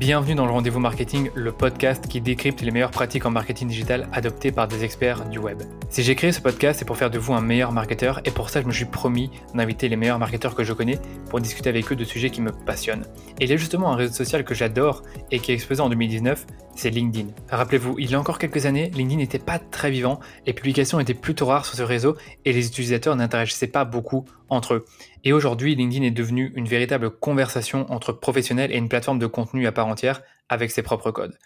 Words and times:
Bienvenue 0.00 0.34
dans 0.34 0.46
le 0.46 0.52
Rendez-vous 0.52 0.80
Marketing, 0.80 1.30
le 1.34 1.52
podcast 1.52 2.08
qui 2.08 2.22
décrypte 2.22 2.62
les 2.62 2.70
meilleures 2.70 2.90
pratiques 2.90 3.26
en 3.26 3.30
marketing 3.30 3.68
digital 3.68 4.08
adoptées 4.14 4.50
par 4.50 4.66
des 4.66 4.82
experts 4.82 5.28
du 5.28 5.38
web. 5.38 5.60
Si 5.90 6.02
j'ai 6.02 6.14
créé 6.14 6.32
ce 6.32 6.40
podcast, 6.40 6.78
c'est 6.78 6.86
pour 6.86 6.96
faire 6.96 7.10
de 7.10 7.18
vous 7.18 7.34
un 7.34 7.42
meilleur 7.42 7.70
marketeur 7.70 8.22
et 8.24 8.30
pour 8.30 8.48
ça, 8.48 8.62
je 8.62 8.66
me 8.66 8.72
suis 8.72 8.86
promis 8.86 9.30
d'inviter 9.54 9.90
les 9.90 9.96
meilleurs 9.96 10.18
marketeurs 10.18 10.54
que 10.54 10.64
je 10.64 10.72
connais 10.72 10.98
pour 11.28 11.38
discuter 11.38 11.68
avec 11.68 11.92
eux 11.92 11.96
de 11.96 12.04
sujets 12.04 12.30
qui 12.30 12.40
me 12.40 12.50
passionnent. 12.50 13.04
Et 13.40 13.44
il 13.44 13.50
y 13.50 13.52
a 13.52 13.58
justement 13.58 13.92
un 13.92 13.96
réseau 13.96 14.14
social 14.14 14.42
que 14.42 14.54
j'adore 14.54 15.02
et 15.30 15.38
qui 15.38 15.50
est 15.50 15.54
explosé 15.54 15.82
en 15.82 15.90
2019, 15.90 16.46
c'est 16.80 16.88
LinkedIn. 16.88 17.28
Rappelez-vous, 17.50 17.98
il 17.98 18.10
y 18.10 18.14
a 18.14 18.18
encore 18.18 18.38
quelques 18.38 18.64
années, 18.64 18.90
LinkedIn 18.94 19.18
n'était 19.18 19.38
pas 19.38 19.58
très 19.58 19.90
vivant, 19.90 20.18
les 20.46 20.54
publications 20.54 20.98
étaient 20.98 21.12
plutôt 21.12 21.44
rares 21.44 21.66
sur 21.66 21.76
ce 21.76 21.82
réseau 21.82 22.16
et 22.46 22.54
les 22.54 22.66
utilisateurs 22.66 23.14
n'interagissaient 23.16 23.66
pas 23.66 23.84
beaucoup 23.84 24.24
entre 24.48 24.74
eux. 24.74 24.86
Et 25.22 25.34
aujourd'hui, 25.34 25.74
LinkedIn 25.74 26.06
est 26.06 26.10
devenu 26.10 26.52
une 26.54 26.66
véritable 26.66 27.10
conversation 27.10 27.84
entre 27.92 28.12
professionnels 28.12 28.72
et 28.72 28.78
une 28.78 28.88
plateforme 28.88 29.18
de 29.18 29.26
contenu 29.26 29.66
à 29.66 29.72
part 29.72 29.88
entière 29.88 30.22
avec 30.48 30.70
ses 30.70 30.80
propres 30.80 31.10
codes. 31.10 31.36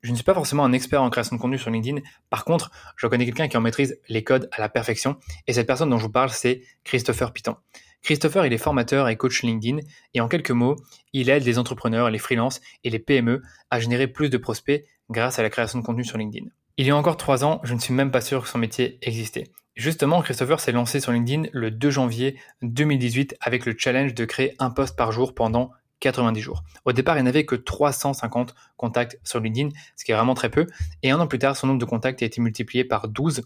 Je 0.00 0.10
ne 0.10 0.14
suis 0.14 0.24
pas 0.24 0.32
forcément 0.32 0.64
un 0.64 0.72
expert 0.72 1.02
en 1.02 1.10
création 1.10 1.36
de 1.36 1.40
contenu 1.42 1.58
sur 1.58 1.70
LinkedIn. 1.70 2.00
Par 2.30 2.46
contre, 2.46 2.70
je 2.96 3.06
connais 3.08 3.26
quelqu'un 3.26 3.48
qui 3.48 3.58
en 3.58 3.60
maîtrise 3.60 4.00
les 4.08 4.24
codes 4.24 4.48
à 4.52 4.60
la 4.60 4.70
perfection. 4.70 5.16
Et 5.46 5.52
cette 5.52 5.66
personne 5.66 5.90
dont 5.90 5.98
je 5.98 6.04
vous 6.04 6.12
parle, 6.12 6.30
c'est 6.30 6.62
Christopher 6.84 7.34
Piton. 7.34 7.56
Christopher, 8.02 8.46
il 8.46 8.52
est 8.52 8.58
formateur 8.58 9.08
et 9.08 9.16
coach 9.16 9.42
LinkedIn. 9.42 9.78
Et 10.14 10.20
en 10.20 10.28
quelques 10.28 10.50
mots, 10.50 10.76
il 11.12 11.30
aide 11.30 11.44
les 11.44 11.58
entrepreneurs, 11.58 12.10
les 12.10 12.18
freelances 12.18 12.60
et 12.84 12.90
les 12.90 12.98
PME 12.98 13.42
à 13.70 13.80
générer 13.80 14.06
plus 14.06 14.30
de 14.30 14.38
prospects 14.38 14.84
grâce 15.10 15.38
à 15.38 15.42
la 15.42 15.50
création 15.50 15.78
de 15.78 15.84
contenu 15.84 16.04
sur 16.04 16.18
LinkedIn. 16.18 16.46
Il 16.76 16.86
y 16.86 16.90
a 16.90 16.96
encore 16.96 17.16
trois 17.16 17.44
ans, 17.44 17.60
je 17.64 17.74
ne 17.74 17.80
suis 17.80 17.92
même 17.92 18.10
pas 18.10 18.20
sûr 18.20 18.42
que 18.42 18.48
son 18.48 18.58
métier 18.58 18.98
existait. 19.02 19.50
Justement, 19.74 20.22
Christopher 20.22 20.60
s'est 20.60 20.72
lancé 20.72 21.00
sur 21.00 21.12
LinkedIn 21.12 21.48
le 21.52 21.70
2 21.70 21.90
janvier 21.90 22.38
2018 22.62 23.36
avec 23.40 23.64
le 23.64 23.74
challenge 23.76 24.14
de 24.14 24.24
créer 24.24 24.54
un 24.58 24.70
post 24.70 24.96
par 24.96 25.12
jour 25.12 25.34
pendant 25.34 25.70
90 26.00 26.40
jours. 26.40 26.62
Au 26.84 26.92
départ, 26.92 27.18
il 27.18 27.24
n'avait 27.24 27.44
que 27.44 27.54
350 27.54 28.54
contacts 28.76 29.18
sur 29.24 29.40
LinkedIn, 29.40 29.70
ce 29.96 30.04
qui 30.04 30.12
est 30.12 30.14
vraiment 30.14 30.34
très 30.34 30.50
peu. 30.50 30.66
Et 31.02 31.10
un 31.10 31.18
an 31.18 31.26
plus 31.26 31.38
tard, 31.38 31.56
son 31.56 31.66
nombre 31.66 31.80
de 31.80 31.84
contacts 31.84 32.22
a 32.22 32.26
été 32.26 32.40
multiplié 32.40 32.84
par 32.84 33.08
12. 33.08 33.42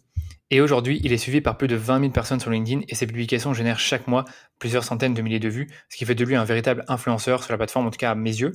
Et 0.51 0.61
aujourd'hui, 0.61 1.01
il 1.03 1.13
est 1.13 1.19
suivi 1.19 1.41
par 1.41 1.57
plus 1.57 1.69
de 1.69 1.77
20 1.77 2.01
000 2.01 2.13
personnes 2.13 2.41
sur 2.41 2.51
LinkedIn 2.51 2.83
et 2.89 2.95
ses 2.95 3.07
publications 3.07 3.55
génèrent 3.55 3.79
chaque 3.79 4.07
mois 4.07 4.25
plusieurs 4.59 4.85
centaines 4.85 5.15
de 5.15 5.23
milliers 5.23 5.41
de 5.41 5.49
vues, 5.49 5.69
ce 5.89 5.97
qui 5.97 6.05
fait 6.05 6.15
de 6.15 6.25
lui 6.25 6.37
un 6.37 6.45
véritable 6.45 6.85
influenceur 6.89 7.43
sur 7.43 7.53
la 7.53 7.57
plateforme, 7.57 7.87
en 7.87 7.91
tout 7.91 7.99
cas 7.99 8.11
à 8.11 8.15
mes 8.15 8.31
yeux. 8.31 8.53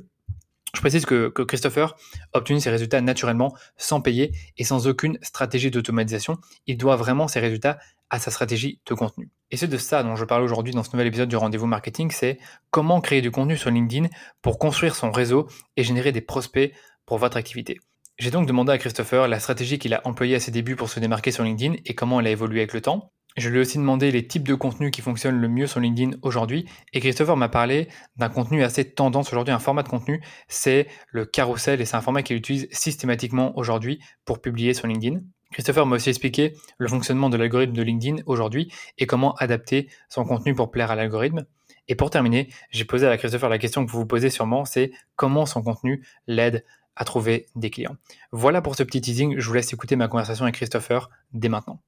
Je 0.75 0.81
précise 0.81 1.05
que, 1.05 1.30
Christopher 1.30 1.95
obtenu 2.33 2.59
ses 2.59 2.69
résultats 2.69 3.02
naturellement, 3.02 3.55
sans 3.77 4.02
payer 4.02 4.31
et 4.58 4.64
sans 4.64 4.88
aucune 4.88 5.17
stratégie 5.23 5.71
d'automatisation. 5.71 6.38
Il 6.67 6.77
doit 6.77 6.97
vraiment 6.97 7.27
ses 7.27 7.39
résultats 7.39 7.80
à 8.09 8.19
sa 8.19 8.31
stratégie 8.31 8.81
de 8.86 8.94
contenu. 8.94 9.30
Et 9.52 9.58
c'est 9.58 9.67
de 9.67 9.77
ça 9.77 10.03
dont 10.03 10.16
je 10.16 10.25
parle 10.25 10.44
aujourd'hui 10.44 10.73
dans 10.73 10.83
ce 10.83 10.91
nouvel 10.94 11.08
épisode 11.08 11.30
du 11.30 11.36
rendez-vous 11.38 11.67
marketing, 11.67 12.11
c'est 12.11 12.38
comment 12.72 13.02
créer 13.02 13.22
du 13.22 13.31
contenu 13.31 13.58
sur 13.58 13.69
LinkedIn 13.69 14.08
pour 14.41 14.59
construire 14.59 14.95
son 14.95 15.11
réseau 15.11 15.47
et 15.75 15.83
générer 15.83 16.11
des 16.11 16.22
prospects 16.22 16.73
pour 17.05 17.17
votre 17.17 17.38
activité. 17.38 17.80
J'ai 18.19 18.31
donc 18.31 18.47
demandé 18.47 18.72
à 18.72 18.77
Christopher 18.77 19.27
la 19.27 19.39
stratégie 19.39 19.77
qu'il 19.77 19.94
a 19.94 20.02
employée 20.05 20.36
à 20.36 20.39
ses 20.39 20.52
débuts 20.52 20.75
pour 20.75 20.89
se 20.89 20.99
démarquer 20.99 21.31
sur 21.31 21.44
LinkedIn 21.44 21.75
et 21.86 21.94
comment 21.94 22.19
elle 22.19 22.27
a 22.27 22.31
évolué 22.31 22.59
avec 22.59 22.73
le 22.73 22.81
temps. 22.81 23.11
Je 23.38 23.49
lui 23.49 23.59
ai 23.59 23.61
aussi 23.61 23.77
demandé 23.77 24.09
les 24.09 24.25
types 24.25 24.47
de 24.47 24.55
contenus 24.55 24.89
qui 24.89 25.02
fonctionnent 25.02 25.39
le 25.39 25.47
mieux 25.47 25.67
sur 25.67 25.80
LinkedIn 25.80 26.17
aujourd'hui. 26.23 26.66
Et 26.94 26.99
Christopher 26.99 27.38
m'a 27.38 27.49
parlé 27.49 27.88
d'un 28.16 28.30
contenu 28.30 28.64
assez 28.64 28.92
tendance 28.92 29.31
aujourd'hui, 29.31 29.53
un 29.53 29.59
format 29.59 29.83
de 29.83 29.89
contenu, 29.89 30.23
c'est 30.47 30.88
le 31.11 31.25
carousel 31.25 31.80
et 31.80 31.86
c'est 31.86 31.95
un 31.95 32.02
format 32.02 32.23
qu'il 32.23 32.36
utilise 32.36 32.67
systématiquement 32.71 33.55
aujourd'hui 33.55 33.99
pour 34.25 34.42
publier 34.42 34.73
sur 34.73 34.88
LinkedIn. 34.88 35.19
Christopher 35.51 35.85
m'a 35.85 35.95
aussi 35.95 36.09
expliqué 36.09 36.55
le 36.77 36.87
fonctionnement 36.87 37.29
de 37.29 37.37
l'algorithme 37.37 37.73
de 37.73 37.81
LinkedIn 37.81 38.23
aujourd'hui 38.25 38.71
et 38.97 39.05
comment 39.05 39.33
adapter 39.35 39.89
son 40.09 40.25
contenu 40.25 40.53
pour 40.53 40.71
plaire 40.71 40.91
à 40.91 40.95
l'algorithme. 40.95 41.45
Et 41.87 41.95
pour 41.95 42.09
terminer, 42.09 42.49
j'ai 42.69 42.85
posé 42.85 43.07
à 43.07 43.17
Christopher 43.17 43.49
la 43.49 43.57
question 43.57 43.85
que 43.85 43.91
vous 43.91 43.99
vous 43.99 44.05
posez 44.05 44.29
sûrement, 44.29 44.65
c'est 44.65 44.91
comment 45.15 45.45
son 45.45 45.61
contenu 45.61 46.05
l'aide 46.27 46.65
à 46.95 47.05
trouver 47.05 47.45
des 47.55 47.69
clients. 47.69 47.95
Voilà 48.31 48.61
pour 48.61 48.75
ce 48.75 48.83
petit 48.83 49.01
teasing, 49.01 49.37
je 49.37 49.47
vous 49.47 49.53
laisse 49.53 49.71
écouter 49.71 49.95
ma 49.95 50.07
conversation 50.07 50.43
avec 50.43 50.55
Christopher 50.55 51.09
dès 51.31 51.49
maintenant. 51.49 51.80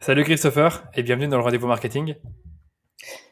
Salut 0.00 0.24
Christopher 0.24 0.84
et 0.94 1.02
bienvenue 1.02 1.28
dans 1.28 1.36
le 1.36 1.42
rendez-vous 1.42 1.66
marketing. 1.66 2.14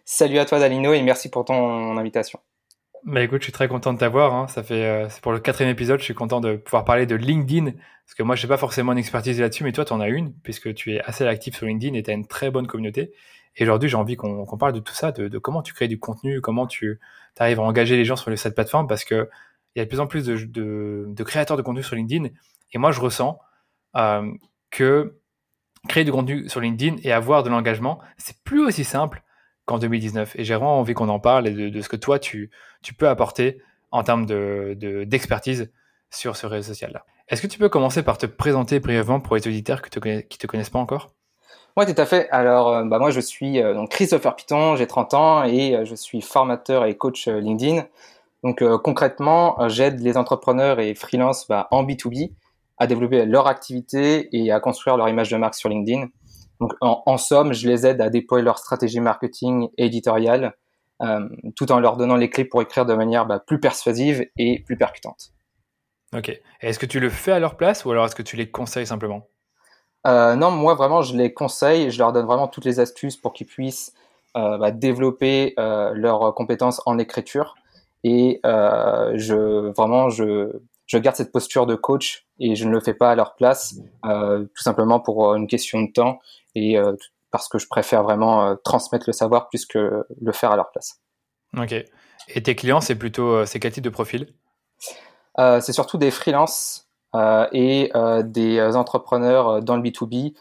Salut 0.04 0.38
à 0.38 0.44
toi 0.44 0.58
Dalino 0.58 0.92
et 0.92 1.02
merci 1.02 1.30
pour 1.30 1.44
ton 1.44 1.96
invitation. 1.96 2.40
Bah 3.04 3.22
écoute, 3.22 3.40
je 3.40 3.44
suis 3.44 3.52
très 3.52 3.66
content 3.66 3.94
de 3.94 3.98
t'avoir. 3.98 4.34
Hein. 4.34 4.46
Ça 4.48 4.62
fait, 4.62 4.84
euh, 4.84 5.08
c'est 5.08 5.22
pour 5.22 5.32
le 5.32 5.40
quatrième 5.40 5.72
épisode. 5.72 6.00
Je 6.00 6.04
suis 6.04 6.14
content 6.14 6.40
de 6.40 6.56
pouvoir 6.56 6.84
parler 6.84 7.06
de 7.06 7.14
LinkedIn 7.14 7.72
parce 7.72 8.14
que 8.14 8.22
moi, 8.22 8.36
je 8.36 8.42
n'ai 8.44 8.48
pas 8.48 8.58
forcément 8.58 8.92
une 8.92 8.98
expertise 8.98 9.40
là-dessus, 9.40 9.64
mais 9.64 9.72
toi, 9.72 9.86
tu 9.86 9.92
en 9.94 10.00
as 10.00 10.08
une 10.08 10.34
puisque 10.34 10.74
tu 10.74 10.94
es 10.94 11.00
assez 11.00 11.26
actif 11.26 11.56
sur 11.56 11.66
LinkedIn 11.66 11.94
et 11.94 12.02
tu 12.02 12.10
as 12.10 12.14
une 12.14 12.26
très 12.26 12.50
bonne 12.50 12.66
communauté. 12.66 13.12
Et 13.56 13.62
aujourd'hui, 13.64 13.88
j'ai 13.88 13.96
envie 13.96 14.16
qu'on 14.16 14.58
parle 14.58 14.74
de 14.74 14.80
tout 14.80 14.92
ça, 14.92 15.12
de, 15.12 15.38
comment 15.38 15.62
tu 15.62 15.72
crées 15.72 15.88
du 15.88 15.98
contenu, 15.98 16.40
comment 16.40 16.66
tu 16.66 17.00
arrives 17.38 17.58
à 17.58 17.62
engager 17.62 17.96
les 17.96 18.04
gens 18.04 18.16
sur 18.16 18.36
cette 18.38 18.54
plateforme 18.54 18.86
parce 18.86 19.04
que 19.04 19.28
il 19.74 19.78
y 19.78 19.82
a 19.82 19.84
de 19.84 19.88
plus 19.88 20.00
en 20.00 20.06
plus 20.06 20.26
de, 20.26 21.22
créateurs 21.24 21.56
de 21.56 21.62
contenu 21.62 21.82
sur 21.82 21.96
LinkedIn. 21.96 22.28
Et 22.72 22.78
moi, 22.78 22.92
je 22.92 23.00
ressens 23.00 23.40
euh, 23.96 24.30
que 24.70 25.16
créer 25.88 26.04
du 26.04 26.12
contenu 26.12 26.48
sur 26.48 26.60
LinkedIn 26.60 26.96
et 27.02 27.12
avoir 27.12 27.42
de 27.44 27.48
l'engagement, 27.48 28.00
c'est 28.18 28.36
plus 28.42 28.62
aussi 28.64 28.84
simple 28.84 29.22
qu'en 29.70 29.78
2019. 29.78 30.34
Et 30.36 30.44
j'ai 30.44 30.54
vraiment 30.54 30.78
envie 30.78 30.94
qu'on 30.94 31.08
en 31.08 31.20
parle 31.20 31.46
et 31.46 31.70
de, 31.70 31.80
ce 31.80 31.88
que 31.88 31.96
toi, 31.96 32.18
tu, 32.18 32.50
peux 32.98 33.08
apporter 33.08 33.62
en 33.92 34.02
termes 34.02 34.26
d'expertise 34.26 35.60
de, 35.60 35.70
sur 36.10 36.36
ce 36.36 36.46
réseau 36.46 36.68
social-là. 36.68 37.04
Est-ce 37.28 37.40
que 37.40 37.46
tu 37.46 37.58
peux 37.58 37.68
commencer 37.68 38.02
par 38.02 38.18
te 38.18 38.26
présenter 38.26 38.80
brièvement 38.80 39.20
pour 39.20 39.36
les 39.36 39.46
auditeurs 39.46 39.82
qui 39.82 39.96
ne 39.96 40.20
te, 40.20 40.46
connaissent 40.46 40.70
pas 40.70 40.80
encore? 40.80 41.12
Oui, 41.76 41.86
tout 41.86 42.00
à 42.00 42.04
fait. 42.04 42.28
Alors, 42.30 42.68
euh, 42.68 42.84
bah, 42.84 42.98
moi, 42.98 43.12
je 43.12 43.20
suis 43.20 43.62
euh, 43.62 43.86
Christopher 43.86 44.34
Piton, 44.34 44.74
j'ai 44.74 44.88
30 44.88 45.14
ans 45.14 45.44
et 45.44 45.76
euh, 45.76 45.84
je 45.84 45.94
suis 45.94 46.20
formateur 46.20 46.84
et 46.84 46.96
coach 46.96 47.28
LinkedIn. 47.28 47.84
Donc, 48.42 48.64
concrètement, 48.82 49.68
j'aide 49.68 50.00
les 50.00 50.16
entrepreneurs 50.16 50.80
et 50.80 50.94
freelance 50.94 51.46
bah, 51.46 51.68
en 51.70 51.84
B2B 51.84 52.32
à 52.78 52.86
développer 52.86 53.26
leur 53.26 53.46
activité 53.46 54.34
et 54.34 54.50
à 54.50 54.60
construire 54.60 54.96
leur 54.96 55.10
image 55.10 55.28
de 55.28 55.36
marque 55.36 55.54
sur 55.54 55.68
LinkedIn. 55.68 56.06
Donc, 56.60 56.74
en, 56.82 57.16
somme, 57.16 57.54
je 57.54 57.66
les 57.66 57.86
aide 57.86 58.02
à 58.02 58.10
déployer 58.10 58.44
leur 58.44 58.58
stratégie 58.58 59.00
marketing 59.00 59.68
et 59.78 59.86
éditoriale, 59.86 60.54
euh, 61.02 61.26
tout 61.56 61.72
en 61.72 61.80
leur 61.80 61.96
donnant 61.96 62.16
les 62.16 62.28
clés 62.28 62.44
pour 62.44 62.60
écrire 62.60 62.84
de 62.84 62.92
manière 62.94 63.24
bah, 63.24 63.40
plus 63.40 63.58
persuasive 63.58 64.26
et 64.36 64.62
plus 64.62 64.76
percutante. 64.76 65.30
Ok. 66.14 66.38
Est-ce 66.60 66.78
que 66.78 66.86
tu 66.86 67.00
le 67.00 67.08
fais 67.08 67.32
à 67.32 67.38
leur 67.38 67.56
place 67.56 67.84
ou 67.84 67.90
alors 67.90 68.04
est-ce 68.04 68.14
que 68.14 68.22
tu 68.22 68.36
les 68.36 68.50
conseilles 68.50 68.86
simplement? 68.86 69.28
Euh, 70.06 70.34
Non, 70.34 70.50
moi 70.50 70.74
vraiment, 70.74 71.00
je 71.00 71.16
les 71.16 71.32
conseille. 71.32 71.90
Je 71.90 71.98
leur 71.98 72.12
donne 72.12 72.26
vraiment 72.26 72.48
toutes 72.48 72.66
les 72.66 72.78
astuces 72.78 73.16
pour 73.16 73.32
qu'ils 73.32 73.46
puissent 73.46 73.94
euh, 74.36 74.58
bah, 74.58 74.70
développer 74.70 75.54
leurs 75.56 76.34
compétences 76.34 76.82
en 76.84 76.98
écriture. 76.98 77.54
Et 78.04 78.40
je 78.44 79.70
vraiment, 79.72 80.10
je, 80.10 80.60
je 80.90 80.98
garde 80.98 81.14
cette 81.14 81.30
posture 81.30 81.66
de 81.66 81.76
coach 81.76 82.26
et 82.40 82.56
je 82.56 82.66
ne 82.66 82.72
le 82.72 82.80
fais 82.80 82.94
pas 82.94 83.12
à 83.12 83.14
leur 83.14 83.36
place, 83.36 83.76
euh, 84.04 84.44
tout 84.56 84.62
simplement 84.62 84.98
pour 84.98 85.30
euh, 85.30 85.36
une 85.36 85.46
question 85.46 85.80
de 85.82 85.92
temps 85.92 86.18
et 86.56 86.76
euh, 86.76 86.96
parce 87.30 87.48
que 87.48 87.58
je 87.58 87.68
préfère 87.68 88.02
vraiment 88.02 88.56
transmettre 88.64 89.04
le 89.06 89.12
savoir 89.12 89.48
plus 89.48 89.66
que 89.66 90.04
le 90.20 90.32
faire 90.32 90.50
à 90.50 90.56
leur 90.56 90.72
place. 90.72 91.00
Ok. 91.56 91.72
Et 92.28 92.42
tes 92.42 92.56
clients, 92.56 92.80
c'est 92.80 92.96
plutôt 92.96 93.46
c'est 93.46 93.60
quel 93.60 93.70
type 93.70 93.84
de 93.84 93.90
profil? 93.90 94.34
C'est 95.38 95.72
surtout 95.72 95.96
des 95.96 96.10
freelances 96.10 96.90
et 97.52 97.92
des 98.24 98.60
entrepreneurs 98.74 99.62
dans 99.62 99.76
le 99.76 99.82
B2B, 99.82 100.34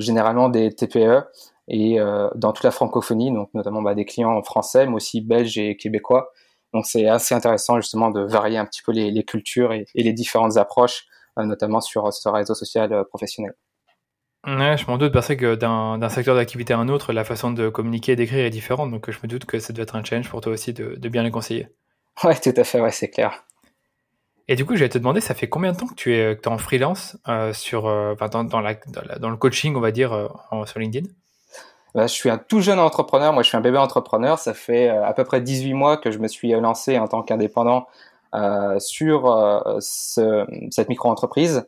généralement 0.00 0.48
des 0.48 0.72
TPE 0.74 1.26
et 1.68 1.98
dans 2.34 2.52
toute 2.52 2.64
la 2.64 2.70
francophonie, 2.70 3.30
donc 3.30 3.50
notamment 3.52 3.82
bah, 3.82 3.94
des 3.94 4.06
clients 4.06 4.42
français, 4.42 4.86
mais 4.86 4.94
aussi 4.94 5.20
belges 5.20 5.58
et 5.58 5.76
québécois. 5.76 6.32
Donc 6.76 6.84
c'est 6.84 7.08
assez 7.08 7.34
intéressant 7.34 7.80
justement 7.80 8.10
de 8.10 8.20
varier 8.20 8.58
un 8.58 8.66
petit 8.66 8.82
peu 8.82 8.92
les, 8.92 9.24
cultures 9.24 9.72
et, 9.72 9.86
les 9.94 10.12
différentes 10.12 10.58
approches, 10.58 11.06
euh, 11.38 11.44
notamment 11.44 11.80
sur 11.80 12.12
ce 12.12 12.28
réseau 12.28 12.54
social 12.54 12.92
euh, 12.92 13.02
professionnel. 13.02 13.54
Ouais, 14.46 14.76
je 14.76 14.86
m'en 14.86 14.98
doute 14.98 15.14
parce 15.14 15.34
que 15.34 15.54
d'un 15.54 16.08
secteur 16.10 16.34
d'activité 16.34 16.74
à 16.74 16.78
un 16.78 16.90
autre, 16.90 17.14
la 17.14 17.24
façon 17.24 17.50
de 17.50 17.70
communiquer 17.70 18.12
et 18.12 18.16
d'écrire 18.16 18.44
est 18.44 18.50
différente. 18.50 18.90
Donc 18.90 19.10
je 19.10 19.18
me 19.22 19.26
doute 19.26 19.46
que 19.46 19.58
ça 19.58 19.72
doit 19.72 19.84
être 19.84 19.96
un 19.96 20.04
challenge 20.04 20.28
pour 20.28 20.42
toi 20.42 20.52
aussi 20.52 20.74
de, 20.74 21.08
bien 21.08 21.22
les 21.22 21.30
conseiller. 21.30 21.68
Ouais, 22.22 22.38
tout 22.38 22.52
à 22.54 22.64
fait, 22.64 22.78
ouais, 22.78 22.92
c'est 22.92 23.08
clair. 23.08 23.46
Et 24.48 24.54
du 24.54 24.66
coup, 24.66 24.76
je 24.76 24.80
vais 24.80 24.90
te 24.90 24.98
demander, 24.98 25.22
ça 25.22 25.32
fait 25.32 25.48
combien 25.48 25.72
de 25.72 25.78
temps 25.78 25.86
que 25.86 25.94
tu 25.94 26.14
es, 26.14 26.46
en 26.46 26.58
freelance 26.58 27.16
euh, 27.26 27.54
sur, 27.54 27.84
dans, 27.84 28.44
dans, 28.44 28.44
dans, 28.44 29.30
le 29.30 29.36
coaching, 29.38 29.74
on 29.76 29.80
va 29.80 29.92
dire, 29.92 30.28
sur 30.66 30.78
LinkedIn? 30.78 31.08
Je 32.02 32.06
suis 32.12 32.28
un 32.28 32.38
tout 32.38 32.60
jeune 32.60 32.78
entrepreneur. 32.78 33.32
Moi, 33.32 33.42
je 33.42 33.48
suis 33.48 33.56
un 33.56 33.62
bébé 33.62 33.78
entrepreneur. 33.78 34.38
Ça 34.38 34.54
fait 34.54 34.90
euh, 34.90 35.04
à 35.04 35.14
peu 35.14 35.24
près 35.24 35.40
18 35.40 35.72
mois 35.72 35.96
que 35.96 36.10
je 36.10 36.18
me 36.18 36.28
suis 36.28 36.50
lancé 36.52 36.98
en 36.98 37.08
tant 37.08 37.22
qu'indépendant 37.22 37.86
euh, 38.34 38.78
sur 38.78 39.26
euh, 39.26 39.78
cette 39.80 40.88
micro-entreprise. 40.88 41.66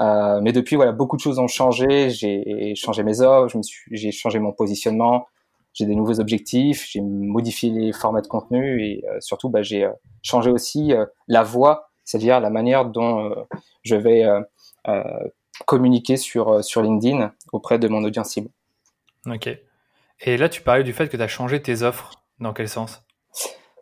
mais 0.00 0.52
depuis, 0.52 0.76
voilà, 0.76 0.92
beaucoup 0.92 1.16
de 1.16 1.20
choses 1.20 1.38
ont 1.38 1.46
changé. 1.46 2.10
J'ai 2.10 2.74
changé 2.74 3.04
mes 3.04 3.20
offres, 3.20 3.56
j'ai 3.92 4.10
changé 4.10 4.40
mon 4.40 4.52
positionnement, 4.52 5.28
j'ai 5.74 5.86
des 5.86 5.94
nouveaux 5.94 6.18
objectifs, 6.18 6.88
j'ai 6.90 7.00
modifié 7.00 7.70
les 7.70 7.92
formats 7.92 8.20
de 8.20 8.26
contenu 8.26 8.82
et 8.84 9.04
surtout, 9.20 9.48
bah, 9.48 9.62
j'ai 9.62 9.88
changé 10.22 10.50
aussi 10.50 10.92
la 11.28 11.42
voie, 11.44 11.90
c'est-à-dire 12.04 12.40
la 12.40 12.50
manière 12.50 12.84
dont 12.84 13.32
je 13.84 13.94
vais 13.94 14.26
communiquer 15.66 16.16
sur, 16.16 16.64
sur 16.64 16.82
LinkedIn 16.82 17.32
auprès 17.52 17.78
de 17.78 17.86
mon 17.86 18.02
audience 18.02 18.30
cible. 18.30 18.50
Ok. 19.26 19.48
Et 20.20 20.36
là, 20.36 20.48
tu 20.48 20.62
parlais 20.62 20.84
du 20.84 20.92
fait 20.92 21.08
que 21.08 21.16
tu 21.16 21.22
as 21.22 21.28
changé 21.28 21.62
tes 21.62 21.82
offres. 21.82 22.10
Dans 22.40 22.52
quel 22.52 22.68
sens? 22.68 23.02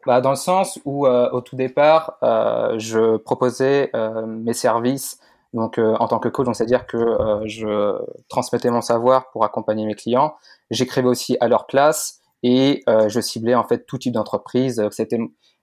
Bah, 0.06 0.21
Dans 0.21 0.31
le 0.31 0.37
sens 0.37 0.81
où, 0.85 1.06
au 1.06 1.41
tout 1.41 1.56
départ, 1.56 2.19
je 2.23 3.17
proposais 3.19 3.91
mes 4.27 4.55
services 4.55 5.19
donc, 5.56 5.79
en 5.79 6.06
tant 6.06 6.19
que 6.19 6.29
coach, 6.29 6.47
c'est-à-dire 6.53 6.87
que 6.87 6.99
je 7.47 7.99
transmettais 8.29 8.71
mon 8.71 8.83
savoir 8.83 9.31
pour 9.31 9.43
accompagner 9.43 9.87
mes 9.87 9.94
clients. 9.94 10.35
J'écrivais 10.71 11.09
aussi 11.09 11.38
à 11.41 11.49
leur 11.49 11.67
place 11.67 12.21
et 12.43 12.85
je 12.87 13.21
ciblais 13.21 13.55
en 13.55 13.65
fait 13.65 13.87
tout 13.87 13.97
type 13.97 14.12
d'entreprise. 14.12 14.82
C'était 14.91 15.19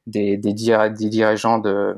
des, 0.08 0.38
des, 0.38 0.54
dirigeants 0.54 1.60
de 1.60 1.96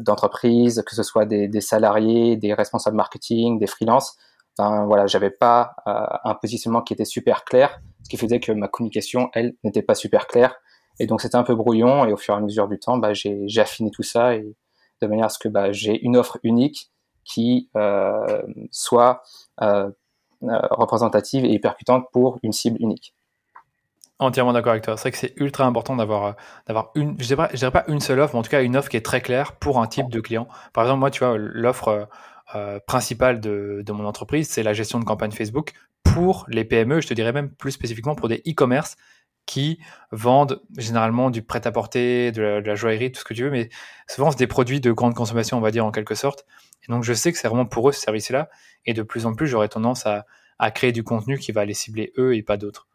d'entreprise, 0.00 0.82
que 0.86 0.94
ce 0.94 1.02
soit 1.02 1.26
des, 1.26 1.48
des, 1.48 1.60
salariés, 1.60 2.36
des 2.36 2.54
responsables 2.54 2.96
marketing, 2.96 3.58
des 3.58 3.66
freelances. 3.66 4.16
Voilà, 4.58 5.06
j'avais 5.06 5.30
pas 5.30 5.74
un 5.86 6.34
positionnement 6.34 6.82
qui 6.82 6.92
était 6.92 7.04
super 7.04 7.44
clair, 7.44 7.80
ce 8.04 8.08
qui 8.08 8.16
faisait 8.16 8.40
que 8.40 8.52
ma 8.52 8.68
communication, 8.68 9.30
elle, 9.32 9.54
n'était 9.64 9.82
pas 9.82 9.94
super 9.94 10.26
claire. 10.26 10.56
Et 11.00 11.06
donc 11.06 11.20
c'était 11.20 11.36
un 11.36 11.42
peu 11.42 11.54
brouillon. 11.54 12.04
Et 12.04 12.12
au 12.12 12.16
fur 12.16 12.34
et 12.34 12.36
à 12.36 12.40
mesure 12.40 12.68
du 12.68 12.78
temps, 12.78 12.98
bah, 12.98 13.12
j'ai 13.14 13.60
affiné 13.60 13.90
tout 13.90 14.02
ça 14.02 14.34
et 14.34 14.54
de 15.02 15.06
manière 15.06 15.26
à 15.26 15.28
ce 15.28 15.38
que 15.38 15.48
bah, 15.48 15.72
j'ai 15.72 16.00
une 16.04 16.16
offre 16.16 16.38
unique 16.42 16.90
qui 17.24 17.70
euh, 17.76 18.42
soit 18.70 19.22
euh, 19.62 19.90
euh, 20.42 20.58
représentative 20.70 21.44
et 21.44 21.58
percutante 21.58 22.06
pour 22.12 22.38
une 22.42 22.52
cible 22.52 22.76
unique. 22.80 23.14
Entièrement 24.20 24.52
d'accord 24.52 24.72
avec 24.72 24.84
toi. 24.84 24.96
C'est 24.96 25.02
vrai 25.02 25.10
que 25.10 25.18
c'est 25.18 25.32
ultra 25.36 25.64
important 25.64 25.96
d'avoir 25.96 26.36
d'avoir 26.66 26.92
une, 26.94 27.20
je 27.20 27.26
dirais, 27.26 27.48
dirais 27.54 27.72
pas 27.72 27.84
une 27.88 28.00
seule 28.00 28.20
offre, 28.20 28.34
mais 28.34 28.40
en 28.40 28.42
tout 28.42 28.50
cas 28.50 28.62
une 28.62 28.76
offre 28.76 28.88
qui 28.88 28.96
est 28.96 29.04
très 29.04 29.20
claire 29.20 29.56
pour 29.56 29.80
un 29.80 29.86
type 29.86 30.08
de 30.08 30.20
client. 30.20 30.46
Par 30.72 30.84
exemple, 30.84 31.00
moi, 31.00 31.10
tu 31.10 31.24
vois, 31.24 31.36
l'offre 31.36 32.08
principale 32.86 33.40
de, 33.40 33.82
de, 33.84 33.92
mon 33.92 34.04
entreprise, 34.04 34.48
c'est 34.48 34.62
la 34.62 34.72
gestion 34.72 35.00
de 35.00 35.04
campagne 35.04 35.32
Facebook 35.32 35.72
pour 36.02 36.46
les 36.48 36.64
PME. 36.64 37.00
Je 37.00 37.08
te 37.08 37.14
dirais 37.14 37.32
même 37.32 37.50
plus 37.50 37.72
spécifiquement 37.72 38.14
pour 38.14 38.28
des 38.28 38.42
e-commerce 38.46 38.96
qui 39.46 39.78
vendent 40.10 40.62
généralement 40.76 41.30
du 41.30 41.42
prêt-à-porter, 41.42 42.32
de, 42.32 42.42
la 42.64 42.74
joaillerie, 42.74 43.12
tout 43.12 43.20
ce 43.20 43.24
que 43.24 43.34
tu 43.34 43.44
veux, 43.44 43.50
mais 43.50 43.68
souvent 44.08 44.30
c'est 44.30 44.38
des 44.38 44.46
produits 44.46 44.80
de 44.80 44.92
grande 44.92 45.14
consommation, 45.14 45.58
on 45.58 45.60
va 45.60 45.70
dire 45.70 45.84
en 45.84 45.90
quelque 45.90 46.14
sorte. 46.14 46.46
Donc 46.88 47.04
je 47.04 47.12
sais 47.12 47.32
que 47.32 47.38
c'est 47.38 47.48
vraiment 47.48 47.66
pour 47.66 47.88
eux 47.88 47.92
ce 47.92 48.00
service-là, 48.00 48.48
et 48.86 48.94
de 48.94 49.02
plus 49.02 49.26
en 49.26 49.34
plus 49.34 49.46
j'aurais 49.46 49.68
tendance 49.68 50.06
à, 50.06 50.24
créer 50.70 50.92
du 50.92 51.04
contenu 51.04 51.38
qui 51.38 51.52
va 51.52 51.64
les 51.66 51.74
cibler 51.74 52.12
eux 52.16 52.34
et 52.34 52.42
pas 52.42 52.56
d'autres. 52.56 52.88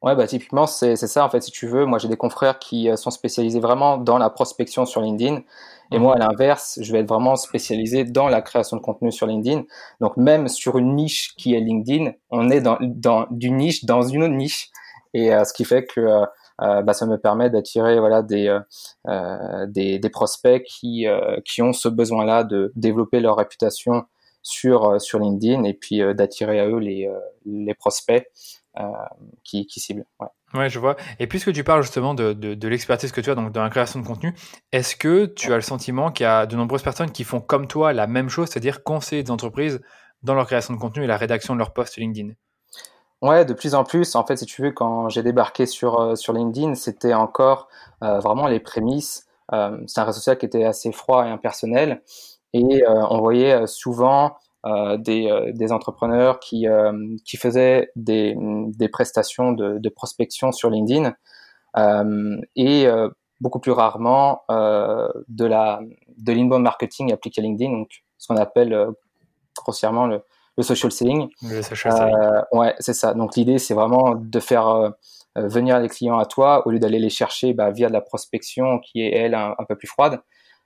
Ouais, 0.00 0.14
bah 0.14 0.28
typiquement 0.28 0.66
c'est 0.66 0.96
ça 0.96 1.24
en 1.24 1.28
fait 1.28 1.40
si 1.40 1.50
tu 1.50 1.66
veux. 1.66 1.84
Moi 1.84 1.98
j'ai 1.98 2.08
des 2.08 2.16
confrères 2.16 2.58
qui 2.58 2.88
euh, 2.88 2.96
sont 2.96 3.10
spécialisés 3.10 3.60
vraiment 3.60 3.98
dans 3.98 4.18
la 4.18 4.30
prospection 4.30 4.86
sur 4.86 5.00
LinkedIn. 5.00 5.42
Et 5.90 5.96
mhm. 5.96 6.02
moi, 6.02 6.14
à 6.16 6.18
l'inverse, 6.18 6.78
je 6.82 6.92
vais 6.92 7.00
être 7.00 7.08
vraiment 7.08 7.36
spécialisé 7.36 8.04
dans 8.04 8.28
la 8.28 8.42
création 8.42 8.76
de 8.76 8.82
contenu 8.82 9.10
sur 9.10 9.26
LinkedIn. 9.26 9.64
Donc, 10.00 10.16
même 10.16 10.48
sur 10.48 10.76
une 10.76 10.94
niche 10.94 11.34
qui 11.36 11.54
est 11.54 11.60
LinkedIn, 11.60 12.12
on 12.30 12.50
est 12.50 12.60
dans, 12.60 12.76
dans 12.80 13.26
d'une 13.30 13.56
niche 13.56 13.84
dans 13.84 14.02
une 14.02 14.24
autre 14.24 14.34
niche. 14.34 14.70
Et 15.14 15.32
euh, 15.32 15.44
ce 15.44 15.52
qui 15.52 15.64
fait 15.64 15.84
que 15.86 16.00
euh, 16.00 16.26
euh, 16.60 16.82
bah, 16.82 16.92
ça 16.92 17.06
me 17.06 17.16
permet 17.16 17.50
d'attirer 17.50 17.98
voilà 18.00 18.22
des, 18.22 18.58
des, 19.68 19.98
des 19.98 20.10
prospects 20.10 20.62
qui 20.64 21.06
qui 21.44 21.62
ont 21.62 21.72
ce 21.72 21.88
besoin-là 21.88 22.42
de 22.42 22.72
développer 22.74 23.20
leur 23.20 23.36
réputation 23.36 24.06
sur 24.42 25.00
sur 25.00 25.20
LinkedIn 25.20 25.62
et 25.62 25.74
puis 25.74 26.02
d'attirer 26.16 26.58
à 26.58 26.66
eux 26.66 26.78
les 26.78 27.08
les 27.46 27.74
prospects 27.74 28.26
qui 29.44 29.66
qui 29.66 29.80
ciblent. 29.80 30.06
Ouais. 30.20 30.28
Ouais, 30.54 30.70
je 30.70 30.78
vois. 30.78 30.96
Et 31.18 31.26
puisque 31.26 31.52
tu 31.52 31.62
parles 31.62 31.82
justement 31.82 32.14
de, 32.14 32.32
de, 32.32 32.54
de 32.54 32.68
l'expertise 32.68 33.12
que 33.12 33.20
tu 33.20 33.30
as 33.30 33.34
donc 33.34 33.52
dans 33.52 33.62
la 33.62 33.68
création 33.68 34.00
de 34.00 34.06
contenu, 34.06 34.34
est-ce 34.72 34.96
que 34.96 35.26
tu 35.26 35.52
as 35.52 35.56
le 35.56 35.62
sentiment 35.62 36.10
qu'il 36.10 36.24
y 36.24 36.26
a 36.26 36.46
de 36.46 36.56
nombreuses 36.56 36.82
personnes 36.82 37.10
qui 37.10 37.24
font 37.24 37.40
comme 37.40 37.66
toi 37.66 37.92
la 37.92 38.06
même 38.06 38.30
chose, 38.30 38.48
c'est-à-dire 38.48 38.82
conseiller 38.82 39.22
des 39.22 39.30
entreprises 39.30 39.80
dans 40.22 40.34
leur 40.34 40.46
création 40.46 40.72
de 40.74 40.78
contenu 40.78 41.04
et 41.04 41.06
la 41.06 41.18
rédaction 41.18 41.54
de 41.54 41.58
leur 41.58 41.72
post 41.72 41.96
LinkedIn? 41.96 42.32
Ouais, 43.20 43.44
de 43.44 43.52
plus 43.52 43.74
en 43.74 43.84
plus. 43.84 44.14
En 44.14 44.24
fait, 44.24 44.36
si 44.36 44.46
tu 44.46 44.62
veux, 44.62 44.70
quand 44.70 45.08
j'ai 45.08 45.22
débarqué 45.22 45.66
sur, 45.66 46.00
euh, 46.00 46.14
sur 46.14 46.32
LinkedIn, 46.32 46.74
c'était 46.74 47.14
encore 47.14 47.68
euh, 48.02 48.20
vraiment 48.20 48.46
les 48.46 48.60
prémices. 48.60 49.26
Euh, 49.52 49.78
c'est 49.86 50.00
un 50.00 50.04
réseau 50.04 50.18
social 50.18 50.38
qui 50.38 50.46
était 50.46 50.64
assez 50.64 50.92
froid 50.92 51.26
et 51.26 51.30
impersonnel. 51.30 52.02
Et 52.54 52.84
euh, 52.84 53.06
on 53.10 53.20
voyait 53.20 53.66
souvent 53.66 54.36
des, 54.64 55.52
des, 55.54 55.72
entrepreneurs 55.72 56.40
qui, 56.40 56.66
qui 57.24 57.36
faisaient 57.36 57.90
des, 57.96 58.36
des 58.38 58.88
prestations 58.88 59.52
de, 59.52 59.78
de, 59.78 59.88
prospection 59.88 60.52
sur 60.52 60.70
LinkedIn. 60.70 61.14
et 62.56 62.86
beaucoup 63.40 63.60
plus 63.60 63.72
rarement 63.72 64.42
de 64.48 65.44
la 65.44 65.80
de 66.16 66.32
l'inbound 66.32 66.62
marketing 66.62 67.12
appliqué 67.12 67.40
à 67.40 67.44
LinkedIn, 67.44 67.70
donc 67.70 68.02
ce 68.18 68.26
qu'on 68.26 68.36
appelle 68.36 68.88
grossièrement 69.56 70.06
le, 70.06 70.22
le 70.58 70.62
social 70.62 70.92
selling. 70.92 71.28
Le 71.42 71.62
social 71.62 71.96
selling. 71.96 72.14
Euh, 72.14 72.42
ouais, 72.52 72.74
c'est 72.80 72.92
ça. 72.92 73.14
Donc 73.14 73.36
l'idée, 73.36 73.58
c'est 73.58 73.74
vraiment 73.74 74.14
de 74.14 74.40
faire 74.40 74.68
euh, 74.68 74.90
euh, 75.38 75.48
venir 75.48 75.78
les 75.78 75.88
clients 75.88 76.18
à 76.18 76.26
toi 76.26 76.66
au 76.66 76.70
lieu 76.70 76.78
d'aller 76.78 76.98
les 76.98 77.10
chercher 77.10 77.54
bah, 77.54 77.70
via 77.70 77.88
de 77.88 77.92
la 77.92 78.00
prospection 78.00 78.80
qui 78.80 79.00
est 79.00 79.14
elle 79.14 79.34
un, 79.34 79.54
peu 79.68 79.76
plus 79.76 79.88
froide. 79.88 80.20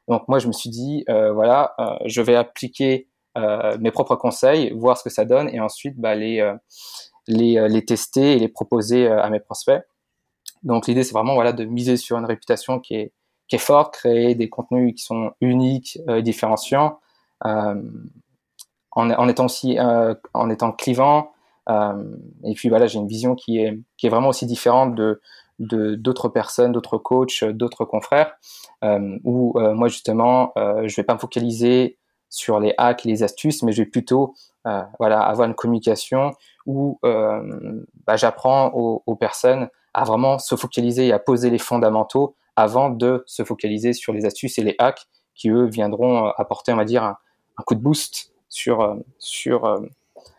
Donc 0.08 0.26
moi, 0.28 0.38
je 0.38 0.48
me 0.48 0.52
suis 0.52 0.70
dit, 0.70 1.04
voilà, 1.06 1.76
je 2.06 2.20
vais 2.22 2.34
appliquer 2.34 3.08
mes 3.37 3.90
propres 3.90 4.17
conseils, 4.17 4.73
voir 4.73 4.99
ce 4.99 5.05
que 5.05 5.11
ça 5.11 5.25
donne, 5.25 5.49
et 5.49 5.61
ensuite 5.61 5.99
bah, 5.99 6.14
les, 6.14 6.52
les, 7.26 7.69
les 7.69 7.84
tester 7.84 8.34
et 8.34 8.38
les 8.38 8.49
proposer 8.49 9.06
à 9.06 9.31
mes 9.31 9.40
prospects. 9.40 9.82
Donc 10.62 10.87
l'idée, 10.87 11.02
c'est 11.02 11.14
vraiment 11.14 11.34
voilà 11.34 11.52
de 11.52 11.64
miser 11.64 11.96
sur 11.96 12.19
une 12.19 12.26
réputation 12.26 12.79
qui 12.79 12.94
est 12.94 13.12
qui 13.49 13.56
est 13.56 13.58
forte, 13.58 13.94
créer 13.94 14.34
des 14.34 14.49
contenus 14.49 14.94
qui 14.94 15.02
sont 15.02 15.32
uniques, 15.40 15.99
différenciants. 16.23 17.00
Euh, 17.46 17.82
en, 18.94 19.29
étant 19.29 19.46
aussi 19.46 19.79
euh, 19.79 20.14
en 20.34 20.50
étant 20.50 20.73
clivant. 20.73 21.32
Euh, 21.69 22.17
et 22.44 22.55
puis 22.55 22.69
voilà, 22.69 22.87
j'ai 22.87 22.99
une 22.99 23.08
vision 23.08 23.34
qui 23.34 23.58
est 23.58 23.79
qui 23.96 24.06
est 24.06 24.11
vraiment 24.11 24.29
aussi 24.29 24.46
différente 24.46 24.94
de 24.94 25.20
d'autres 25.58 26.29
personnes, 26.29 26.73
d'autres 26.73 26.99
coachs, 26.99 27.44
d'autres 27.44 27.84
confrères, 27.84 28.34
euh, 28.82 29.19
où 29.23 29.58
moi 29.61 29.87
justement, 29.87 30.52
je 30.56 30.94
vais 30.96 31.05
pas 31.05 31.14
me 31.14 31.20
focaliser 31.20 31.99
sur 32.32 32.58
les 32.58 32.75
hacks 32.79 33.06
et 33.06 33.08
les 33.08 33.23
astuces, 33.23 33.62
mais 33.62 33.73
je 33.73 33.82
vais 33.82 33.88
plutôt 33.88 34.34
voilà 34.99 35.20
avoir 35.20 35.49
une 35.49 35.55
communication 35.55 36.32
où 36.67 36.99
bah, 37.02 38.17
j'apprends 38.17 38.70
aux, 38.73 39.17
personnes 39.17 39.69
à 39.93 40.05
vraiment 40.05 40.38
se 40.38 40.55
focaliser 40.56 41.08
et 41.08 41.12
à 41.12 41.19
poser 41.19 41.50
les 41.50 41.58
fondamentaux 41.58 42.37
avant 42.56 42.90
de 42.90 43.23
se 43.26 43.44
focaliser 43.44 43.93
sur 43.93 44.12
les 44.12 44.25
astuces 44.25 44.58
et 44.58 44.62
les 44.62 44.76
hacks 44.79 45.06
qui 45.34 45.50
eux 45.50 45.67
viendront 45.67 46.26
apporter, 46.37 46.73
on 46.73 46.76
va 46.76 46.84
dire, 46.84 47.02
un, 47.02 47.17
un 47.58 47.62
coup 47.62 47.75
de 47.75 47.81
boost 47.81 48.32
sur, 48.49 48.81
euh, 48.81 48.96
sur 49.19 49.64
euh, 49.64 49.81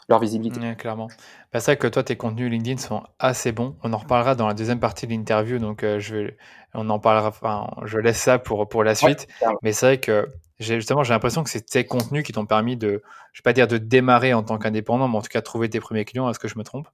leur 0.09 0.19
visibilité. 0.19 0.59
clairement. 0.75 1.07
Bah, 1.51 1.59
c'est 1.59 1.71
vrai 1.71 1.77
que 1.77 1.87
toi, 1.87 2.03
tes 2.03 2.17
contenus 2.17 2.51
LinkedIn 2.51 2.77
sont 2.77 3.03
assez 3.19 3.51
bons. 3.51 3.75
On 3.83 3.93
en 3.93 3.97
reparlera 3.97 4.35
dans 4.35 4.47
la 4.47 4.53
deuxième 4.53 4.79
partie 4.79 5.07
de 5.07 5.11
l'interview, 5.11 5.59
donc 5.59 5.83
euh, 5.83 5.99
je 5.99 6.15
vais, 6.15 6.37
on 6.73 6.89
en 6.89 6.99
parlera. 6.99 7.29
Enfin, 7.29 7.67
je 7.85 7.97
laisse 7.99 8.21
ça 8.21 8.39
pour 8.39 8.67
pour 8.67 8.83
la 8.83 8.95
suite. 8.95 9.27
Mais 9.61 9.71
c'est 9.71 9.85
vrai 9.85 9.99
que 9.99 10.27
j'ai 10.59 10.75
justement 10.75 11.03
j'ai 11.03 11.13
l'impression 11.13 11.43
que 11.43 11.49
c'est 11.49 11.65
tes 11.65 11.85
contenus 11.85 12.23
qui 12.23 12.33
t'ont 12.33 12.45
permis 12.45 12.77
de, 12.77 13.01
je 13.31 13.39
vais 13.39 13.43
pas 13.43 13.53
dire 13.53 13.67
de 13.67 13.77
démarrer 13.77 14.33
en 14.33 14.43
tant 14.43 14.57
qu'indépendant, 14.57 15.07
mais 15.07 15.17
en 15.17 15.21
tout 15.21 15.29
cas 15.29 15.41
trouver 15.41 15.69
tes 15.69 15.79
premiers 15.79 16.05
clients. 16.05 16.29
Est-ce 16.29 16.39
que 16.39 16.47
je 16.47 16.57
me 16.57 16.63
trompe? 16.63 16.87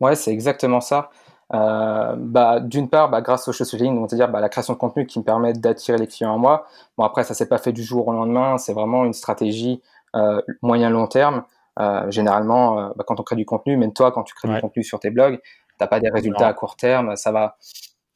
Ouais, 0.00 0.16
c'est 0.16 0.32
exactement 0.32 0.80
ça. 0.80 1.10
Euh, 1.54 2.14
bah, 2.16 2.60
d'une 2.60 2.88
part, 2.88 3.10
bah, 3.10 3.20
grâce 3.20 3.46
au 3.46 3.52
social 3.52 3.80
selling, 3.80 4.08
c'est-à-dire 4.08 4.28
bah, 4.28 4.40
la 4.40 4.48
création 4.48 4.72
de 4.72 4.78
contenu 4.78 5.06
qui 5.06 5.18
me 5.18 5.24
permet 5.24 5.52
d'attirer 5.52 5.98
les 5.98 6.06
clients 6.06 6.34
à 6.34 6.38
moi. 6.38 6.66
Bon, 6.96 7.04
après, 7.04 7.24
ça 7.24 7.34
s'est 7.34 7.48
pas 7.48 7.58
fait 7.58 7.72
du 7.72 7.82
jour 7.82 8.08
au 8.08 8.12
lendemain, 8.12 8.58
c'est 8.58 8.72
vraiment 8.72 9.04
une 9.04 9.12
stratégie 9.12 9.82
euh, 10.16 10.40
moyen-long 10.62 11.06
terme. 11.06 11.44
Euh, 11.78 12.10
généralement, 12.10 12.78
euh, 12.78 12.88
bah, 12.96 13.04
quand 13.06 13.18
on 13.18 13.22
crée 13.22 13.36
du 13.36 13.46
contenu, 13.46 13.76
même 13.76 13.92
toi, 13.92 14.12
quand 14.12 14.22
tu 14.24 14.34
crées 14.34 14.48
du 14.48 14.60
contenu 14.60 14.82
sur 14.82 15.00
tes 15.00 15.10
blogs, 15.10 15.40
t'as 15.78 15.86
pas 15.86 16.00
des 16.00 16.10
résultats 16.10 16.48
à 16.48 16.52
court 16.52 16.76
terme, 16.76 17.16
ça 17.16 17.32
va, 17.32 17.56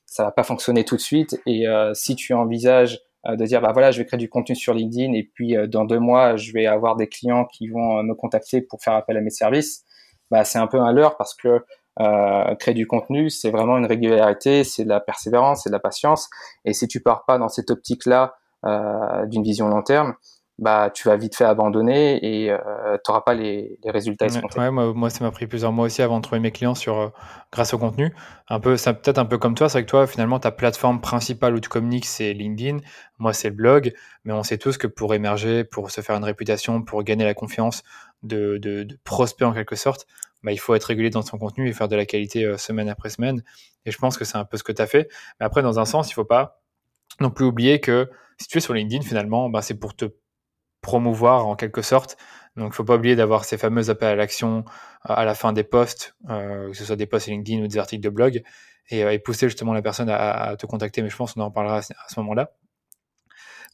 ça 0.04 0.24
va 0.24 0.30
pas 0.30 0.42
fonctionner 0.42 0.84
tout 0.84 0.96
de 0.96 1.00
suite. 1.00 1.40
Et 1.46 1.66
si 1.94 2.14
tu 2.16 2.34
envisages 2.34 3.00
de 3.26 3.44
dire, 3.44 3.60
bah 3.60 3.72
voilà, 3.72 3.90
je 3.90 3.98
vais 3.98 4.04
créer 4.04 4.18
du 4.18 4.28
contenu 4.28 4.54
sur 4.54 4.72
LinkedIn 4.74 5.14
et 5.14 5.24
puis 5.24 5.56
dans 5.68 5.84
deux 5.84 5.98
mois, 5.98 6.36
je 6.36 6.52
vais 6.52 6.66
avoir 6.66 6.96
des 6.96 7.08
clients 7.08 7.46
qui 7.46 7.68
vont 7.68 8.02
me 8.02 8.14
contacter 8.14 8.60
pour 8.60 8.82
faire 8.82 8.92
appel 8.92 9.16
à 9.16 9.20
mes 9.20 9.30
services, 9.30 9.84
bah 10.30 10.44
c'est 10.44 10.58
un 10.58 10.66
peu 10.66 10.78
un 10.78 10.92
leurre 10.92 11.16
parce 11.16 11.34
que 11.34 11.64
euh, 11.98 12.54
créer 12.56 12.74
du 12.74 12.86
contenu, 12.86 13.30
c'est 13.30 13.50
vraiment 13.50 13.78
une 13.78 13.86
régularité, 13.86 14.64
c'est 14.64 14.84
de 14.84 14.88
la 14.88 15.00
persévérance, 15.00 15.62
c'est 15.62 15.70
de 15.70 15.74
la 15.74 15.80
patience. 15.80 16.28
Et 16.64 16.74
si 16.74 16.88
tu 16.88 17.00
pars 17.00 17.24
pas 17.24 17.38
dans 17.38 17.48
cette 17.48 17.70
optique-là 17.70 18.34
euh, 18.66 19.24
d'une 19.26 19.42
vision 19.42 19.68
long 19.68 19.82
terme, 19.82 20.14
bah 20.58 20.90
tu 20.92 21.08
vas 21.08 21.16
vite 21.16 21.36
fait 21.36 21.44
abandonner 21.44 22.18
et 22.24 22.50
euh, 22.50 22.58
tu 23.04 23.10
n'auras 23.10 23.20
pas 23.20 23.34
les, 23.34 23.78
les 23.84 23.90
résultats 23.90 24.26
escomptés. 24.26 24.58
Ouais, 24.58 24.70
moi, 24.70 24.94
moi 24.94 25.10
ça 25.10 25.22
m'a 25.22 25.30
pris 25.30 25.46
plusieurs 25.46 25.72
mois 25.72 25.86
aussi 25.86 26.00
avant 26.00 26.16
de 26.18 26.22
trouver 26.22 26.40
mes 26.40 26.50
clients 26.50 26.74
sur 26.74 26.98
euh, 26.98 27.08
grâce 27.52 27.74
au 27.74 27.78
contenu. 27.78 28.14
Un 28.48 28.58
peu, 28.58 28.76
ça 28.76 28.94
peut-être 28.94 29.18
un 29.18 29.26
peu 29.26 29.36
comme 29.38 29.54
toi, 29.54 29.68
c'est 29.68 29.82
que 29.82 29.88
toi 29.88 30.06
finalement 30.06 30.38
ta 30.38 30.50
plateforme 30.50 31.00
principale 31.00 31.54
où 31.54 31.60
tu 31.60 31.68
communiques 31.68 32.06
c'est 32.06 32.32
LinkedIn, 32.32 32.78
moi 33.18 33.32
c'est 33.32 33.50
le 33.50 33.54
blog, 33.54 33.92
mais 34.24 34.32
on 34.32 34.42
sait 34.42 34.58
tous 34.58 34.78
que 34.78 34.86
pour 34.86 35.14
émerger, 35.14 35.64
pour 35.64 35.90
se 35.90 36.00
faire 36.00 36.16
une 36.16 36.24
réputation, 36.24 36.82
pour 36.82 37.02
gagner 37.02 37.24
la 37.24 37.34
confiance 37.34 37.82
de, 38.22 38.56
de, 38.58 38.82
de 38.82 38.98
prospects 39.04 39.46
en 39.46 39.52
quelque 39.52 39.76
sorte, 39.76 40.06
bah, 40.42 40.52
il 40.52 40.58
faut 40.58 40.74
être 40.74 40.84
régulier 40.84 41.10
dans 41.10 41.22
son 41.22 41.38
contenu 41.38 41.68
et 41.68 41.72
faire 41.72 41.88
de 41.88 41.96
la 41.96 42.06
qualité 42.06 42.44
euh, 42.44 42.56
semaine 42.56 42.88
après 42.88 43.10
semaine. 43.10 43.42
Et 43.84 43.90
je 43.90 43.98
pense 43.98 44.16
que 44.16 44.24
c'est 44.24 44.36
un 44.36 44.44
peu 44.44 44.56
ce 44.56 44.62
que 44.62 44.72
tu 44.72 44.80
as 44.80 44.86
fait. 44.86 45.08
Mais 45.40 45.46
après, 45.46 45.62
dans 45.62 45.78
un 45.78 45.84
sens, 45.84 46.10
il 46.10 46.14
faut 46.14 46.24
pas 46.24 46.60
non 47.20 47.30
plus 47.30 47.44
oublier 47.44 47.80
que 47.80 48.10
si 48.38 48.48
tu 48.48 48.58
es 48.58 48.60
sur 48.60 48.74
LinkedIn, 48.74 49.02
finalement, 49.02 49.48
bah, 49.48 49.62
c'est 49.62 49.74
pour 49.78 49.96
te 49.96 50.06
promouvoir 50.86 51.46
en 51.46 51.56
quelque 51.56 51.82
sorte. 51.82 52.16
Donc, 52.56 52.72
il 52.72 52.76
faut 52.76 52.84
pas 52.84 52.94
oublier 52.94 53.16
d'avoir 53.16 53.44
ces 53.44 53.58
fameux 53.58 53.90
appels 53.90 54.08
à 54.08 54.14
l'action 54.14 54.64
euh, 55.10 55.14
à 55.14 55.24
la 55.24 55.34
fin 55.34 55.52
des 55.52 55.64
posts, 55.64 56.14
euh, 56.30 56.70
que 56.70 56.76
ce 56.76 56.84
soit 56.84 56.96
des 56.96 57.06
posts 57.06 57.26
LinkedIn 57.26 57.62
ou 57.62 57.66
des 57.66 57.76
articles 57.76 58.02
de 58.02 58.08
blog. 58.08 58.42
et, 58.90 59.18
pousser 59.18 59.48
justement 59.48 59.74
la 59.74 59.82
personne 59.82 60.08
à, 60.08 60.56
te 60.56 60.64
contacter. 60.64 61.02
Mais 61.02 61.10
je 61.10 61.16
pense 61.16 61.34
qu'on 61.34 61.42
en 61.42 61.50
parlera 61.50 61.78
à, 61.78 61.82
ce 61.82 62.20
moment-là. 62.20 62.52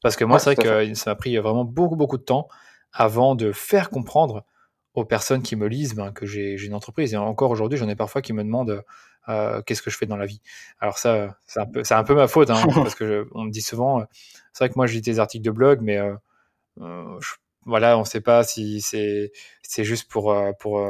Parce 0.03 0.17
que 0.17 0.25
moi, 0.25 0.39
c'est 0.39 0.55
vrai 0.55 0.65
que 0.65 0.95
ça 0.95 1.11
m'a 1.11 1.15
pris 1.15 1.37
vraiment 1.37 1.65
beaucoup, 1.65 1.97
beaucoup 1.97 2.19
de 2.19 2.25
temps 2.25 2.49
avant 2.93 3.35
de 3.35 3.53
faire 3.53 3.91
comprendre 3.91 4.45
aux 4.95 5.05
personnes 5.05 5.43
qui 5.43 5.55
me 5.55 5.69
lisent 5.69 5.95
ben, 5.95 6.13
que 6.13 6.27
j'ai 6.27 6.55
une 6.65 6.75
entreprise. 6.75 7.15
Et 7.15 7.17
encore 7.17 7.51
aujourd'hui, 7.51 7.79
j'en 7.79 7.89
ai 7.89 7.95
parfois 7.95 8.23
qui 8.23 8.33
me 8.33 8.43
demandent 8.43 8.83
euh, 9.29 9.63
qu'est-ce 9.63 9.83
que 9.83 9.91
je 9.91 9.97
fais 9.97 10.07
dans 10.07 10.17
la 10.17 10.27
vie. 10.27 10.41
Alors 10.81 10.99
ça, 10.99 11.37
c'est 11.47 11.61
un 11.61 11.67
peu, 11.67 11.83
un 11.89 12.05
peu 12.05 12.15
ma 12.15 12.27
faute, 12.27 12.51
hein, 12.51 12.61
parce 12.75 12.95
que 12.95 13.29
on 13.33 13.45
me 13.45 13.51
dit 13.51 13.63
souvent, 13.63 14.01
euh, 14.01 14.05
c'est 14.53 14.65
vrai 14.65 14.69
que 14.71 14.75
moi 14.77 14.87
lis 14.87 15.01
des 15.01 15.21
articles 15.21 15.45
de 15.45 15.51
blog, 15.51 15.81
mais 15.81 15.99
euh, 15.99 16.15
voilà, 17.65 17.97
on 17.97 18.01
ne 18.01 18.07
sait 18.07 18.21
pas 18.21 18.43
si 18.45 18.81
c'est 18.81 19.33
c'est 19.63 19.85
juste 19.85 20.11
pour 20.11 20.35
pour 20.59 20.87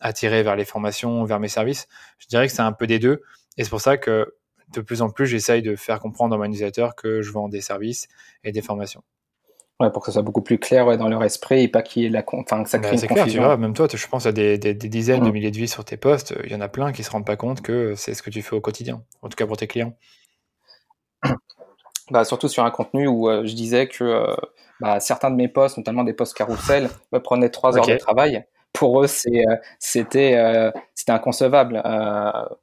attirer 0.00 0.42
vers 0.42 0.56
les 0.56 0.64
formations, 0.64 1.24
vers 1.24 1.40
mes 1.40 1.48
services. 1.48 1.88
Je 2.18 2.26
dirais 2.26 2.46
que 2.48 2.52
c'est 2.52 2.62
un 2.62 2.72
peu 2.72 2.86
des 2.86 2.98
deux, 2.98 3.22
et 3.56 3.64
c'est 3.64 3.70
pour 3.70 3.80
ça 3.80 3.96
que 3.96 4.34
de 4.72 4.80
plus 4.80 5.02
en 5.02 5.10
plus, 5.10 5.26
j'essaye 5.26 5.62
de 5.62 5.76
faire 5.76 6.00
comprendre 6.00 6.30
dans 6.30 6.38
mon 6.38 6.48
newsletter 6.48 6.88
que 6.96 7.22
je 7.22 7.32
vends 7.32 7.48
des 7.48 7.60
services 7.60 8.08
et 8.44 8.52
des 8.52 8.62
formations. 8.62 9.02
Ouais, 9.80 9.90
pour 9.90 10.02
que 10.02 10.06
ce 10.06 10.12
soit 10.12 10.22
beaucoup 10.22 10.42
plus 10.42 10.58
clair 10.58 10.86
ouais, 10.86 10.96
dans 10.96 11.08
leur 11.08 11.22
esprit 11.22 11.62
et 11.62 11.68
pas 11.68 11.82
qu'il 11.82 12.02
y 12.02 12.06
ait 12.06 12.08
la 12.08 12.24
enfin, 12.32 12.64
que 12.64 12.68
ça 12.68 12.80
crée 12.80 12.96
bah, 12.96 13.02
une 13.02 13.08
clair, 13.08 13.26
tu 13.26 13.38
vois, 13.38 13.56
même 13.56 13.74
toi, 13.74 13.86
je 13.92 14.06
pense 14.08 14.26
à 14.26 14.32
des, 14.32 14.58
des, 14.58 14.74
des 14.74 14.88
dizaines 14.88 15.22
de 15.22 15.28
mm. 15.28 15.32
milliers 15.32 15.50
de 15.52 15.56
vies 15.56 15.68
sur 15.68 15.84
tes 15.84 15.96
posts. 15.96 16.34
Il 16.44 16.50
y 16.50 16.54
en 16.54 16.60
a 16.60 16.68
plein 16.68 16.90
qui 16.90 17.04
se 17.04 17.10
rendent 17.10 17.26
pas 17.26 17.36
compte 17.36 17.62
que 17.62 17.94
c'est 17.94 18.14
ce 18.14 18.22
que 18.22 18.30
tu 18.30 18.42
fais 18.42 18.56
au 18.56 18.60
quotidien, 18.60 19.04
en 19.22 19.28
tout 19.28 19.36
cas 19.36 19.46
pour 19.46 19.56
tes 19.56 19.68
clients. 19.68 19.96
Bah, 22.10 22.24
surtout 22.24 22.48
sur 22.48 22.64
un 22.64 22.70
contenu 22.70 23.06
où 23.06 23.28
euh, 23.28 23.44
je 23.44 23.54
disais 23.54 23.86
que 23.86 24.02
euh, 24.02 24.34
bah, 24.80 25.00
certains 25.00 25.30
de 25.30 25.36
mes 25.36 25.48
posts, 25.48 25.78
notamment 25.78 26.04
des 26.04 26.12
posts 26.12 26.34
carousel, 26.34 26.88
me 27.12 27.18
prenaient 27.18 27.50
trois 27.50 27.76
heures 27.76 27.86
de 27.86 27.96
travail. 27.96 28.44
Pour 28.72 29.02
eux, 29.02 29.06
c'est, 29.06 29.46
euh, 29.48 29.56
c'était, 29.78 30.72
c'était 30.94 31.12
inconcevable. 31.12 31.82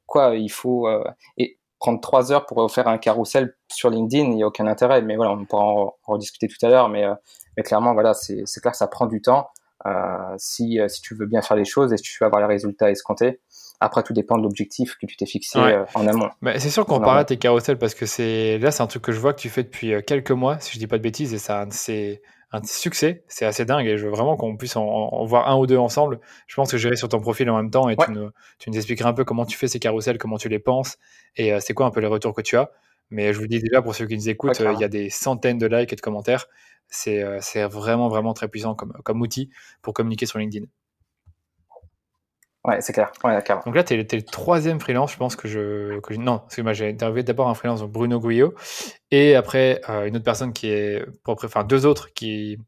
quoi, 0.06 0.34
il 0.36 0.50
faut. 0.50 0.88
et 1.36 1.58
prendre 1.78 2.00
trois 2.00 2.32
heures 2.32 2.46
pour 2.46 2.70
faire 2.70 2.88
un 2.88 2.98
carrousel 2.98 3.54
sur 3.68 3.90
LinkedIn, 3.90 4.30
il 4.30 4.36
n'y 4.36 4.42
a 4.42 4.46
aucun 4.46 4.66
intérêt. 4.66 5.02
Mais 5.02 5.16
voilà, 5.16 5.32
on 5.32 5.44
pourra 5.44 5.64
en, 5.64 5.94
rediscuter 6.06 6.48
tout 6.48 6.64
à 6.64 6.68
l'heure. 6.68 6.88
Mais, 6.88 7.04
euh, 7.04 7.14
mais 7.56 7.62
clairement, 7.62 7.92
voilà, 7.92 8.14
c'est 8.14 8.44
clair 8.60 8.72
que 8.72 8.78
ça 8.78 8.88
prend 8.88 9.06
du 9.06 9.20
temps 9.20 9.48
euh, 9.86 10.34
si, 10.38 10.80
euh, 10.80 10.88
si 10.88 11.02
tu 11.02 11.14
veux 11.14 11.26
bien 11.26 11.42
faire 11.42 11.56
les 11.56 11.64
choses 11.64 11.92
et 11.92 11.96
si 11.96 12.04
tu 12.04 12.16
veux 12.20 12.26
avoir 12.26 12.40
les 12.40 12.48
résultats 12.48 12.90
escomptés. 12.90 13.40
Après, 13.80 14.02
tout 14.02 14.12
dépend 14.12 14.38
de 14.38 14.42
l'objectif 14.42 14.96
que 15.00 15.06
tu 15.06 15.16
t'es 15.16 15.26
fixé 15.26 15.58
en 15.94 16.06
amont. 16.06 16.30
Mais 16.40 16.58
c'est 16.58 16.70
sûr 16.70 16.86
qu'on 16.86 17.00
parle 17.00 17.18
à 17.18 17.24
tes 17.24 17.36
carousels 17.36 17.78
parce 17.78 17.94
que 17.94 18.06
c'est 18.06 18.58
là, 18.58 18.70
c'est 18.70 18.82
un 18.82 18.86
truc 18.86 19.02
que 19.02 19.12
je 19.12 19.20
vois 19.20 19.34
que 19.34 19.40
tu 19.40 19.48
fais 19.48 19.62
depuis 19.62 19.92
quelques 20.06 20.30
mois, 20.30 20.58
si 20.60 20.72
je 20.72 20.78
dis 20.78 20.86
pas 20.86 20.98
de 20.98 21.02
bêtises, 21.02 21.34
et 21.34 21.38
ça, 21.38 21.66
c'est 21.70 22.22
un 22.52 22.62
succès. 22.64 23.24
C'est 23.28 23.44
assez 23.44 23.64
dingue 23.64 23.86
et 23.86 23.96
je 23.96 24.06
veux 24.06 24.10
vraiment 24.10 24.36
qu'on 24.36 24.56
puisse 24.56 24.76
en, 24.76 25.24
voir 25.24 25.48
un 25.48 25.56
ou 25.56 25.66
deux 25.66 25.76
ensemble. 25.76 26.20
Je 26.46 26.54
pense 26.54 26.70
que 26.70 26.76
j'irai 26.76 26.96
sur 26.96 27.08
ton 27.08 27.20
profil 27.20 27.48
en 27.50 27.56
même 27.56 27.70
temps 27.70 27.88
et 27.88 27.96
tu, 27.96 28.10
nous, 28.12 28.30
tu, 28.58 28.70
nous, 28.70 28.76
expliqueras 28.76 29.10
un 29.10 29.14
peu 29.14 29.24
comment 29.24 29.44
tu 29.44 29.56
fais 29.56 29.68
ces 29.68 29.78
carousels, 29.78 30.18
comment 30.18 30.38
tu 30.38 30.48
les 30.48 30.58
penses 30.58 30.98
et 31.36 31.52
euh, 31.52 31.58
c'est 31.60 31.74
quoi 31.74 31.86
un 31.86 31.90
peu 31.90 32.00
les 32.00 32.06
retours 32.06 32.34
que 32.34 32.42
tu 32.42 32.56
as. 32.56 32.70
Mais 33.10 33.32
je 33.32 33.38
vous 33.38 33.46
dis 33.46 33.60
déjà, 33.60 33.82
pour 33.82 33.94
ceux 33.94 34.06
qui 34.06 34.16
nous 34.16 34.28
écoutent, 34.28 34.60
euh, 34.60 34.72
il 34.72 34.80
y 34.80 34.84
a 34.84 34.88
des 34.88 35.10
centaines 35.10 35.58
de 35.58 35.66
likes 35.66 35.92
et 35.92 35.96
de 35.96 36.00
commentaires. 36.00 36.46
C'est 36.88 37.22
euh, 37.22 37.68
vraiment, 37.68 38.08
vraiment 38.08 38.34
très 38.34 38.48
puissant 38.48 38.74
comme, 38.74 38.92
comme 39.04 39.20
outil 39.20 39.50
pour 39.82 39.92
communiquer 39.92 40.26
sur 40.26 40.38
LinkedIn. 40.38 40.66
Ouais, 42.66 42.80
c'est 42.80 42.92
clair. 42.92 43.12
Ouais, 43.22 43.40
donc 43.64 43.76
là, 43.76 43.84
tu 43.84 43.94
es, 43.94 43.96
le 43.96 44.22
troisième 44.22 44.80
freelance, 44.80 45.12
je 45.12 45.16
pense 45.16 45.36
que 45.36 45.46
je. 45.46 46.00
Que 46.00 46.14
non, 46.14 46.40
parce 46.40 46.56
que 46.56 46.62
moi, 46.62 46.72
j'ai 46.72 46.88
interviewé 46.88 47.22
d'abord 47.22 47.48
un 47.48 47.54
freelance, 47.54 47.84
Bruno 47.84 48.18
Guyot, 48.18 48.54
et 49.12 49.36
après 49.36 49.80
euh, 49.88 50.06
une 50.06 50.16
autre 50.16 50.24
personne 50.24 50.52
qui 50.52 50.68
est. 50.68 51.06
Enfin, 51.28 51.62
deux 51.62 51.86
autres 51.86 52.12
qui 52.12 52.58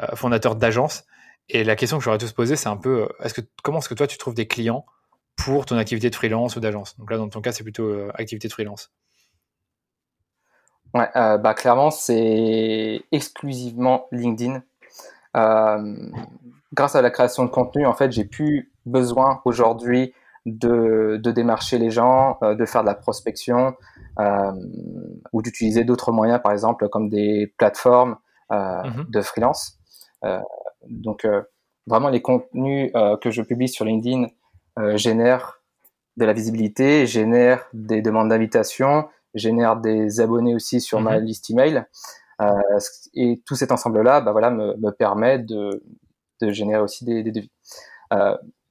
euh, 0.00 0.14
fondateurs 0.14 0.54
d'agence. 0.54 1.02
Et 1.48 1.64
la 1.64 1.74
question 1.74 1.98
que 1.98 2.04
j'aurais 2.04 2.18
tous 2.18 2.32
poser, 2.32 2.54
c'est 2.54 2.68
un 2.68 2.76
peu 2.76 3.02
euh, 3.02 3.24
est-ce 3.24 3.34
que, 3.34 3.40
comment 3.64 3.80
est-ce 3.80 3.88
que 3.88 3.94
toi, 3.94 4.06
tu 4.06 4.18
trouves 4.18 4.34
des 4.34 4.46
clients 4.46 4.86
pour 5.34 5.66
ton 5.66 5.76
activité 5.76 6.10
de 6.10 6.14
freelance 6.14 6.54
ou 6.54 6.60
d'agence? 6.60 6.96
Donc 6.98 7.10
là, 7.10 7.16
dans 7.16 7.28
ton 7.28 7.40
cas, 7.40 7.50
c'est 7.50 7.64
plutôt 7.64 8.08
activité 8.14 8.46
de 8.46 8.52
freelance. 8.52 8.92
Ouais, 10.94 11.08
bah, 11.14 11.54
clairement, 11.54 11.90
c'est 11.90 13.02
exclusivement 13.10 14.06
LinkedIn. 14.12 14.62
grâce 15.34 16.94
à 16.94 17.02
la 17.02 17.10
création 17.10 17.44
de 17.44 17.50
contenu, 17.50 17.84
en 17.84 17.94
fait, 17.94 18.12
j'ai 18.12 18.24
pu 18.24 18.69
besoin 18.86 19.40
aujourd'hui 19.44 20.14
de, 20.46 21.20
de, 21.22 21.30
démarcher 21.30 21.78
les 21.78 21.90
gens, 21.90 22.38
euh, 22.42 22.54
de 22.54 22.64
faire 22.64 22.82
de 22.82 22.86
la 22.86 22.94
prospection 22.94 23.74
euh, 24.18 24.52
ou 25.32 25.42
d'utiliser 25.42 25.84
d'autres 25.84 26.12
moyens, 26.12 26.40
par 26.42 26.52
exemple, 26.52 26.88
comme 26.88 27.08
des 27.08 27.52
plateformes 27.58 28.16
euh, 28.52 28.82
mhm. 28.84 29.06
de 29.08 29.20
freelance. 29.20 29.78
donc, 30.88 31.26
vraiment, 31.86 32.08
les 32.08 32.22
contenus 32.22 32.92
que 33.20 33.30
je 33.30 33.42
publie 33.42 33.68
sur 33.68 33.84
LinkedIn 33.84 34.26
génèrent 34.96 35.60
de 36.16 36.24
la 36.24 36.32
visibilité, 36.32 37.06
génèrent 37.06 37.64
des 37.72 38.02
demandes 38.02 38.28
d'invitation, 38.28 39.08
génèrent 39.34 39.76
des 39.76 40.20
abonnés 40.20 40.54
aussi 40.54 40.80
sur 40.80 41.00
ma 41.00 41.18
mhm. 41.18 41.24
liste 41.24 41.50
email. 41.50 41.84
et 43.14 43.42
tout 43.46 43.54
cet 43.54 43.72
ensemble-là, 43.72 44.20
bah 44.20 44.32
voilà, 44.32 44.50
me, 44.50 44.76
me 44.76 44.90
permet 44.90 45.38
de, 45.38 45.82
de 46.42 46.50
générer 46.50 46.82
aussi 46.82 47.04
des, 47.04 47.22
des 47.22 47.32
devis. 47.32 47.52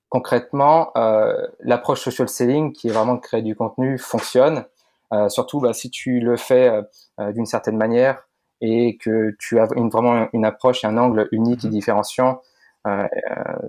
Concrètement, 0.09 0.91
euh, 0.97 1.47
l'approche 1.59 2.01
social 2.01 2.27
selling, 2.27 2.73
qui 2.73 2.87
est 2.87 2.91
vraiment 2.91 3.13
de 3.13 3.19
créer 3.19 3.43
du 3.43 3.55
contenu, 3.55 3.99
fonctionne. 3.99 4.65
Euh, 5.13 5.29
surtout 5.29 5.59
bah, 5.59 5.73
si 5.73 5.91
tu 5.91 6.19
le 6.19 6.35
fais 6.35 6.83
euh, 7.19 7.31
d'une 7.31 7.45
certaine 7.45 7.77
manière 7.77 8.27
et 8.61 8.97
que 8.97 9.35
tu 9.39 9.59
as 9.59 9.67
une, 9.75 9.89
vraiment 9.89 10.27
une 10.33 10.45
approche 10.45 10.83
et 10.83 10.87
un 10.87 10.97
angle 10.97 11.27
unique 11.31 11.63
et 11.63 11.67
mhm. 11.67 11.73
différenciant, 11.73 12.41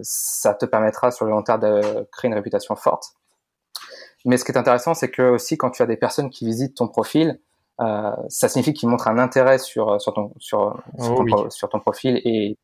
ça 0.01 0.55
te 0.55 0.65
permettra 0.65 1.11
sur 1.11 1.27
le 1.27 1.33
long 1.33 1.43
terme 1.43 1.61
de 1.61 2.09
créer 2.11 2.31
une 2.31 2.35
réputation 2.35 2.75
forte. 2.75 3.17
Mais 4.25 4.39
ce 4.39 4.47
qui 4.47 4.53
est 4.53 4.57
intéressant, 4.57 4.95
c'est 4.95 5.11
que 5.11 5.23
aussi 5.23 5.59
quand 5.59 5.71
tu 5.71 5.83
as 5.83 5.87
des 5.87 5.99
personnes 5.99 6.31
qui 6.31 6.47
visitent 6.47 6.77
ton 6.77 6.89
profil, 6.89 7.39
ça 7.79 8.49
signifie 8.49 8.73
qu'ils 8.73 8.89
montrent 8.89 9.09
un 9.09 9.19
intérêt 9.19 9.59
sur, 9.59 10.01
sur, 10.01 10.15
ton, 10.15 10.33
sur, 10.39 10.81
sur, 10.99 11.21
oh 11.21 11.51
sur 11.51 11.69
ton 11.69 11.81
profil 11.81 12.23
et 12.25 12.57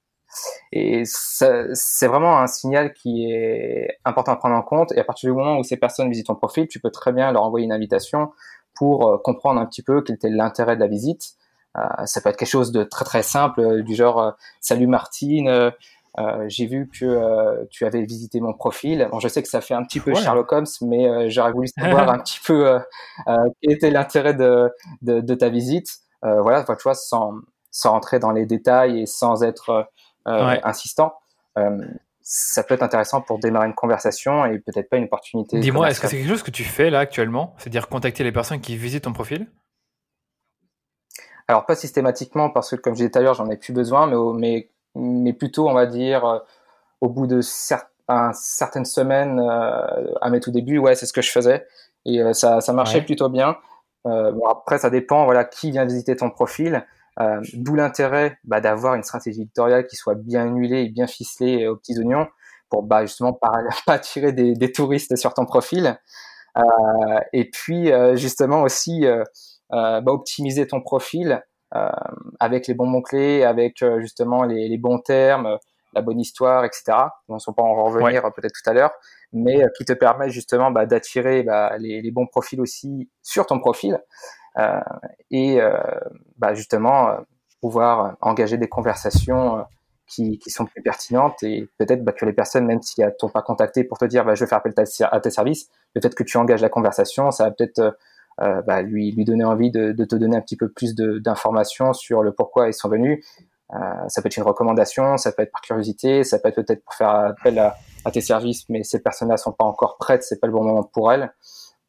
et 0.72 1.02
c'est 1.04 2.06
vraiment 2.06 2.38
un 2.38 2.46
signal 2.46 2.92
qui 2.92 3.30
est 3.30 3.98
important 4.04 4.32
à 4.32 4.36
prendre 4.36 4.56
en 4.56 4.62
compte. 4.62 4.92
Et 4.92 4.98
à 4.98 5.04
partir 5.04 5.30
du 5.30 5.36
moment 5.36 5.58
où 5.58 5.62
ces 5.62 5.76
personnes 5.76 6.08
visitent 6.08 6.26
ton 6.26 6.34
profil, 6.34 6.68
tu 6.68 6.80
peux 6.80 6.90
très 6.90 7.12
bien 7.12 7.32
leur 7.32 7.42
envoyer 7.42 7.64
une 7.64 7.72
invitation 7.72 8.30
pour 8.74 9.08
euh, 9.08 9.18
comprendre 9.18 9.60
un 9.60 9.66
petit 9.66 9.82
peu 9.82 10.02
quel 10.02 10.16
était 10.16 10.28
l'intérêt 10.28 10.76
de 10.76 10.80
la 10.80 10.86
visite. 10.86 11.32
Euh, 11.76 11.82
ça 12.04 12.20
peut 12.20 12.30
être 12.30 12.36
quelque 12.36 12.48
chose 12.48 12.72
de 12.72 12.84
très 12.84 13.04
très 13.04 13.22
simple, 13.22 13.60
euh, 13.60 13.82
du 13.82 13.94
genre 13.94 14.34
Salut 14.60 14.86
Martine, 14.86 15.72
j'ai 16.46 16.64
vu 16.64 16.88
que 16.88 17.66
tu 17.66 17.84
avais 17.84 18.02
visité 18.02 18.40
mon 18.40 18.54
profil. 18.54 19.06
Bon, 19.10 19.20
je 19.20 19.28
sais 19.28 19.42
que 19.42 19.48
ça 19.48 19.60
fait 19.60 19.74
un 19.74 19.84
petit 19.84 20.00
peu 20.00 20.14
Sherlock 20.14 20.50
Holmes, 20.50 20.66
mais 20.80 21.28
j'aurais 21.28 21.52
voulu 21.52 21.68
savoir 21.78 22.08
un 22.08 22.18
petit 22.18 22.40
peu 22.42 22.78
quel 23.60 23.72
était 23.72 23.90
l'intérêt 23.90 24.32
de, 24.32 24.72
de, 25.02 25.20
de, 25.20 25.34
ta 25.34 25.50
visite. 25.50 25.90
voilà, 26.22 26.64
tu 26.64 26.72
vois, 26.82 26.94
sans, 26.94 27.34
sans 27.70 27.90
rentrer 27.90 28.18
dans 28.18 28.30
les 28.30 28.46
détails 28.46 29.02
et 29.02 29.04
sans 29.04 29.42
être 29.42 29.90
euh, 30.26 30.56
insistant, 30.64 31.14
euh, 31.58 31.84
ça 32.20 32.64
peut 32.64 32.74
être 32.74 32.82
intéressant 32.82 33.20
pour 33.20 33.38
démarrer 33.38 33.66
une 33.66 33.74
conversation 33.74 34.44
et 34.44 34.58
peut-être 34.58 34.90
pas 34.90 34.96
une 34.96 35.04
opportunité. 35.04 35.60
Dis-moi, 35.60 35.88
est-ce 35.88 36.00
que 36.00 36.08
c'est 36.08 36.16
quelque 36.16 36.28
chose 36.28 36.42
que 36.42 36.50
tu 36.50 36.64
fais 36.64 36.90
là 36.90 36.98
actuellement? 36.98 37.54
C'est-à-dire 37.58 37.88
contacter 37.88 38.24
les 38.24 38.32
personnes 38.32 38.60
qui 38.60 38.76
visitent 38.76 39.04
ton 39.04 39.12
profil? 39.12 39.46
Alors, 41.48 41.64
pas 41.64 41.76
systématiquement, 41.76 42.50
parce 42.50 42.70
que 42.70 42.76
comme 42.76 42.94
je 42.94 42.98
disais 42.98 43.10
tout 43.10 43.20
à 43.20 43.22
l'heure, 43.22 43.34
j'en 43.34 43.48
ai 43.48 43.56
plus 43.56 43.72
besoin, 43.72 44.08
mais, 44.08 44.16
mais, 44.34 44.70
mais 44.96 45.32
plutôt, 45.32 45.68
on 45.68 45.74
va 45.74 45.86
dire, 45.86 46.24
euh, 46.24 46.38
au 47.00 47.08
bout 47.08 47.28
de 47.28 47.40
certaines 47.40 48.84
semaines, 48.84 49.38
à 49.40 50.30
mes 50.30 50.40
tout 50.40 50.50
débuts, 50.50 50.78
ouais, 50.78 50.96
c'est 50.96 51.06
ce 51.06 51.12
que 51.12 51.22
je 51.22 51.30
faisais. 51.30 51.66
Et 52.04 52.20
ça, 52.32 52.60
ça 52.60 52.72
marchait 52.72 53.02
plutôt 53.02 53.28
bien. 53.28 53.56
bon, 54.04 54.46
après, 54.48 54.78
ça 54.78 54.90
dépend, 54.90 55.24
voilà, 55.24 55.44
qui 55.44 55.70
vient 55.70 55.84
visiter 55.84 56.16
ton 56.16 56.30
profil. 56.30 56.84
Euh, 57.18 57.40
d'où 57.54 57.74
l'intérêt 57.74 58.38
bah, 58.44 58.60
d'avoir 58.60 58.94
une 58.94 59.02
stratégie 59.02 59.42
éditoriale 59.42 59.86
qui 59.86 59.96
soit 59.96 60.14
bien 60.14 60.44
huilée 60.54 60.82
et 60.82 60.88
bien 60.90 61.06
ficelée 61.06 61.66
aux 61.66 61.76
petits 61.76 61.98
oignons 61.98 62.26
pour 62.68 62.82
bah, 62.82 63.06
justement 63.06 63.32
pas, 63.32 63.52
pas 63.86 63.94
attirer 63.94 64.32
des, 64.32 64.54
des, 64.54 64.72
touristes 64.72 65.16
sur 65.16 65.32
ton 65.32 65.46
profil. 65.46 65.98
Euh, 66.58 67.20
et 67.32 67.50
puis 67.50 67.90
euh, 67.90 68.16
justement 68.16 68.62
aussi 68.62 69.06
euh, 69.06 69.22
bah, 69.70 70.02
optimiser 70.06 70.66
ton 70.66 70.80
profil 70.80 71.42
avec 72.40 72.68
les 72.68 72.74
bons 72.74 72.86
mots-clés, 72.86 73.44
avec 73.44 73.84
justement 73.98 74.44
les, 74.44 74.66
les, 74.66 74.78
bons 74.78 74.98
termes, 74.98 75.58
la 75.92 76.00
bonne 76.00 76.18
histoire, 76.18 76.64
etc. 76.64 76.84
On 77.28 77.34
ne 77.34 77.38
va 77.46 77.52
pas 77.52 77.62
en 77.62 77.84
revenir 77.84 78.22
peut-être 78.34 78.54
tout 78.54 78.70
à 78.70 78.72
l'heure, 78.72 78.92
mais 79.34 79.62
qui 79.76 79.84
te 79.84 79.92
permet 79.92 80.30
justement 80.30 80.70
bah, 80.70 80.86
d'attirer 80.86 81.42
bah, 81.42 81.76
les, 81.78 82.00
les, 82.00 82.10
bons 82.10 82.26
profils 82.26 82.62
aussi 82.62 83.10
sur 83.22 83.44
ton 83.44 83.58
profil 83.58 84.00
euh, 84.45 84.45
et 85.30 85.60
euh, 85.60 85.76
bah, 86.38 86.54
justement 86.54 87.08
euh, 87.08 87.16
pouvoir 87.60 88.16
engager 88.20 88.56
des 88.56 88.68
conversations 88.68 89.64
qui, 90.06 90.38
sont 90.46 90.66
plus 90.66 90.82
pertinentes 90.82 91.42
et 91.42 91.68
peut-être 91.78 92.04
bah, 92.04 92.12
que 92.12 92.24
les 92.24 92.32
personnes, 92.32 92.64
même 92.64 92.80
si 92.80 93.02
elles 93.02 93.14
t'ont 93.18 93.28
pas 93.28 93.42
contacté 93.42 93.84
pour 93.84 93.98
te 93.98 94.04
dire 94.04 94.24
bah, 94.24 94.34
je 94.34 94.44
vais 94.44 94.48
faire 94.48 94.58
appel 94.58 94.72
à 94.76 95.20
tes 95.20 95.30
services, 95.30 95.68
fait 96.00 96.14
que 96.14 96.22
tu 96.22 96.36
engages 96.36 96.62
la 96.62 96.68
conversation, 96.68 97.30
ça 97.30 97.44
va 97.44 97.50
peut-être 97.50 97.96
euh, 98.40 98.62
bah, 98.62 98.82
lui, 98.82 99.12
donner 99.24 99.44
envie 99.44 99.70
de, 99.70 99.92
te 99.92 100.16
donner 100.16 100.36
un 100.36 100.40
petit 100.40 100.56
peu 100.56 100.68
plus 100.68 100.94
d'informations 100.94 101.92
sur 101.92 102.22
le 102.22 102.32
pourquoi 102.32 102.68
ils 102.68 102.74
sont 102.74 102.88
venus. 102.88 103.24
Euh, 103.74 103.78
ça 104.08 104.22
peut 104.22 104.28
être 104.28 104.36
une 104.36 104.44
recommandation, 104.44 105.16
ça 105.16 105.32
peut 105.32 105.42
être 105.42 105.50
par 105.50 105.60
curiosité, 105.60 106.22
ça 106.22 106.38
peut 106.38 106.50
être 106.50 106.62
peut-être 106.62 106.84
pour 106.84 106.94
faire 106.94 107.08
appel 107.08 107.58
à, 107.58 107.76
à 108.04 108.12
tes 108.12 108.20
services, 108.20 108.68
mais 108.68 108.84
ces 108.84 109.02
personnes-là 109.02 109.36
sont 109.38 109.52
pas 109.52 109.64
encore 109.64 109.96
prêtes, 109.98 110.22
c'est 110.22 110.38
pas 110.38 110.46
le 110.46 110.52
bon 110.52 110.62
moment 110.62 110.84
pour 110.84 111.12
elles. 111.12 111.32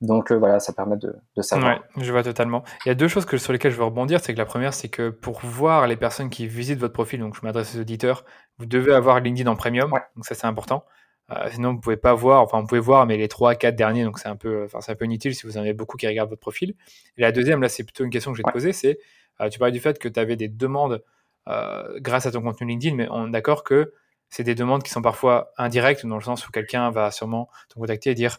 Donc 0.02 0.32
voilà, 0.32 0.60
ça 0.60 0.74
permet 0.74 0.98
de, 0.98 1.16
de 1.36 1.42
savoir. 1.42 1.80
Ouais, 1.96 2.04
je 2.04 2.12
vois 2.12 2.24
totalement. 2.24 2.64
Il 2.86 2.90
y 2.90 2.92
a 2.92 2.96
deux 2.96 3.08
choses 3.08 3.26
que, 3.26 3.38
sur 3.38 3.52
lesquelles 3.52 3.72
je 3.72 3.78
veux 3.78 3.84
rebondir. 3.84 4.20
C'est 4.20 4.34
que 4.34 4.38
la 4.38 4.46
première, 4.46 4.74
c'est 4.74 4.90
que 4.90 5.10
pour 5.10 5.40
voir 5.42 5.88
les 5.88 5.96
personnes 5.96 6.30
qui 6.30 6.48
visitent 6.48 6.80
votre 6.80 6.94
profil, 6.94 7.20
donc 7.20 7.36
je 7.36 7.42
m'adresse 7.42 7.76
aux 7.76 7.80
auditeurs, 7.80 8.24
vous 8.60 8.66
devez 8.66 8.94
avoir 8.94 9.20
LinkedIn 9.20 9.50
en 9.50 9.56
premium. 9.56 9.90
Donc 10.16 10.26
ça, 10.26 10.36
c'est 10.36 10.46
important. 10.46 10.86
Euh, 11.32 11.50
sinon, 11.52 11.74
vous 11.74 11.80
pouvez 11.80 11.98
pas 11.98 12.14
voir, 12.14 12.42
enfin, 12.42 12.62
vous 12.62 12.68
pouvez 12.68 12.80
voir, 12.80 13.06
mais 13.06 13.18
les 13.18 13.28
trois, 13.28 13.56
quatre 13.56 13.76
derniers, 13.76 14.06
donc 14.06 14.18
c'est 14.18 14.30
un 14.30 14.38
peu, 14.38 14.64
enfin, 14.64 14.80
c'est 14.80 14.94
un 14.94 14.96
peu 14.96 15.06
inutile 15.06 15.36
si 15.36 15.46
vous 15.46 15.58
en 15.58 15.62
avez 15.62 15.74
beaucoup 15.74 15.98
qui 15.98 16.08
regardent 16.08 16.30
votre 16.30 16.40
profil. 16.40 16.76
Et 17.18 17.22
la 17.22 17.34
deuxième, 17.34 17.62
là, 17.62 17.68
c'est 17.68 17.84
plutôt 17.84 18.06
une 18.06 18.10
question 18.12 18.32
que 18.32 18.38
je 18.38 18.44
vais 18.44 18.48
te 18.48 18.54
poser, 18.54 18.72
c'est, 18.72 19.00
euh, 19.42 19.50
tu 19.50 19.60
parlais 19.60 19.74
du 19.74 19.82
fait 19.82 20.00
que 20.00 20.08
tu 20.08 20.20
avais 20.20 20.38
des 20.38 20.48
demandes 20.48 21.04
euh, 21.50 22.00
grâce 22.00 22.26
à 22.28 22.32
ton 22.32 22.42
contenu 22.42 22.68
LinkedIn, 22.68 22.96
mais 22.96 23.08
on 23.12 23.28
est 23.28 23.32
d'accord 23.32 23.66
que 23.66 23.94
c'est 24.30 24.44
des 24.44 24.56
demandes 24.56 24.84
qui 24.84 24.90
sont 24.90 25.02
parfois 25.02 25.52
indirectes, 25.58 26.06
dans 26.06 26.16
le 26.16 26.24
sens 26.24 26.48
où 26.48 26.52
quelqu'un 26.52 26.92
va 26.92 27.12
sûrement 27.12 27.50
te 27.68 27.74
contacter 27.74 28.12
et 28.12 28.16
dire, 28.16 28.38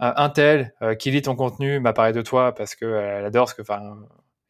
un 0.00 0.30
tel 0.30 0.74
qui 0.98 1.10
lit 1.10 1.22
ton 1.22 1.36
contenu 1.36 1.78
m'a 1.78 1.92
parlé 1.92 2.12
de 2.12 2.22
toi 2.22 2.54
parce 2.54 2.74
qu'elle 2.74 3.24
adore 3.24 3.48
ce 3.48 3.54
que, 3.54 3.62
enfin, 3.62 3.96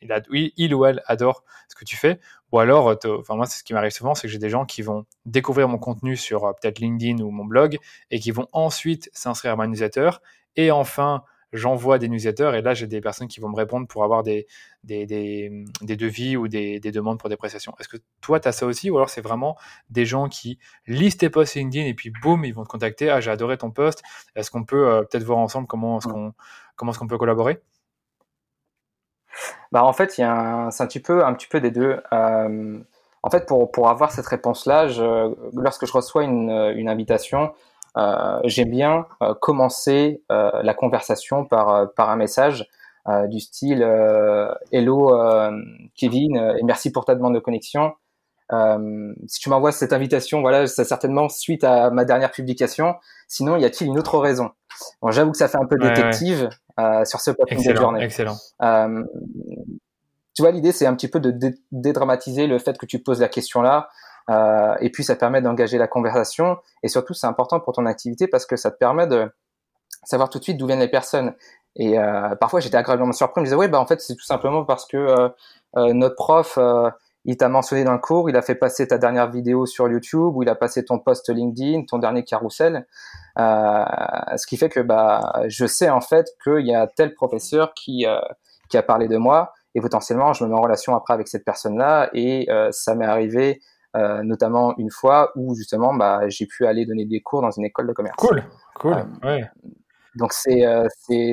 il, 0.02 0.75
ou 0.75 0.85
elle 0.85 1.02
adore 1.07 1.45
ce 1.69 1.75
que 1.75 1.85
tu 1.85 1.97
fais. 1.97 2.21
Ou 2.52 2.59
alors, 2.59 2.88
euh, 2.88 3.19
enfin 3.19 3.37
moi, 3.37 3.47
c'est 3.47 3.59
ce 3.59 3.64
qui 3.64 3.75
m'arrive 3.75 3.92
souvent, 3.92 4.14
c'est 4.14 4.23
que 4.23 4.33
j'ai 4.33 4.38
des 4.38 4.49
gens 4.49 4.64
qui 4.64 4.83
vont 4.83 5.07
découvrir 5.26 5.69
mon 5.69 5.78
contenu 5.78 6.16
sur 6.16 6.45
euh, 6.45 6.52
peut-être 6.52 6.78
LinkedIn 6.78 7.23
ou 7.23 7.30
mon 7.30 7.45
blog 7.45 7.78
et 8.11 8.19
qui 8.19 8.30
vont 8.30 8.49
ensuite 8.52 9.11
s'inscrire 9.12 9.52
à 9.52 9.57
ma 9.57 9.66
newsletter. 9.66 10.11
Et 10.57 10.71
enfin, 10.71 11.23
j'envoie 11.52 11.99
des 11.99 12.09
newsletters 12.09 12.52
et 12.54 12.62
là, 12.62 12.75
j'ai 12.75 12.87
des 12.87 13.00
personnes 13.00 13.28
qui 13.28 13.40
vont 13.40 13.49
me 13.49 13.57
répondre 13.57 13.87
pour 13.87 14.04
avoir 14.04 14.23
des, 14.23 14.47
des, 14.85 15.07
des, 15.07 15.64
des 15.83 15.97
devis 15.97 16.37
ou 16.37 16.49
des, 16.49 16.80
des, 16.80 16.92
demandes 16.92 17.19
pour 17.19 17.28
des 17.28 17.37
prestations. 17.37 17.75
Est-ce 17.80 17.88
que 17.88 17.97
toi, 18.21 18.40
tu 18.40 18.49
as 18.49 18.52
ça 18.52 18.66
aussi 18.66 18.90
ou 18.90 18.97
alors 18.97 19.11
c'est 19.11 19.21
vraiment 19.21 19.57
des 19.90 20.04
gens 20.04 20.28
qui 20.28 20.59
lisent 20.87 21.16
tes 21.16 21.30
posts 21.30 21.54
LinkedIn 21.54 21.87
et 21.87 21.95
puis 21.95 22.12
boum, 22.23 22.45
ils 22.45 22.54
vont 22.54 22.64
te 22.64 22.69
contacter. 22.69 23.11
Ah, 23.11 23.21
j'ai 23.21 23.30
adoré 23.30 23.59
ton 23.59 23.71
post. 23.71 24.02
Est-ce 24.37 24.50
qu'on 24.50 24.64
peut 24.64 24.88
euh, 24.88 25.02
peut-être 25.02 25.25
voir 25.25 25.38
ensemble 25.38 25.66
comment 25.66 25.99
est-ce 25.99 26.09
qu'on 26.09 26.33
comment 26.76 26.92
est-ce 26.92 26.99
qu'on 26.99 27.09
peut 27.09 27.19
collaborer? 27.19 27.61
Bah, 29.73 29.85
en 29.85 29.92
fait, 29.92 30.19
il 30.19 30.23
y 30.23 30.25
a 30.25 30.69
c'est 30.71 30.83
un 30.83 30.87
petit 30.87 31.00
peu, 31.00 31.25
un 31.25 31.35
petit 31.35 31.47
peu 31.49 31.61
des 31.61 31.71
deux. 31.71 32.00
Euh, 32.12 32.78
en 33.23 33.30
fait, 33.30 33.47
pour, 33.47 33.71
pour 33.71 33.88
avoir 33.88 34.12
cette 34.12 34.26
réponse-là, 34.26 34.87
lorsque 35.52 35.87
je 35.87 35.92
reçois 35.92 36.25
une, 36.25 36.50
une 36.50 36.88
invitation, 36.88 37.52
j'aime 38.44 38.70
bien 38.70 39.06
euh, 39.23 39.35
commencer 39.40 40.23
euh, 40.30 40.50
la 40.62 40.75
conversation 40.75 41.44
par, 41.44 41.68
euh, 41.70 41.87
par 41.97 42.11
un 42.11 42.16
message 42.16 42.66
du 43.28 43.40
style 43.40 43.82
Hello 44.70 45.11
Kevin 45.97 46.37
et 46.37 46.62
merci 46.62 46.92
pour 46.92 47.06
ta 47.06 47.16
demande 47.16 47.35
de 47.35 47.40
connexion. 47.40 47.94
si 49.26 49.40
tu 49.40 49.49
m'envoies 49.49 49.73
cette 49.73 49.92
invitation, 49.92 50.42
voilà, 50.42 50.66
c'est 50.68 50.85
certainement 50.85 51.28
suite 51.28 51.64
à 51.64 51.90
ma 51.90 52.04
dernière 52.04 52.30
publication. 52.30 52.94
Sinon, 53.26 53.56
y 53.56 53.64
a-t-il 53.64 53.88
une 53.88 53.99
autre 53.99 54.18
raison? 54.18 54.50
Bon, 55.02 55.11
j'avoue 55.11 55.32
que 55.32 55.38
ça 55.38 55.49
fait 55.49 55.59
un 55.59 55.66
peu 55.66 55.76
détective, 55.76 56.50
euh, 56.80 57.04
sur 57.04 57.20
ce 57.20 57.30
podcast 57.30 57.68
de 57.68 57.76
journée. 57.76 58.02
Excellent. 58.02 58.37
Euh, 58.62 59.02
tu 60.35 60.42
vois, 60.42 60.50
l'idée, 60.50 60.73
c'est 60.73 60.87
un 60.87 60.94
petit 60.94 61.09
peu 61.09 61.20
de 61.20 61.54
dédramatiser 61.73 62.47
le 62.47 62.59
fait 62.59 62.78
que 62.78 62.87
tu 62.87 63.00
poses 63.00 63.20
la 63.20 63.28
question 63.28 63.61
là. 63.61 63.88
Euh, 64.28 64.74
et 64.80 64.90
puis, 64.90 65.04
ça 65.04 65.16
permet 65.16 65.40
d'engager 65.40 65.78
la 65.78 65.88
conversation. 65.88 66.58
Et 66.82 66.88
surtout, 66.88 67.14
c'est 67.14 67.26
important 67.26 67.60
pour 67.60 67.72
ton 67.74 67.86
activité 67.86 68.28
parce 68.28 68.46
que 68.46 68.56
ça 68.56 68.70
te 68.70 68.76
permet 68.76 69.06
de 69.06 69.30
savoir 70.04 70.28
tout 70.28 70.38
de 70.38 70.44
suite 70.44 70.56
d'où 70.56 70.66
viennent 70.66 70.80
les 70.80 70.88
personnes. 70.88 71.34
Et 71.76 71.96
parfois, 72.40 72.58
j'étais 72.58 72.76
agréablement 72.76 73.12
surpris. 73.12 73.34
Je 73.36 73.40
me 73.40 73.44
disais, 73.46 73.56
oui, 73.56 73.68
bah, 73.68 73.78
en 73.78 73.86
fait, 73.86 74.00
c'est 74.00 74.16
tout 74.16 74.24
simplement 74.24 74.64
parce 74.64 74.86
que 74.86 75.30
notre 75.76 76.16
prof, 76.16 76.58
il 77.24 77.36
t'a 77.36 77.48
mentionné 77.48 77.84
dans 77.84 77.92
le 77.92 77.98
cours, 77.98 78.30
il 78.30 78.36
a 78.36 78.42
fait 78.42 78.54
passer 78.54 78.88
ta 78.88 78.96
dernière 78.96 79.30
vidéo 79.30 79.66
sur 79.66 79.88
YouTube 79.88 80.34
ou 80.34 80.42
il 80.42 80.48
a 80.48 80.54
passé 80.54 80.84
ton 80.84 80.98
post 80.98 81.28
LinkedIn, 81.28 81.84
ton 81.84 81.98
dernier 81.98 82.24
carrousel. 82.24 82.86
Euh, 83.38 83.84
ce 84.36 84.46
qui 84.46 84.56
fait 84.56 84.70
que 84.70 84.80
bah, 84.80 85.42
je 85.46 85.66
sais 85.66 85.90
en 85.90 86.00
fait 86.00 86.28
qu'il 86.42 86.66
y 86.66 86.74
a 86.74 86.86
tel 86.86 87.14
professeur 87.14 87.74
qui, 87.74 88.06
euh, 88.06 88.18
qui 88.70 88.78
a 88.78 88.82
parlé 88.82 89.06
de 89.06 89.18
moi 89.18 89.52
et 89.74 89.80
potentiellement 89.80 90.32
je 90.32 90.44
me 90.44 90.48
mets 90.48 90.56
en 90.56 90.62
relation 90.62 90.96
après 90.96 91.14
avec 91.14 91.28
cette 91.28 91.44
personne-là 91.44 92.11
et 92.12 92.50
euh, 92.50 92.70
ça 92.72 92.94
m'est 92.94 93.06
arrivé 93.06 93.61
euh, 93.96 94.22
notamment 94.22 94.74
une 94.79 94.90
fois 94.90 95.33
où 95.37 95.55
justement 95.55 95.94
bah, 95.94 96.29
j'ai 96.29 96.46
pu 96.46 96.66
aller 96.66 96.87
donner 96.87 97.07
des 97.07 97.20
cours 97.20 97.42
dans 97.42 97.50
une 97.50 97.64
école 97.64 97.88
de 97.88 97.92
commerce. 97.92 98.16
Cool, 98.16 98.42
cool, 98.76 99.05
ouais. 99.24 99.48
Donc 100.16 100.33
c'est 100.33 100.66
euh, 100.66 100.87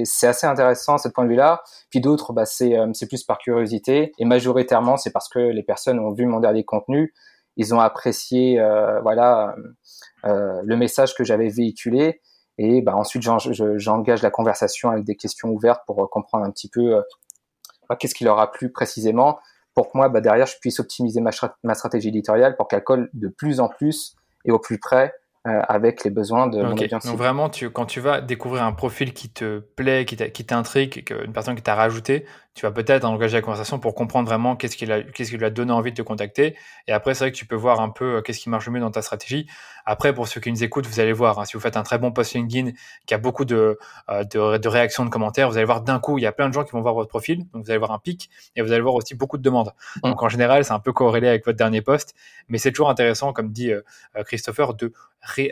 c'est 0.03 0.27
assez 0.27 0.45
intéressant 0.45 0.97
ce 0.97 1.07
point 1.07 1.25
de 1.25 1.29
vue-là. 1.29 1.61
Puis 1.89 1.99
d'autres, 1.99 2.33
bah, 2.33 2.45
c'est 2.45 2.77
euh, 2.77 2.87
c'est 2.93 3.07
plus 3.07 3.23
par 3.23 3.39
curiosité 3.39 4.11
et 4.17 4.25
majoritairement 4.25 4.97
c'est 4.97 5.11
parce 5.11 5.29
que 5.29 5.39
les 5.39 5.63
personnes 5.63 5.99
ont 5.99 6.11
vu 6.11 6.25
mon 6.25 6.39
dernier 6.39 6.63
contenu, 6.63 7.13
ils 7.55 7.73
ont 7.73 7.79
apprécié 7.79 8.59
euh, 8.59 9.01
voilà 9.01 9.55
euh, 10.25 10.61
le 10.63 10.77
message 10.77 11.15
que 11.15 11.23
j'avais 11.23 11.49
véhiculé 11.49 12.21
et 12.59 12.81
bah, 12.81 12.95
ensuite 12.95 13.23
j'engage 13.23 14.21
la 14.21 14.31
conversation 14.31 14.89
avec 14.89 15.05
des 15.05 15.15
questions 15.15 15.49
ouvertes 15.49 15.81
pour 15.87 16.09
comprendre 16.09 16.45
un 16.45 16.51
petit 16.51 16.69
peu 16.69 17.01
bah, 17.89 17.95
qu'est-ce 17.95 18.15
qui 18.15 18.23
leur 18.23 18.39
a 18.39 18.51
plu 18.51 18.71
précisément 18.71 19.39
pour 19.77 19.91
que 19.91 19.95
moi 19.95 20.09
bah, 20.09 20.21
derrière 20.21 20.47
je 20.47 20.55
puisse 20.59 20.79
optimiser 20.79 21.21
ma, 21.21 21.29
ma 21.63 21.75
stratégie 21.75 22.07
éditoriale 22.07 22.55
pour 22.57 22.67
qu'elle 22.67 22.83
colle 22.83 23.11
de 23.13 23.27
plus 23.27 23.59
en 23.59 23.69
plus 23.69 24.15
et 24.43 24.51
au 24.51 24.57
plus 24.57 24.79
près 24.79 25.13
euh, 25.47 25.61
avec 25.69 26.03
les 26.03 26.09
besoins 26.09 26.47
de 26.47 26.63
mon 26.63 26.71
audience. 26.71 27.05
Donc 27.05 27.15
vraiment, 27.15 27.47
tu, 27.47 27.69
quand 27.69 27.85
tu 27.85 27.99
vas 27.99 28.19
découvrir 28.19 28.63
un 28.63 28.73
profil 28.73 29.13
qui 29.13 29.29
te 29.29 29.59
plaît, 29.59 30.03
qui 30.05 30.45
t'intrigue, 30.45 31.05
une 31.23 31.31
personne 31.31 31.55
qui 31.55 31.61
t'a 31.61 31.75
rajouté, 31.75 32.25
tu 32.57 32.65
vas 32.65 32.71
peut-être 32.71 33.05
engager 33.05 33.37
la 33.37 33.43
conversation 33.43 33.77
pour 33.77 33.93
comprendre 33.93 34.27
vraiment 34.27 34.55
qu'est-ce 34.55 34.75
qui, 34.75 34.87
qu'est-ce 34.87 35.29
qui 35.29 35.37
lui 35.37 35.45
a 35.45 35.51
donné 35.51 35.71
envie 35.71 35.91
de 35.91 35.97
te 35.97 36.01
contacter. 36.01 36.55
Et 36.87 36.91
après, 36.91 37.13
c'est 37.13 37.25
vrai 37.25 37.31
que 37.31 37.37
tu 37.37 37.45
peux 37.45 37.55
voir 37.55 37.81
un 37.81 37.89
peu 37.89 38.15
euh, 38.15 38.21
qu'est-ce 38.21 38.39
qui 38.39 38.49
marche 38.49 38.65
le 38.65 38.71
mieux 38.71 38.79
dans 38.79 38.89
ta 38.89 39.03
stratégie. 39.03 39.45
Après, 39.85 40.11
pour 40.11 40.27
ceux 40.27 40.41
qui 40.41 40.51
nous 40.51 40.63
écoutent, 40.63 40.87
vous 40.87 40.99
allez 40.99 41.13
voir, 41.13 41.37
hein, 41.37 41.45
si 41.45 41.53
vous 41.53 41.59
faites 41.59 41.77
un 41.77 41.83
très 41.83 41.99
bon 41.99 42.11
post 42.11 42.33
LinkedIn 42.33 42.71
qui 43.05 43.13
a 43.13 43.19
beaucoup 43.19 43.45
de, 43.45 43.77
euh, 44.09 44.23
de, 44.23 44.57
de, 44.57 44.67
réactions, 44.67 45.05
de 45.05 45.11
commentaires, 45.11 45.51
vous 45.51 45.57
allez 45.57 45.67
voir 45.67 45.81
d'un 45.81 45.99
coup, 45.99 46.17
il 46.17 46.23
y 46.23 46.25
a 46.25 46.31
plein 46.31 46.49
de 46.49 46.53
gens 46.55 46.63
qui 46.63 46.71
vont 46.71 46.81
voir 46.81 46.95
votre 46.95 47.09
profil. 47.09 47.45
Donc, 47.53 47.63
vous 47.63 47.69
allez 47.69 47.77
voir 47.77 47.91
un 47.91 47.99
pic 47.99 48.27
et 48.55 48.63
vous 48.63 48.71
allez 48.71 48.81
voir 48.81 48.95
aussi 48.95 49.13
beaucoup 49.13 49.37
de 49.37 49.43
demandes. 49.43 49.71
Mmh. 49.97 50.09
Donc, 50.09 50.23
en 50.23 50.29
général, 50.29 50.65
c'est 50.65 50.73
un 50.73 50.79
peu 50.79 50.93
corrélé 50.93 51.27
avec 51.27 51.45
votre 51.45 51.59
dernier 51.59 51.83
post. 51.83 52.15
Mais 52.49 52.57
c'est 52.57 52.71
toujours 52.71 52.89
intéressant, 52.89 53.33
comme 53.33 53.51
dit 53.51 53.71
euh, 53.71 53.83
Christopher, 54.25 54.73
de 54.73 54.91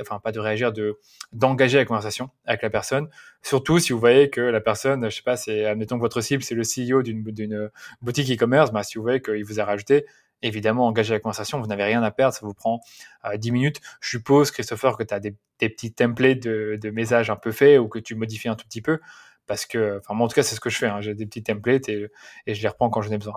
enfin, 0.01 0.19
pas 0.19 0.31
de 0.31 0.39
réagir, 0.39 0.71
de, 0.73 0.97
d'engager 1.33 1.77
la 1.77 1.85
conversation 1.85 2.29
avec 2.45 2.61
la 2.61 2.69
personne. 2.69 3.09
Surtout 3.45 3.77
si 3.77 3.93
vous 3.93 3.99
voyez 3.99 4.31
que 4.31 4.41
la 4.41 4.59
personne, 4.59 5.07
je 5.07 5.15
sais 5.17 5.21
pas, 5.21 5.37
c'est, 5.37 5.65
admettons 5.65 5.97
que 5.97 6.01
votre 6.01 6.19
cible, 6.19 6.41
c'est 6.41 6.55
le 6.55 6.63
CEO 6.63 7.03
d'une, 7.03 7.69
boutique 8.01 8.31
e-commerce, 8.31 8.71
bah, 8.71 8.81
si 8.81 8.97
vous 8.97 9.03
voyez 9.03 9.21
qu'il 9.21 9.45
vous 9.45 9.59
a 9.59 9.65
rajouté, 9.65 10.07
évidemment, 10.41 10.87
engagez 10.87 11.13
la 11.13 11.19
conversation, 11.19 11.61
vous 11.61 11.67
n'avez 11.67 11.83
rien 11.83 12.01
à 12.01 12.09
perdre, 12.09 12.33
ça 12.33 12.43
vous 12.43 12.55
prend 12.55 12.81
euh, 13.23 13.37
10 13.37 13.51
minutes. 13.51 13.81
Je 14.01 14.09
suppose, 14.09 14.49
Christopher, 14.49 14.97
que 14.97 15.03
tu 15.03 15.13
as 15.13 15.19
des, 15.19 15.35
petits 15.59 15.93
templates 15.93 16.39
de, 16.39 16.89
messages 16.89 17.29
un 17.29 17.35
peu 17.35 17.51
faits 17.51 17.79
ou 17.79 17.87
que 17.87 17.99
tu 17.99 18.15
modifies 18.15 18.49
un 18.49 18.55
tout 18.55 18.65
petit 18.65 18.81
peu. 18.81 18.99
Parce 19.45 19.67
que, 19.67 19.99
enfin, 19.99 20.15
moi, 20.15 20.25
en 20.25 20.27
tout 20.27 20.33
cas, 20.33 20.41
c'est 20.41 20.55
ce 20.55 20.59
que 20.59 20.71
je 20.71 20.79
fais. 20.79 20.87
Hein. 20.87 21.01
J'ai 21.01 21.13
des 21.13 21.27
petits 21.27 21.43
templates 21.43 21.87
et, 21.87 22.09
je 22.47 22.61
les 22.63 22.67
reprends 22.67 22.89
quand 22.89 23.03
j'en 23.03 23.11
ai 23.11 23.19
besoin. 23.19 23.35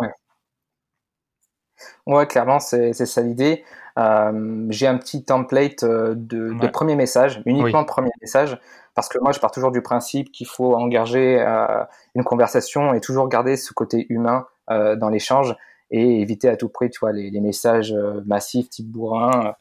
Clairement, 2.27 2.59
c'est 2.61 2.93
ça 2.93 3.21
l'idée. 3.21 3.65
Euh, 3.99 4.67
j'ai 4.71 4.87
un 4.87 4.97
petit 4.97 5.25
template 5.25 5.83
euh, 5.83 6.15
de, 6.17 6.67
premier 6.69 6.95
message, 6.95 7.43
uniquement 7.47 7.83
de 7.83 7.87
premier 7.87 8.11
message, 8.21 8.59
parce 8.95 9.09
que 9.09 9.19
moi, 9.19 9.33
je 9.33 9.41
pars 9.41 9.51
toujours 9.51 9.73
du 9.73 9.83
principe 9.83 10.31
qu'il 10.31 10.47
faut 10.47 10.75
engager 10.75 11.41
euh, 11.41 11.85
une 12.15 12.25
conversation 12.25 12.95
et 12.95 13.01
toujours 13.01 13.29
garder 13.29 13.57
ce 13.57 13.73
côté 13.73 14.07
humain 14.09 14.47
euh, 14.71 14.95
dans 14.95 15.09
l'échange 15.09 15.57
et 15.91 16.21
éviter 16.21 16.49
à 16.49 16.57
tout 16.57 16.69
prix, 16.69 16.91
tu 16.91 17.01
vois, 17.01 17.13
les, 17.13 17.31
les 17.31 17.41
messages 17.41 17.95
massifs 18.27 18.69
type 18.69 18.89
bourrin 18.89 19.55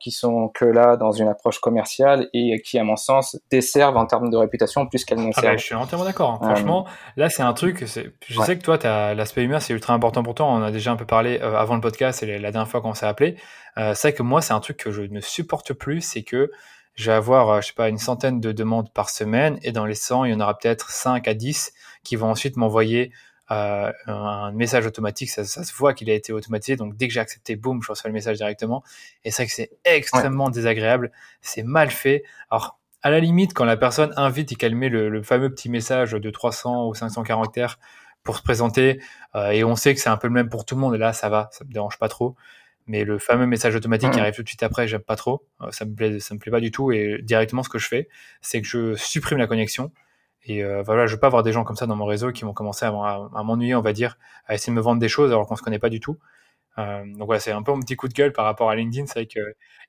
qui 0.00 0.10
sont 0.10 0.48
que 0.48 0.64
là 0.64 0.96
dans 0.96 1.12
une 1.12 1.28
approche 1.28 1.58
commerciale 1.58 2.28
et 2.32 2.60
qui, 2.62 2.78
à 2.78 2.84
mon 2.84 2.96
sens, 2.96 3.38
desservent 3.50 3.96
en 3.96 4.06
termes 4.06 4.30
de 4.30 4.36
réputation 4.36 4.86
plus 4.86 5.04
qu'elles 5.04 5.18
n'en 5.18 5.30
ah 5.36 5.42
bah, 5.42 5.56
je 5.56 5.64
suis 5.64 5.74
entièrement 5.74 6.06
d'accord. 6.06 6.30
Hein. 6.30 6.38
Franchement, 6.42 6.86
là, 7.16 7.28
c'est 7.28 7.42
un 7.42 7.52
truc. 7.52 7.84
Je 7.84 8.40
sais 8.40 8.58
que 8.58 8.62
toi, 8.62 8.78
l'aspect 9.14 9.44
humain, 9.44 9.60
c'est 9.60 9.74
ultra 9.74 9.94
important 9.94 10.22
pour 10.22 10.34
toi. 10.34 10.46
On 10.46 10.62
a 10.62 10.70
déjà 10.70 10.92
un 10.92 10.96
peu 10.96 11.06
parlé 11.06 11.38
avant 11.40 11.74
le 11.74 11.80
podcast 11.80 12.22
et 12.22 12.38
la 12.38 12.52
dernière 12.52 12.68
fois 12.68 12.80
qu'on 12.80 12.94
s'est 12.94 13.06
appelé. 13.06 13.36
c'est 13.76 14.00
vrai 14.00 14.12
que 14.14 14.22
moi, 14.22 14.40
c'est 14.40 14.54
un 14.54 14.60
truc 14.60 14.78
que 14.78 14.90
je 14.90 15.02
ne 15.02 15.20
supporte 15.20 15.72
plus, 15.72 16.00
c'est 16.00 16.22
que 16.22 16.50
je 16.94 17.10
vais 17.10 17.16
avoir, 17.16 17.60
je 17.60 17.68
sais 17.68 17.74
pas, 17.74 17.88
une 17.88 17.98
centaine 17.98 18.40
de 18.40 18.52
demandes 18.52 18.92
par 18.92 19.10
semaine 19.10 19.58
et 19.62 19.72
dans 19.72 19.84
les 19.84 19.94
100, 19.94 20.26
il 20.26 20.32
y 20.32 20.34
en 20.34 20.40
aura 20.40 20.56
peut-être 20.56 20.90
5 20.90 21.26
à 21.26 21.34
10 21.34 21.72
qui 22.04 22.16
vont 22.16 22.30
ensuite 22.30 22.56
m'envoyer 22.56 23.12
euh, 23.50 23.92
un 24.06 24.52
message 24.52 24.86
automatique, 24.86 25.30
ça, 25.30 25.44
ça 25.44 25.64
se 25.64 25.72
voit 25.74 25.94
qu'il 25.94 26.10
a 26.10 26.14
été 26.14 26.32
automatisé. 26.32 26.76
Donc 26.76 26.96
dès 26.96 27.08
que 27.08 27.14
j'ai 27.14 27.20
accepté, 27.20 27.56
boum, 27.56 27.82
je 27.82 27.88
reçois 27.88 28.08
le 28.08 28.14
message 28.14 28.38
directement. 28.38 28.82
Et 29.24 29.30
c'est 29.30 29.42
vrai 29.42 29.46
que 29.48 29.52
c'est 29.52 29.70
extrêmement 29.84 30.50
désagréable, 30.50 31.12
c'est 31.42 31.62
mal 31.62 31.90
fait. 31.90 32.24
Alors 32.50 32.78
à 33.02 33.10
la 33.10 33.20
limite, 33.20 33.52
quand 33.52 33.66
la 33.66 33.76
personne 33.76 34.14
invite 34.16 34.52
et 34.52 34.54
qu'elle 34.54 34.74
met 34.74 34.88
le, 34.88 35.10
le, 35.10 35.22
fameux 35.22 35.50
petit 35.50 35.68
message 35.68 36.12
de 36.12 36.30
300 36.30 36.88
ou 36.88 36.94
500 36.94 37.22
caractères 37.22 37.78
pour 38.22 38.38
se 38.38 38.42
présenter, 38.42 38.98
euh, 39.34 39.50
et 39.50 39.62
on 39.62 39.76
sait 39.76 39.94
que 39.94 40.00
c'est 40.00 40.08
un 40.08 40.16
peu 40.16 40.26
le 40.26 40.32
même 40.32 40.48
pour 40.48 40.64
tout 40.64 40.74
le 40.74 40.80
monde, 40.80 40.94
et 40.94 40.98
là 40.98 41.12
ça 41.12 41.28
va, 41.28 41.50
ça 41.52 41.64
me 41.66 41.72
dérange 41.72 41.98
pas 41.98 42.08
trop. 42.08 42.34
Mais 42.86 43.04
le 43.04 43.18
fameux 43.18 43.46
message 43.46 43.74
automatique 43.74 44.10
qui 44.10 44.20
arrive 44.20 44.34
tout 44.34 44.42
de 44.42 44.48
suite 44.48 44.62
après, 44.62 44.88
j'aime 44.88 45.00
pas 45.02 45.16
trop. 45.16 45.46
Euh, 45.62 45.70
ça 45.70 45.84
me 45.84 45.94
plaît, 45.94 46.20
ça 46.20 46.34
me 46.34 46.38
plaît 46.38 46.50
pas 46.50 46.60
du 46.60 46.70
tout. 46.70 46.92
Et 46.92 47.20
directement, 47.22 47.62
ce 47.62 47.70
que 47.70 47.78
je 47.78 47.88
fais, 47.88 48.08
c'est 48.42 48.60
que 48.60 48.66
je 48.66 48.94
supprime 48.94 49.38
la 49.38 49.46
connexion 49.46 49.90
et 50.44 50.62
euh, 50.62 50.82
voilà, 50.82 51.06
je 51.06 51.14
veux 51.14 51.20
pas 51.20 51.28
avoir 51.28 51.42
des 51.42 51.52
gens 51.52 51.64
comme 51.64 51.76
ça 51.76 51.86
dans 51.86 51.96
mon 51.96 52.04
réseau 52.04 52.30
qui 52.30 52.44
vont 52.44 52.52
commencer 52.52 52.84
à, 52.84 52.88
à, 52.88 53.42
m'ennuyer, 53.42 53.74
on 53.74 53.80
va 53.80 53.92
dire, 53.92 54.18
à 54.46 54.54
essayer 54.54 54.72
de 54.72 54.76
me 54.76 54.82
vendre 54.82 55.00
des 55.00 55.08
choses 55.08 55.30
alors 55.30 55.46
qu'on 55.46 55.56
se 55.56 55.62
connaît 55.62 55.78
pas 55.78 55.88
du 55.88 56.00
tout. 56.00 56.18
donc 56.76 57.28
ouais, 57.28 57.40
c'est 57.40 57.52
un 57.52 57.62
peu 57.62 57.72
mon 57.72 57.80
petit 57.80 57.96
coup 57.96 58.08
de 58.08 58.14
gueule 58.14 58.32
par 58.32 58.44
rapport 58.44 58.68
à 58.68 58.76
LinkedIn. 58.76 59.06
C'est 59.06 59.20
vrai 59.20 59.26
qu'il 59.26 59.42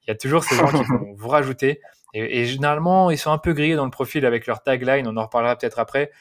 y 0.08 0.12
a 0.12 0.16
toujours 0.16 0.44
ces 0.44 0.56
gens 0.56 0.68
qui 0.68 0.84
vont 0.84 1.14
vous 1.16 1.28
rajouter. 1.28 1.82
Et, 2.14 2.46
généralement, 2.46 3.12
ils 3.12 3.18
sont 3.18 3.32
un 3.32 3.38
peu 3.38 3.52
grillés 3.52 3.76
dans 3.76 3.84
le 3.84 3.92
profil 3.92 4.26
avec 4.26 4.48
leur 4.48 4.64
tagline. 4.64 5.06
On 5.08 5.18
en 5.18 5.24
reparlera 5.24 5.58
peut-être 5.58 5.80
après. 5.80 6.12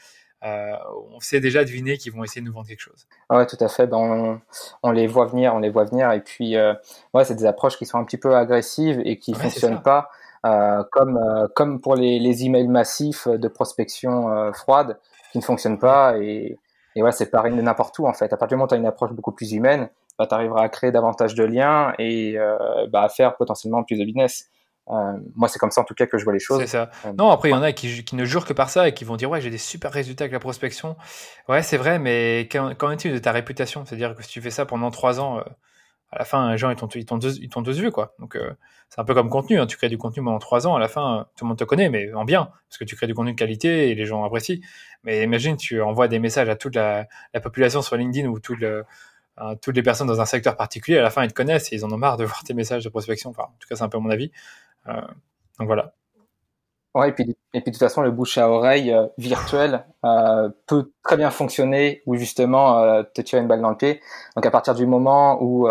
on 0.41 1.19
sait 1.21 1.39
déjà 1.39 1.63
deviner 1.63 1.97
qu'ils 1.97 2.11
vont 2.11 2.25
essayer 2.25 2.41
de 2.41 2.47
nous 2.47 2.53
vendre 2.53 2.67
quelque 2.67 2.81
chose. 2.81 3.07
Ouais, 3.29 3.45
tout 3.45 3.57
à 3.61 3.69
fait. 3.69 3.87
Ben, 3.87 4.41
on, 4.83 4.91
les 4.91 5.07
voit 5.07 5.27
venir, 5.27 5.55
on 5.55 5.59
les 5.59 5.69
voit 5.69 5.85
venir. 5.85 6.11
Et 6.11 6.19
puis, 6.19 6.57
ouais, 7.13 7.23
c'est 7.23 7.35
des 7.35 7.45
approches 7.45 7.77
qui 7.77 7.85
sont 7.85 7.97
un 7.97 8.03
petit 8.03 8.17
peu 8.17 8.35
agressives 8.35 9.01
et 9.05 9.17
qui 9.17 9.31
ne 9.31 9.37
fonctionnent 9.37 9.81
pas. 9.81 10.09
Euh, 10.45 10.83
comme, 10.91 11.17
euh, 11.17 11.47
comme 11.55 11.81
pour 11.81 11.95
les, 11.95 12.19
les, 12.19 12.45
emails 12.45 12.67
massifs 12.67 13.27
de 13.27 13.47
prospection 13.47 14.29
euh, 14.29 14.51
froide 14.51 14.99
qui 15.31 15.39
ne 15.39 15.43
fonctionnent 15.43 15.79
pas. 15.79 16.17
Et, 16.19 16.59
et 16.95 17.01
ouais, 17.01 17.11
c'est 17.11 17.31
pareil 17.31 17.55
de 17.55 17.61
n'importe 17.61 17.97
où 17.97 18.05
en 18.05 18.13
fait. 18.13 18.31
À 18.31 18.37
partir 18.37 18.49
du 18.49 18.55
moment 18.55 18.65
où 18.65 18.67
tu 18.67 18.75
as 18.75 18.77
une 18.77 18.85
approche 18.85 19.11
beaucoup 19.11 19.31
plus 19.31 19.53
humaine, 19.53 19.89
bah, 20.19 20.27
tu 20.27 20.35
arriveras 20.35 20.61
à 20.61 20.69
créer 20.69 20.91
davantage 20.91 21.33
de 21.33 21.43
liens 21.43 21.93
et 21.97 22.37
bah, 22.89 23.03
à 23.03 23.09
faire 23.09 23.35
potentiellement 23.37 23.83
plus 23.83 23.97
de 23.97 24.05
business. 24.05 24.49
moi, 24.87 25.47
c'est 25.47 25.57
comme 25.57 25.71
ça 25.71 25.81
en 25.81 25.83
tout 25.83 25.95
cas 25.95 26.05
que 26.05 26.19
je 26.19 26.23
vois 26.23 26.33
les 26.33 26.39
choses. 26.39 26.59
C'est 26.59 26.67
ça. 26.67 26.91
non, 27.17 27.31
après, 27.31 27.49
il 27.49 27.53
y 27.53 27.55
en 27.55 27.63
a 27.63 27.71
qui, 27.71 28.03
qui, 28.05 28.15
ne 28.15 28.23
jurent 28.23 28.45
que 28.45 28.53
par 28.53 28.69
ça 28.69 28.87
et 28.87 28.93
qui 28.93 29.03
vont 29.03 29.15
dire 29.15 29.31
Ouais, 29.31 29.41
j'ai 29.41 29.49
des 29.49 29.57
super 29.57 29.91
résultats 29.91 30.25
avec 30.25 30.33
la 30.33 30.39
prospection. 30.39 30.95
Ouais, 31.49 31.63
c'est 31.63 31.77
vrai, 31.77 31.97
mais 31.97 32.47
qu'en 32.51 32.91
est-il 32.91 33.13
de 33.13 33.17
ta 33.17 33.31
réputation? 33.31 33.83
C'est-à-dire 33.83 34.15
que 34.15 34.21
si 34.21 34.29
tu 34.29 34.41
fais 34.41 34.51
ça 34.51 34.65
pendant 34.65 34.91
trois 34.91 35.19
ans, 35.19 35.43
à 36.15 36.19
la 36.19 36.25
fin, 36.25 36.51
les 36.51 36.57
gens, 36.57 36.69
ils 36.69 36.75
t'ont, 36.77 36.87
ils 36.87 37.05
deux, 37.05 37.37
ils 37.41 37.49
deux 37.49 37.71
vues, 37.73 37.91
quoi. 37.91 38.15
Donc, 38.19 38.35
euh, 38.37 38.53
c'est 38.89 39.01
un 39.01 39.03
peu 39.03 39.13
comme 39.13 39.29
contenu. 39.29 39.59
Hein. 39.59 39.67
Tu 39.67 39.75
crées 39.75 39.89
du 39.89 39.97
contenu 39.97 40.23
pendant 40.23 40.39
trois 40.39 40.65
ans, 40.65 40.75
à 40.75 40.79
la 40.79 40.87
fin, 40.87 41.27
tout 41.35 41.43
le 41.43 41.49
monde 41.49 41.57
te 41.57 41.65
connaît, 41.65 41.89
mais 41.89 42.13
en 42.13 42.23
bien, 42.23 42.45
parce 42.69 42.77
que 42.79 42.85
tu 42.85 42.95
crées 42.95 43.07
du 43.07 43.13
contenu 43.13 43.33
de 43.33 43.37
qualité 43.37 43.89
et 43.89 43.95
les 43.95 44.05
gens 44.05 44.23
apprécient. 44.23 44.59
Mais 45.03 45.23
imagine, 45.23 45.57
tu 45.57 45.81
envoies 45.81 46.07
des 46.07 46.19
messages 46.19 46.47
à 46.47 46.55
toute 46.55 46.75
la, 46.75 47.07
population 47.43 47.81
sur 47.81 47.97
LinkedIn 47.97 48.29
ou 48.29 48.39
euh, 48.61 48.83
toutes 49.61 49.75
les 49.75 49.83
personnes 49.83 50.07
dans 50.07 50.21
un 50.21 50.25
secteur 50.25 50.55
particulier, 50.55 50.97
à 50.97 51.01
la 51.01 51.09
fin, 51.09 51.23
ils 51.23 51.29
te 51.29 51.33
connaissent 51.33 51.73
et 51.73 51.75
ils 51.75 51.85
en 51.85 51.91
ont 51.91 51.97
marre 51.97 52.15
de 52.17 52.23
voir 52.25 52.43
tes 52.45 52.53
messages 52.53 52.83
de 52.85 52.89
prospection. 52.89 53.31
En 53.31 53.33
tout 53.59 53.67
cas, 53.67 53.75
c'est 53.75 53.83
un 53.83 53.89
peu 53.89 53.97
mon 53.97 54.09
avis. 54.09 54.31
Euh, 54.87 55.01
donc 55.59 55.67
voilà. 55.67 55.93
Ouais, 56.95 57.09
et 57.09 57.11
puis, 57.11 57.25
et 57.53 57.59
puis 57.59 57.71
de 57.71 57.71
toute 57.71 57.77
façon, 57.77 58.01
le 58.01 58.11
bouche 58.11 58.37
à 58.37 58.49
oreille 58.49 58.93
euh, 58.93 59.07
virtuel 59.17 59.85
peut 60.65 60.93
très 61.03 61.17
bien 61.17 61.29
fonctionner 61.29 62.01
ou 62.05 62.15
justement 62.15 62.79
euh, 62.79 63.03
te 63.03 63.21
tirer 63.21 63.41
une 63.41 63.49
balle 63.49 63.59
dans 63.59 63.69
le 63.69 63.75
pied. 63.75 63.99
Donc 64.37 64.45
à 64.45 64.51
partir 64.51 64.75
du 64.75 64.85
moment 64.85 65.37
où 65.41 65.67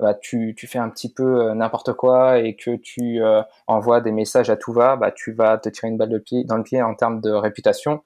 bah, 0.00 0.14
tu, 0.14 0.54
tu, 0.56 0.66
fais 0.66 0.78
un 0.78 0.90
petit 0.90 1.12
peu 1.12 1.52
n'importe 1.52 1.92
quoi 1.92 2.38
et 2.38 2.56
que 2.56 2.76
tu 2.76 3.20
envoies 3.66 4.00
des 4.00 4.12
messages 4.12 4.50
à 4.50 4.56
tout 4.56 4.72
va, 4.72 4.96
bah, 4.96 5.12
tu 5.12 5.32
vas 5.32 5.58
te 5.58 5.68
tirer 5.68 5.88
une 5.88 5.96
balle 5.96 6.10
de 6.10 6.18
pied, 6.18 6.44
dans 6.44 6.56
le 6.56 6.62
pied 6.62 6.82
en 6.82 6.94
termes 6.94 7.20
de 7.20 7.30
réputation. 7.30 8.02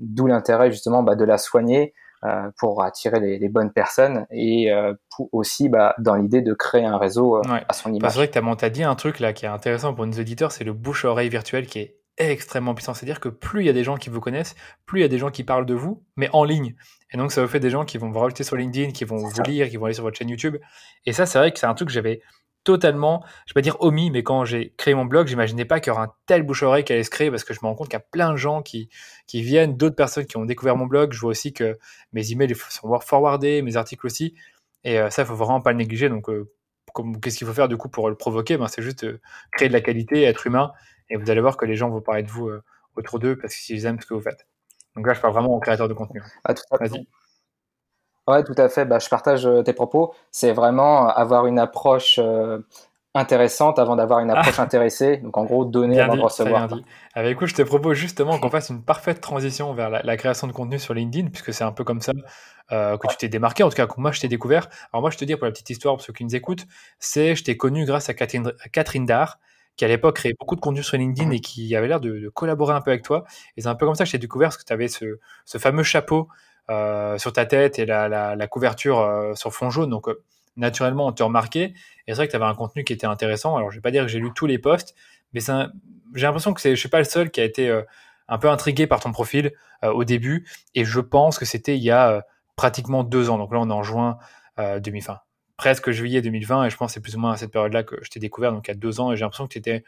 D'où 0.00 0.26
l'intérêt 0.26 0.70
justement 0.70 1.02
bah, 1.02 1.14
de 1.14 1.24
la 1.24 1.38
soigner 1.38 1.94
euh, 2.24 2.50
pour 2.58 2.82
attirer 2.82 3.20
les, 3.20 3.48
bonnes 3.50 3.70
personnes 3.70 4.26
et 4.30 4.72
euh, 4.72 4.94
pour 5.14 5.28
aussi 5.32 5.68
bah, 5.68 5.94
dans 5.98 6.14
l'idée 6.14 6.40
de 6.40 6.54
créer 6.54 6.84
un 6.84 6.96
réseau 6.96 7.36
euh, 7.36 7.42
à 7.68 7.72
son 7.74 7.92
image. 7.92 8.10
C'est 8.10 8.16
vrai 8.16 8.28
que 8.28 8.56
tu 8.56 8.64
as, 8.64 8.70
dit 8.70 8.82
un 8.82 8.94
truc 8.94 9.20
là 9.20 9.34
qui 9.34 9.44
est 9.44 9.48
intéressant 9.48 9.92
pour 9.92 10.06
nos 10.06 10.18
auditeurs, 10.18 10.50
c'est 10.50 10.64
le 10.64 10.72
bouche-oreille 10.72 11.28
virtuel 11.28 11.66
qui 11.66 11.78
est 11.78 11.98
extrêmement 12.18 12.74
puissant. 12.74 12.94
C'est-à-dire 12.94 13.20
que 13.20 13.28
plus 13.28 13.62
il 13.62 13.66
y 13.66 13.70
a 13.70 13.72
des 13.72 13.84
gens 13.84 13.96
qui 13.96 14.10
vous 14.10 14.20
connaissent, 14.20 14.54
plus 14.86 15.00
il 15.00 15.02
y 15.02 15.04
a 15.04 15.08
des 15.08 15.18
gens 15.18 15.30
qui 15.30 15.44
parlent 15.44 15.66
de 15.66 15.74
vous, 15.74 16.02
mais 16.16 16.28
en 16.32 16.44
ligne. 16.44 16.74
Et 17.12 17.16
donc 17.16 17.32
ça 17.32 17.42
vous 17.42 17.48
fait 17.48 17.60
des 17.60 17.70
gens 17.70 17.84
qui 17.84 17.98
vont 17.98 18.10
vous 18.10 18.18
rajouter 18.18 18.44
sur 18.44 18.56
LinkedIn, 18.56 18.92
qui 18.92 19.04
vont 19.04 19.16
vous 19.16 19.42
lire, 19.42 19.68
qui 19.68 19.76
vont 19.76 19.86
aller 19.86 19.94
sur 19.94 20.04
votre 20.04 20.16
chaîne 20.16 20.28
YouTube. 20.28 20.56
Et 21.04 21.12
ça, 21.12 21.26
c'est 21.26 21.38
vrai 21.38 21.52
que 21.52 21.58
c'est 21.58 21.66
un 21.66 21.74
truc 21.74 21.88
que 21.88 21.94
j'avais 21.94 22.20
totalement, 22.66 23.22
je 23.46 23.52
vais 23.52 23.54
pas 23.54 23.62
dire 23.62 23.76
omis, 23.80 24.10
mais 24.10 24.24
quand 24.24 24.44
j'ai 24.44 24.74
créé 24.76 24.92
mon 24.92 25.04
blog, 25.04 25.28
j'imaginais 25.28 25.64
pas 25.64 25.78
qu'il 25.78 25.92
y 25.92 25.96
aurait 25.96 26.06
un 26.06 26.12
tel 26.26 26.42
bouche-oreille 26.42 26.82
qui 26.82 26.92
allait 26.92 27.04
se 27.04 27.10
créer 27.10 27.30
parce 27.30 27.44
que 27.44 27.54
je 27.54 27.60
me 27.62 27.68
rends 27.68 27.76
compte 27.76 27.88
qu'il 27.88 27.96
y 27.96 28.02
a 28.02 28.06
plein 28.10 28.32
de 28.32 28.36
gens 28.36 28.60
qui, 28.60 28.90
qui 29.28 29.40
viennent, 29.40 29.76
d'autres 29.76 29.94
personnes 29.94 30.26
qui 30.26 30.36
ont 30.36 30.44
découvert 30.44 30.76
mon 30.76 30.86
blog. 30.86 31.12
Je 31.12 31.20
vois 31.20 31.30
aussi 31.30 31.52
que 31.52 31.78
mes 32.12 32.32
emails 32.32 32.56
sont 32.68 32.98
forwardés, 32.98 33.62
mes 33.62 33.76
articles 33.76 34.04
aussi. 34.04 34.34
Et 34.82 34.98
euh, 34.98 35.10
ça, 35.10 35.22
il 35.22 35.26
faut 35.26 35.36
vraiment 35.36 35.60
pas 35.60 35.70
le 35.70 35.78
négliger. 35.78 36.08
Donc, 36.08 36.28
euh, 36.28 36.50
qu'est-ce 37.20 37.38
qu'il 37.38 37.46
faut 37.46 37.52
faire 37.52 37.68
du 37.68 37.76
coup 37.76 37.88
pour 37.88 38.08
le 38.08 38.16
provoquer? 38.16 38.56
Ben, 38.56 38.68
C'est 38.68 38.82
juste 38.82 39.04
euh, 39.04 39.20
créer 39.52 39.68
de 39.68 39.72
la 39.72 39.80
qualité, 39.80 40.22
être 40.22 40.46
humain. 40.46 40.72
Et 41.10 41.16
vous 41.16 41.30
allez 41.30 41.40
voir 41.40 41.56
que 41.56 41.64
les 41.66 41.76
gens 41.76 41.88
vont 41.88 42.00
parler 42.00 42.22
de 42.22 42.30
vous 42.30 42.50
autour 42.96 43.18
d'eux 43.20 43.36
parce 43.38 43.54
qu'ils 43.54 43.86
aiment 43.86 44.00
ce 44.00 44.06
que 44.06 44.14
vous 44.14 44.20
faites. 44.20 44.46
Donc 44.96 45.06
là, 45.06 45.14
je 45.14 45.20
parle 45.20 45.34
vraiment 45.34 45.54
au 45.54 45.60
créateur 45.60 45.88
de 45.88 45.94
contenu. 45.94 46.22
Ah, 46.44 46.54
Vas-y. 46.80 47.06
Ouais, 48.26 48.42
tout 48.42 48.54
à 48.56 48.68
fait. 48.68 48.84
Bah, 48.84 48.98
je 48.98 49.08
partage 49.08 49.46
euh, 49.46 49.62
tes 49.62 49.72
propos. 49.72 50.12
C'est 50.32 50.52
vraiment 50.52 51.08
avoir 51.08 51.46
une 51.46 51.58
approche 51.58 52.18
euh, 52.20 52.58
intéressante 53.16 53.78
avant 53.78 53.96
d'avoir 53.96 54.20
une 54.20 54.30
approche 54.30 54.58
ah. 54.58 54.62
intéressée. 54.62 55.18
Donc, 55.18 55.36
en 55.36 55.44
gros, 55.44 55.64
donner 55.64 56.00
avant 56.00 56.16
de 56.16 56.22
recevoir. 56.22 56.68
Bien 56.68 56.76
dit. 56.78 56.84
Avec 57.14 57.32
écoute, 57.32 57.48
je 57.48 57.54
te 57.54 57.62
propose 57.62 57.96
justement 57.96 58.38
qu'on 58.38 58.50
fasse 58.50 58.70
une 58.70 58.82
parfaite 58.82 59.20
transition 59.20 59.72
vers 59.74 59.90
la, 59.90 60.16
création 60.16 60.46
de 60.46 60.52
contenu 60.52 60.78
sur 60.78 60.94
LinkedIn, 60.94 61.28
puisque 61.28 61.52
c'est 61.52 61.64
un 61.64 61.72
peu 61.72 61.84
comme 61.84 62.00
ça 62.00 62.12
euh, 62.72 62.96
que 62.96 63.06
tu 63.08 63.16
t'es 63.16 63.28
démarqué. 63.28 63.62
En 63.62 63.68
tout 63.68 63.76
cas, 63.76 63.86
que 63.86 64.00
moi, 64.00 64.12
je 64.12 64.20
t'ai 64.20 64.28
découvert. 64.28 64.68
Alors, 64.92 65.02
moi, 65.02 65.10
je 65.10 65.16
te 65.18 65.24
dis 65.24 65.34
pour 65.36 65.46
la 65.46 65.52
petite 65.52 65.70
histoire, 65.70 65.96
pour 65.96 66.04
ceux 66.04 66.12
qui 66.12 66.24
nous 66.24 66.36
écoutent, 66.36 66.66
c'est 66.98 67.34
je 67.34 67.44
t'ai 67.44 67.56
connu 67.56 67.84
grâce 67.84 68.08
à 68.08 68.14
Catherine, 68.14 68.52
Catherine 68.72 69.06
Dar 69.06 69.38
qui 69.76 69.84
à 69.84 69.88
l'époque 69.88 70.16
créait 70.16 70.34
beaucoup 70.38 70.56
de 70.56 70.60
contenu 70.60 70.82
sur 70.82 70.96
LinkedIn 70.96 71.30
et 71.30 71.40
qui 71.40 71.76
avait 71.76 71.88
l'air 71.88 72.00
de, 72.00 72.30
collaborer 72.30 72.74
un 72.74 72.80
peu 72.80 72.90
avec 72.90 73.02
toi. 73.02 73.24
Et 73.56 73.62
c'est 73.62 73.68
un 73.68 73.74
peu 73.74 73.86
comme 73.86 73.94
ça 73.94 74.04
que 74.04 74.08
je 74.08 74.12
t'ai 74.12 74.18
découvert, 74.18 74.48
parce 74.48 74.56
que 74.56 74.64
tu 74.64 74.72
avais 74.72 74.88
ce, 74.88 75.18
ce 75.44 75.58
fameux 75.58 75.82
chapeau 75.82 76.28
euh, 76.70 77.18
sur 77.18 77.32
ta 77.32 77.46
tête 77.46 77.78
et 77.78 77.86
la, 77.86 78.08
la, 78.08 78.34
la 78.34 78.46
couverture 78.48 78.98
euh, 79.00 79.34
sur 79.34 79.52
fond 79.52 79.70
jaune. 79.70 79.90
Donc, 79.90 80.08
euh, 80.08 80.22
naturellement, 80.56 81.06
on 81.06 81.12
te 81.12 81.22
remarquait. 81.22 81.74
Et 82.06 82.12
c'est 82.12 82.14
vrai 82.14 82.26
que 82.26 82.32
tu 82.32 82.36
avais 82.36 82.44
un 82.44 82.54
contenu 82.54 82.84
qui 82.84 82.92
était 82.92 83.06
intéressant. 83.06 83.56
Alors, 83.56 83.70
je 83.70 83.76
vais 83.76 83.82
pas 83.82 83.90
dire 83.90 84.02
que 84.02 84.08
j'ai 84.08 84.20
lu 84.20 84.30
tous 84.34 84.46
les 84.46 84.58
posts, 84.58 84.94
mais 85.32 85.40
j'ai 85.40 86.26
l'impression 86.26 86.54
que 86.54 86.60
je 86.60 86.74
suis 86.74 86.88
pas 86.88 86.98
le 86.98 87.04
seul 87.04 87.30
qui 87.30 87.40
a 87.40 87.44
été 87.44 87.82
un 88.28 88.38
peu 88.38 88.48
intrigué 88.48 88.86
par 88.86 89.00
ton 89.00 89.12
profil 89.12 89.52
au 89.82 90.04
début. 90.04 90.46
Et 90.74 90.84
je 90.84 91.00
pense 91.00 91.38
que 91.38 91.44
c'était 91.44 91.76
il 91.76 91.82
y 91.82 91.90
a 91.90 92.24
pratiquement 92.56 93.04
deux 93.04 93.30
ans. 93.30 93.38
Donc 93.38 93.52
là, 93.52 93.60
on 93.60 93.68
est 93.68 93.72
en 93.72 93.82
juin 93.82 94.18
2020 94.58 95.20
presque 95.56 95.90
juillet 95.90 96.20
2020 96.20 96.66
et 96.66 96.70
je 96.70 96.76
pense 96.76 96.90
que 96.90 96.94
c'est 96.94 97.00
plus 97.00 97.16
ou 97.16 97.18
moins 97.18 97.32
à 97.32 97.36
cette 97.36 97.50
période-là 97.50 97.82
que 97.82 97.96
je 98.02 98.10
t'ai 98.10 98.20
découvert, 98.20 98.52
donc 98.52 98.68
il 98.68 98.70
y 98.70 98.72
a 98.72 98.74
deux 98.74 99.00
ans, 99.00 99.12
et 99.12 99.16
j'ai 99.16 99.22
l'impression 99.22 99.46
que 99.46 99.52
tu 99.52 99.58
étais 99.58 99.84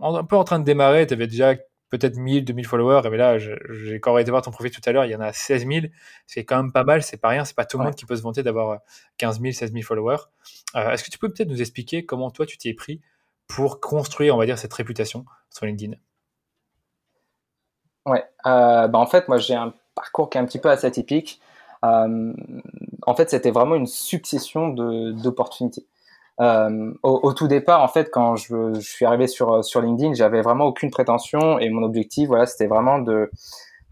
un 0.00 0.24
peu 0.24 0.36
en 0.36 0.44
train 0.44 0.58
de 0.58 0.64
démarrer, 0.64 1.06
tu 1.06 1.14
avais 1.14 1.28
déjà 1.28 1.54
peut-être 1.90 2.16
1000, 2.16 2.44
2000 2.44 2.66
followers. 2.66 3.02
Et 3.06 3.16
là, 3.16 3.38
j'ai 3.38 4.00
quand 4.00 4.12
même 4.12 4.22
été 4.22 4.30
voir 4.30 4.42
ton 4.42 4.50
profil 4.50 4.70
tout 4.70 4.80
à 4.84 4.92
l'heure, 4.92 5.04
il 5.04 5.10
y 5.10 5.16
en 5.16 5.20
a 5.20 5.32
16 5.32 5.66
000. 5.66 5.86
C'est 6.26 6.44
quand 6.44 6.56
même 6.56 6.72
pas 6.72 6.84
mal, 6.84 7.02
c'est 7.02 7.16
pas 7.16 7.28
rien. 7.28 7.44
C'est 7.44 7.56
pas 7.56 7.64
tout 7.64 7.78
le 7.78 7.84
monde 7.84 7.94
qui 7.94 8.04
peut 8.04 8.16
se 8.16 8.22
vanter 8.22 8.42
d'avoir 8.42 8.80
15 9.18 9.40
000, 9.40 9.52
16 9.52 9.72
000 9.72 9.82
followers. 9.82 10.18
Euh, 10.74 10.90
est-ce 10.90 11.04
que 11.04 11.10
tu 11.10 11.18
peux 11.18 11.32
peut-être 11.32 11.48
nous 11.48 11.60
expliquer 11.60 12.04
comment 12.04 12.30
toi 12.30 12.46
tu 12.46 12.58
t'y 12.58 12.68
es 12.68 12.74
pris 12.74 13.00
pour 13.46 13.80
construire, 13.80 14.34
on 14.34 14.38
va 14.38 14.46
dire, 14.46 14.58
cette 14.58 14.72
réputation 14.72 15.24
sur 15.50 15.66
LinkedIn? 15.66 15.96
Ouais, 18.06 18.24
euh, 18.46 18.86
bah 18.86 18.98
en 18.98 19.06
fait, 19.06 19.26
moi 19.28 19.38
j'ai 19.38 19.54
un 19.54 19.74
parcours 19.94 20.30
qui 20.30 20.38
est 20.38 20.40
un 20.40 20.44
petit 20.44 20.60
peu 20.60 20.70
assez 20.70 20.86
atypique. 20.86 21.40
Euh, 21.84 22.32
en 23.02 23.14
fait, 23.14 23.30
c'était 23.30 23.50
vraiment 23.50 23.74
une 23.74 23.86
succession 23.86 24.68
d'opportunités. 24.68 25.86
Euh, 26.40 26.92
au, 27.02 27.32
tout 27.32 27.48
départ, 27.48 27.82
en 27.82 27.88
fait, 27.88 28.10
quand 28.12 28.36
je, 28.36 28.74
je 28.74 28.80
suis 28.80 29.06
arrivé 29.06 29.26
sur 29.26 29.64
sur 29.64 29.80
LinkedIn, 29.80 30.14
j'avais 30.14 30.42
vraiment 30.42 30.66
aucune 30.66 30.90
prétention 30.90 31.58
et 31.58 31.70
mon 31.70 31.82
objectif, 31.82 32.28
voilà, 32.28 32.46
c'était 32.46 32.66
vraiment 32.66 32.98
de 32.98 33.30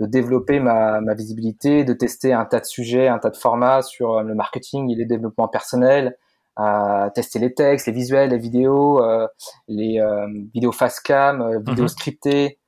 de 0.00 0.06
développer 0.06 0.58
ma, 0.58 1.00
ma, 1.00 1.14
visibilité, 1.14 1.84
de 1.84 1.92
tester 1.92 2.32
un 2.32 2.44
tas 2.44 2.60
de 2.60 2.64
sujets, 2.64 3.06
un 3.08 3.18
tas 3.18 3.30
de 3.30 3.36
formats 3.36 3.82
sur 3.82 4.14
euh, 4.18 4.22
le 4.22 4.34
marketing 4.34 4.90
et 4.90 4.96
les 4.96 5.04
développements 5.04 5.48
personnels, 5.48 6.16
à 6.56 7.10
tester 7.14 7.38
les 7.38 7.54
textes, 7.54 7.86
les 7.86 7.92
visuels, 7.92 8.30
les 8.30 8.38
vidéos, 8.38 9.02
euh, 9.02 9.26
les 9.68 10.00
euh, 10.00 10.26
vidéos 10.52 10.72
face 10.72 11.00
cam, 11.00 11.40
euh, 11.40 11.58
vidéos 11.58 11.84
mhm. 11.84 11.88
scriptées, 11.88 12.58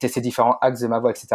tester 0.00 0.20
différents 0.22 0.56
axes 0.62 0.80
de 0.80 0.86
ma 0.86 0.98
voix, 1.00 1.10
etc 1.10 1.28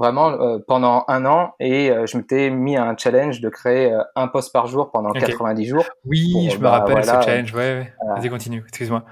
vraiment 0.00 0.30
euh, 0.30 0.58
pendant 0.66 1.04
un 1.08 1.26
an 1.26 1.52
et 1.60 1.90
euh, 1.90 2.06
je 2.06 2.16
m'étais 2.16 2.48
mis 2.48 2.74
un 2.76 2.96
challenge 2.96 3.42
de 3.42 3.50
créer 3.50 3.92
euh, 3.92 4.02
un 4.16 4.28
post 4.28 4.50
par 4.50 4.66
jour 4.66 4.90
pendant 4.90 5.12
90 5.12 5.66
jours. 5.66 5.84
Oui, 6.06 6.48
je 6.50 6.56
me 6.56 6.62
bah, 6.62 6.70
rappelle 6.70 7.04
ce 7.04 7.10
challenge. 7.10 7.54
Ouais, 7.54 7.92
Vas-y, 8.16 8.30
continue. 8.30 8.64
Excuse-moi. 8.66 9.04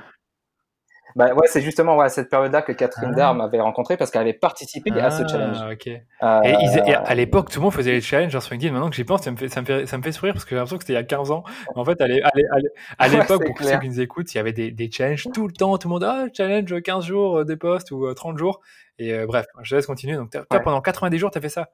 Bah 1.18 1.34
ouais, 1.34 1.48
c'est 1.48 1.60
justement 1.60 1.96
ouais, 1.96 2.08
cette 2.08 2.30
période-là 2.30 2.62
que 2.62 2.70
Catherine 2.70 3.10
ah. 3.12 3.16
Dar 3.16 3.34
m'avait 3.34 3.60
rencontré 3.60 3.96
parce 3.96 4.12
qu'elle 4.12 4.22
avait 4.22 4.32
participé 4.32 4.92
à 4.92 5.10
ce 5.10 5.26
challenge. 5.26 5.56
Ah, 5.60 5.72
ok. 5.72 5.86
et, 5.88 6.94
à 6.94 7.14
l'époque, 7.16 7.50
tout 7.50 7.58
le 7.58 7.64
monde 7.64 7.72
faisait 7.72 7.90
les 7.90 8.00
challenges 8.00 8.38
sur 8.38 8.52
LinkedIn. 8.52 8.72
Maintenant 8.72 8.88
que 8.88 8.94
j'y 8.94 9.02
pense, 9.02 9.22
ça 9.22 9.32
me, 9.32 9.36
fait, 9.36 9.48
ça, 9.48 9.60
me 9.60 9.66
fait, 9.66 9.86
ça 9.86 9.98
me 9.98 10.02
fait 10.04 10.12
sourire 10.12 10.32
parce 10.32 10.44
que 10.44 10.50
j'ai 10.50 10.56
l'impression 10.56 10.78
que 10.78 10.84
c'était 10.84 10.92
il 10.92 10.96
y 10.96 11.00
a 11.00 11.02
15 11.02 11.32
ans. 11.32 11.42
En 11.74 11.84
fait, 11.84 12.00
à 12.00 12.06
l'époque, 13.08 13.44
pour 13.46 13.58
ceux 13.60 13.78
qui 13.80 13.88
nous 13.88 14.00
écoutent, 14.00 14.32
il 14.32 14.36
y 14.36 14.40
avait 14.40 14.52
des, 14.52 14.70
des, 14.70 14.88
challenges 14.90 15.26
tout 15.34 15.48
le 15.48 15.52
temps. 15.52 15.76
Tout 15.76 15.88
le 15.88 15.94
monde, 15.94 16.04
ah, 16.04 16.26
challenge 16.32 16.80
15 16.80 17.04
jours 17.04 17.44
des 17.44 17.56
posts 17.56 17.90
ou 17.90 18.14
30 18.14 18.38
jours. 18.38 18.60
Et 19.00 19.12
euh, 19.12 19.26
bref, 19.26 19.46
je 19.62 19.74
laisse 19.74 19.86
continuer. 19.86 20.16
Donc, 20.16 20.30
pendant 20.62 20.80
90 20.80 21.18
jours, 21.18 21.30
tu 21.30 21.38
as 21.38 21.40
fait 21.40 21.48
ça? 21.48 21.68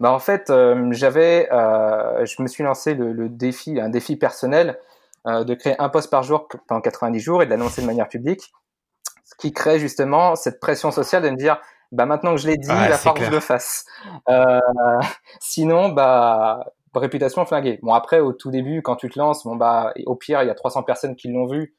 Bah 0.00 0.12
en 0.12 0.18
fait, 0.18 0.50
euh, 0.50 0.88
j'avais, 0.92 1.48
euh, 1.52 2.24
je 2.26 2.42
me 2.42 2.48
suis 2.48 2.62
lancé 2.62 2.94
le, 2.94 3.28
défi, 3.28 3.80
un 3.80 3.88
défi 3.88 4.16
personnel 4.16 4.78
de 5.26 5.54
créer 5.54 5.74
un 5.80 5.88
post 5.88 6.10
par 6.10 6.22
jour 6.22 6.48
pendant 6.68 6.80
90 6.80 7.20
jours 7.20 7.42
et 7.42 7.46
de 7.46 7.50
l'annoncer 7.50 7.80
de 7.80 7.86
manière 7.86 8.08
publique, 8.08 8.52
ce 9.24 9.34
qui 9.38 9.52
crée 9.52 9.78
justement 9.78 10.36
cette 10.36 10.60
pression 10.60 10.90
sociale 10.90 11.22
de 11.22 11.30
me 11.30 11.36
dire, 11.36 11.58
bah 11.92 12.04
maintenant 12.04 12.34
que 12.34 12.40
je 12.40 12.46
l'ai 12.46 12.58
dit, 12.58 12.68
il 12.68 12.88
va 12.88 12.98
falloir 12.98 13.14
que 13.14 13.24
je 13.24 13.30
le 13.30 13.40
fasse. 13.40 13.86
sinon, 15.40 15.88
bah 15.88 16.72
réputation 16.94 17.44
flinguée. 17.46 17.78
Bon 17.82 17.94
après, 17.94 18.20
au 18.20 18.32
tout 18.32 18.50
début, 18.50 18.82
quand 18.82 18.96
tu 18.96 19.08
te 19.08 19.18
lances, 19.18 19.44
bon 19.44 19.56
bah 19.56 19.94
au 20.06 20.14
pire, 20.14 20.42
il 20.42 20.46
y 20.46 20.50
a 20.50 20.54
300 20.54 20.82
personnes 20.82 21.16
qui 21.16 21.28
l'ont 21.28 21.46
vu 21.46 21.74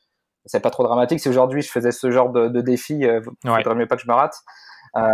c'est 0.46 0.60
pas 0.60 0.70
trop 0.70 0.84
dramatique. 0.84 1.20
Si 1.20 1.30
aujourd'hui 1.30 1.62
je 1.62 1.72
faisais 1.72 1.92
ce 1.92 2.12
genre 2.12 2.30
de, 2.30 2.48
de 2.48 2.62
défi, 2.62 3.06
euh, 3.06 3.22
il 3.44 3.50
faudrait 3.50 3.76
mieux 3.76 3.88
pas 3.88 3.96
que 3.96 4.02
je 4.02 4.08
me 4.08 4.14
rate. 4.14 4.36
Euh, 4.96 5.10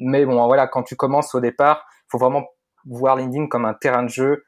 mais 0.00 0.26
bon, 0.26 0.44
voilà, 0.46 0.66
quand 0.66 0.82
tu 0.82 0.96
commences 0.96 1.34
au 1.34 1.40
départ, 1.40 1.86
faut 2.08 2.18
vraiment 2.18 2.44
voir 2.84 3.16
LinkedIn 3.16 3.46
comme 3.46 3.64
un 3.64 3.74
terrain 3.74 4.02
de 4.02 4.08
jeu 4.08 4.44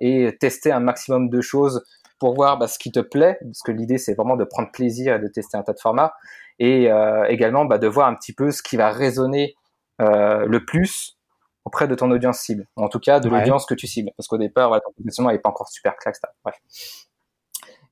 et 0.00 0.36
tester 0.38 0.70
un 0.70 0.80
maximum 0.80 1.30
de 1.30 1.40
choses 1.40 1.82
pour 2.18 2.34
voir 2.34 2.58
bah, 2.58 2.68
ce 2.68 2.78
qui 2.78 2.92
te 2.92 3.00
plaît, 3.00 3.38
parce 3.42 3.62
que 3.62 3.72
l'idée 3.72 3.98
c'est 3.98 4.14
vraiment 4.14 4.36
de 4.36 4.44
prendre 4.44 4.70
plaisir 4.70 5.16
et 5.16 5.18
de 5.18 5.28
tester 5.28 5.56
un 5.56 5.62
tas 5.62 5.72
de 5.72 5.80
formats, 5.80 6.14
et 6.58 6.88
également 7.28 7.66
bah, 7.66 7.78
de 7.78 7.86
voir 7.86 8.08
un 8.08 8.14
petit 8.14 8.32
peu 8.32 8.50
ce 8.50 8.62
qui 8.62 8.76
va 8.76 8.90
résonner 8.90 9.54
le 9.98 10.58
plus 10.64 11.18
auprès 11.66 11.88
de 11.88 11.94
ton 11.94 12.10
audience 12.10 12.38
cible, 12.38 12.66
en 12.76 12.88
tout 12.88 13.00
cas 13.00 13.20
de 13.20 13.28
l'audience 13.28 13.66
que 13.66 13.74
tu 13.74 13.86
cibles, 13.86 14.10
parce 14.16 14.28
qu'au 14.28 14.38
départ, 14.38 14.70
ton 14.82 14.92
positionnement 14.92 15.32
n'est 15.32 15.38
pas 15.38 15.50
encore 15.50 15.68
super 15.68 15.96
clair, 15.96 16.14
Bref. 16.44 16.56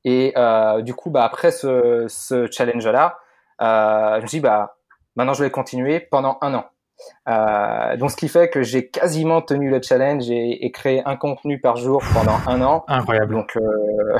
Et 0.04 0.32
euh, 0.36 0.82
du 0.82 0.94
coup, 0.94 1.10
bah, 1.10 1.24
après 1.24 1.50
ce, 1.50 2.06
ce 2.08 2.46
challenge-là, 2.50 3.18
euh, 3.62 4.16
je 4.18 4.22
me 4.22 4.26
suis 4.26 4.38
dit, 4.38 4.42
bah, 4.42 4.76
maintenant 5.16 5.34
je 5.34 5.42
vais 5.42 5.50
continuer 5.50 6.00
pendant 6.00 6.38
un 6.40 6.54
an. 6.54 6.66
Euh, 7.28 7.96
donc, 7.96 8.10
ce 8.10 8.16
qui 8.16 8.28
fait 8.28 8.48
que 8.48 8.62
j'ai 8.62 8.88
quasiment 8.88 9.42
tenu 9.42 9.70
le 9.70 9.80
challenge 9.82 10.30
et, 10.30 10.64
et, 10.64 10.70
créé 10.70 11.02
un 11.04 11.16
contenu 11.16 11.60
par 11.60 11.76
jour 11.76 12.02
pendant 12.12 12.38
un 12.46 12.62
an. 12.62 12.84
Incroyable. 12.88 13.34
Donc, 13.34 13.56
euh, 13.56 14.18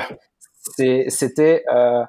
c'était 1.09 1.65
euh, 1.73 2.03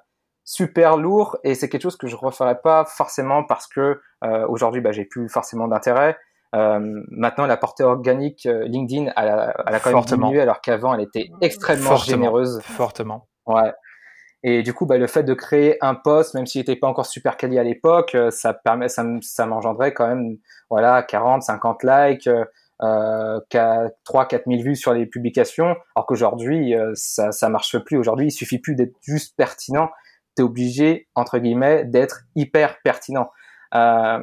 super 0.44 0.98
lourd 0.98 1.38
et 1.44 1.56
c'est 1.56 1.70
quelque 1.70 1.84
chose 1.84 1.98
que 1.98 2.08
je 2.08 2.16
referais 2.16 2.60
pas 2.62 2.86
forcément 2.86 3.44
parce 3.44 3.68
que 3.68 4.00
aujourd'hui, 4.48 4.82
bah, 4.82 4.92
j'ai 4.92 5.06
plus 5.06 5.30
forcément 5.30 5.68
d'intérêt. 5.68 6.18
Maintenant, 6.54 7.46
la 7.46 7.58
portée 7.58 7.84
organique 7.84 8.48
LinkedIn, 8.50 9.12
elle 9.16 9.28
a, 9.28 9.54
elle 9.68 9.76
a 9.76 9.80
quand 9.80 9.92
même 9.92 10.06
diminué 10.06 10.42
alors 10.42 10.62
qu'avant, 10.62 10.96
elle 10.96 11.02
était 11.02 11.30
extrêmement 11.42 11.92
Fortement. 11.92 12.18
généreuse. 12.18 12.62
Fortement. 12.64 13.28
Ouais. 13.46 13.72
Et 14.48 14.62
du 14.62 14.74
coup, 14.74 14.86
bah, 14.86 15.00
le 15.00 15.08
fait 15.08 15.24
de 15.24 15.34
créer 15.34 15.84
un 15.84 15.96
post, 15.96 16.36
même 16.36 16.46
s'il 16.46 16.62
n'était 16.62 16.76
pas 16.76 16.88
encore 16.88 17.08
super 17.08 17.36
quali 17.36 17.58
à 17.58 17.64
l'époque, 17.64 18.14
euh, 18.14 18.30
ça 18.30 18.54
permet, 18.54 18.90
ça, 18.90 19.04
ça 19.22 19.48
m'engendrait 19.48 19.92
quand 19.92 20.08
même, 20.08 20.38
voilà, 20.70 21.02
40, 21.02 21.42
50 21.42 21.84
likes, 21.84 22.30
euh, 22.84 23.40
3, 24.04 24.28
4 24.28 24.44
000 24.48 24.62
vues 24.62 24.76
sur 24.76 24.94
les 24.94 25.08
publications. 25.08 25.76
Alors 25.96 26.06
qu'aujourd'hui, 26.06 26.76
euh, 26.76 26.92
ça, 26.94 27.32
ça 27.32 27.50
marche 27.50 27.80
plus. 27.80 27.98
Aujourd'hui, 27.98 28.28
il 28.28 28.32
suffit 28.32 28.60
plus 28.60 28.76
d'être 28.76 28.96
juste 29.02 29.36
pertinent. 29.36 29.90
T'es 30.36 30.44
obligé, 30.44 31.08
entre 31.16 31.40
guillemets, 31.40 31.84
d'être 31.84 32.26
hyper 32.36 32.78
pertinent. 32.84 33.32
Euh, 33.74 34.20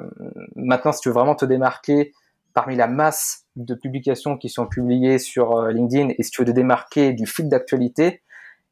maintenant, 0.54 0.92
si 0.92 1.00
tu 1.00 1.08
veux 1.08 1.14
vraiment 1.14 1.34
te 1.34 1.44
démarquer 1.44 2.12
parmi 2.54 2.76
la 2.76 2.86
masse 2.86 3.46
de 3.56 3.74
publications 3.74 4.36
qui 4.36 4.48
sont 4.48 4.66
publiées 4.66 5.18
sur 5.18 5.56
euh, 5.56 5.72
LinkedIn 5.72 6.10
et 6.16 6.22
si 6.22 6.30
tu 6.30 6.42
veux 6.42 6.46
te 6.46 6.52
démarquer 6.52 7.12
du 7.12 7.26
fil 7.26 7.48
d'actualité, 7.48 8.22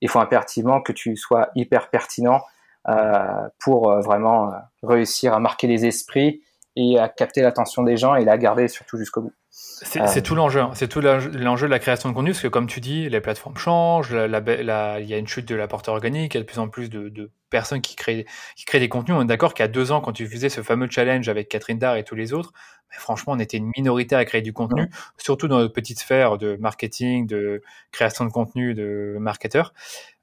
il 0.01 0.09
faut 0.09 0.19
impérativement 0.19 0.81
que 0.81 0.93
tu 0.93 1.17
sois 1.17 1.51
hyper 1.55 1.91
pertinent 1.91 2.43
euh, 2.89 3.49
pour 3.59 3.91
euh, 3.91 4.01
vraiment 4.01 4.53
euh, 4.53 4.57
réussir 4.83 5.35
à 5.35 5.41
marquer 5.41 5.67
les 5.67 5.85
esprits 5.85 6.43
et 6.77 6.99
à 6.99 7.09
capter 7.09 7.43
l'attention 7.43 7.83
des 7.83 7.97
gens 7.97 8.15
et 8.15 8.25
la 8.25 8.39
garder 8.39 8.69
surtout 8.69 8.97
jusqu'au 8.97 9.23
bout. 9.23 9.33
C'est 9.51 10.01
euh, 10.01 10.23
tout 10.23 10.35
l'enjeu. 10.35 10.61
Hein. 10.61 10.71
C'est 10.75 10.87
tout 10.87 11.01
l'enjeu 11.01 11.67
de 11.67 11.71
la 11.71 11.79
création 11.79 12.09
de 12.09 12.15
contenu, 12.15 12.31
parce 12.31 12.43
que 12.43 12.49
comme 12.49 12.69
tu 12.69 12.81
dis, 12.81 13.09
les 13.09 13.21
plateformes 13.21 13.57
changent, 13.57 14.13
il 14.13 15.07
y 15.07 15.15
a 15.15 15.19
une 15.19 15.27
chute 15.27 15.49
de 15.49 15.57
la 15.57 15.67
portée 15.67 15.91
organique, 15.91 16.35
il 16.35 16.39
y 16.39 16.41
a 16.41 16.43
de 16.43 16.47
plus 16.47 16.61
en 16.61 16.69
plus 16.69 16.89
de, 16.89 17.09
de 17.09 17.31
personnes 17.51 17.81
qui 17.81 17.97
créent, 17.97 18.27
qui 18.57 18.65
créent 18.65 18.79
des 18.79 18.89
contenus. 18.89 19.17
On 19.19 19.23
est 19.23 19.27
d'accord 19.27 19.55
qu'il 19.55 19.65
y 19.65 19.69
a 19.69 19.69
deux 19.69 19.91
ans, 19.91 20.01
quand 20.01 20.13
tu 20.13 20.27
faisais 20.27 20.49
ce 20.49 20.63
fameux 20.63 20.89
challenge 20.89 21.29
avec 21.29 21.49
Catherine 21.49 21.79
Dar 21.79 21.97
et 21.97 22.05
tous 22.05 22.15
les 22.15 22.33
autres, 22.33 22.53
mais 22.91 22.99
franchement, 22.99 23.33
on 23.33 23.39
était 23.41 23.57
une 23.57 23.71
minorité 23.77 24.15
à 24.15 24.25
créer 24.25 24.43
du 24.43 24.53
contenu, 24.53 24.83
mmh. 24.83 24.91
surtout 25.19 25.49
dans 25.49 25.59
notre 25.59 25.75
petite 25.75 25.99
sphère 25.99 26.39
de 26.39 26.57
marketing, 26.61 27.27
de 27.27 27.63
création 27.91 28.25
de 28.25 28.31
contenu, 28.31 28.75
de 28.75 29.17
marketeurs. 29.19 29.73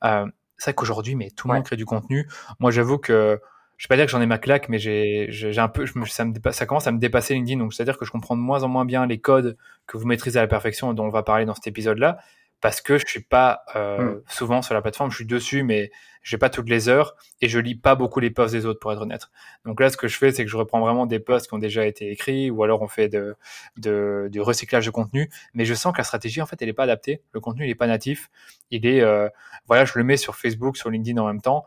Euh, 0.06 0.26
c'est 0.58 0.72
vrai 0.72 0.76
qu'aujourd'hui, 0.76 1.16
mais 1.16 1.30
tout 1.32 1.48
le 1.48 1.52
ouais. 1.52 1.58
monde 1.60 1.66
crée 1.66 1.76
du 1.76 1.86
contenu. 1.86 2.28
Moi, 2.60 2.72
j'avoue 2.72 2.98
que 2.98 3.40
je 3.78 3.86
vais 3.86 3.90
pas 3.90 3.96
dire 3.96 4.06
que 4.06 4.12
j'en 4.12 4.22
ai 4.22 4.26
ma 4.26 4.40
claque, 4.40 4.70
mais 4.70 4.80
j'ai, 4.80 5.28
j'ai 5.30 5.60
un 5.60 5.68
peu, 5.68 5.86
je 5.86 5.94
ça, 6.06 6.26
me 6.26 6.34
ça 6.52 6.66
commence 6.66 6.88
à 6.88 6.92
me 6.92 6.98
dépasser 6.98 7.36
LinkedIn. 7.36 7.60
Donc, 7.60 7.74
c'est-à-dire 7.74 7.98
que 7.98 8.06
je 8.06 8.12
comprends 8.12 8.36
de 8.36 8.42
moins 8.42 8.64
en 8.64 8.68
moins 8.68 8.86
bien 8.86 9.06
les 9.06 9.20
codes 9.20 9.56
que 9.86 9.98
vous 9.98 10.08
maîtrisez 10.08 10.40
à 10.40 10.42
la 10.42 10.48
perfection 10.48 10.92
et 10.92 10.96
dont 10.96 11.06
on 11.06 11.10
va 11.10 11.22
parler 11.22 11.46
dans 11.46 11.54
cet 11.54 11.68
épisode-là, 11.68 12.18
parce 12.60 12.82
que 12.82 12.98
je 12.98 13.06
suis 13.06 13.22
pas 13.22 13.62
euh, 13.76 14.16
mm. 14.16 14.22
souvent 14.28 14.62
sur 14.64 14.74
la 14.74 14.82
plateforme. 14.82 15.12
Je 15.12 15.18
suis 15.18 15.28
dessus, 15.28 15.62
mais 15.62 15.92
j'ai 16.24 16.40
pas 16.40 16.50
toutes 16.50 16.70
les 16.70 16.90
heures 16.90 17.16
et 17.40 17.48
je 17.48 17.60
lis 17.60 17.76
pas 17.76 17.94
beaucoup 17.94 18.20
les 18.20 18.32
posts 18.32 18.54
des 18.54 18.66
autres, 18.66 18.80
pour 18.80 18.92
être 18.92 19.02
honnête. 19.02 19.28
Donc 19.64 19.80
là, 19.80 19.92
ce 19.92 19.96
que 19.96 20.08
je 20.08 20.18
fais, 20.18 20.32
c'est 20.32 20.44
que 20.44 20.50
je 20.50 20.58
reprends 20.58 20.80
vraiment 20.80 21.06
des 21.06 21.20
posts 21.20 21.48
qui 21.48 21.54
ont 21.54 21.60
déjà 21.60 21.86
été 21.86 22.10
écrits, 22.10 22.50
ou 22.50 22.64
alors 22.64 22.82
on 22.82 22.88
fait 22.88 23.10
de, 23.10 23.36
de, 23.78 24.28
de 24.32 24.40
recyclage 24.40 24.88
de 24.88 24.92
contenu. 24.92 25.30
Mais 25.54 25.66
je 25.66 25.76
sens 25.76 25.94
que 25.94 26.00
la 26.00 26.04
stratégie, 26.04 26.42
en 26.42 26.48
fait, 26.48 26.60
elle 26.64 26.70
est 26.70 26.74
pas 26.74 26.86
adaptée. 26.86 27.22
Le 27.32 27.40
contenu, 27.40 27.66
il 27.66 27.70
est 27.70 27.76
pas 27.76 27.86
natif. 27.86 28.32
Il 28.72 28.88
est, 28.88 29.02
euh, 29.02 29.30
voilà, 29.68 29.86
je 29.86 29.94
le 29.96 30.04
mets 30.04 30.18
sur 30.18 30.36
Facebook, 30.36 30.78
sur 30.78 30.90
LinkedIn 30.90 31.22
en 31.22 31.28
même 31.28 31.42
temps, 31.42 31.64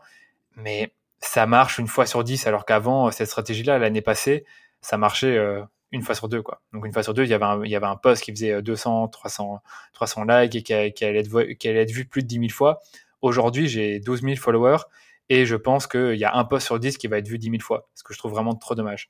mais 0.57 0.91
ça 1.21 1.45
marche 1.45 1.77
une 1.77 1.87
fois 1.87 2.05
sur 2.05 2.23
dix, 2.23 2.47
alors 2.47 2.65
qu'avant, 2.65 3.11
cette 3.11 3.27
stratégie-là, 3.27 3.77
l'année 3.79 4.01
passée, 4.01 4.45
ça 4.81 4.97
marchait 4.97 5.37
euh, 5.37 5.61
une 5.91 6.01
fois 6.01 6.15
sur 6.15 6.27
deux, 6.29 6.41
quoi. 6.41 6.61
Donc, 6.73 6.85
une 6.85 6.93
fois 6.93 7.03
sur 7.03 7.13
deux, 7.13 7.23
il 7.23 7.29
y 7.29 7.33
avait 7.33 7.45
un, 7.45 7.63
il 7.63 7.69
y 7.71 7.75
avait 7.75 7.85
un 7.85 7.95
post 7.95 8.23
qui 8.23 8.31
faisait 8.31 8.61
200, 8.61 9.09
300, 9.09 9.61
300 9.93 10.23
likes 10.25 10.55
et 10.55 10.63
qui, 10.63 10.93
qui, 10.93 11.05
allait 11.05 11.19
être, 11.19 11.53
qui 11.53 11.67
allait 11.67 11.83
être 11.83 11.91
vu 11.91 12.05
plus 12.05 12.23
de 12.23 12.27
10 12.27 12.35
000 12.35 12.49
fois. 12.49 12.79
Aujourd'hui, 13.21 13.67
j'ai 13.67 13.99
12 13.99 14.21
000 14.21 14.35
followers 14.35 14.83
et 15.29 15.45
je 15.45 15.55
pense 15.55 15.87
qu'il 15.87 16.15
y 16.15 16.25
a 16.25 16.35
un 16.35 16.43
post 16.43 16.65
sur 16.65 16.79
10 16.79 16.97
qui 16.97 17.07
va 17.07 17.19
être 17.19 17.27
vu 17.27 17.37
10 17.37 17.51
000 17.51 17.61
fois, 17.61 17.87
ce 17.93 18.03
que 18.03 18.13
je 18.13 18.19
trouve 18.19 18.31
vraiment 18.31 18.55
trop 18.55 18.73
dommage. 18.73 19.09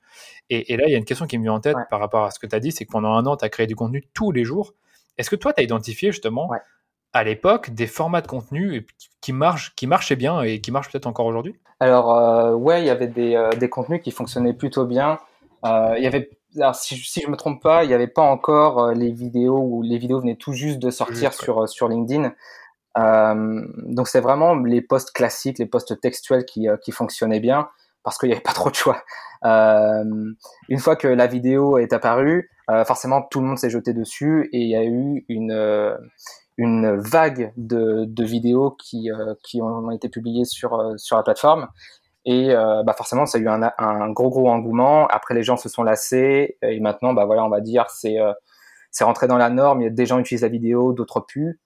Et, 0.50 0.74
et 0.74 0.78
là, 0.78 0.84
il 0.88 0.92
y 0.92 0.96
a 0.96 0.98
une 0.98 1.06
question 1.06 1.26
qui 1.28 1.38
me 1.38 1.44
vient 1.44 1.54
en 1.54 1.62
tête 1.62 1.76
ouais. 1.76 1.84
par 1.90 2.00
rapport 2.00 2.26
à 2.26 2.32
ce 2.32 2.40
que 2.40 2.48
tu 2.48 2.56
as 2.56 2.60
dit, 2.60 2.72
c'est 2.72 2.86
que 2.86 2.92
pendant 2.92 3.14
un 3.14 3.26
an, 3.26 3.38
tu 3.38 3.46
as 3.46 3.50
créé 3.50 3.68
du 3.68 3.76
contenu 3.76 4.04
tous 4.14 4.32
les 4.32 4.44
jours. 4.44 4.74
Est-ce 5.18 5.30
que 5.30 5.36
toi, 5.36 5.54
tu 5.54 5.62
as 5.62 5.64
identifié 5.64 6.12
justement 6.12 6.50
ouais. 6.50 6.60
À 7.14 7.24
l'époque 7.24 7.72
des 7.72 7.88
formats 7.88 8.22
de 8.22 8.28
contenu 8.28 8.88
qui 9.22 9.34
marchent, 9.34 9.74
qui 9.76 9.88
marchaient 9.88 10.16
bien 10.16 10.42
et 10.42 10.62
qui 10.62 10.72
marchent 10.72 10.92
peut-être 10.92 11.08
encore 11.08 11.26
aujourd'hui? 11.26 11.56
Alors 11.80 12.16
euh, 12.16 12.54
ouais, 12.54 12.82
il 12.82 12.86
y 12.86 12.90
avait 12.90 13.08
des, 13.08 13.36
euh, 13.36 13.50
des, 13.52 13.70
contenus 13.70 14.02
qui 14.04 14.12
fonctionnaient 14.12 14.54
plutôt 14.54 14.86
bien. 14.86 15.20
Euh, 15.66 15.96
il 15.98 16.04
y 16.04 16.08
avait, 16.08 16.30
alors, 16.58 16.76
si, 16.76 16.96
si 16.96 17.22
je 17.22 17.28
me 17.28 17.36
trompe 17.36 17.62
pas, 17.62 17.84
il 17.84 17.88
n'y 17.88 17.94
avait 17.94 18.08
pas 18.08 18.22
encore 18.22 18.84
euh, 18.84 18.94
les 18.94 19.12
vidéos 19.12 19.60
où 19.60 19.82
les 19.82 19.98
vidéos 19.98 20.20
venaient 20.20 20.36
tout 20.36 20.54
juste 20.54 20.80
de 20.80 20.90
sortir 20.90 21.32
juste, 21.32 21.44
sur 21.44 21.58
ouais. 21.58 21.68
sur 21.68 21.88
LinkedIn. 21.88 22.34
Donc 22.96 24.08
c'est 24.08 24.20
vraiment 24.20 24.56
les 24.56 24.82
posts 24.82 25.12
classiques, 25.12 25.60
les 25.60 25.66
posts 25.66 26.00
textuels 26.02 26.46
qui 26.46 26.68
qui 26.84 26.92
fonctionnaient 26.92 27.40
bien 27.40 27.70
parce 28.04 28.18
qu'il 28.18 28.30
n'y 28.30 28.34
avait 28.34 28.42
pas 28.42 28.54
trop 28.54 28.70
de 28.70 28.76
choix. 28.76 29.02
une 29.44 30.80
fois 30.80 30.96
que 30.98 31.08
la 31.08 31.26
vidéo 31.26 31.78
est 31.78 31.94
apparue, 31.94 32.52
forcément 32.86 33.22
tout 33.22 33.40
le 33.40 33.48
monde 33.48 33.58
s'est 33.58 33.70
jeté 33.70 33.94
dessus 33.94 34.50
et 34.52 34.60
il 34.60 34.68
y 34.68 34.76
a 34.76 34.84
eu 34.84 35.24
une 35.30 35.98
une 36.58 36.96
vague 36.98 37.54
de, 37.58 38.24
vidéos 38.24 38.72
qui, 38.72 39.12
euh, 39.12 39.34
ont 39.62 39.92
été 39.92 40.10
publiées 40.10 40.46
sur, 40.46 40.80
euh, 40.80 40.96
la 41.12 41.24
plateforme. 41.24 41.68
Et 42.24 42.52
euh, 42.52 42.84
bah 42.84 42.94
forcément, 42.94 43.26
ça 43.26 43.40
a 43.40 43.42
eu 43.42 43.48
un, 43.48 44.12
gros 44.12 44.30
gros 44.30 44.48
engouement. 44.50 45.08
Après, 45.08 45.34
les 45.34 45.44
gens 45.44 45.58
se 45.58 45.70
sont 45.70 45.82
lassés 45.82 46.58
et 46.62 46.80
maintenant, 46.80 47.14
bah 47.14 47.26
voilà, 47.26 47.44
on 47.44 47.50
va 47.50 47.62
dire, 47.62 47.90
c'est 47.90 48.18
c'est 48.92 49.04
rentré 49.04 49.28
dans 49.28 49.38
la 49.38 49.50
norme. 49.50 49.82
Il 49.82 49.86
y 49.86 49.88
a 49.88 49.90
des 49.90 50.06
gens 50.06 50.20
utilisent 50.20 50.44
la 50.44 50.50
vidéo, 50.50 50.94
d'autres 50.94 51.22
plus. 51.22 51.60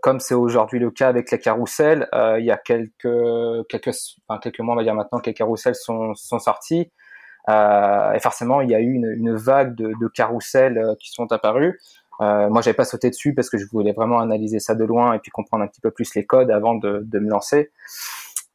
Comme 0.00 0.20
c'est 0.20 0.34
aujourd'hui 0.34 0.78
le 0.78 0.92
cas 0.92 1.08
avec 1.08 1.32
les 1.32 1.40
carousels, 1.40 2.08
il 2.38 2.44
y 2.44 2.52
a 2.52 2.56
quelques 2.56 3.66
quelques 3.68 3.90
quelques 4.42 4.60
mois, 4.60 4.74
on 4.74 4.78
va 4.78 4.84
dire 4.84 4.94
maintenant, 4.94 5.18
que 5.18 5.26
les 5.26 5.34
carousels 5.34 5.74
sont 5.74 6.14
sortis. 6.38 6.92
et 7.48 8.20
forcément, 8.20 8.60
il 8.60 8.70
y 8.70 8.76
a 8.76 8.80
eu 8.80 8.92
une, 8.92 9.10
une 9.10 9.34
vague 9.34 9.74
de, 9.74 9.92
de 10.00 10.06
carousels 10.06 10.80
qui 11.00 11.10
sont 11.10 11.32
apparus. 11.32 11.80
Euh, 12.20 12.48
moi, 12.48 12.62
j'avais 12.62 12.74
pas 12.74 12.84
sauté 12.84 13.10
dessus 13.10 13.34
parce 13.34 13.50
que 13.50 13.58
je 13.58 13.66
voulais 13.66 13.92
vraiment 13.92 14.20
analyser 14.20 14.60
ça 14.60 14.74
de 14.74 14.84
loin 14.84 15.14
et 15.14 15.18
puis 15.18 15.30
comprendre 15.30 15.64
un 15.64 15.68
petit 15.68 15.80
peu 15.80 15.90
plus 15.90 16.14
les 16.14 16.24
codes 16.24 16.50
avant 16.50 16.74
de, 16.74 17.02
de 17.04 17.18
me 17.18 17.30
lancer. 17.30 17.70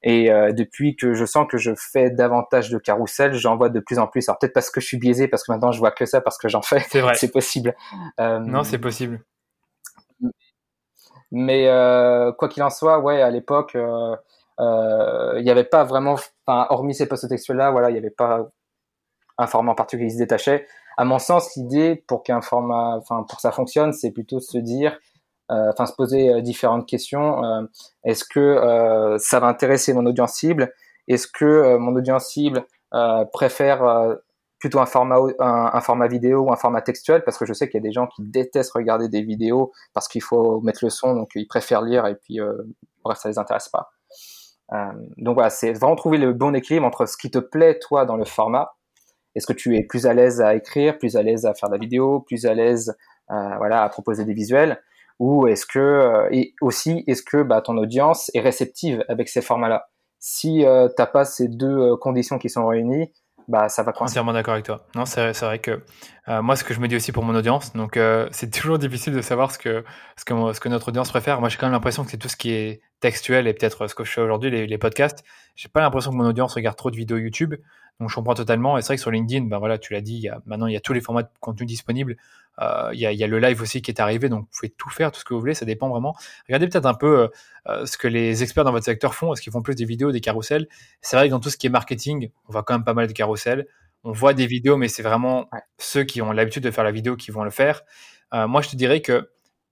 Et 0.02 0.32
euh, 0.32 0.54
depuis 0.54 0.96
que 0.96 1.14
je 1.14 1.26
sens 1.26 1.46
que 1.50 1.58
je 1.58 1.72
fais 1.76 2.10
davantage 2.10 2.70
de 2.70 2.78
carrousel, 2.78 3.34
j'en 3.34 3.58
vois 3.58 3.70
de 3.70 3.80
plus 3.80 4.00
en 4.00 4.08
plus. 4.08 4.30
Alors 4.30 4.40
peut-être 4.40 4.54
parce 4.54 4.70
que 4.70 4.80
je 4.80 4.86
suis 4.86 4.98
biaisé, 4.98 5.28
parce 5.28 5.44
que 5.44 5.52
maintenant 5.52 5.72
je 5.72 5.80
vois 5.80 5.92
que 5.92 6.06
ça, 6.06 6.22
parce 6.22 6.38
que 6.38 6.48
j'en 6.48 6.62
fais. 6.62 6.80
C'est 6.90 7.02
vrai. 7.02 7.16
C'est 7.20 7.32
possible. 7.32 7.76
Euh, 8.20 8.40
non, 8.40 8.64
c'est 8.64 8.78
possible. 8.78 9.22
Mais 11.32 11.68
euh, 11.68 12.32
quoi 12.32 12.48
qu'il 12.48 12.64
en 12.64 12.70
soit, 12.70 13.00
ouais, 13.00 13.22
à 13.22 13.30
l'époque, 13.30 13.76
il 13.76 15.44
n'y 15.44 15.52
avait 15.52 15.66
pas 15.66 15.84
vraiment, 15.84 16.16
hormis 16.48 16.96
ces 16.96 17.08
posts 17.08 17.28
textuels-là, 17.28 17.72
voilà, 17.72 17.90
il 17.90 17.94
n'y 17.94 18.00
avait 18.00 18.10
pas 18.10 18.48
un 19.38 19.48
format 19.48 19.74
en 19.74 19.76
particulier 19.76 20.08
qui 20.08 20.16
se 20.16 20.20
détachait 20.20 20.66
à 21.00 21.06
mon 21.06 21.18
sens, 21.18 21.56
l'idée 21.56 22.04
pour 22.08 22.24
qu'un 22.24 22.42
format, 22.42 22.98
enfin 22.98 23.24
pour 23.24 23.38
que 23.38 23.42
ça 23.42 23.54
fonctionne, 23.54 23.94
c'est 23.94 24.12
plutôt 24.12 24.42
se 24.42 24.58
dire, 24.58 25.00
euh, 25.50 25.70
enfin 25.72 25.86
se 25.86 25.94
poser 25.94 26.28
euh, 26.28 26.42
différentes 26.42 26.86
questions. 26.86 27.42
Euh, 27.42 27.62
est-ce 28.04 28.26
que 28.26 28.42
euh, 28.42 29.18
ça 29.18 29.40
va 29.40 29.48
intéresser 29.48 29.94
mon 29.94 30.06
audience 30.06 30.34
cible? 30.34 30.74
Est-ce 31.08 31.26
que 31.26 31.78
mon 31.78 31.96
audience 31.96 32.28
cible 32.28 32.66
préfère 33.32 34.18
plutôt 34.60 34.80
un 34.80 34.86
format, 34.86 35.20
un, 35.40 35.72
un, 35.74 35.82
format 35.82 36.08
vidéo 36.08 36.42
ou 36.42 36.52
un 36.52 36.58
format 36.58 36.82
textuel? 36.82 37.24
Parce 37.24 37.38
que 37.38 37.46
je 37.46 37.54
sais 37.54 37.70
qu'il 37.70 37.80
y 37.80 37.84
a 37.84 37.88
des 37.88 37.94
gens 37.94 38.08
qui 38.08 38.22
détestent 38.22 38.74
regarder 38.74 39.08
des 39.08 39.22
vidéos 39.22 39.72
parce 39.94 40.10
qu'il 40.10 40.22
faut 40.22 40.60
mettre 40.62 40.84
le 40.84 40.90
son, 40.90 41.16
donc 41.16 41.32
ils 41.34 41.48
préfèrent 41.48 41.82
lire 41.82 42.06
et 42.08 42.16
puis 42.16 42.40
bref, 43.06 43.18
ça 43.18 43.30
les 43.30 43.40
intéresse 43.40 43.70
pas. 43.70 43.90
donc 45.18 45.36
voilà, 45.36 45.50
c'est 45.50 45.72
vraiment 45.72 45.96
trouver 45.96 46.18
le 46.18 46.34
bon 46.34 46.54
équilibre 46.54 46.86
entre 46.86 47.08
ce 47.08 47.16
qui 47.16 47.32
te 47.32 47.40
plaît 47.40 47.80
toi 47.80 48.06
dans 48.06 48.18
le 48.18 48.26
format 48.26 48.74
est-ce 49.40 49.48
que 49.48 49.54
tu 49.54 49.78
es 49.78 49.84
plus 49.84 50.06
à 50.06 50.14
l'aise 50.14 50.42
à 50.42 50.54
écrire, 50.54 50.98
plus 50.98 51.16
à 51.16 51.24
l'aise 51.24 51.46
à 51.46 51.54
faire 51.54 51.70
de 51.70 51.76
la 51.76 51.80
vidéo, 51.80 52.20
plus 52.20 52.46
à 52.46 52.54
l'aise 52.54 52.94
euh, 53.32 53.58
voilà, 53.58 53.84
à 53.84 53.90
proposer 53.90 54.26
des 54.26 54.34
visuels? 54.34 54.82
Ou 55.20 55.48
est-ce 55.48 55.66
que, 55.66 55.80
euh, 55.80 56.28
et 56.32 56.56
aussi, 56.60 57.06
est-ce 57.08 57.24
que 57.24 57.42
bah, 57.42 57.62
ton 57.62 57.78
audience 57.78 58.30
est 58.34 58.42
réceptive 58.42 59.06
avec 59.08 59.30
ces 59.30 59.42
formats-là? 59.42 59.88
Si 60.20 60.66
euh, 60.66 60.90
tu 60.90 60.96
n'as 61.00 61.06
pas 61.06 61.24
ces 61.24 61.48
deux 61.48 61.68
euh, 61.68 61.96
conditions 61.96 62.38
qui 62.38 62.50
sont 62.50 62.68
réunies, 62.68 63.14
bah 63.48 63.70
ça 63.70 63.82
va 63.82 63.94
coincer. 63.94 64.12
Entièrement 64.12 64.34
d'accord 64.34 64.56
avec 64.56 64.66
toi. 64.66 64.86
Non, 64.94 65.06
c'est 65.06 65.32
vrai 65.32 65.60
que 65.60 65.82
moi, 66.28 66.58
ce 66.58 66.66
que 66.66 66.74
je 66.74 66.82
me 66.82 66.90
dis 66.90 66.98
aussi 66.98 67.14
pour 67.14 67.24
mon 67.24 67.34
audience, 67.34 67.74
donc 67.74 67.98
c'est 68.30 68.52
toujours 68.52 68.78
difficile 68.78 69.14
de 69.14 69.22
savoir 69.22 69.52
ce 69.52 69.58
que, 69.58 69.84
ce 70.18 70.26
que, 70.26 70.54
ce 70.54 70.60
que 70.60 70.70
notre 70.70 70.90
audience 70.90 71.10
préfère. 71.10 71.40
Moi, 71.40 71.50
j'ai 71.50 71.58
quand 71.58 71.66
même 71.66 71.74
l'impression 71.74 72.04
que 72.04 72.12
c'est 72.12 72.18
tout 72.18 72.28
ce 72.28 72.36
qui 72.36 72.52
est 72.52 72.82
textuel 73.00 73.48
et 73.48 73.54
peut-être 73.54 73.88
ce 73.88 73.96
que 73.96 74.04
je 74.04 74.12
fais 74.12 74.22
aujourd'hui, 74.22 74.52
les, 74.52 74.68
les 74.68 74.78
podcasts. 74.78 75.24
J'ai 75.56 75.70
pas 75.70 75.82
l'impression 75.82 76.12
que 76.12 76.16
mon 76.16 76.26
audience 76.26 76.54
regarde 76.54 76.78
trop 76.78 76.92
de 76.92 76.96
vidéos 76.96 77.18
YouTube. 77.18 77.56
Donc, 78.00 78.10
je 78.10 78.16
comprends 78.16 78.34
totalement. 78.34 78.78
Et 78.78 78.82
c'est 78.82 78.88
vrai 78.88 78.96
que 78.96 79.02
sur 79.02 79.12
LinkedIn, 79.12 79.46
ben 79.46 79.58
voilà, 79.60 79.78
tu 79.78 79.94
l'as 79.94 80.02
dit, 80.02 80.16
il 80.16 80.22
y 80.22 80.30
a, 80.30 80.42
maintenant, 80.46 80.68
il 80.68 80.74
y 80.74 80.78
a 80.78 80.80
tous 80.80 80.94
les 80.94 81.02
formats 81.02 81.24
de 81.24 81.30
contenu 81.40 81.66
disponibles. 81.66 82.16
Euh, 82.62 82.90
il, 82.94 83.00
y 83.00 83.06
a, 83.06 83.12
il 83.12 83.18
y, 83.18 83.24
a, 83.24 83.28
le 83.28 83.40
live 83.40 83.62
aussi 83.62 83.82
qui 83.82 83.92
est 83.92 84.00
arrivé, 84.02 84.30
donc 84.30 84.42
vous 84.42 84.50
pouvez 84.58 84.70
tout 84.70 84.90
faire, 84.90 85.12
tout 85.12 85.20
ce 85.20 85.26
que 85.26 85.34
vous 85.34 85.40
voulez, 85.40 85.54
ça 85.54 85.66
dépend 85.66 85.90
vraiment. 85.90 86.16
Regardez 86.48 86.68
peut-être 86.68 86.86
un 86.86 86.94
peu 86.94 87.20
euh, 87.20 87.28
euh, 87.68 87.86
ce 87.86 87.98
que 87.98 88.08
les 88.08 88.44
experts 88.44 88.64
dans 88.64 88.72
votre 88.72 88.86
secteur 88.86 89.16
font. 89.16 89.34
Est-ce 89.34 89.42
qu'ils 89.42 89.54
font 89.54 89.62
plus 89.62 89.76
des 89.76 89.86
vidéos, 89.86 90.12
des 90.12 90.22
carousels? 90.22 90.68
C'est 91.02 91.16
vrai 91.16 91.28
que 91.28 91.32
dans 91.32 91.40
tout 91.40 91.50
ce 91.50 91.58
qui 91.58 91.68
est 91.68 91.70
marketing, 91.70 92.32
on 92.48 92.52
voit 92.52 92.64
quand 92.64 92.74
même 92.74 92.84
pas 92.84 92.94
mal 92.94 93.08
de 93.08 93.14
carousels. 93.14 93.68
On 94.04 94.12
voit 94.12 94.34
des 94.34 94.46
vidéos, 94.46 94.78
mais 94.78 94.88
c'est 94.88 95.04
vraiment 95.04 95.50
ceux 95.78 96.04
qui 96.04 96.22
ont 96.22 96.32
l'habitude 96.32 96.64
de 96.64 96.72
faire 96.72 96.86
la 96.86 96.92
vidéo 96.92 97.18
qui 97.18 97.32
vont 97.32 97.44
le 97.44 97.50
faire. 97.50 97.82
moi, 98.32 98.62
je 98.62 98.70
te 98.70 98.78
dirais 98.78 99.02
que 99.02 99.30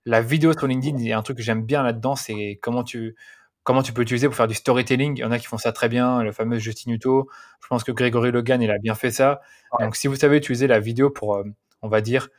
la 0.07 0.21
vidéo 0.21 0.53
sur 0.53 0.67
LinkedIn, 0.67 0.97
il 0.99 1.07
y 1.07 1.13
a 1.13 1.17
un 1.17 1.21
truc 1.21 1.37
que 1.37 1.43
j'aime 1.43 1.63
bien 1.63 1.83
là-dedans, 1.83 2.15
c'est 2.15 2.59
comment 2.61 2.83
tu 2.83 3.15
comment 3.63 3.83
tu 3.83 3.91
peux 3.91 4.01
l'utiliser 4.01 4.27
pour 4.27 4.35
faire 4.35 4.47
du 4.47 4.53
storytelling. 4.53 5.17
Il 5.17 5.19
y 5.19 5.25
en 5.25 5.31
a 5.31 5.39
qui 5.39 5.45
font 5.45 5.57
ça 5.57 5.73
très 5.73 5.89
bien, 5.89 6.23
le 6.23 6.31
fameux 6.31 6.57
Justin 6.57 6.93
Hutto. 6.93 7.29
Je 7.61 7.67
pense 7.67 7.83
que 7.83 7.91
Grégory 7.91 8.31
Logan, 8.31 8.61
il 8.61 8.71
a 8.71 8.77
bien 8.77 8.95
fait 8.95 9.11
ça. 9.11 9.41
Donc, 9.81 9.97
si 9.97 10.07
vous 10.07 10.15
savez 10.15 10.37
utiliser 10.37 10.67
la 10.67 10.79
vidéo 10.79 11.09
pour, 11.09 11.43
on 11.81 11.89
va 11.89 11.99
dire, 11.99 12.29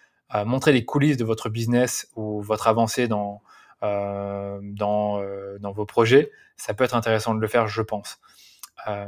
montrer 0.47 0.73
les 0.73 0.87
coulisses 0.87 1.19
de 1.19 1.27
votre 1.27 1.51
business 1.51 2.09
ou 2.17 2.41
votre 2.41 2.67
avancée 2.67 3.09
dans, 3.09 3.43
euh, 3.85 4.59
dans, 4.63 5.21
euh, 5.21 5.57
dans, 5.61 5.71
vos 5.71 5.87
projets, 5.87 6.33
ça 6.57 6.75
peut 6.75 6.83
être 6.83 6.97
intéressant 6.97 7.33
de 7.35 7.41
le 7.41 7.47
faire, 7.47 7.69
je 7.69 7.83
pense. 7.83 8.19
Euh, 8.89 9.07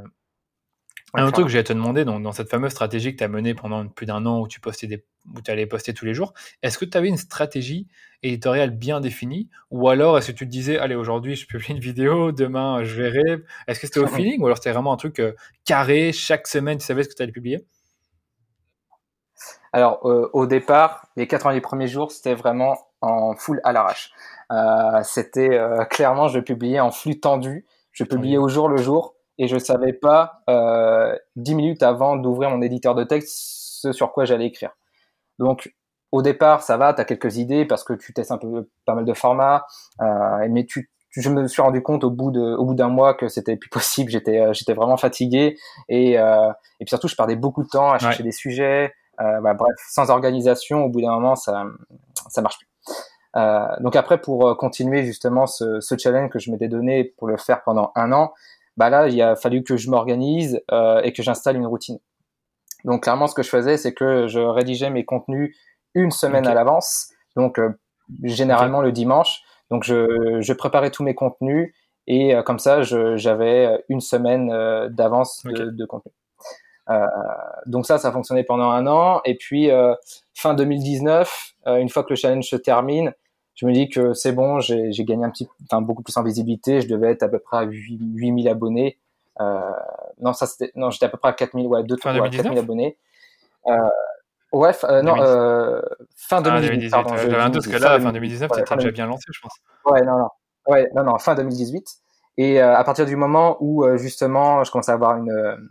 un 1.15 1.25
autre 1.25 1.43
truc 1.43 1.53
que 1.53 1.59
à 1.59 1.63
te 1.63 1.73
demander, 1.73 2.05
donc, 2.05 2.23
dans 2.23 2.33
cette 2.33 2.51
fameuse 2.51 2.71
stratégie 2.71 3.13
que 3.13 3.19
tu 3.19 3.25
as 3.25 3.29
menée 3.29 3.55
pendant 3.55 3.87
plus 3.89 4.07
d'un 4.07 4.27
an 4.27 4.41
où 4.41 4.49
tu 4.49 4.61
postais 4.61 4.87
des, 4.87 5.05
où 5.27 5.39
allais 5.49 5.67
poster 5.67 5.93
tous 5.93 6.05
les 6.05 6.15
jours, 6.15 6.35
est-ce 6.63 6.79
que 6.79 6.85
tu 6.85 6.97
avais 6.97 7.09
une 7.09 7.17
stratégie 7.17 7.89
éditoriale 8.23 8.71
bien 8.71 9.01
définie 9.01 9.49
ou 9.71 9.89
alors 9.89 10.19
est-ce 10.19 10.33
que 10.33 10.37
tu 10.37 10.47
te 10.47 10.51
disais, 10.51 10.79
allez, 10.79 10.95
aujourd'hui 10.95 11.37
je 11.37 11.47
publie 11.47 11.71
une 11.71 11.81
vidéo, 11.81 12.33
demain 12.33 12.85
je 12.85 13.03
verrai 13.03 13.43
Est-ce 13.67 13.81
que 13.81 13.87
c'était 13.87 14.01
au 14.01 14.07
feeling 14.09 14.41
ou 14.41 14.47
alors 14.47 14.59
c'était 14.59 14.73
vraiment 14.73 14.93
un 14.93 14.97
truc 14.97 15.23
carré, 15.65 16.13
chaque 16.13 16.47
semaine 16.47 16.79
tu 16.79 16.85
savais 16.85 17.03
ce 17.03 17.09
que 17.09 17.15
tu 17.15 17.23
allais 17.23 17.33
publier? 17.33 17.65
Alors, 19.73 20.01
euh, 20.05 20.29
au 20.33 20.47
départ, 20.47 21.07
les 21.17 21.27
90 21.27 21.61
premiers 21.61 21.87
jours, 21.87 22.11
c'était 22.11 22.35
vraiment 22.35 22.77
en 23.01 23.35
full 23.37 23.61
à 23.65 23.73
l'arrache. 23.73 24.11
Euh, 24.51 25.03
c'était 25.05 25.59
euh, 25.59 25.85
clairement, 25.85 26.29
je 26.29 26.41
publiais 26.41 26.81
en 26.81 26.91
flux 26.91 27.21
tendu. 27.21 27.67
Je 27.93 28.05
publiais 28.05 28.37
au 28.37 28.49
jour 28.49 28.69
le 28.69 28.77
jour 28.77 29.15
et 29.41 29.49
je 29.49 29.59
savais 29.59 29.93
pas 29.93 30.43
euh, 30.49 31.17
10 31.37 31.55
minutes 31.55 31.83
avant 31.83 32.17
d'ouvrir 32.17 32.51
mon 32.51 32.63
éditeur 32.63 32.95
de 32.95 33.05
texte 33.05 33.31
ce 33.33 33.93
sur 33.93 34.13
quoi 34.13 34.25
j'allais 34.25 34.47
écrire. 34.47 34.71
Donc, 35.39 35.75
au 36.13 36.23
départ, 36.23 36.63
ça 36.63 36.77
va, 36.77 36.93
tu 36.95 37.01
as 37.01 37.05
quelques 37.05 37.39
idées 37.39 37.65
parce 37.65 37.83
que 37.83 37.93
tu 37.93 38.13
testes 38.13 38.31
un 38.31 38.39
peu 38.39 38.69
pas 38.85 38.95
mal 38.95 39.05
de 39.05 39.15
formats, 39.15 39.67
euh, 40.03 40.47
mais 40.51 40.67
tu, 40.67 40.91
je 41.11 41.29
me 41.31 41.49
suis 41.49 41.63
rendu 41.63 41.83
compte 41.83 42.05
au 42.05 42.11
bout 42.11 42.31
de 42.31 42.41
au 42.41 42.65
bout 42.65 42.75
d'un 42.75 42.89
mois 42.89 43.15
que 43.15 43.29
c'était 43.29 43.57
plus 43.57 43.71
possible 43.71 44.13
j'étais 44.13 44.55
j'étais 44.55 44.75
vraiment 44.75 44.97
fatigué 44.97 45.57
et 45.89 46.19
euh, 46.21 46.51
et 46.79 46.85
puis 46.85 46.91
surtout 46.91 47.09
je 47.09 47.17
perdais 47.17 47.35
beaucoup 47.35 47.65
de 47.65 47.69
temps 47.69 47.91
à 47.91 47.99
chercher 47.99 48.23
des 48.23 48.31
sujets 48.31 48.93
euh, 49.21 49.41
bah, 49.41 49.55
bref, 49.55 49.75
sans 49.89 50.11
organisation, 50.11 50.85
au 50.85 50.89
bout 50.89 51.03
d'un 51.03 51.13
moment, 51.13 51.37
ça 51.37 51.65
ça 52.29 52.43
marche 52.43 52.59
plus. 52.59 52.69
Euh, 53.37 53.67
donc 53.81 53.97
après, 53.97 54.21
pour 54.21 54.49
euh, 54.49 54.55
continuer 54.55 55.05
justement 55.05 55.47
ce, 55.47 55.81
ce 55.81 55.97
challenge 55.97 56.31
que 56.31 56.39
je 56.39 56.51
m'étais 56.51 56.69
donné 56.69 57.05
pour 57.05 57.29
le 57.29 57.37
faire 57.37 57.63
pendant 57.63 57.93
un 57.95 58.13
an, 58.13 58.33
bah 58.81 58.91
là, 58.91 59.09
il 59.09 59.23
a 59.23 59.37
fallu 59.37 59.63
que 59.63 59.77
je 59.77 59.91
m'organise 59.91 60.61
euh, 60.73 61.01
et 61.03 61.13
que 61.13 61.23
j'installe 61.23 61.57
une 61.57 61.67
routine. 61.67 61.99
Donc 62.85 63.03
clairement, 63.05 63.27
ce 63.27 63.35
que 63.35 63.43
je 63.43 63.51
faisais, 63.51 63.77
c'est 63.77 63.93
que 63.93 64.27
je 64.27 64.41
rédigeais 64.41 64.91
mes 64.91 65.05
contenus 65.05 65.57
une 65.95 66.11
semaine 66.11 66.47
à 66.47 66.55
l'avance, 66.55 67.11
donc 67.37 67.59
euh, 67.59 67.71
généralement 68.23 68.81
le 68.81 68.93
dimanche. 68.93 69.43
Donc 69.71 69.85
je, 69.85 70.41
je, 70.41 70.53
préparais 70.53 70.91
tous 70.91 71.03
mes 71.03 71.15
contenus 71.15 71.75
et 72.07 72.35
comme 72.45 72.59
ça, 72.59 72.83
j'avais 72.83 73.85
une 73.89 74.01
semaine 74.01 74.49
d'avance 74.89 75.43
de, 75.45 75.71
de, 75.71 75.85
contenu. 75.85 76.13
Euh, 76.91 77.07
donc 77.67 77.87
ça, 77.87 77.99
ça 77.99 78.11
fonctionnait 78.13 78.45
pendant 78.45 78.71
un 78.71 78.87
an. 78.87 79.21
Et 79.25 79.37
puis 79.37 79.71
euh, 79.71 79.95
fin 80.35 80.55
2019, 80.55 81.53
euh, 81.67 81.77
une 81.77 81.89
fois 81.89 82.03
que 82.03 82.11
le 82.11 82.17
challenge 82.17 82.45
se 82.45 82.57
termine, 82.57 83.13
je 83.61 83.67
me 83.67 83.73
dis 83.73 83.91
que 83.91 84.15
c'est 84.15 84.33
bon, 84.33 84.59
j'ai 84.61 84.91
gagné 85.05 85.23
un 85.23 85.29
petit, 85.29 85.47
enfin 85.65 85.83
beaucoup 85.83 86.03
plus 86.03 86.17
en 86.17 86.23
visibilité. 86.23 86.81
Je 86.81 86.89
devais 86.89 87.11
être 87.11 87.23
à 87.23 87.29
peu 87.29 87.39
près 87.39 87.59
à 87.59 87.63
8000 87.65 88.49
abonnés. 88.49 88.99
Euh, 89.39 89.61
non, 90.19 90.33
ça 90.33 90.47
c'était, 90.47 90.73
non, 90.77 90.89
j'étais 90.89 91.05
à 91.05 91.09
peu 91.11 91.19
près 91.19 91.29
à 91.29 91.33
4000, 91.35 91.67
ouais, 91.67 91.83
2 91.83 91.97
fin 91.99 92.19
4000 92.19 92.59
abonnés. 92.59 92.97
Euh, 93.67 93.77
ouais, 94.53 94.73
euh, 94.85 95.03
non, 95.03 95.15
fin 96.17 96.41
2018. 96.41 96.91
Ah, 96.95 97.03
2018 97.03 97.31
J'avais 97.31 97.43
un 97.43 97.51
doute 97.51 97.67
que 97.67 97.77
là, 97.77 98.01
fin 98.01 98.13
2019, 98.13 98.51
ouais, 98.51 98.77
déjà 98.77 98.91
bien 98.93 99.07
lancé, 99.07 99.27
je 99.31 99.41
pense. 99.43 99.53
Ouais, 99.85 100.01
non, 100.07 100.17
non, 100.17 100.29
ouais, 100.67 100.89
non, 100.95 101.05
non, 101.05 101.19
fin 101.19 101.35
2018. 101.35 101.87
Et 102.39 102.61
à 102.63 102.83
partir 102.85 103.05
du 103.05 103.17
moment 103.17 103.59
où 103.61 103.85
justement 103.99 104.65
je 104.65 104.71
commençais 104.71 104.93
à 104.93 104.95
avoir 104.95 105.19
une, 105.19 105.69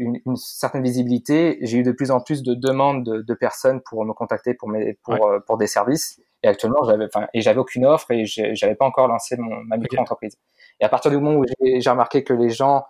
une, 0.00 0.20
une 0.26 0.34
certaine 0.34 0.82
visibilité, 0.82 1.58
j'ai 1.62 1.78
eu 1.78 1.82
de 1.84 1.92
plus 1.92 2.10
en 2.10 2.20
plus 2.20 2.42
de 2.42 2.54
demandes 2.54 3.04
de, 3.04 3.22
de 3.22 3.34
personnes 3.34 3.80
pour 3.82 4.04
me 4.04 4.12
contacter 4.12 4.54
pour 4.54 4.68
mes, 4.68 4.94
pour, 5.04 5.30
pour 5.46 5.56
des 5.56 5.68
services. 5.68 6.20
Et 6.42 6.48
actuellement, 6.48 6.84
j'avais, 6.84 7.08
et 7.34 7.40
j'avais 7.40 7.58
aucune 7.58 7.84
offre 7.84 8.10
et 8.10 8.24
j'avais 8.26 8.74
pas 8.74 8.84
encore 8.84 9.08
lancé 9.08 9.36
mon, 9.36 9.56
ma 9.64 9.76
micro-entreprise. 9.76 10.36
Et 10.80 10.84
à 10.84 10.88
partir 10.88 11.10
du 11.10 11.18
moment 11.18 11.40
où 11.40 11.44
j'ai 11.60 11.90
remarqué 11.90 12.22
que 12.22 12.32
les 12.32 12.50
gens 12.50 12.84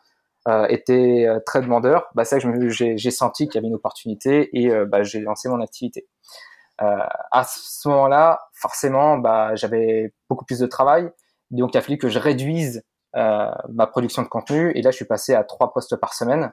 euh, 0.46 0.66
étaient 0.68 1.26
très 1.46 1.62
demandeurs, 1.62 2.08
bah, 2.14 2.24
c'est 2.24 2.40
que 2.40 2.68
j'ai 2.68 3.10
senti 3.10 3.48
qu'il 3.48 3.54
y 3.54 3.58
avait 3.58 3.68
une 3.68 3.74
opportunité 3.74 4.50
et 4.52 4.70
bah, 4.86 5.02
j'ai 5.02 5.20
lancé 5.20 5.48
mon 5.48 5.62
activité. 5.62 6.06
Euh, 6.80 6.96
à 7.32 7.44
ce 7.44 7.88
moment-là, 7.88 8.40
forcément, 8.52 9.18
bah, 9.18 9.54
j'avais 9.56 10.12
beaucoup 10.28 10.44
plus 10.44 10.60
de 10.60 10.66
travail, 10.66 11.10
donc 11.50 11.74
il 11.74 11.78
a 11.78 11.80
fallu 11.80 11.98
que 11.98 12.08
je 12.08 12.18
réduise 12.18 12.84
euh, 13.16 13.50
ma 13.70 13.86
production 13.86 14.22
de 14.22 14.28
contenu. 14.28 14.72
Et 14.74 14.82
là, 14.82 14.90
je 14.90 14.96
suis 14.96 15.04
passé 15.04 15.34
à 15.34 15.42
trois 15.44 15.72
postes 15.72 15.96
par 15.96 16.14
semaine 16.14 16.52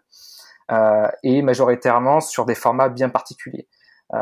euh, 0.72 1.08
et 1.24 1.42
majoritairement 1.42 2.22
sur 2.22 2.46
des 2.46 2.56
formats 2.56 2.90
bien 2.90 3.10
particuliers. 3.10 3.68
Euh, 4.14 4.18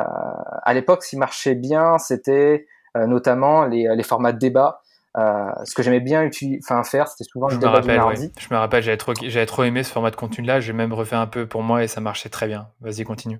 à 0.63 0.73
l'époque, 0.73 1.03
ce 1.03 1.09
qui 1.09 1.17
marchait 1.17 1.55
bien, 1.55 1.97
c'était 1.97 2.67
notamment 2.95 3.65
les, 3.65 3.87
les, 3.95 4.03
formats 4.03 4.33
de 4.33 4.37
débat. 4.37 4.81
Euh, 5.17 5.49
ce 5.65 5.73
que 5.73 5.81
j'aimais 5.81 5.99
bien 5.99 6.29
enfin 6.59 6.83
faire, 6.83 7.07
c'était 7.07 7.23
souvent 7.23 7.49
je 7.49 7.55
le 7.55 7.59
débat 7.59 7.71
rappelle, 7.71 7.97
mardi. 7.97 8.31
Je 8.37 8.53
me 8.53 8.59
rappelle, 8.59 8.83
j'avais 8.83 8.97
trop, 8.97 9.13
j'avais 9.15 9.47
trop 9.47 9.63
aimé 9.63 9.81
ce 9.81 9.91
format 9.91 10.11
de 10.11 10.15
contenu-là. 10.15 10.59
J'ai 10.59 10.73
même 10.73 10.93
refait 10.93 11.15
un 11.15 11.25
peu 11.25 11.47
pour 11.47 11.63
moi 11.63 11.83
et 11.83 11.87
ça 11.87 12.01
marchait 12.01 12.29
très 12.29 12.45
bien. 12.45 12.67
Vas-y, 12.81 13.03
continue. 13.03 13.39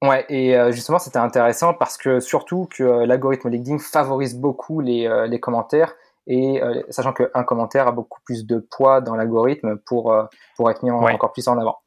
Ouais, 0.00 0.24
et 0.30 0.56
justement, 0.72 0.98
c'était 0.98 1.18
intéressant 1.18 1.74
parce 1.74 1.98
que 1.98 2.20
surtout 2.20 2.68
que 2.74 3.04
l'algorithme 3.04 3.50
LinkedIn 3.50 3.78
favorise 3.78 4.34
beaucoup 4.34 4.80
les, 4.80 5.26
les 5.28 5.40
commentaires 5.40 5.94
et 6.26 6.62
euh, 6.62 6.82
sachant 6.90 7.12
qu'un 7.12 7.44
commentaire 7.44 7.88
a 7.88 7.92
beaucoup 7.92 8.20
plus 8.24 8.46
de 8.46 8.58
poids 8.58 9.00
dans 9.00 9.16
l'algorithme 9.16 9.78
pour 9.78 10.12
euh, 10.12 10.24
pour 10.56 10.70
être 10.70 10.82
mis 10.82 10.90
encore 10.90 11.32
plus 11.32 11.48
en 11.48 11.58
avant. 11.58 11.78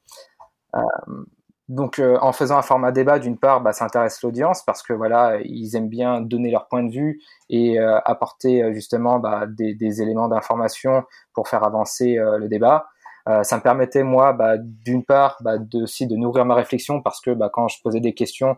Euh, 1.69 1.73
donc 1.73 1.99
en 1.99 2.31
faisant 2.31 2.57
un 2.57 2.61
format 2.61 2.91
débat, 2.91 3.19
d'une 3.19 3.37
part, 3.37 3.61
bah, 3.61 3.73
ça 3.73 3.85
intéresse 3.85 4.21
l'audience 4.21 4.63
parce 4.63 4.83
que 4.83 4.93
voilà, 4.93 5.39
ils 5.43 5.75
aiment 5.75 5.89
bien 5.89 6.21
donner 6.21 6.51
leur 6.51 6.67
point 6.67 6.83
de 6.83 6.91
vue 6.91 7.21
et 7.49 7.79
apporter 7.79 8.73
justement 8.73 9.19
bah, 9.19 9.45
des, 9.47 9.73
des, 9.73 10.01
éléments 10.01 10.27
d'information 10.27 11.03
pour 11.33 11.47
faire 11.47 11.63
avancer 11.63 12.17
le 12.17 12.47
débat. 12.47 12.85
ça 13.41 13.57
me 13.57 13.61
permettait 13.61 14.03
moi, 14.03 14.33
bah, 14.33 14.57
d'une 14.59 15.03
part, 15.03 15.37
de, 15.41 15.83
aussi 15.83 16.05
de 16.05 16.15
nourrir 16.15 16.45
ma 16.45 16.53
réflexion 16.53 17.01
parce 17.01 17.19
que 17.19 17.31
quand 17.49 17.67
je 17.67 17.81
posais 17.81 17.99
des 17.99 18.13
questions, 18.13 18.57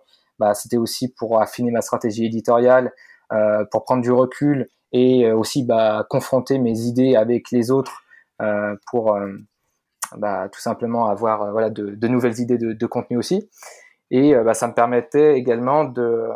c'était 0.53 0.77
aussi 0.77 1.13
pour 1.13 1.41
affiner 1.41 1.71
ma 1.71 1.81
stratégie 1.81 2.25
éditoriale, 2.25 2.91
euh, 3.33 3.65
pour 3.71 3.83
prendre 3.83 4.01
du 4.01 4.11
recul 4.11 4.69
et 4.93 5.25
euh, 5.25 5.35
aussi 5.35 5.67
confronter 6.09 6.59
mes 6.59 6.79
idées 6.81 7.15
avec 7.15 7.51
les 7.51 7.71
autres 7.71 8.03
euh, 8.41 8.75
pour 8.89 9.15
euh, 9.15 9.33
bah, 10.15 10.49
tout 10.49 10.61
simplement 10.61 11.07
avoir 11.07 11.51
voilà, 11.51 11.69
de, 11.69 11.95
de, 11.95 12.07
nouvelles 12.07 12.39
idées 12.39 12.57
de, 12.57 12.73
de, 12.73 12.85
contenu 12.85 13.17
aussi. 13.17 13.49
Et 14.11 14.33
bah, 14.35 14.53
ça 14.53 14.67
me 14.67 14.73
permettait 14.73 15.35
également 15.37 15.83
de 15.83 16.29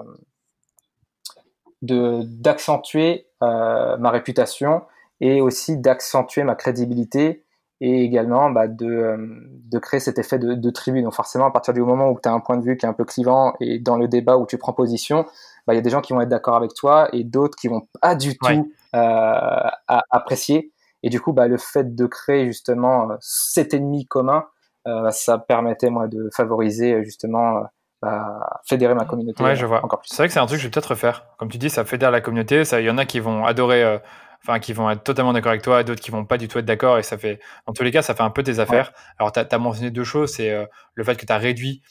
d'accentuer 1.84 3.28
ma 3.42 4.10
réputation 4.12 4.84
et 5.20 5.42
aussi 5.42 5.78
d'accentuer 5.78 6.44
ma 6.44 6.56
crédibilité 6.56 7.44
et 7.82 8.04
également 8.04 8.52
bah, 8.52 8.68
de, 8.68 9.18
de 9.18 9.80
créer 9.80 10.00
cet 10.00 10.20
effet 10.20 10.38
de, 10.38 10.54
de 10.54 10.70
tribu. 10.70 11.02
Donc 11.02 11.14
forcément, 11.14 11.46
à 11.46 11.52
partir 11.52 11.74
du 11.74 11.82
moment 11.82 12.12
où 12.12 12.20
tu 12.22 12.30
as 12.30 12.32
un 12.32 12.40
point 12.40 12.58
de 12.58 12.64
vue 12.64 12.78
qui 12.78 12.86
est 12.86 12.90
un 12.90 12.94
peu 12.94 13.06
clivant 13.06 13.54
et 13.60 13.80
dans 13.80 13.98
le 13.98 14.08
débat 14.08 14.38
où 14.38 14.46
tu 14.46 14.60
prends 14.60 14.72
position, 14.72 15.26
bah, 15.66 15.74
il 15.74 15.78
y 15.78 15.80
a 15.80 15.82
des 15.82 15.90
gens 15.90 16.02
qui 16.02 16.14
vont 16.14 16.22
être 16.22 16.30
d'accord 16.30 16.56
avec 16.56 16.76
toi 16.76 17.10
et 17.12 17.24
d'autres 17.24 17.58
qui 17.58 17.68
vont 17.68 17.88
pas 18.00 18.16
du 18.16 18.38
tout 18.38 18.72
euh, 18.96 19.70
apprécier. 19.88 20.71
Et 21.04 21.10
du 21.10 21.20
coup, 21.20 21.34
bah, 21.34 21.48
le 21.48 21.58
fait 21.58 21.96
de 21.96 22.06
créer 22.06 22.46
justement 22.46 23.12
euh, 23.12 23.16
cet 23.20 23.74
ennemi 23.74 24.06
commun, 24.06 24.46
euh, 24.88 25.10
ça 25.12 25.38
permettait 25.38 25.90
moi 25.90 26.08
de 26.08 26.30
favoriser 26.36 27.04
justement 27.04 27.64
bah, 28.02 28.62
fédérer 28.68 28.96
ma 28.96 29.06
communauté. 29.06 29.44
Ouais, 29.44 29.56
je 29.56 29.66
vois. 29.66 29.82
C'est 30.04 30.18
vrai 30.18 30.28
que 30.28 30.34
c'est 30.34 30.40
un 30.40 30.46
truc 30.46 30.58
que 30.58 30.64
je 30.64 30.68
vais 30.68 30.72
peut-être 30.72 30.92
refaire. 30.92 31.26
Comme 31.38 31.50
tu 31.50 31.58
dis, 31.58 31.70
ça 31.70 31.86
fédère 31.86 32.12
la 32.12 32.22
communauté. 32.22 32.66
Ça, 32.66 32.82
il 32.82 32.86
y 32.86 32.90
en 32.90 32.98
a 32.98 33.06
qui 33.06 33.20
vont 33.20 33.46
adorer 33.46 34.00
enfin, 34.44 34.60
qui 34.60 34.74
vont 34.74 34.90
être 34.90 35.04
totalement 35.04 35.34
d'accord 35.34 35.52
avec 35.52 35.62
toi, 35.62 35.84
d'autres 35.84 36.02
qui 36.02 36.12
vont 36.12 36.26
pas 36.26 36.38
du 36.38 36.48
tout 36.48 36.58
être 36.58 36.66
d'accord. 36.66 36.98
Et 36.98 37.04
ça 37.04 37.18
fait, 37.18 37.40
en 37.66 37.74
tous 37.74 37.84
les 37.84 37.92
cas, 37.92 38.02
ça 38.02 38.16
fait 38.16 38.24
un 38.24 38.30
peu 38.30 38.44
tes 38.44 38.60
affaires. 38.60 38.92
Alors, 39.20 39.32
tu 39.32 39.40
as, 39.40 39.58
mentionné 39.58 39.92
deux 39.92 40.04
choses. 40.04 40.34
C'est 40.34 40.52
euh, 40.52 40.66
le 40.96 41.04
fait 41.04 41.16
que 41.16 41.26
tu 41.26 41.34
as 41.34 41.38
réduit 41.38 41.82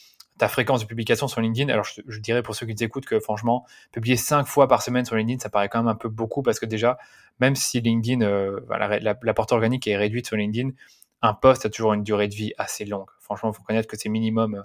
ta 0.41 0.49
fréquence 0.49 0.81
de 0.81 0.87
publication 0.87 1.29
sur 1.29 1.41
LinkedIn. 1.41 1.71
Alors, 1.71 1.85
je, 1.85 2.19
dirais 2.19 2.43
pour 2.43 2.55
ceux 2.55 2.67
qui 2.67 2.75
t'écoutent 2.75 3.05
que 3.05 3.21
franchement, 3.21 3.67
publier 3.93 4.17
cinq 4.17 4.47
fois 4.47 4.69
par 4.69 4.83
semaine 4.83 5.05
sur 5.05 5.15
LinkedIn, 5.15 5.39
ça 5.39 5.51
paraît 5.51 5.69
quand 5.69 5.79
même 5.79 5.89
un 5.89 5.95
peu 5.95 6.09
beaucoup 6.09 6.43
parce 6.43 6.59
que 6.59 6.67
déjà, 6.67 6.99
même 7.41 7.55
si 7.55 7.81
LinkedIn, 7.81 8.23
euh, 8.23 8.59
la, 8.71 9.35
portée 9.35 9.55
organique 9.55 9.87
est 9.87 9.97
réduite 9.99 10.27
sur 10.27 10.37
LinkedIn, 10.37 10.71
un 11.21 11.35
post 11.35 11.67
a 11.67 11.71
toujours 11.71 11.93
une 11.93 12.03
durée 12.03 12.27
de 12.27 12.35
vie 12.35 12.55
assez 12.57 12.87
longue. 12.87 13.11
Franchement, 13.21 13.51
il 13.53 13.55
faut 13.55 13.63
connaître 13.63 13.87
que 13.87 13.99
c'est 13.99 14.09
minimum 14.09 14.63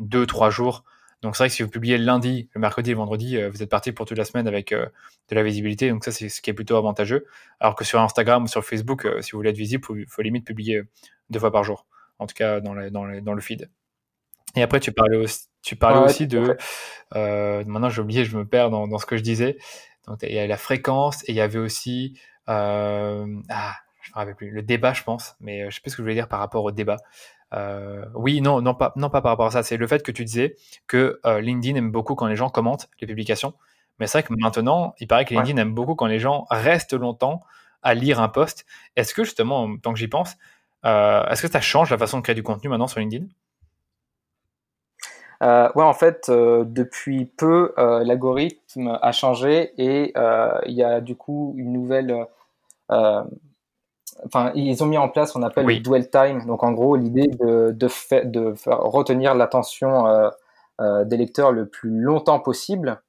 2-3 0.00 0.50
jours. 0.50 0.84
Donc 1.22 1.34
c'est 1.34 1.42
vrai 1.42 1.48
que 1.48 1.54
si 1.54 1.64
vous 1.64 1.70
publiez 1.70 1.98
lundi, 1.98 2.48
le 2.54 2.60
mercredi 2.60 2.94
vendredi, 2.94 3.36
euh, 3.36 3.50
vous 3.50 3.64
êtes 3.64 3.70
parti 3.70 3.90
pour 3.90 4.06
toute 4.06 4.18
la 4.18 4.24
semaine 4.24 4.46
avec 4.46 4.70
euh, 4.70 4.86
de 5.28 5.34
la 5.34 5.42
visibilité. 5.42 5.90
Donc 5.90 6.04
ça, 6.04 6.12
c'est 6.12 6.28
ce 6.28 6.40
qui 6.40 6.50
est 6.50 6.54
plutôt 6.54 6.76
avantageux. 6.76 7.26
Alors 7.58 7.74
que 7.74 7.84
sur 7.84 8.00
Instagram 8.00 8.44
ou 8.44 8.46
sur 8.46 8.64
Facebook, 8.64 9.04
euh, 9.06 9.20
si 9.22 9.32
vous 9.32 9.38
voulez 9.38 9.50
être 9.50 9.56
visible, 9.56 9.84
il 9.96 10.06
faut, 10.08 10.22
limite 10.22 10.46
publier 10.46 10.82
deux 11.30 11.40
fois 11.40 11.50
par 11.50 11.64
jour. 11.64 11.86
En 12.20 12.26
tout 12.26 12.34
cas, 12.34 12.60
dans, 12.60 12.74
le 12.74 13.40
feed. 13.40 13.68
Et 14.56 14.62
après, 14.62 14.80
tu 14.80 14.92
parlais 14.92 15.16
aussi, 15.16 15.46
tu 15.62 15.76
parlais 15.76 16.04
aussi 16.04 16.26
de... 16.26 16.56
maintenant, 17.14 17.88
j'ai 17.88 18.02
oublié, 18.02 18.24
je 18.24 18.36
me 18.36 18.46
perds 18.46 18.70
dans, 18.70 18.98
ce 18.98 19.06
que 19.06 19.16
je 19.16 19.22
disais. 19.22 19.58
Donc 20.06 20.18
il 20.22 20.32
y 20.32 20.38
a 20.38 20.46
la 20.46 20.56
fréquence 20.56 21.22
et 21.28 21.32
il 21.32 21.36
y 21.36 21.40
avait 21.40 21.58
aussi... 21.58 22.18
ah, 22.46 23.74
je 24.06 24.10
me 24.10 24.14
rappelle 24.14 24.36
plus. 24.36 24.50
Le 24.50 24.62
débat, 24.62 24.92
je 24.92 25.02
pense. 25.02 25.36
Mais 25.40 25.70
je 25.70 25.74
sais 25.74 25.80
pas 25.80 25.90
ce 25.90 25.96
que 25.96 25.98
je 25.98 26.02
voulais 26.02 26.14
dire 26.14 26.28
par 26.28 26.38
rapport 26.38 26.64
au 26.64 26.70
débat. 26.70 26.96
Euh, 27.54 28.04
oui, 28.14 28.40
non, 28.40 28.60
non 28.60 28.74
pas, 28.74 28.92
non, 28.96 29.10
pas 29.10 29.22
par 29.22 29.32
rapport 29.32 29.46
à 29.46 29.50
ça. 29.50 29.62
C'est 29.62 29.76
le 29.76 29.86
fait 29.86 30.02
que 30.02 30.12
tu 30.12 30.24
disais 30.24 30.56
que 30.86 31.20
euh, 31.24 31.40
LinkedIn 31.40 31.76
aime 31.76 31.90
beaucoup 31.90 32.14
quand 32.14 32.26
les 32.26 32.36
gens 32.36 32.48
commentent 32.48 32.88
les 33.00 33.06
publications. 33.06 33.54
Mais 33.98 34.06
c'est 34.06 34.18
vrai 34.18 34.28
que 34.28 34.34
maintenant, 34.38 34.94
il 34.98 35.06
paraît 35.06 35.24
que 35.24 35.34
LinkedIn 35.34 35.56
aime 35.60 35.74
beaucoup 35.74 35.94
quand 35.94 36.06
les 36.06 36.18
gens 36.18 36.46
restent 36.50 36.92
longtemps 36.92 37.42
à 37.82 37.94
lire 37.94 38.20
un 38.20 38.28
post. 38.28 38.66
Est-ce 38.96 39.14
que 39.14 39.24
justement, 39.24 39.76
tant 39.78 39.92
que 39.92 39.98
j'y 39.98 40.08
pense, 40.08 40.36
euh, 40.84 41.24
est-ce 41.28 41.42
que 41.42 41.50
ça 41.50 41.60
change 41.60 41.90
la 41.90 41.98
façon 41.98 42.18
de 42.18 42.22
créer 42.22 42.34
du 42.34 42.42
contenu 42.42 42.68
maintenant 42.68 42.88
sur 42.88 43.00
LinkedIn? 43.00 43.26
Euh, 45.42 45.68
ouais, 45.74 45.84
en 45.84 45.92
fait, 45.92 46.30
depuis 46.30 47.26
peu, 47.26 47.72
l'algorithme 47.76 48.98
a 49.00 49.12
changé 49.12 49.72
et 49.78 50.12
il 50.66 50.74
y 50.74 50.82
a 50.82 51.00
du 51.00 51.16
coup 51.16 51.54
une 51.56 51.72
nouvelle 51.72 52.26
enfin, 54.24 54.52
ils 54.54 54.82
ont 54.82 54.86
mis 54.86 54.98
en 54.98 55.08
place 55.08 55.28
ce 55.28 55.34
qu'on 55.34 55.42
appelle 55.42 55.66
le 55.66 55.80
dwell 55.80 56.08
time. 56.08 56.46
Donc, 56.46 56.62
en 56.62 56.72
gros, 56.72 56.96
l'idée 56.96 57.26
de, 57.26 57.70
de, 57.72 58.24
de 58.24 58.54
faire 58.54 58.80
retenir 58.80 59.34
l'attention 59.34 60.06
euh, 60.06 60.30
euh, 60.80 61.04
des 61.04 61.16
lecteurs 61.16 61.52
le 61.52 61.68
plus 61.68 61.90
longtemps 61.90 62.40
possible. 62.40 63.00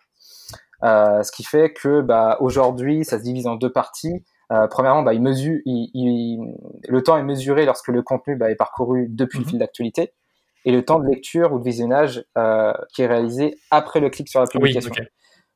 Euh, 0.84 1.23
ce 1.23 1.32
qui 1.32 1.43
fait 1.43 1.73
que, 1.73 2.01
bah, 2.01 2.38
aujourd'hui, 2.39 3.05
ça 3.05 3.17
se 3.17 3.23
divise 3.23 3.47
en 3.47 3.55
deux 3.55 3.71
parties. 3.71 4.23
Euh, 4.51 4.67
premièrement, 4.67 5.03
bah, 5.03 5.13
il 5.13 5.21
mesure, 5.21 5.59
il, 5.65 5.89
il, 5.93 6.55
le 6.88 7.03
temps 7.03 7.17
est 7.17 7.23
mesuré 7.23 7.65
lorsque 7.65 7.89
le 7.89 8.01
contenu 8.01 8.36
bah, 8.36 8.51
est 8.51 8.55
parcouru 8.55 9.07
depuis 9.09 9.39
le 9.39 9.43
mhm. 9.43 9.49
fil 9.49 9.59
d'actualité 9.59 10.13
et 10.68 10.72
le 10.72 10.84
temps 10.84 10.99
de 10.99 11.07
lecture 11.07 11.53
ou 11.53 11.59
de 11.59 11.63
visionnage 11.63 12.26
euh, 12.38 12.74
qui 12.93 13.01
est 13.01 13.07
réalisé 13.07 13.57
après 13.72 14.01
le 14.01 14.09
clic 14.09 14.28
sur 14.28 14.41
la 14.41 14.47
publication. 14.47 14.91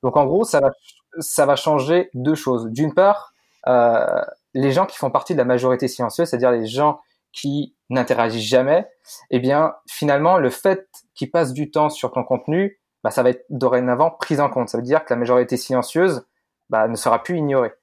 Donc, 0.03 0.15
en 0.15 0.25
gros, 0.25 0.45
ça 0.45 0.61
va, 0.61 0.71
ça 1.19 1.45
va 1.45 1.57
changer 1.57 2.09
deux 2.13 2.33
choses. 2.33 2.67
D'une 2.67 2.93
part, 2.93 3.33
euh, 3.67 4.21
les 4.53 4.71
gens 4.71 4.85
qui 4.85 4.97
font 4.97 5.11
partie 5.11 5.33
de 5.33 5.37
la 5.37 5.43
majorité 5.43 5.89
silencieuse, 5.89 6.29
c'est-à-dire 6.29 6.51
les 6.51 6.65
gens 6.65 7.01
qui 7.33 7.75
n'interagissent 7.89 8.47
jamais, 8.47 8.87
eh 9.31 9.39
bien, 9.39 9.75
finalement, 9.85 10.37
le 10.37 10.49
fait 10.49 10.87
qu'ils 11.13 11.29
passent 11.29 11.51
du 11.51 11.71
temps 11.71 11.89
sur 11.89 12.13
ton 12.13 12.23
contenu, 12.23 12.79
bah, 13.03 13.11
ça 13.11 13.21
va 13.21 13.31
être 13.31 13.43
dorénavant 13.49 14.11
pris 14.11 14.39
en 14.39 14.49
compte. 14.49 14.69
Ça 14.69 14.77
veut 14.77 14.83
dire 14.83 15.03
que 15.03 15.13
la 15.13 15.19
majorité 15.19 15.57
silencieuse 15.57 16.25
bah, 16.69 16.87
ne 16.87 16.95
sera 16.95 17.21
plus 17.21 17.37
ignorée. 17.37 17.73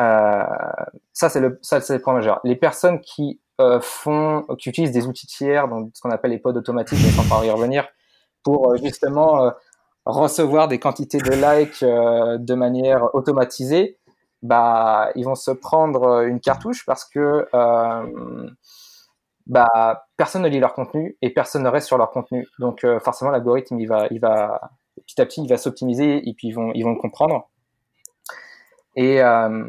Euh, 0.00 0.42
ça, 1.12 1.28
c'est 1.28 1.40
le, 1.40 1.60
ça, 1.62 1.80
c'est 1.80 1.94
le 1.94 2.02
point 2.02 2.14
majeur. 2.14 2.40
Les 2.42 2.56
personnes 2.56 3.00
qui 3.00 3.40
font, 3.80 4.44
qui 4.58 4.68
utilisent 4.68 4.92
des 4.92 5.06
outils 5.06 5.26
tiers, 5.26 5.68
donc 5.68 5.90
ce 5.94 6.00
qu'on 6.00 6.10
appelle 6.10 6.32
les 6.32 6.38
pods 6.38 6.56
automatiques, 6.56 6.98
mais 7.02 7.10
sans 7.10 7.28
pas 7.28 7.44
y 7.44 7.50
revenir, 7.50 7.86
pour 8.42 8.72
euh, 8.72 8.76
justement 8.76 9.44
euh, 9.44 9.50
recevoir 10.04 10.68
des 10.68 10.78
quantités 10.78 11.18
de 11.18 11.30
likes 11.30 11.82
euh, 11.82 12.38
de 12.38 12.54
manière 12.54 13.14
automatisée, 13.14 13.98
bah, 14.42 15.10
ils 15.16 15.24
vont 15.24 15.34
se 15.34 15.50
prendre 15.50 16.02
euh, 16.04 16.26
une 16.26 16.40
cartouche 16.40 16.84
parce 16.84 17.04
que 17.04 17.48
euh, 17.54 18.50
bah, 19.46 20.04
personne 20.16 20.42
ne 20.42 20.48
lit 20.48 20.60
leur 20.60 20.74
contenu 20.74 21.16
et 21.22 21.30
personne 21.30 21.62
ne 21.62 21.68
reste 21.68 21.86
sur 21.86 21.98
leur 21.98 22.10
contenu. 22.10 22.46
Donc 22.58 22.84
euh, 22.84 23.00
forcément, 23.00 23.30
l'algorithme, 23.30 23.78
il 23.80 23.86
va, 23.86 24.06
il 24.10 24.20
va 24.20 24.60
petit 25.06 25.20
à 25.20 25.26
petit, 25.26 25.42
il 25.42 25.48
va 25.48 25.56
s'optimiser 25.56 26.28
et 26.28 26.34
puis 26.34 26.48
ils 26.48 26.52
vont, 26.52 26.72
ils 26.74 26.84
vont 26.84 26.92
le 26.92 27.00
comprendre. 27.00 27.48
Et, 28.96 29.22
euh, 29.22 29.64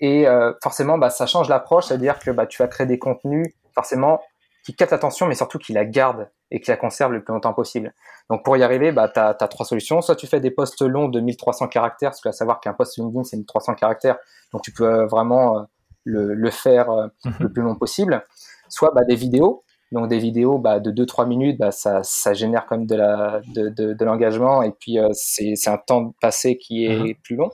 et 0.00 0.26
euh, 0.26 0.52
forcément, 0.62 0.98
bah, 0.98 1.10
ça 1.10 1.26
change 1.26 1.48
l'approche, 1.48 1.86
c'est-à-dire 1.86 2.18
que 2.18 2.30
bah, 2.30 2.46
tu 2.46 2.62
vas 2.62 2.68
créer 2.68 2.86
des 2.86 2.98
contenus 2.98 3.46
forcément 3.74 4.20
qui 4.64 4.74
captent 4.74 4.92
l'attention, 4.92 5.26
mais 5.26 5.34
surtout 5.34 5.58
qui 5.58 5.72
la 5.72 5.84
gardent 5.84 6.28
et 6.50 6.60
qui 6.60 6.70
la 6.70 6.76
conservent 6.76 7.12
le 7.12 7.22
plus 7.22 7.32
longtemps 7.32 7.54
possible. 7.54 7.94
Donc 8.28 8.44
pour 8.44 8.56
y 8.56 8.62
arriver, 8.62 8.92
bah, 8.92 9.08
tu 9.08 9.20
as, 9.20 9.34
trois 9.34 9.66
solutions. 9.66 10.00
Soit 10.00 10.16
tu 10.16 10.26
fais 10.26 10.40
des 10.40 10.50
posts 10.50 10.82
longs 10.82 11.08
de 11.08 11.20
1300 11.20 11.68
caractères, 11.68 12.10
parce 12.10 12.20
que 12.20 12.28
à 12.28 12.32
savoir 12.32 12.60
qu'un 12.60 12.72
post 12.72 12.96
LinkedIn, 12.98 13.24
c'est 13.24 13.36
1300 13.36 13.74
caractères, 13.74 14.18
donc 14.52 14.62
tu 14.62 14.72
peux 14.72 14.84
euh, 14.84 15.06
vraiment 15.06 15.58
euh, 15.58 15.62
le, 16.04 16.34
le, 16.34 16.50
faire 16.50 16.90
euh, 16.90 17.06
mhm. 17.24 17.34
le 17.40 17.52
plus 17.52 17.62
long 17.62 17.74
possible. 17.74 18.24
Soit 18.68 18.92
bah, 18.94 19.04
des 19.04 19.16
vidéos, 19.16 19.64
donc 19.92 20.08
des 20.08 20.18
vidéos 20.18 20.58
bah, 20.58 20.78
de 20.80 20.90
2-3 20.92 21.26
minutes, 21.26 21.58
bah, 21.58 21.72
ça, 21.72 22.02
ça 22.02 22.34
génère 22.34 22.66
quand 22.66 22.78
même 22.78 22.86
de, 22.86 22.96
la, 22.96 23.40
de, 23.54 23.68
de, 23.68 23.92
de 23.94 24.04
l'engagement, 24.04 24.62
et 24.62 24.72
puis 24.72 24.98
c'est, 25.12 25.56
c'est 25.56 25.70
un 25.70 25.78
temps 25.78 26.14
passé 26.20 26.56
qui 26.56 26.86
est 26.86 26.98
mhm. 26.98 27.14
plus 27.22 27.36
long. 27.36 27.50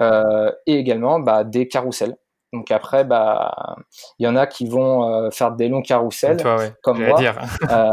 Et 0.00 0.74
également 0.74 1.20
bah, 1.20 1.44
des 1.44 1.68
carousels. 1.68 2.16
Donc 2.52 2.70
après, 2.70 3.04
bah, 3.04 3.76
il 4.18 4.24
y 4.24 4.28
en 4.28 4.36
a 4.36 4.46
qui 4.46 4.66
vont 4.68 5.30
faire 5.30 5.52
des 5.52 5.68
longs 5.68 5.82
carousels, 5.82 6.36
comme 6.82 6.98
moi. 7.08 7.18
Dire. 7.18 7.38
euh, 7.70 7.88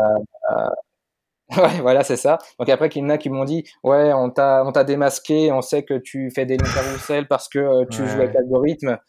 Ouais, 1.57 1.81
voilà, 1.81 2.03
c'est 2.03 2.15
ça. 2.17 2.37
Donc 2.59 2.69
après, 2.69 2.89
il 2.93 2.99
y 2.99 3.03
en 3.03 3.09
a 3.09 3.17
qui 3.17 3.29
m'ont 3.29 3.43
dit, 3.43 3.63
ouais, 3.83 4.13
on 4.13 4.29
t'a, 4.29 4.63
on 4.65 4.71
t'a 4.71 4.83
démasqué, 4.83 5.51
on 5.51 5.61
sait 5.61 5.81
que 5.83 5.95
tu 5.95 6.29
fais 6.29 6.45
des 6.45 6.57
carousels 6.57 7.27
parce 7.27 7.49
que 7.49 7.57
euh, 7.57 7.85
tu 7.89 8.07
joues 8.07 8.19
avec 8.21 8.35
l'algorithme. 8.35 8.99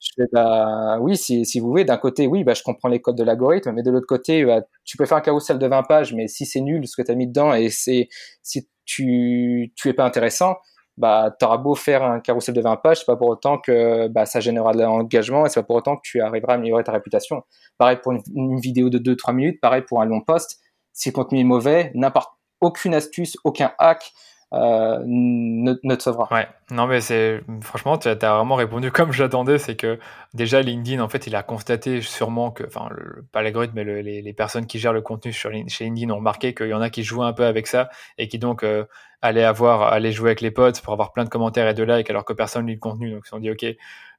Je 0.00 0.10
fais, 0.16 0.28
bah, 0.32 0.98
oui, 1.00 1.16
si, 1.16 1.44
si 1.44 1.58
vous 1.58 1.68
voulez, 1.68 1.84
d'un 1.84 1.96
côté, 1.98 2.28
oui, 2.28 2.44
bah, 2.44 2.54
je 2.54 2.62
comprends 2.62 2.88
les 2.88 3.00
codes 3.02 3.16
de 3.16 3.24
l'algorithme, 3.24 3.72
mais 3.72 3.82
de 3.82 3.90
l'autre 3.90 4.06
côté, 4.06 4.44
bah, 4.44 4.62
tu 4.84 4.96
peux 4.96 5.04
faire 5.04 5.18
un 5.18 5.20
carrousel 5.20 5.58
de 5.58 5.66
20 5.66 5.82
pages, 5.82 6.14
mais 6.14 6.28
si 6.28 6.46
c'est 6.46 6.60
nul 6.60 6.86
ce 6.86 6.94
que 6.96 7.02
tu 7.02 7.10
as 7.10 7.16
mis 7.16 7.26
dedans 7.26 7.52
et 7.54 7.70
c'est, 7.70 8.08
si 8.42 8.68
tu, 8.84 9.72
tu 9.74 9.88
es 9.88 9.92
pas 9.92 10.04
intéressant, 10.04 10.56
bah, 10.96 11.34
auras 11.42 11.56
beau 11.56 11.74
faire 11.74 12.02
un 12.02 12.20
carrousel 12.20 12.54
de 12.54 12.60
20 12.60 12.76
pages, 12.76 12.98
c'est 12.98 13.06
pas 13.06 13.16
pour 13.16 13.28
autant 13.28 13.58
que, 13.58 14.08
bah, 14.08 14.26
ça 14.26 14.40
générera 14.40 14.72
de 14.72 14.82
l'engagement 14.82 15.46
et 15.46 15.48
c'est 15.48 15.60
pas 15.60 15.66
pour 15.66 15.76
autant 15.76 15.96
que 15.96 16.02
tu 16.04 16.20
arriveras 16.20 16.54
à 16.54 16.56
améliorer 16.56 16.84
ta 16.84 16.92
réputation. 16.92 17.42
Pareil 17.78 17.98
pour 18.02 18.12
une, 18.12 18.22
une 18.34 18.60
vidéo 18.60 18.90
de 18.90 18.98
2-3 18.98 19.34
minutes, 19.34 19.60
pareil 19.60 19.82
pour 19.82 20.00
un 20.02 20.04
long 20.04 20.20
post 20.20 20.60
si 20.92 21.08
le 21.08 21.14
contenu 21.14 21.40
est 21.40 21.44
mauvais, 21.44 21.90
n'importe 21.94 22.30
aucune 22.60 22.94
astuce, 22.94 23.36
aucun 23.44 23.72
hack 23.78 24.12
euh, 24.52 24.98
ne, 25.04 25.74
ne, 25.84 25.94
te 25.94 26.02
sauvera. 26.02 26.28
Ouais, 26.32 26.48
non 26.72 26.86
mais 26.88 27.00
c'est 27.00 27.40
franchement, 27.60 27.98
tu 27.98 28.08
as, 28.08 28.14
vraiment 28.14 28.56
répondu 28.56 28.90
comme 28.92 29.12
j'attendais, 29.12 29.58
c'est 29.58 29.76
que 29.76 29.98
déjà 30.34 30.60
LinkedIn 30.60 31.00
en 31.00 31.08
fait 31.08 31.26
il 31.28 31.36
a 31.36 31.42
constaté 31.42 32.00
sûrement 32.02 32.50
que, 32.50 32.64
enfin 32.64 32.88
pas 33.30 33.42
l'algorithme 33.42 33.74
mais 33.76 33.84
le, 33.84 34.00
les, 34.00 34.32
personnes 34.32 34.66
qui 34.66 34.78
gèrent 34.80 34.92
le 34.92 35.02
contenu 35.02 35.32
sur, 35.32 35.50
chez 35.68 35.84
LinkedIn 35.84 36.10
ont 36.10 36.16
remarqué 36.16 36.52
qu'il 36.54 36.68
y 36.68 36.74
en 36.74 36.80
a 36.80 36.90
qui 36.90 37.04
jouaient 37.04 37.26
un 37.26 37.32
peu 37.32 37.44
avec 37.44 37.68
ça 37.68 37.90
et 38.18 38.26
qui 38.26 38.38
donc 38.40 38.64
euh, 38.64 38.84
allaient 39.22 39.44
avoir, 39.44 39.82
allaient 39.82 40.12
jouer 40.12 40.30
avec 40.30 40.40
les 40.40 40.50
potes 40.50 40.80
pour 40.80 40.92
avoir 40.92 41.12
plein 41.12 41.24
de 41.24 41.28
commentaires 41.28 41.68
et 41.68 41.74
de 41.74 41.84
likes 41.84 42.10
alors 42.10 42.24
que 42.24 42.32
personne 42.32 42.66
lit 42.66 42.74
le 42.74 42.80
contenu, 42.80 43.10
donc 43.10 43.22
ils 43.24 43.26
se 43.26 43.30
sont 43.30 43.38
dit 43.38 43.50
ok, 43.50 43.64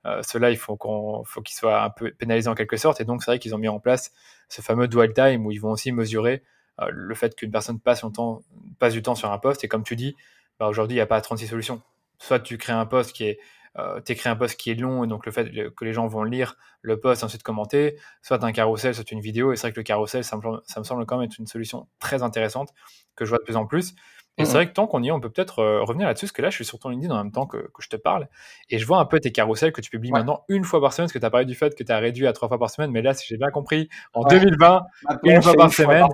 euh, 0.05 0.21
ceux-là 0.23 0.49
il 0.49 0.57
faut 0.57 0.77
qu'on, 0.77 1.23
faut 1.25 1.41
qu'ils 1.41 1.55
soient 1.55 1.83
un 1.83 1.89
peu 1.89 2.11
pénalisés 2.11 2.49
en 2.49 2.55
quelque 2.55 2.77
sorte. 2.77 3.01
Et 3.01 3.05
donc 3.05 3.23
c'est 3.23 3.31
vrai 3.31 3.39
qu'ils 3.39 3.53
ont 3.53 3.59
mis 3.59 3.67
en 3.67 3.79
place 3.79 4.11
ce 4.49 4.61
fameux 4.61 4.87
dual 4.87 5.13
time 5.13 5.45
où 5.45 5.51
ils 5.51 5.59
vont 5.59 5.71
aussi 5.71 5.91
mesurer 5.91 6.43
le 6.89 7.13
fait 7.15 7.35
qu'une 7.35 7.51
personne 7.51 7.79
passe, 7.79 8.01
temps, 8.13 8.41
passe 8.79 8.93
du 8.93 9.01
temps 9.01 9.15
sur 9.15 9.31
un 9.31 9.37
poste, 9.37 9.63
et 9.63 9.67
comme 9.67 9.83
tu 9.83 9.95
dis, 9.95 10.15
bah, 10.59 10.67
aujourd'hui, 10.67 10.95
il 10.95 10.97
n'y 10.97 11.01
a 11.01 11.07
pas 11.07 11.21
36 11.21 11.47
solutions. 11.47 11.81
Soit 12.19 12.39
tu 12.39 12.57
crées 12.57 12.73
un 12.73 12.85
poste 12.85 13.13
qui 13.13 13.25
est 13.25 13.39
euh, 13.79 14.01
écris 14.07 14.29
un 14.29 14.35
poste 14.35 14.59
qui 14.59 14.69
est 14.69 14.75
long 14.75 15.05
et 15.05 15.07
donc 15.07 15.25
le 15.25 15.31
fait 15.31 15.49
que 15.75 15.85
les 15.85 15.93
gens 15.93 16.05
vont 16.05 16.23
lire 16.23 16.57
le 16.81 16.99
post 16.99 17.21
et 17.21 17.25
ensuite 17.25 17.41
commenter, 17.41 17.97
soit 18.21 18.43
un 18.43 18.51
carrousel, 18.51 18.93
soit 18.93 19.09
une 19.11 19.21
vidéo. 19.21 19.53
Et 19.53 19.55
c'est 19.55 19.67
vrai 19.67 19.71
que 19.71 19.79
le 19.79 19.83
carrousel, 19.83 20.23
ça 20.23 20.37
me, 20.37 20.41
ça 20.65 20.79
me, 20.79 20.83
semble 20.83 21.05
quand 21.05 21.17
même 21.17 21.29
être 21.29 21.39
une 21.39 21.47
solution 21.47 21.87
très 21.99 22.21
intéressante 22.21 22.73
que 23.15 23.25
je 23.25 23.29
vois 23.29 23.39
de 23.39 23.43
plus 23.43 23.55
en 23.55 23.65
plus. 23.65 23.95
Et 24.37 24.45
c'est 24.45 24.53
vrai 24.53 24.67
que 24.67 24.73
tant 24.73 24.87
qu'on 24.87 25.03
y 25.03 25.09
est, 25.09 25.11
on 25.11 25.19
peut 25.19 25.29
peut-être 25.29 25.59
euh, 25.59 25.83
revenir 25.83 26.07
là-dessus, 26.07 26.25
parce 26.25 26.31
que 26.31 26.41
là, 26.41 26.49
je 26.49 26.55
suis 26.55 26.65
sur 26.65 26.79
ton 26.79 26.89
LinkedIn 26.89 27.13
en 27.13 27.17
même 27.17 27.31
temps 27.31 27.45
que, 27.45 27.57
que, 27.57 27.81
je 27.81 27.89
te 27.89 27.95
parle, 27.95 28.27
et 28.69 28.79
je 28.79 28.85
vois 28.85 28.97
un 28.99 29.05
peu 29.05 29.19
tes 29.19 29.31
carousels 29.31 29.71
que 29.71 29.81
tu 29.81 29.91
publies 29.91 30.11
maintenant 30.11 30.45
une 30.47 30.63
fois 30.63 30.81
par 30.81 30.93
semaine, 30.93 31.05
parce 31.05 31.13
que 31.13 31.19
tu 31.19 31.25
as 31.25 31.29
parlé 31.29 31.45
du 31.45 31.53
fait 31.53 31.75
que 31.75 31.83
tu 31.83 31.91
as 31.91 31.97
réduit 31.99 32.25
à 32.25 32.33
trois 32.33 32.47
fois 32.47 32.57
par 32.57 32.69
semaine, 32.69 32.91
mais 32.91 33.01
là, 33.01 33.13
si 33.13 33.27
j'ai 33.27 33.37
bien 33.37 33.51
compris, 33.51 33.89
en 34.13 34.23
2020, 34.23 34.81
une 35.23 35.41
fois 35.41 35.53
par 35.53 35.73
semaine. 35.73 36.07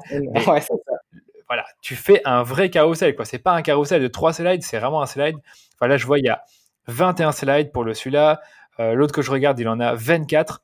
Ouais, 0.47 0.61
ça. 0.61 0.74
Voilà, 1.47 1.65
tu 1.82 1.95
fais 1.95 2.22
un 2.26 2.43
vrai 2.43 2.70
carrousel, 2.70 3.15
quoi. 3.15 3.24
C'est 3.24 3.39
pas 3.39 3.53
un 3.53 3.61
carrousel 3.61 4.01
de 4.01 4.07
trois 4.07 4.34
slides, 4.34 4.63
c'est 4.63 4.80
vraiment 4.80 5.01
un 5.01 5.05
slide. 5.05 5.38
Enfin, 5.76 5.88
là, 5.88 5.95
je 5.95 6.05
vois, 6.05 6.20
il 6.20 6.26
y 6.26 6.30
a 6.30 6.43
21 6.88 7.32
slides 7.32 7.72
pour 7.72 7.86
le 7.86 7.93
celui-là. 7.93 8.41
Euh, 8.80 8.93
l'autre 8.93 9.13
que 9.13 9.22
je 9.22 9.32
regarde, 9.32 9.57
il 9.59 9.68
en 9.70 9.80
a 9.80 9.95
24. 9.95 10.63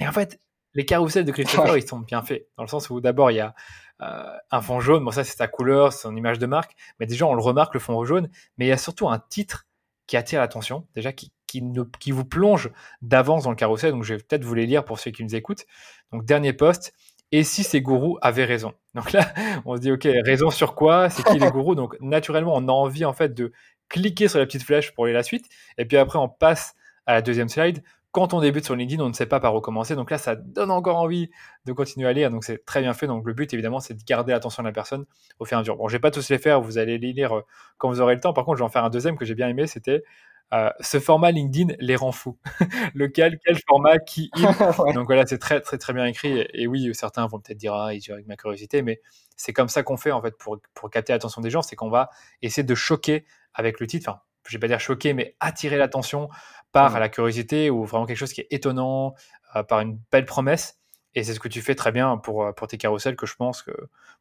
Et 0.00 0.08
en 0.08 0.12
fait, 0.12 0.40
les 0.74 0.84
carousels 0.84 1.24
de 1.24 1.32
Christopher, 1.32 1.76
ils 1.76 1.86
sont 1.86 2.00
bien 2.00 2.22
faits. 2.22 2.48
Dans 2.56 2.64
le 2.64 2.68
sens 2.68 2.90
où 2.90 3.00
d'abord, 3.00 3.30
il 3.30 3.36
y 3.36 3.40
a 3.40 3.54
euh, 4.02 4.36
un 4.50 4.60
fond 4.60 4.80
jaune, 4.80 5.04
bon 5.04 5.10
ça 5.10 5.24
c'est 5.24 5.36
sa 5.36 5.46
couleur, 5.46 5.92
son 5.92 6.16
image 6.16 6.38
de 6.38 6.46
marque, 6.46 6.72
mais 6.98 7.06
déjà 7.06 7.26
on 7.26 7.34
le 7.34 7.42
remarque 7.42 7.74
le 7.74 7.80
fond 7.80 8.04
jaune, 8.04 8.28
mais 8.58 8.66
il 8.66 8.68
y 8.68 8.72
a 8.72 8.76
surtout 8.76 9.08
un 9.08 9.18
titre 9.18 9.66
qui 10.06 10.16
attire 10.16 10.40
l'attention, 10.40 10.86
déjà 10.94 11.12
qui, 11.12 11.32
qui, 11.46 11.62
qui 12.00 12.10
vous 12.10 12.24
plonge 12.24 12.70
d'avance 13.02 13.44
dans 13.44 13.50
le 13.50 13.56
carrousel. 13.56 13.92
Donc, 13.92 14.04
je 14.04 14.14
vais 14.14 14.22
peut-être 14.22 14.44
vous 14.44 14.54
les 14.54 14.66
lire 14.66 14.84
pour 14.84 14.98
ceux 14.98 15.10
qui 15.10 15.24
nous 15.24 15.34
écoutent. 15.34 15.64
Donc, 16.12 16.24
dernier 16.24 16.52
post. 16.52 16.92
Et 17.32 17.42
si 17.42 17.64
ces 17.64 17.80
gourous 17.80 18.18
avaient 18.22 18.44
raison? 18.44 18.74
Donc 18.94 19.12
là, 19.12 19.32
on 19.64 19.76
se 19.76 19.80
dit, 19.80 19.90
OK, 19.90 20.06
raison 20.24 20.50
sur 20.50 20.74
quoi? 20.74 21.10
C'est 21.10 21.24
qui 21.24 21.38
les 21.38 21.50
gourous? 21.50 21.74
Donc, 21.74 21.96
naturellement, 22.00 22.54
on 22.54 22.68
a 22.68 22.72
envie, 22.72 23.04
en 23.04 23.12
fait, 23.12 23.34
de 23.34 23.52
cliquer 23.88 24.28
sur 24.28 24.38
la 24.38 24.46
petite 24.46 24.62
flèche 24.62 24.92
pour 24.94 25.04
aller 25.04 25.14
la 25.14 25.22
suite. 25.22 25.46
Et 25.78 25.84
puis 25.84 25.96
après, 25.96 26.18
on 26.18 26.28
passe 26.28 26.74
à 27.06 27.14
la 27.14 27.22
deuxième 27.22 27.48
slide 27.48 27.82
quand 28.14 28.32
on 28.32 28.40
débute 28.40 28.64
sur 28.64 28.76
LinkedIn, 28.76 29.02
on 29.02 29.08
ne 29.08 29.12
sait 29.12 29.26
pas 29.26 29.40
par 29.40 29.56
où 29.56 29.60
commencer. 29.60 29.96
Donc 29.96 30.08
là, 30.08 30.18
ça 30.18 30.36
donne 30.36 30.70
encore 30.70 30.98
envie 30.98 31.30
de 31.64 31.72
continuer 31.72 32.06
à 32.06 32.12
lire. 32.12 32.30
Donc 32.30 32.44
c'est 32.44 32.64
très 32.64 32.80
bien 32.80 32.94
fait. 32.94 33.08
Donc 33.08 33.26
le 33.26 33.34
but, 33.34 33.52
évidemment, 33.52 33.80
c'est 33.80 33.94
de 33.94 34.04
garder 34.04 34.30
l'attention 34.30 34.62
de 34.62 34.68
la 34.68 34.72
personne 34.72 35.04
au 35.40 35.44
fur 35.44 35.56
et 35.56 35.58
à 35.58 35.60
mesure. 35.62 35.76
Bon, 35.76 35.88
je 35.88 35.96
vais 35.96 36.00
pas 36.00 36.12
tous 36.12 36.28
les 36.28 36.38
faire. 36.38 36.60
Vous 36.60 36.78
allez 36.78 36.96
les 36.96 37.12
lire 37.12 37.36
euh, 37.36 37.40
quand 37.76 37.88
vous 37.88 38.00
aurez 38.00 38.14
le 38.14 38.20
temps. 38.20 38.32
Par 38.32 38.44
contre, 38.44 38.58
je 38.58 38.62
vais 38.62 38.66
en 38.66 38.70
faire 38.70 38.84
un 38.84 38.90
deuxième 38.90 39.16
que 39.16 39.24
j'ai 39.24 39.34
bien 39.34 39.48
aimé. 39.48 39.66
C'était 39.66 40.04
euh, 40.52 40.70
ce 40.78 41.00
format 41.00 41.32
LinkedIn 41.32 41.74
les 41.80 41.96
rend 41.96 42.12
fous. 42.12 42.38
Lequel, 42.94 43.40
quel 43.44 43.58
format, 43.66 43.98
qui, 43.98 44.30
Donc 44.94 45.06
voilà, 45.06 45.26
c'est 45.26 45.38
très, 45.38 45.60
très, 45.60 45.78
très 45.78 45.92
bien 45.92 46.06
écrit. 46.06 46.46
Et, 46.54 46.68
oui, 46.68 46.94
certains 46.94 47.26
vont 47.26 47.40
peut-être 47.40 47.58
dire, 47.58 47.74
ah, 47.74 47.94
il 47.94 48.12
avec 48.12 48.28
ma 48.28 48.36
curiosité, 48.36 48.82
mais 48.82 49.00
c'est 49.36 49.52
comme 49.52 49.68
ça 49.68 49.82
qu'on 49.82 49.96
fait, 49.96 50.12
en 50.12 50.22
fait, 50.22 50.38
pour, 50.38 50.58
pour 50.74 50.88
capter 50.88 51.12
l'attention 51.12 51.40
des 51.40 51.50
gens. 51.50 51.62
C'est 51.62 51.74
qu'on 51.74 51.90
va 51.90 52.10
essayer 52.42 52.62
de 52.62 52.74
choquer 52.76 53.26
avec 53.54 53.80
le 53.80 53.88
titre. 53.88 54.08
Enfin, 54.08 54.20
je 54.46 54.56
vais 54.56 54.60
pas 54.60 54.68
dire 54.68 54.80
choquer, 54.80 55.14
mais 55.14 55.36
attirer 55.40 55.76
l'attention 55.76 56.28
par 56.72 56.92
mmh. 56.92 56.98
la 56.98 57.08
curiosité 57.08 57.70
ou 57.70 57.84
vraiment 57.84 58.06
quelque 58.06 58.16
chose 58.16 58.32
qui 58.32 58.40
est 58.40 58.48
étonnant, 58.50 59.14
euh, 59.56 59.62
par 59.62 59.80
une 59.80 59.98
belle 60.10 60.24
promesse. 60.24 60.80
Et 61.14 61.22
c'est 61.22 61.32
ce 61.32 61.40
que 61.40 61.48
tu 61.48 61.62
fais 61.62 61.76
très 61.76 61.92
bien 61.92 62.16
pour, 62.16 62.44
euh, 62.44 62.52
pour 62.52 62.66
tes 62.66 62.76
carousels, 62.76 63.14
que 63.14 63.26
je 63.26 63.36
pense 63.36 63.62
que 63.62 63.70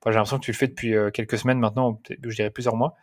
j'ai 0.05 0.11
l'impression 0.11 0.37
que 0.37 0.45
tu 0.45 0.51
le 0.51 0.57
fais 0.57 0.67
depuis 0.67 0.95
euh, 0.95 1.09
quelques 1.09 1.39
semaines 1.39 1.59
maintenant, 1.59 1.99
je 2.09 2.35
dirais 2.35 2.51
plusieurs 2.51 2.75
mois. 2.75 2.93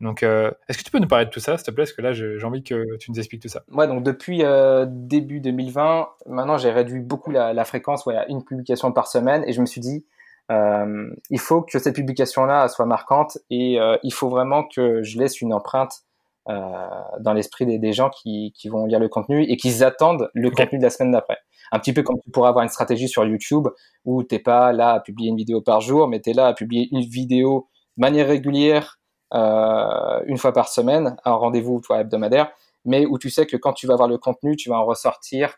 Donc, 0.00 0.22
est-ce 0.22 0.76
que 0.76 0.82
tu 0.82 0.90
peux 0.90 0.98
nous 0.98 1.08
parler 1.08 1.24
de 1.24 1.30
tout 1.30 1.40
ça, 1.40 1.56
s'il 1.56 1.64
te 1.64 1.70
plaît? 1.70 1.84
Parce 1.84 1.94
que 1.94 2.02
là, 2.02 2.12
j'ai 2.12 2.44
envie 2.44 2.62
que 2.62 2.98
tu 2.98 3.10
nous 3.10 3.18
expliques 3.18 3.40
tout 3.40 3.48
ça. 3.48 3.62
Ouais, 3.72 3.86
donc 3.86 4.02
depuis 4.02 4.42
début 4.88 5.40
2020, 5.40 6.10
maintenant, 6.26 6.58
j'ai 6.58 6.70
réduit 6.70 7.00
beaucoup 7.00 7.30
la, 7.30 7.64
fréquence 7.64 8.04
ouais, 8.04 8.14
à 8.14 8.28
une 8.28 8.44
publication 8.44 8.92
par 8.92 9.06
semaine 9.06 9.42
et 9.46 9.54
je 9.54 9.60
me 9.62 9.64
suis 9.64 9.80
dit, 9.80 10.04
il 10.50 11.40
faut 11.40 11.62
que 11.62 11.78
cette 11.78 11.94
publication-là 11.94 12.68
soit 12.68 12.84
marquante 12.84 13.38
et 13.48 13.78
il 14.02 14.12
faut 14.12 14.28
vraiment 14.28 14.64
que 14.64 15.02
je 15.02 15.18
laisse 15.18 15.40
une 15.40 15.54
empreinte 15.54 16.02
dans 16.46 17.32
l'esprit 17.32 17.66
des, 17.66 17.78
des, 17.78 17.92
gens 17.92 18.08
qui, 18.08 18.52
qui, 18.56 18.68
vont 18.68 18.86
lire 18.86 19.00
le 19.00 19.08
contenu 19.08 19.42
et 19.42 19.56
qui 19.56 19.82
attendent 19.82 20.30
le 20.32 20.50
contenu 20.50 20.78
de 20.78 20.84
la 20.84 20.90
semaine 20.90 21.10
d'après. 21.10 21.38
Un 21.72 21.80
petit 21.80 21.92
peu 21.92 22.02
comme 22.02 22.20
tu 22.22 22.30
pourrais 22.30 22.48
avoir 22.48 22.62
une 22.62 22.68
stratégie 22.68 23.08
sur 23.08 23.24
YouTube 23.24 23.66
où 24.04 24.22
t'es 24.22 24.38
pas 24.38 24.72
là 24.72 24.92
à 24.92 25.00
publier 25.00 25.30
une 25.30 25.36
vidéo 25.36 25.60
par 25.60 25.80
jour, 25.80 26.06
mais 26.06 26.20
tu 26.20 26.30
es 26.30 26.32
là 26.34 26.46
à 26.46 26.54
publier 26.54 26.88
une 26.92 27.00
vidéo 27.00 27.68
de 27.96 28.02
manière 28.02 28.28
régulière 28.28 29.00
euh, 29.34 30.20
une 30.26 30.38
fois 30.38 30.52
par 30.52 30.68
semaine, 30.68 31.16
un 31.24 31.32
rendez-vous 31.32 31.80
toi 31.80 32.00
hebdomadaire, 32.00 32.50
mais 32.84 33.06
où 33.06 33.18
tu 33.18 33.30
sais 33.30 33.46
que 33.46 33.56
quand 33.56 33.72
tu 33.72 33.86
vas 33.86 33.96
voir 33.96 34.08
le 34.08 34.18
contenu, 34.18 34.56
tu 34.56 34.70
vas 34.70 34.78
en 34.78 34.84
ressortir 34.84 35.56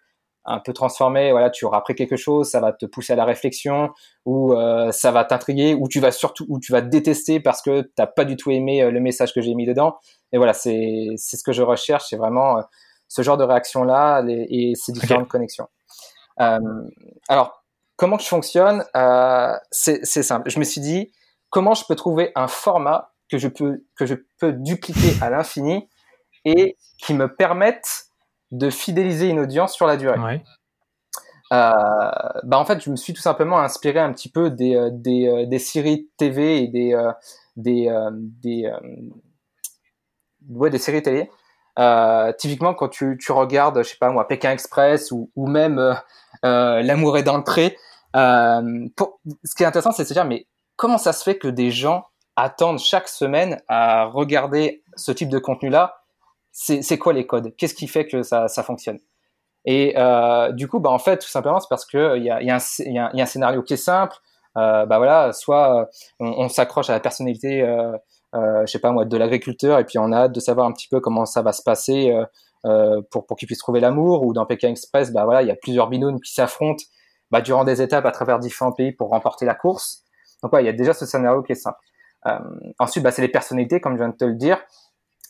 un 0.51 0.61
peu 0.61 0.73
transformé, 0.73 1.31
voilà, 1.31 1.51
tu 1.51 1.67
auras 1.67 1.79
appris 1.79 1.95
quelque 1.95 2.17
chose, 2.17 2.49
ça 2.49 2.61
va 2.61 2.73
te 2.73 2.87
pousser 2.87 3.13
à 3.13 3.17
la 3.17 3.27
réflexion, 3.27 3.91
ou 4.25 4.55
euh, 4.55 4.91
ça 4.93 5.11
va 5.11 5.25
t'intriguer, 5.25 5.75
ou 5.75 5.89
tu 5.89 6.01
vas 6.01 6.11
surtout, 6.11 6.47
ou 6.49 6.59
tu 6.59 6.73
vas 6.73 6.81
détester 6.81 7.39
parce 7.39 7.61
que 7.61 7.83
t'as 7.95 8.07
pas 8.07 8.25
du 8.25 8.37
tout 8.37 8.51
aimé 8.51 8.83
euh, 8.83 8.91
le 8.91 9.01
message 9.01 9.35
que 9.35 9.43
j'ai 9.43 9.55
mis 9.55 9.67
dedans. 9.67 9.99
Et 10.33 10.39
voilà, 10.39 10.53
c'est 10.53 11.15
ce 11.17 11.43
que 11.43 11.53
je 11.53 11.63
recherche, 11.63 12.05
c'est 12.09 12.17
vraiment 12.17 12.59
euh, 12.59 12.63
ce 13.09 13.23
genre 13.23 13.37
de 13.37 13.45
réaction 13.45 13.85
là 13.85 14.23
et 14.27 14.73
ces 14.75 14.93
différentes 14.93 15.29
connexions. 15.29 15.69
alors, 16.37 17.65
comment 17.97 18.19
je 18.19 18.27
fonctionne 18.27 18.85
C'est 19.71 20.05
c'est 20.05 20.23
simple. 20.23 20.51
Je 20.51 20.59
me 20.59 20.65
suis 20.65 20.81
dit 20.81 21.13
comment 21.51 21.75
je 21.75 21.85
peux 21.87 21.97
trouver 21.97 22.33
un 22.35 22.49
format 22.49 23.13
que 23.31 23.39
je 23.39 23.49
peux 23.49 23.85
que 23.97 24.07
je 24.07 24.15
peux 24.39 24.53
dupliquer 24.53 25.17
à 25.23 25.31
l'infini 25.31 25.89
et 26.45 26.77
qui 26.99 27.15
me 27.15 27.35
permette 27.35 28.07
de 28.51 28.71
fidéliser 28.71 29.29
une 29.29 29.41
audience 29.41 29.75
sur 29.75 29.87
la 29.87 29.97
durée? 29.97 30.43
Euh, 31.51 31.73
bah 32.43 32.59
en 32.59 32.65
fait, 32.65 32.83
je 32.83 32.91
me 32.91 32.97
suis 32.97 33.15
tout 33.15 33.23
simplement 33.23 33.59
inspiré 33.59 33.99
un 33.99 34.13
petit 34.13 34.31
peu 34.31 34.51
des, 34.51 34.77
euh, 34.77 34.91
des, 34.93 35.29
euh, 35.29 35.47
des 35.47 35.59
séries 35.59 36.09
TV 36.19 36.63
et 36.63 36.69
des, 36.69 37.11
des, 37.57 37.91
des, 38.43 38.71
des 40.49 40.79
séries 40.79 41.03
télé. 41.03 41.31
typiquement, 42.39 42.75
quand 42.75 42.89
tu, 42.89 43.19
tu 43.21 43.33
regardes, 43.33 43.83
je 43.83 43.91
sais 43.91 43.99
pas 43.99 44.11
moi, 44.11 44.27
Pékin 44.27 44.53
Express 44.53 45.13
ou, 45.13 45.31
même 45.37 45.97
L'amour 46.43 47.19
est 47.19 47.23
dans 47.23 47.37
le 47.37 48.93
pour, 48.95 49.21
ce 49.45 49.55
qui 49.55 49.63
est 49.63 49.67
intéressant, 49.67 49.93
c'est 49.93 50.03
de 50.05 50.09
se 50.09 50.15
dire, 50.15 50.25
mais 50.25 50.47
comment 50.77 50.99
ça 50.99 51.13
se 51.13 51.23
fait 51.23 51.39
que 51.39 51.49
des 51.49 51.71
gens 51.71 52.07
attendent 52.37 52.79
chaque 52.79 53.09
semaine 53.09 53.61
à 53.69 54.05
regarder 54.05 54.83
ce 54.97 55.13
type 55.13 55.29
de 55.29 55.39
contenu-là? 55.39 56.03
C'est 56.53 56.99
quoi 56.99 57.13
les 57.13 57.27
codes? 57.27 57.55
Qu'est-ce 57.57 57.75
qui 57.75 57.87
fait 57.87 58.07
que 58.07 58.23
ça, 58.23 58.49
ça 58.49 58.63
fonctionne? 58.63 58.99
Et 59.65 59.95
euh, 59.97 60.53
du 60.53 60.67
coup, 60.67 60.81
bah, 60.81 60.91
en 60.91 60.99
fait, 60.99 61.19
tout 61.19 61.29
simplement, 61.29 61.61
c'est 61.61 61.69
parce 61.69 61.85
qu'il 61.85 62.23
y 62.23 62.31
a, 62.31 62.43
y, 62.43 62.47
y, 62.47 62.51
a, 62.99 63.11
un 63.13 63.27
scénario 63.27 63.63
qui 63.63 63.75
est 63.75 63.77
simple. 63.77 64.17
Euh, 64.57 64.87
bah 64.87 64.97
voilà, 64.97 65.33
soit 65.33 65.83
euh, 65.83 65.85
on, 66.21 66.49
s'accroche 66.49 66.91
à 66.91 66.95
la 66.95 67.01
personnalité, 67.01 67.63
euh, 67.63 67.93
euh, 67.93 67.99
je 68.35 68.67
sais 68.67 68.79
pas 68.79 68.93
moi, 68.93 69.05
de 69.05 69.17
l'agriculteur, 69.17 69.79
et 69.79 69.85
puis 69.85 69.99
on 69.99 70.13
a 70.13 70.25
hâte 70.25 70.33
de 70.33 70.41
savoir 70.41 70.67
un 70.67 70.73
petit 70.73 70.89
peu 70.89 71.01
comment 71.01 71.27
ça 71.27 71.43
va 71.43 71.53
se 71.53 71.63
passer 71.63 72.13
euh, 72.67 73.01
pour, 73.13 73.25
pour 73.25 73.37
qu'il 73.37 73.47
puisse 73.47 73.59
trouver 73.59 73.81
l'amour. 73.81 74.25
Ou 74.25 74.33
dans 74.33 74.45
Pékin 74.45 74.71
Express, 74.71 75.13
bah 75.13 75.25
voilà, 75.25 75.43
il 75.43 75.49
y 75.49 75.51
a 75.51 75.57
plusieurs 75.57 75.89
binômes 75.89 76.21
qui 76.21 76.33
s'affrontent 76.33 76.85
bah, 77.31 77.41
durant 77.41 77.65
des 77.65 77.83
étapes 77.83 78.05
à 78.05 78.11
travers 78.11 78.39
différents 78.39 78.73
pays 78.73 78.93
pour 78.93 79.11
remporter 79.11 79.47
la 79.47 79.55
course. 79.55 80.03
Donc 80.43 80.53
ouais, 80.53 80.63
il 80.63 80.67
y 80.67 80.71
a 80.71 80.73
déjà 80.73 80.93
ce 80.93 81.07
scénario 81.07 81.43
qui 81.43 81.53
est 81.53 81.57
simple. 81.57 81.79
ensuite, 82.79 83.05
bah, 83.05 83.11
c'est 83.11 83.23
les 83.23 83.29
personnalités, 83.29 83.81
comme 83.81 83.93
je 83.93 83.99
viens 83.99 84.09
de 84.09 84.17
te 84.17 84.25
le 84.25 84.35
dire. 84.35 84.59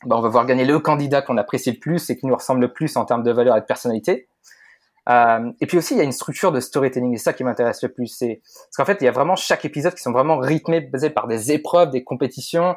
Ben, 0.04 0.16
on 0.16 0.20
va 0.20 0.28
voir 0.28 0.46
gagner 0.46 0.64
le 0.64 0.78
candidat 0.78 1.22
qu'on 1.22 1.36
apprécie 1.36 1.72
le 1.72 1.78
plus 1.78 2.08
et 2.08 2.16
qui 2.16 2.26
nous 2.26 2.34
ressemble 2.34 2.60
le 2.60 2.72
plus 2.72 2.96
en 2.96 3.04
termes 3.04 3.22
de 3.22 3.32
valeur 3.32 3.56
et 3.56 3.60
de 3.60 3.66
personnalité. 3.66 4.27
Euh, 5.08 5.50
et 5.60 5.66
puis 5.66 5.78
aussi, 5.78 5.94
il 5.94 5.98
y 5.98 6.00
a 6.00 6.04
une 6.04 6.12
structure 6.12 6.52
de 6.52 6.60
storytelling, 6.60 7.14
et 7.14 7.16
c'est 7.16 7.24
ça 7.24 7.32
qui 7.32 7.44
m'intéresse 7.44 7.82
le 7.82 7.88
plus. 7.88 8.08
C'est 8.08 8.40
parce 8.44 8.76
qu'en 8.76 8.84
fait, 8.84 8.98
il 9.00 9.04
y 9.04 9.08
a 9.08 9.12
vraiment 9.12 9.36
chaque 9.36 9.64
épisode 9.64 9.94
qui 9.94 10.02
sont 10.02 10.12
vraiment 10.12 10.38
rythmés, 10.38 10.80
basés 10.80 11.10
par 11.10 11.26
des 11.26 11.52
épreuves, 11.52 11.90
des 11.90 12.04
compétitions, 12.04 12.76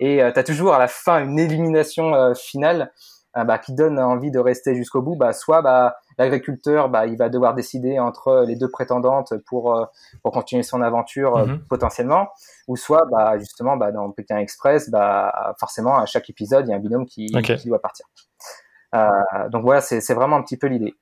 et 0.00 0.22
euh, 0.22 0.32
tu 0.32 0.38
as 0.40 0.44
toujours 0.44 0.74
à 0.74 0.78
la 0.78 0.88
fin 0.88 1.22
une 1.22 1.38
élimination 1.38 2.14
euh, 2.14 2.34
finale 2.34 2.90
euh, 3.36 3.44
bah, 3.44 3.58
qui 3.58 3.74
donne 3.74 3.98
envie 3.98 4.30
de 4.30 4.38
rester 4.38 4.74
jusqu'au 4.74 5.02
bout. 5.02 5.14
Bah, 5.14 5.32
soit 5.32 5.62
bah, 5.62 5.96
l'agriculteur, 6.18 6.88
bah, 6.88 7.06
il 7.06 7.16
va 7.16 7.28
devoir 7.28 7.54
décider 7.54 8.00
entre 8.00 8.44
les 8.46 8.56
deux 8.56 8.70
prétendantes 8.70 9.34
pour 9.46 9.88
pour 10.22 10.32
continuer 10.32 10.62
son 10.62 10.80
aventure 10.80 11.46
mhm. 11.46 11.60
potentiellement, 11.68 12.30
ou 12.66 12.76
soit 12.76 13.06
bah, 13.12 13.38
justement 13.38 13.76
bah, 13.76 13.92
dans 13.92 14.10
Pékin 14.10 14.38
Express, 14.38 14.90
bah, 14.90 15.54
forcément 15.60 15.98
à 15.98 16.06
chaque 16.06 16.28
épisode 16.30 16.66
il 16.66 16.70
y 16.70 16.72
a 16.72 16.76
un 16.76 16.80
binôme 16.80 17.06
qui, 17.06 17.26
qui 17.26 17.68
doit 17.68 17.80
partir. 17.80 18.06
Donc 19.52 19.62
voilà, 19.62 19.80
c'est 19.80 20.14
vraiment 20.14 20.36
un 20.36 20.42
petit 20.42 20.56
peu 20.56 20.66
l'idée. 20.66 20.94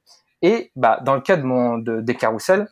Et 0.43 0.71
bah, 0.77 1.01
dans 1.05 1.15
le 1.15 1.21
cas 1.21 1.37
de 1.37 1.43
mon 1.43 1.79
de, 1.79 2.01
des 2.01 2.15
carousels, 2.15 2.69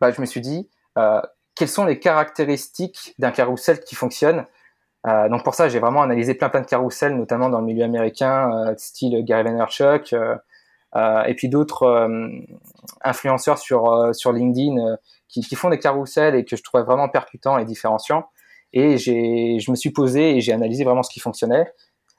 bah, 0.00 0.10
je 0.10 0.20
me 0.20 0.26
suis 0.26 0.40
dit 0.40 0.68
euh, 0.98 1.20
quelles 1.54 1.68
sont 1.68 1.84
les 1.84 1.98
caractéristiques 1.98 3.14
d'un 3.18 3.30
carrousel 3.30 3.80
qui 3.80 3.94
fonctionne? 3.94 4.46
Euh, 5.06 5.28
donc 5.28 5.44
pour 5.44 5.54
ça, 5.54 5.68
j'ai 5.68 5.80
vraiment 5.80 6.02
analysé 6.02 6.34
plein 6.34 6.48
plein 6.48 6.60
de 6.60 6.66
carousels, 6.66 7.16
notamment 7.16 7.48
dans 7.48 7.60
le 7.60 7.66
milieu 7.66 7.84
américain, 7.84 8.74
style 8.76 9.22
Gary 9.24 9.42
Vaynerchuk, 9.42 10.14
euh, 10.94 11.22
et 11.24 11.34
puis 11.34 11.48
d'autres 11.48 11.84
euh, 11.84 12.28
influenceurs 13.02 13.58
sur 13.58 13.90
euh, 13.90 14.12
sur 14.12 14.32
LinkedIn 14.32 14.96
qui, 15.28 15.40
qui, 15.40 15.54
font 15.54 15.70
des 15.70 15.78
carousels 15.78 16.34
et 16.34 16.44
que 16.44 16.56
je 16.56 16.62
trouvais 16.62 16.82
vraiment 16.82 17.08
percutants 17.08 17.58
et 17.58 17.64
différenciants. 17.64 18.26
Et 18.74 18.98
j'ai, 18.98 19.58
je 19.58 19.70
me 19.70 19.76
suis 19.76 19.90
posé 19.90 20.36
et 20.36 20.40
j'ai 20.40 20.52
analysé 20.52 20.84
vraiment 20.84 21.02
ce 21.02 21.10
qui 21.10 21.20
fonctionnait. 21.20 21.72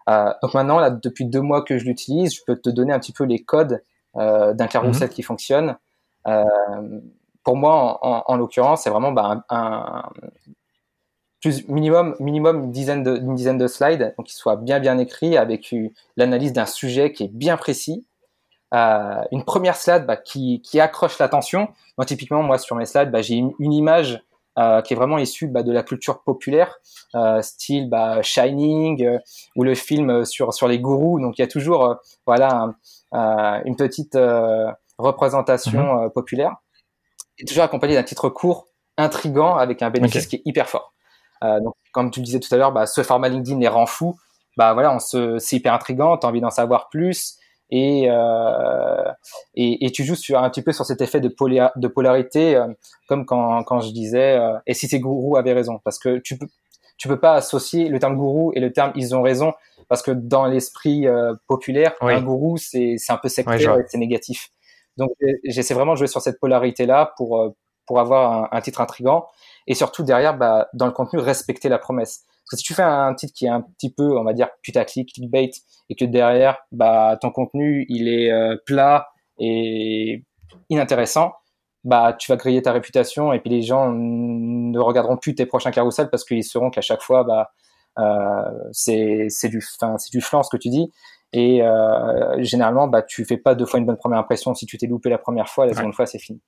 Euh, 0.10 0.34
donc 0.41 0.54
maintenant, 0.54 0.80
là, 0.80 0.89
depuis 0.89 1.26
deux 1.26 1.41
mois 1.41 1.64
que 1.64 1.78
je 1.78 1.86
l'utilise, 1.86 2.36
je 2.36 2.41
peux 2.45 2.56
te 2.56 2.70
donner 2.70 2.93
un 2.93 2.99
petit 2.99 3.14
peu 3.14 3.24
les 3.24 3.39
codes 3.39 3.74
euh, 3.74 3.78
d'un 4.16 4.68
carrousel 4.68 5.09
mhm. 5.09 5.14
qui 5.14 5.24
fonctionne. 5.24 5.78
Euh, 6.28 6.43
pour 7.43 7.57
moi, 7.57 7.99
en, 8.01 8.24
en, 8.26 8.38
l'occurrence, 8.38 8.84
c'est 8.84 8.89
vraiment 8.89 9.11
bah, 9.11 9.43
un, 9.49 9.57
un, 9.57 10.09
plus 11.41 11.68
minimum 11.68 12.16
minimum 12.20 12.64
une 12.64 12.72
dizaine 12.72 13.03
de 13.03 13.18
une 13.18 13.36
dizaine 13.36 13.57
de 13.57 13.68
slides, 13.68 14.14
donc 14.18 14.28
qui 14.28 14.36
soit 14.36 14.55
bien 14.55 14.80
bien 14.80 14.97
écrit 14.97 15.36
avec 15.36 15.76
l'analyse 16.16 16.53
d'un 16.53 16.66
sujet 16.66 17.11
qui 17.11 17.24
est 17.24 17.34
bien 17.34 17.57
précis 17.57 18.05
euh, 18.74 19.22
une 19.32 19.43
première 19.43 19.76
slide 19.76 20.05
bah, 20.05 20.18
qui, 20.18 20.61
qui, 20.61 20.80
accroche 20.80 21.20
l'attention. 21.20 21.70
Typiquement, 22.07 22.41
moi 22.41 22.57
sur 22.57 22.76
mes 22.76 22.86
slides, 22.86 23.11
bah, 23.11 23.22
j'ai 23.22 23.36
une, 23.36 23.53
une, 23.59 23.72
image 23.72 24.16
euh, 24.16 24.20
qui 24.56 24.93
est 24.93 24.95
vraiment 24.95 25.18
issue 25.18 25.47
bah, 25.47 25.64
de 25.64 25.72
la 25.72 25.84
culture 25.84 26.24
populaire, 26.24 26.78
euh, 27.16 27.41
style 27.41 27.89
bah, 27.89 28.22
Shining 28.22 29.04
euh, 29.06 29.20
ou 29.56 29.64
le 29.64 29.76
film 29.76 30.26
sur 30.26 30.54
sur 30.54 30.68
les 30.68 30.80
gourous. 30.80 31.20
Donc, 31.20 31.38
il 31.38 31.41
y 31.41 31.45
a 31.45 31.47
toujours 31.47 31.86
euh, 31.86 31.95
voilà 32.26 32.74
une 33.66 33.76
petite 33.76 34.18
représentation 34.97 36.06
mm-hmm. 36.06 36.12
populaire, 36.12 36.56
et 37.38 37.45
toujours 37.45 37.64
accompagné 37.64 37.95
d'un 37.95 38.04
titre 38.04 38.30
court, 38.30 38.68
intrigant, 38.97 39.56
avec 39.56 39.82
un 39.82 39.89
bénéfice 39.89 40.28
qui 40.28 40.38
est 40.38 40.41
hyper 40.45 40.70
fort. 40.70 40.93
donc, 41.41 41.76
comme 41.91 42.12
tu 42.12 42.20
le 42.20 42.26
disais 42.26 42.39
tout 42.39 42.54
à 42.54 42.58
l'heure, 42.58 42.72
bah, 42.72 42.86
ce 42.86 43.04
format 43.04 43.30
LinkedIn 43.30 43.60
les 43.60 43.68
rend 43.68 43.86
fous. 43.86 44.16
Bah 44.56 44.74
voilà, 44.74 44.93
on 44.93 44.99
se, 44.99 45.39
c'est 45.39 45.56
hyper 45.56 45.74
intrigant, 45.74 46.16
t'as 46.16 46.28
envie 46.28 46.41
d'en 46.41 46.51
savoir 46.51 46.89
plus 46.89 47.39
et, 47.76 48.05
euh, 48.07 49.11
et, 49.55 49.88
et, 49.88 49.91
tu 49.91 50.03
joues 50.03 50.13
sur 50.13 50.38
un 50.38 50.47
petit 50.51 50.61
peu 50.61 50.71
sur 50.71 50.86
cet 50.86 51.01
effet 51.01 51.19
de, 51.19 51.28
de 51.28 51.88
polarité, 51.88 52.55
euh, 52.55 52.67
comme 53.07 53.26
quand, 53.26 53.63
quand 53.63 53.80
je 53.80 53.91
disais, 53.91 54.38
euh, 54.38 54.59
et 54.67 54.76
si 54.76 54.88
ces 54.88 54.99
gourous 54.99 55.38
avaient 55.38 55.53
raison, 55.53 55.80
parce 55.84 55.97
que 55.97 56.19
tu 56.19 56.38
peux, 56.38 56.45
tu 56.97 57.07
peux 57.07 57.19
pas 57.19 57.34
associer 57.34 57.89
le 57.89 57.97
terme 57.97 58.15
gourou 58.15 58.51
et 58.53 58.59
le 58.59 58.71
terme 58.71 58.91
ils 58.95 59.15
ont 59.15 59.24
raison. 59.24 59.53
Parce 59.89 60.03
que 60.03 60.11
dans 60.11 60.45
l'esprit 60.45 61.07
euh, 61.07 61.34
populaire, 61.47 61.93
un 62.01 62.21
gourou 62.21 62.57
c'est 62.57 62.95
un 63.09 63.17
peu 63.17 63.28
sectaire 63.28 63.80
et 63.80 63.86
c'est 63.88 63.97
négatif. 63.97 64.51
Donc 64.97 65.09
j'essaie 65.43 65.74
vraiment 65.74 65.93
de 65.93 65.97
jouer 65.97 66.07
sur 66.07 66.21
cette 66.21 66.39
polarité 66.39 66.86
là 66.86 67.11
pour 67.17 67.55
pour 67.88 67.99
avoir 67.99 68.53
un, 68.53 68.61
titre 68.61 68.82
intrigant. 68.82 69.28
Et 69.65 69.74
surtout 69.74 70.03
derrière 70.03 70.38
bah, 70.38 70.69
dans 70.74 70.86
le 70.86 70.91
contenu 70.91 71.19
respecter 71.19 71.69
la 71.69 71.80
promesse. 71.80 72.26
Parce 72.44 72.52
que 72.52 72.58
si 72.58 72.64
tu 72.64 72.74
fais 72.74 72.84
un 72.84 73.14
titre 73.14 73.34
qui 73.36 73.46
est 73.46 73.50
un 73.50 73.62
petit 73.62 73.94
peu 73.94 74.18
on 74.18 74.24
va 74.24 74.34
dire 74.34 74.50
putaclic, 74.62 75.14
clickbait 75.14 75.52
et 75.89 75.96
que 75.96 76.06
derrière 76.06 76.58
bah 76.72 77.18
ton 77.22 77.32
contenu 77.32 77.86
il 77.89 78.08
est 78.08 78.32
euh, 78.32 78.58
plat 78.66 79.08
et 79.39 80.24
inintéressant, 80.70 81.34
bah 81.84 82.14
tu 82.14 82.32
vas 82.32 82.38
griller 82.38 82.62
ta 82.62 82.72
réputation 82.72 83.34
et 83.34 83.39
puis 83.39 83.50
les 83.50 83.62
gens 83.62 83.91
ne 83.91 84.80
regarderont 84.80 85.18
plus 85.18 85.36
tes 85.36 85.46
prochains 85.46 85.72
carousels 85.72 86.10
parce 86.10 86.26
qu'ils 86.26 86.44
sauront 86.44 86.70
qu'à 86.70 86.82
chaque 86.82 87.02
fois 87.02 87.24
bah 87.24 87.52
euh, 88.00 88.70
c'est 88.72 89.28
du 89.44 89.62
c'est 89.62 90.12
du 90.12 90.22
flanc 90.22 90.44
ce 90.44 90.50
que 90.50 90.58
tu 90.58 90.70
dis. 90.70 90.91
Et 91.32 91.64
euh, 91.64 92.44
généralement 92.44 92.88
bah 92.88 93.02
tu 93.02 93.26
fais 93.26 93.38
pas 93.38 93.56
deux 93.56 93.66
fois 93.66 93.80
une 93.80 93.86
bonne 93.86 93.98
première 93.98 94.20
impression. 94.20 94.54
Si 94.54 94.66
tu 94.66 94.78
t'es 94.78 94.88
loupé 94.88 95.10
la 95.10 95.18
première 95.18 95.50
fois 95.50 95.66
la 95.66 95.74
seconde 95.74 95.96
fois 95.96 96.06
c'est 96.06 96.20
fini. 96.20 96.41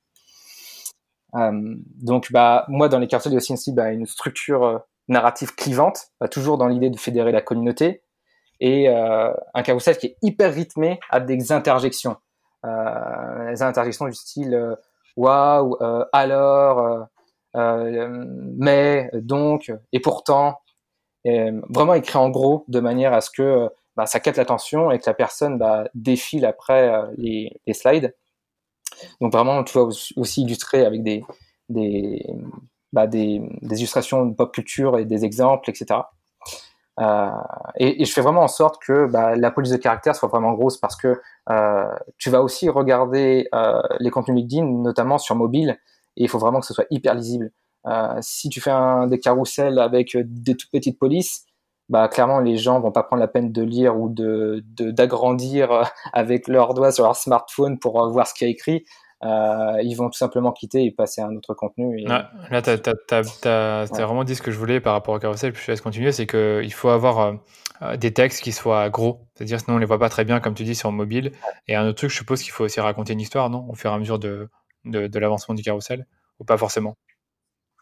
Euh, 1.36 1.76
donc 2.02 2.32
bah 2.32 2.66
moi 2.70 2.88
dans 2.88 3.00
les 3.00 3.08
y 3.12 3.16
a 3.16 3.18
aussi 3.18 3.74
bah, 3.74 3.92
une 3.92 4.06
structure 4.06 4.64
euh, 4.64 4.78
narrative 5.08 5.56
clivante 5.56 6.08
bah, 6.20 6.28
toujours 6.28 6.58
dans 6.58 6.68
l'idée 6.68 6.90
de 6.90 6.98
fédérer 6.98 7.32
la 7.32 7.42
communauté 7.42 8.04
et 8.60 8.90
euh, 8.90 9.34
un 9.54 9.64
carousel 9.64 9.98
qui 9.98 10.08
est 10.08 10.18
hyper 10.22 10.54
rythmé 10.54 11.00
à 11.10 11.20
des 11.20 11.52
interjections 11.52 12.18
euh, 12.66 13.50
les 13.52 13.62
interjections 13.62 14.06
du 14.06 14.14
style 14.14 14.78
waouh, 15.16 15.78
euh, 15.82 16.06
alors, 16.12 16.80
euh, 16.80 17.04
euh, 17.56 18.26
mais, 18.58 19.10
donc, 19.14 19.72
et 19.92 20.00
pourtant, 20.00 20.60
vraiment 21.70 21.96
écrit 21.96 22.20
en 22.20 22.30
gros 22.30 22.66
de 22.68 22.80
manière 22.80 23.12
à 23.12 23.22
ce 23.22 23.32
que 23.32 23.70
bah, 23.96 24.06
ça 24.06 24.20
capte 24.20 24.38
l'attention 24.38 24.92
et 24.92 25.00
que 25.00 25.06
la 25.08 25.16
personne 25.16 25.58
bah, 25.58 25.86
défile 25.96 26.46
après 26.46 27.04
les, 27.18 27.60
slides. 27.74 28.16
Donc 29.22 29.34
vraiment, 29.34 29.64
tu 29.64 29.74
vois 29.74 29.90
aussi 30.18 30.44
illustré 30.44 30.86
avec 30.86 31.02
des, 31.02 31.26
des, 31.70 32.24
bah, 32.96 33.08
des, 33.08 33.42
illustrations 33.62 34.26
de 34.26 34.34
pop 34.34 34.54
culture 34.54 34.98
et 34.98 35.04
des 35.04 35.26
exemples, 35.26 35.70
etc. 35.70 36.00
Euh, 37.02 37.30
et, 37.76 38.06
je 38.06 38.14
fais 38.14 38.22
vraiment 38.22 38.44
en 38.44 38.48
sorte 38.48 38.82
que 38.82 39.06
bah, 39.08 39.36
la 39.36 39.52
police 39.52 39.72
de 39.72 39.78
caractère 39.78 40.16
soit 40.16 40.30
vraiment 40.30 40.54
grosse 40.54 40.78
parce 40.78 40.96
que 40.96 41.20
euh, 41.50 41.92
tu 42.18 42.30
vas 42.30 42.42
aussi 42.42 42.70
regarder 42.70 43.50
euh, 43.54 43.82
les 44.00 44.10
contenus 44.10 44.38
LinkedIn, 44.38 44.66
notamment 44.66 45.18
sur 45.18 45.36
mobile, 45.36 45.78
et 46.16 46.24
il 46.24 46.30
faut 46.30 46.40
vraiment 46.40 46.62
que 46.62 46.66
ce 46.66 46.74
soit 46.74 46.88
hyper 46.90 47.14
lisible. 47.16 47.52
Si 48.22 48.50
tu 48.50 48.62
fais 48.62 48.72
des 49.10 49.20
carousels 49.20 49.78
avec 49.78 50.18
des 50.18 50.56
toutes 50.56 50.72
petites 50.72 50.98
polices, 50.98 51.46
bah 51.88 52.08
clairement 52.08 52.40
les 52.40 52.58
gens 52.58 52.80
vont 52.80 52.92
pas 52.92 53.04
prendre 53.04 53.20
la 53.20 53.28
peine 53.28 53.52
de 53.52 53.62
lire 53.62 53.96
ou 54.00 54.10
de 54.10 54.64
d'agrandir 54.66 55.84
avec 56.14 56.48
leurs 56.48 56.74
doigts 56.74 56.92
sur 56.92 57.04
leur 57.04 57.16
smartphone 57.16 57.78
pour 57.78 58.10
voir 58.10 58.26
ce 58.26 58.34
qu'il 58.34 58.48
y 58.48 58.50
a 58.50 58.52
écrit. 58.52 58.86
Euh, 59.24 59.82
ils 59.82 59.96
vont 59.96 60.10
tout 60.10 60.18
simplement 60.18 60.52
quitter 60.52 60.84
et 60.84 60.92
passer 60.92 61.22
à 61.22 61.28
un 61.28 61.36
autre 61.36 61.54
contenu. 61.54 62.00
Et... 62.00 62.06
là, 62.06 62.30
tu 62.62 62.70
as, 63.50 63.86
vraiment 63.92 64.24
dit 64.24 64.36
ce 64.36 64.42
que 64.42 64.52
je 64.52 64.58
voulais 64.58 64.80
par 64.80 64.94
rapport 64.94 65.16
au 65.16 65.20
carrousel, 65.20 65.54
puis 65.54 65.64
je 65.66 65.72
laisse 65.72 65.82
continuer, 65.82 66.12
c'est 66.12 66.28
qu'il 66.28 66.74
faut 66.74 66.90
avoir 66.90 67.20
euh, 67.20 67.34
euh, 67.82 67.98
des 67.98 68.14
textes 68.14 68.44
qui 68.44 68.52
soient 68.52 68.90
gros, 68.90 69.22
c'est-à-dire 69.34 69.60
sinon 69.60 69.78
on 69.78 69.80
les 69.80 69.86
voit 69.86 70.00
pas 70.00 70.10
très 70.10 70.26
bien, 70.26 70.40
comme 70.40 70.54
tu 70.54 70.64
dis, 70.64 70.76
sur 70.76 70.92
mobile. 70.92 71.32
Et 71.68 71.76
un 71.76 71.88
autre 71.88 71.98
truc, 71.98 72.10
je 72.10 72.18
suppose 72.18 72.44
qu'il 72.44 72.52
faut 72.52 72.66
aussi 72.66 72.80
raconter 72.80 73.14
une 73.14 73.22
histoire, 73.22 73.50
non 73.50 73.66
Au 73.70 73.76
fur 73.76 73.90
et 73.90 73.94
à 73.94 73.98
mesure 73.98 74.20
de, 74.20 74.50
de, 74.84 75.08
de 75.08 75.20
l'avancement 75.20 75.56
du 75.56 75.64
carrousel, 75.64 76.06
ou 76.40 76.44
pas 76.44 76.58
forcément? 76.58 76.98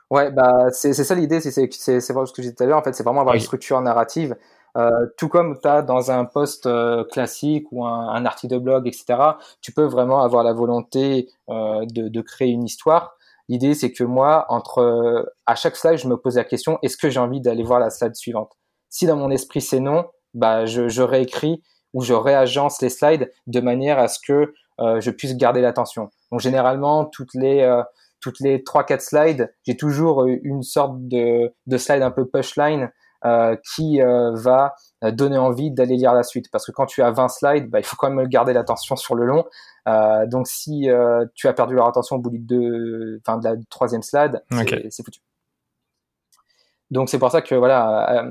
Ouais, 0.10 0.32
bah, 0.32 0.68
c'est 0.72 0.94
ça 0.94 1.16
l'idée, 1.16 1.42
c'est 1.42 1.52
ce 1.52 2.32
que 2.32 2.42
j'ai 2.42 2.50
dit 2.50 2.56
tout 2.56 2.64
à 2.64 2.68
l'heure, 2.68 2.78
en 2.78 2.84
fait, 2.84 2.94
c'est 2.94 3.04
vraiment 3.04 3.22
avoir 3.22 3.36
une 3.36 3.42
structure 3.42 3.82
narrative. 3.82 4.36
Euh, 4.76 5.06
tout 5.18 5.30
comme 5.30 5.60
tu 5.60 5.68
as 5.68 5.84
dans 5.84 6.10
un 6.10 6.26
post 6.26 6.66
euh, 6.66 7.04
classique 7.04 7.68
ou 7.72 7.86
un, 7.86 8.10
un, 8.10 8.26
article 8.26 8.56
de 8.56 8.60
blog, 8.60 8.88
etc., 8.88 9.16
tu 9.62 9.72
peux 9.72 9.84
vraiment 9.84 10.24
avoir 10.24 10.44
la 10.44 10.54
volonté 10.54 11.30
euh, 11.50 11.86
de, 11.86 12.08
de, 12.08 12.22
créer 12.22 12.50
une 12.50 12.64
histoire. 12.64 13.16
L'idée, 13.50 13.76
c'est 13.76 13.92
que 13.92 14.04
moi, 14.04 14.46
entre 14.50 15.32
à 15.46 15.56
chaque 15.56 15.76
slide, 15.76 15.98
je 15.98 16.08
me 16.08 16.18
pose 16.18 16.38
la 16.38 16.44
question 16.44 16.80
est-ce 16.82 16.98
que 16.98 17.10
j'ai 17.10 17.20
envie 17.20 17.42
d'aller 17.42 17.64
voir 17.64 17.80
la 17.80 17.92
slide 17.92 18.16
suivante? 18.16 18.54
Si 18.90 19.06
dans 19.06 19.18
mon 19.18 19.30
esprit 19.30 19.62
c'est 19.62 19.80
non, 19.80 20.06
bah 20.34 20.66
je, 20.66 20.88
je, 20.88 21.04
réécris 21.04 21.62
ou 21.94 22.02
je 22.02 22.14
réagence 22.14 22.82
les 22.82 22.90
slides 22.90 23.32
de 23.48 23.60
manière 23.60 24.00
à 24.00 24.08
ce 24.08 24.20
que 24.26 24.54
je 24.80 25.12
puisse 25.12 25.36
garder 25.38 25.62
l'attention. 25.62 26.10
Donc 26.32 26.40
généralement, 26.40 27.06
toutes 27.06 27.34
les 27.36 27.82
toutes 28.22 28.40
les 28.40 28.64
trois 28.64 28.86
quatre 28.86 29.02
slides, 29.02 29.54
j'ai 29.64 29.78
toujours 29.78 30.26
une 30.26 30.64
sorte 30.64 31.08
de, 31.08 31.54
de 31.68 31.78
slide 31.78 32.02
un 32.02 32.12
peu 32.12 32.26
pushline 32.26 32.92
euh, 33.26 33.56
qui 33.74 34.02
euh, 34.02 34.32
va 34.34 34.76
euh, 35.04 35.12
donner 35.12 35.38
envie 35.38 35.72
d'aller 35.72 35.96
lire 35.96 36.14
la 36.14 36.24
suite. 36.24 36.52
Parce 36.52 36.66
que 36.66 36.74
quand 36.74 36.86
tu 36.86 37.02
as 37.02 37.12
20 37.12 37.30
slides, 37.30 37.70
bah, 37.70 37.80
il 37.80 37.86
faut 37.86 37.96
quand 37.96 38.10
même 38.10 38.28
garder 38.28 38.52
l'attention 38.52 38.98
sur 38.98 39.16
le 39.16 39.26
long. 39.26 39.46
donc 40.28 40.48
si 40.48 40.90
tu 41.34 41.48
as 41.48 41.54
perdu 41.54 41.76
leur 41.76 41.88
attention 41.88 42.18
au 42.18 42.20
bout 42.20 42.32
de, 42.34 43.22
enfin, 43.26 43.38
de 43.38 43.46
la 43.46 43.56
troisième 43.70 44.04
slide, 44.04 44.44
c'est 44.90 45.04
foutu. 45.06 45.22
Donc 46.92 47.10
c'est 47.10 47.18
pour 47.18 47.32
ça 47.32 47.42
que 47.42 47.56
voilà, 47.56 48.26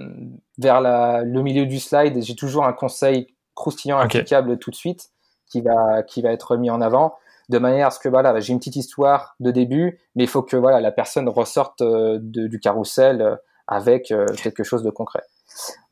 vers 0.59 0.81
la, 0.81 1.23
le 1.23 1.43
milieu 1.43 1.67
du 1.67 1.81
slide, 1.81 2.23
j'ai 2.23 2.37
toujours 2.37 2.65
un 2.65 2.73
conseil 2.73 3.35
croustillant 3.55 3.99
applicable 3.99 4.59
tout 4.59 4.71
de 4.71 4.77
suite 4.77 5.11
qui 5.51 5.63
va 5.63 6.03
qui 6.03 6.23
va 6.23 6.33
être 6.33 6.57
mis 6.57 6.71
en 6.71 6.81
avant 6.81 7.15
de 7.49 7.59
manière 7.59 7.89
à 7.89 7.91
ce 7.91 7.99
que 7.99 8.09
voilà, 8.09 8.39
j'ai 8.41 8.53
une 8.53 8.59
petite 8.59 8.77
histoire 8.77 9.37
de 9.41 9.51
début, 9.51 9.99
mais 10.15 10.25
il 10.25 10.29
faut 10.29 10.43
que 10.43 10.57
voilà 10.57 10.81
la 10.81 10.93
personne 10.93 11.29
ressorte 11.29 11.83
du 11.83 12.61
carrousel 12.61 13.39
avec 13.67 14.11
euh, 14.11 14.27
quelque 14.43 14.65
chose 14.65 14.83
de 14.83 14.91
concret. 14.91 15.23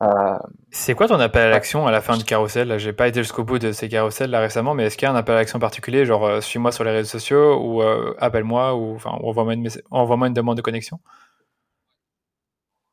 Euh, 0.03 0.39
c'est 0.71 0.95
quoi 0.95 1.07
ton 1.07 1.21
appel 1.21 1.43
à 1.43 1.51
l'action 1.51 1.87
à 1.87 1.91
la 1.91 2.01
fin 2.01 2.17
du 2.17 2.25
carrousel 2.25 2.79
J'ai 2.79 2.93
pas 2.93 3.09
été 3.09 3.23
jusqu'au 3.23 3.45
bout 3.45 3.59
de 3.59 3.73
ces 3.73 3.89
carousels 3.89 4.31
là 4.31 4.41
récemment, 4.41 4.75
mais 4.75 4.85
est-ce 4.85 4.97
qu'il 4.97 5.07
y 5.07 5.09
a 5.09 5.13
un 5.13 5.17
appel 5.17 5.35
à 5.35 5.39
l'action 5.39 5.59
particulier, 5.59 6.07
genre 6.07 6.27
euh, 6.27 6.41
suis-moi 6.41 6.73
sur 6.73 6.85
les 6.85 6.91
réseaux 6.91 7.11
sociaux 7.11 7.61
ou 7.61 7.83
appelle-moi 8.19 8.75
ou 8.75 8.95
enfin 8.95 9.11
envoie-moi 9.11 9.55
une, 9.55 9.69
envoie 9.91 10.27
une, 10.27 10.35
demande 10.35 10.57
de 10.57 10.63
connexion? 10.63 10.99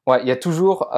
Ouais, 0.08 0.22
il 0.22 0.28
y 0.28 0.32
a 0.32 0.38
toujours 0.38 0.90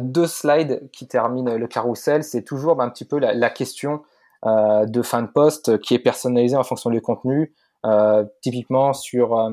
deux 0.00 0.26
slides 0.26 0.88
qui 0.92 1.06
terminent 1.06 1.54
le 1.56 1.66
carrousel. 1.68 2.24
C'est 2.24 2.42
toujours 2.42 2.80
un 2.82 2.90
petit 2.90 3.04
peu 3.04 3.20
la, 3.20 3.32
la 3.32 3.50
question 3.50 4.02
de 4.44 5.02
fin 5.02 5.22
de 5.22 5.28
poste 5.28 5.78
qui 5.78 5.94
est 5.94 6.00
personnalisée 6.00 6.56
en 6.56 6.64
fonction 6.64 6.90
du 6.90 7.00
contenu. 7.00 7.54
Euh, 7.88 8.24
typiquement 8.42 8.92
sur 8.92 9.38
euh, 9.38 9.50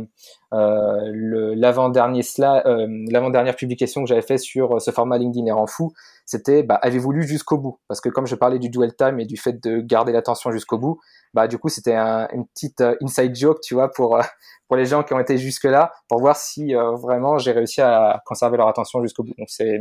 euh 0.52 1.54
l'avant-dernier 1.56 2.22
l'avant-dernière 2.36 3.56
publication 3.56 4.02
que 4.04 4.10
j'avais 4.10 4.24
fait 4.24 4.40
sur 4.40 4.82
ce 4.82 4.92
format 4.92 5.18
LinkedIn 5.18 5.54
rend 5.54 5.68
fou, 5.68 5.94
c'était 6.26 6.64
bah, 6.64 6.76
avez-vous 6.82 7.12
lu 7.12 7.24
jusqu'au 7.24 7.58
bout? 7.58 7.80
Parce 7.88 8.02
que 8.02 8.10
comme 8.10 8.26
je 8.26 8.36
parlais 8.36 8.60
du 8.60 8.70
dual 8.70 8.96
time 8.96 9.20
et 9.20 9.26
du 9.26 9.38
fait 9.38 9.64
de 9.64 9.80
garder 9.80 10.12
l'attention 10.12 10.52
jusqu'au 10.52 10.78
bout, 10.78 11.00
bah 11.34 11.48
du 11.48 11.58
coup 11.60 11.70
c'était 11.70 11.94
un, 11.94 12.28
une 12.34 12.46
petite 12.48 12.84
inside 13.02 13.36
joke, 13.36 13.62
tu 13.62 13.76
vois, 13.76 13.92
pour 13.92 14.20
pour 14.68 14.76
les 14.76 14.86
gens 14.86 15.04
qui 15.04 15.14
ont 15.14 15.20
été 15.20 15.38
jusque 15.38 15.66
là, 15.66 15.94
pour 16.10 16.20
voir 16.20 16.36
si 16.36 16.74
vraiment 16.74 17.38
j'ai 17.38 17.52
réussi 17.52 17.82
à 17.82 18.22
conserver 18.26 18.58
leur 18.58 18.68
attention 18.68 19.02
jusqu'au 19.02 19.24
bout. 19.24 19.36
Donc 19.38 19.50
c'est 19.50 19.80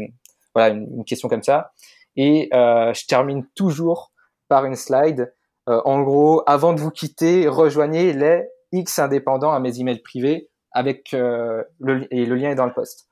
voilà 0.55 0.75
une, 0.75 1.05
question 1.05 1.29
comme 1.29 1.43
ça. 1.43 1.73
Et 2.17 2.51
je 2.53 3.07
termine 3.07 3.47
toujours 3.57 4.13
par 4.49 4.65
une 4.65 4.77
slide 4.77 5.33
euh, 5.69 5.81
en 5.85 6.03
gros, 6.03 6.43
avant 6.47 6.73
de 6.73 6.81
vous 6.81 6.91
quitter, 6.91 7.49
rejoignez 7.49 8.12
les 8.12 8.45
X 8.73 8.99
indépendants 8.99 9.53
à 9.53 9.61
mes 9.61 9.81
emails 9.81 10.03
privés 10.03 10.51
avec 10.73 11.15
euh, 11.15 11.62
le, 11.79 12.07
et 12.12 12.27
le 12.27 12.35
lien 12.35 12.51
est 12.51 12.57
dans 12.57 12.67
le 12.67 12.75
post. 12.75 13.09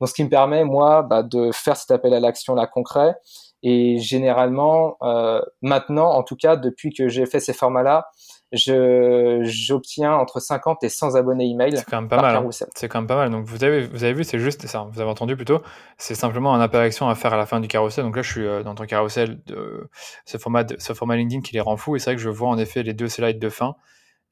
Donc, 0.00 0.08
ce 0.08 0.14
qui 0.14 0.24
me 0.24 0.28
permet 0.28 0.64
moi 0.64 1.02
bah, 1.02 1.22
de 1.22 1.50
faire 1.52 1.76
cet 1.76 1.90
appel 1.92 2.12
à 2.12 2.20
l'action 2.20 2.54
là 2.54 2.66
concret. 2.66 3.16
Et 3.62 3.98
généralement, 3.98 4.98
euh, 5.02 5.40
maintenant, 5.62 6.10
en 6.10 6.22
tout 6.22 6.36
cas, 6.36 6.56
depuis 6.56 6.92
que 6.92 7.08
j'ai 7.08 7.24
fait 7.24 7.40
ces 7.40 7.54
formats-là, 7.54 8.08
j'obtiens 8.54 10.14
entre 10.14 10.40
50 10.40 10.82
et 10.84 10.88
100 10.88 11.14
abonnés 11.14 11.48
email. 11.48 11.76
C'est 11.76 11.84
quand 11.84 12.00
même 12.00 12.08
pas 12.08 12.20
mal. 12.20 12.36
Hein. 12.36 12.48
C'est 12.74 12.88
quand 12.88 13.00
même 13.00 13.06
pas 13.06 13.16
mal. 13.16 13.30
Donc 13.30 13.44
vous 13.46 13.64
avez, 13.64 13.86
vous 13.86 14.04
avez 14.04 14.12
vu, 14.12 14.24
c'est 14.24 14.38
juste 14.38 14.66
ça. 14.66 14.86
Vous 14.92 15.00
avez 15.00 15.10
entendu 15.10 15.36
plutôt. 15.36 15.62
C'est 15.98 16.14
simplement 16.14 16.54
un 16.54 16.60
à 16.60 16.78
action 16.78 17.08
à 17.08 17.14
faire 17.14 17.32
à 17.32 17.36
la 17.36 17.46
fin 17.46 17.60
du 17.60 17.68
carrousel. 17.68 18.04
Donc 18.04 18.16
là, 18.16 18.22
je 18.22 18.30
suis 18.30 18.46
euh, 18.46 18.62
dans 18.62 18.74
ton 18.74 18.84
carrousel 18.84 19.38
de 19.46 19.88
ce 20.24 20.38
format, 20.38 20.64
de, 20.64 20.76
ce 20.78 20.92
format 20.92 21.16
LinkedIn 21.16 21.42
qui 21.42 21.54
les 21.54 21.60
rend 21.60 21.76
fous. 21.76 21.96
Et 21.96 21.98
c'est 21.98 22.10
vrai 22.10 22.16
que 22.16 22.22
je 22.22 22.30
vois 22.30 22.48
en 22.48 22.58
effet 22.58 22.82
les 22.82 22.94
deux 22.94 23.08
slides 23.08 23.38
de 23.38 23.48
fin. 23.48 23.76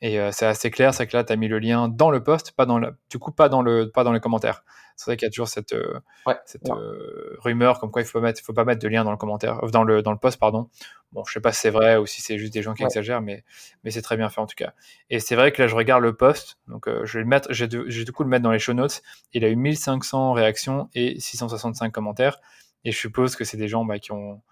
Et 0.04 0.18
euh, 0.18 0.30
c'est 0.32 0.46
assez 0.46 0.72
clair, 0.72 0.92
c'est 0.92 1.06
que 1.06 1.16
là, 1.16 1.22
tu 1.22 1.32
as 1.32 1.36
mis 1.36 1.46
le 1.46 1.60
lien 1.60 1.88
dans 1.88 2.10
le 2.10 2.22
post, 2.24 2.50
pas 2.52 2.66
dans 2.66 2.80
le, 2.80 2.96
du 3.08 3.20
coup, 3.20 3.30
pas 3.30 3.48
dans, 3.48 3.62
le, 3.62 3.88
pas 3.88 4.02
dans 4.02 4.12
les 4.12 4.18
commentaires. 4.18 4.64
C'est 4.96 5.06
vrai 5.06 5.16
qu'il 5.16 5.26
y 5.26 5.28
a 5.28 5.30
toujours 5.30 5.46
cette, 5.46 5.72
euh, 5.74 6.00
cette 6.44 6.68
euh, 6.68 7.36
rumeur 7.38 7.78
comme 7.78 7.92
quoi 7.92 8.02
il 8.02 8.04
faut 8.04 8.18
pas 8.18 8.26
mettre, 8.26 8.42
faut 8.42 8.52
pas 8.52 8.64
mettre 8.64 8.82
de 8.82 8.88
lien 8.88 9.04
dans 9.04 9.12
le 9.12 9.16
commentaire, 9.16 9.60
dans 9.70 9.84
le, 9.84 10.02
dans 10.02 10.10
le 10.10 10.18
post, 10.18 10.40
pardon. 10.40 10.68
Bon, 11.12 11.22
je 11.24 11.32
sais 11.32 11.40
pas 11.40 11.52
si 11.52 11.60
c'est 11.60 11.70
vrai 11.70 11.98
ou 11.98 12.06
si 12.06 12.20
c'est 12.20 12.36
juste 12.36 12.52
des 12.52 12.62
gens 12.62 12.74
qui 12.74 12.82
exagèrent, 12.82 13.22
mais, 13.22 13.44
mais 13.84 13.92
c'est 13.92 14.02
très 14.02 14.16
bien 14.16 14.28
fait 14.28 14.40
en 14.40 14.46
tout 14.46 14.56
cas. 14.56 14.72
Et 15.08 15.20
c'est 15.20 15.36
vrai 15.36 15.52
que 15.52 15.62
là, 15.62 15.68
je 15.68 15.76
regarde 15.76 16.02
le 16.02 16.16
post, 16.16 16.58
donc 16.66 16.88
je 16.88 17.18
vais 17.18 17.22
le 17.22 17.28
mettre, 17.28 17.52
j'ai 17.52 17.68
du 17.68 18.12
coup 18.12 18.24
le 18.24 18.28
mettre 18.28 18.42
dans 18.42 18.50
les 18.50 18.58
show 18.58 18.72
notes. 18.72 19.02
Il 19.32 19.44
a 19.44 19.48
eu 19.48 19.56
1500 19.56 20.32
réactions 20.32 20.88
et 20.94 21.20
665 21.20 21.92
commentaires. 21.92 22.40
Et 22.84 22.90
je 22.90 22.98
suppose 22.98 23.36
que 23.36 23.44
c'est 23.44 23.56
des 23.56 23.68
gens 23.68 23.84
bah, 23.84 24.00
qui 24.00 24.10
ont, 24.10 24.42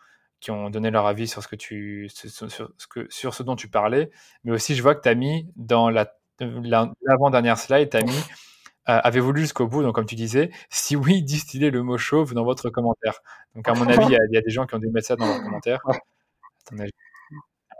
qui 0.40 0.50
ont 0.50 0.70
donné 0.70 0.90
leur 0.90 1.06
avis 1.06 1.28
sur 1.28 1.42
ce 1.42 1.48
que 1.48 1.56
tu 1.56 2.08
sur, 2.08 2.50
ce 2.50 2.86
que 2.88 3.06
sur 3.10 3.34
ce 3.34 3.42
dont 3.42 3.56
tu 3.56 3.68
parlais. 3.68 4.10
Mais 4.44 4.52
aussi 4.52 4.74
je 4.74 4.82
vois 4.82 4.94
que 4.94 5.02
tu 5.02 5.08
as 5.08 5.14
mis 5.14 5.46
dans 5.56 5.90
la 5.90 6.12
l'avant-dernière 6.40 7.58
slide 7.58 7.90
tu 7.90 7.96
as 7.98 8.02
mis 8.02 8.24
avez 8.98 9.20
voulu 9.20 9.42
jusqu'au 9.42 9.66
bout. 9.66 9.82
Donc, 9.82 9.94
comme 9.94 10.06
tu 10.06 10.14
disais, 10.14 10.50
si 10.68 10.96
oui, 10.96 11.22
distillez 11.22 11.70
le 11.70 11.82
mot 11.82 11.98
chauve 11.98 12.34
dans 12.34 12.44
votre 12.44 12.70
commentaire. 12.70 13.20
Donc, 13.54 13.68
à 13.68 13.74
mon 13.74 13.86
avis, 13.86 14.04
il 14.06 14.32
y, 14.32 14.36
a 14.36 14.40
des 14.40 14.50
gens 14.50 14.66
qui 14.66 14.74
ont 14.74 14.78
dû 14.78 14.88
mettre 14.88 15.06
ça 15.08 15.16
dans 15.16 15.26
leurs 15.26 15.42
commentaires. 15.42 15.80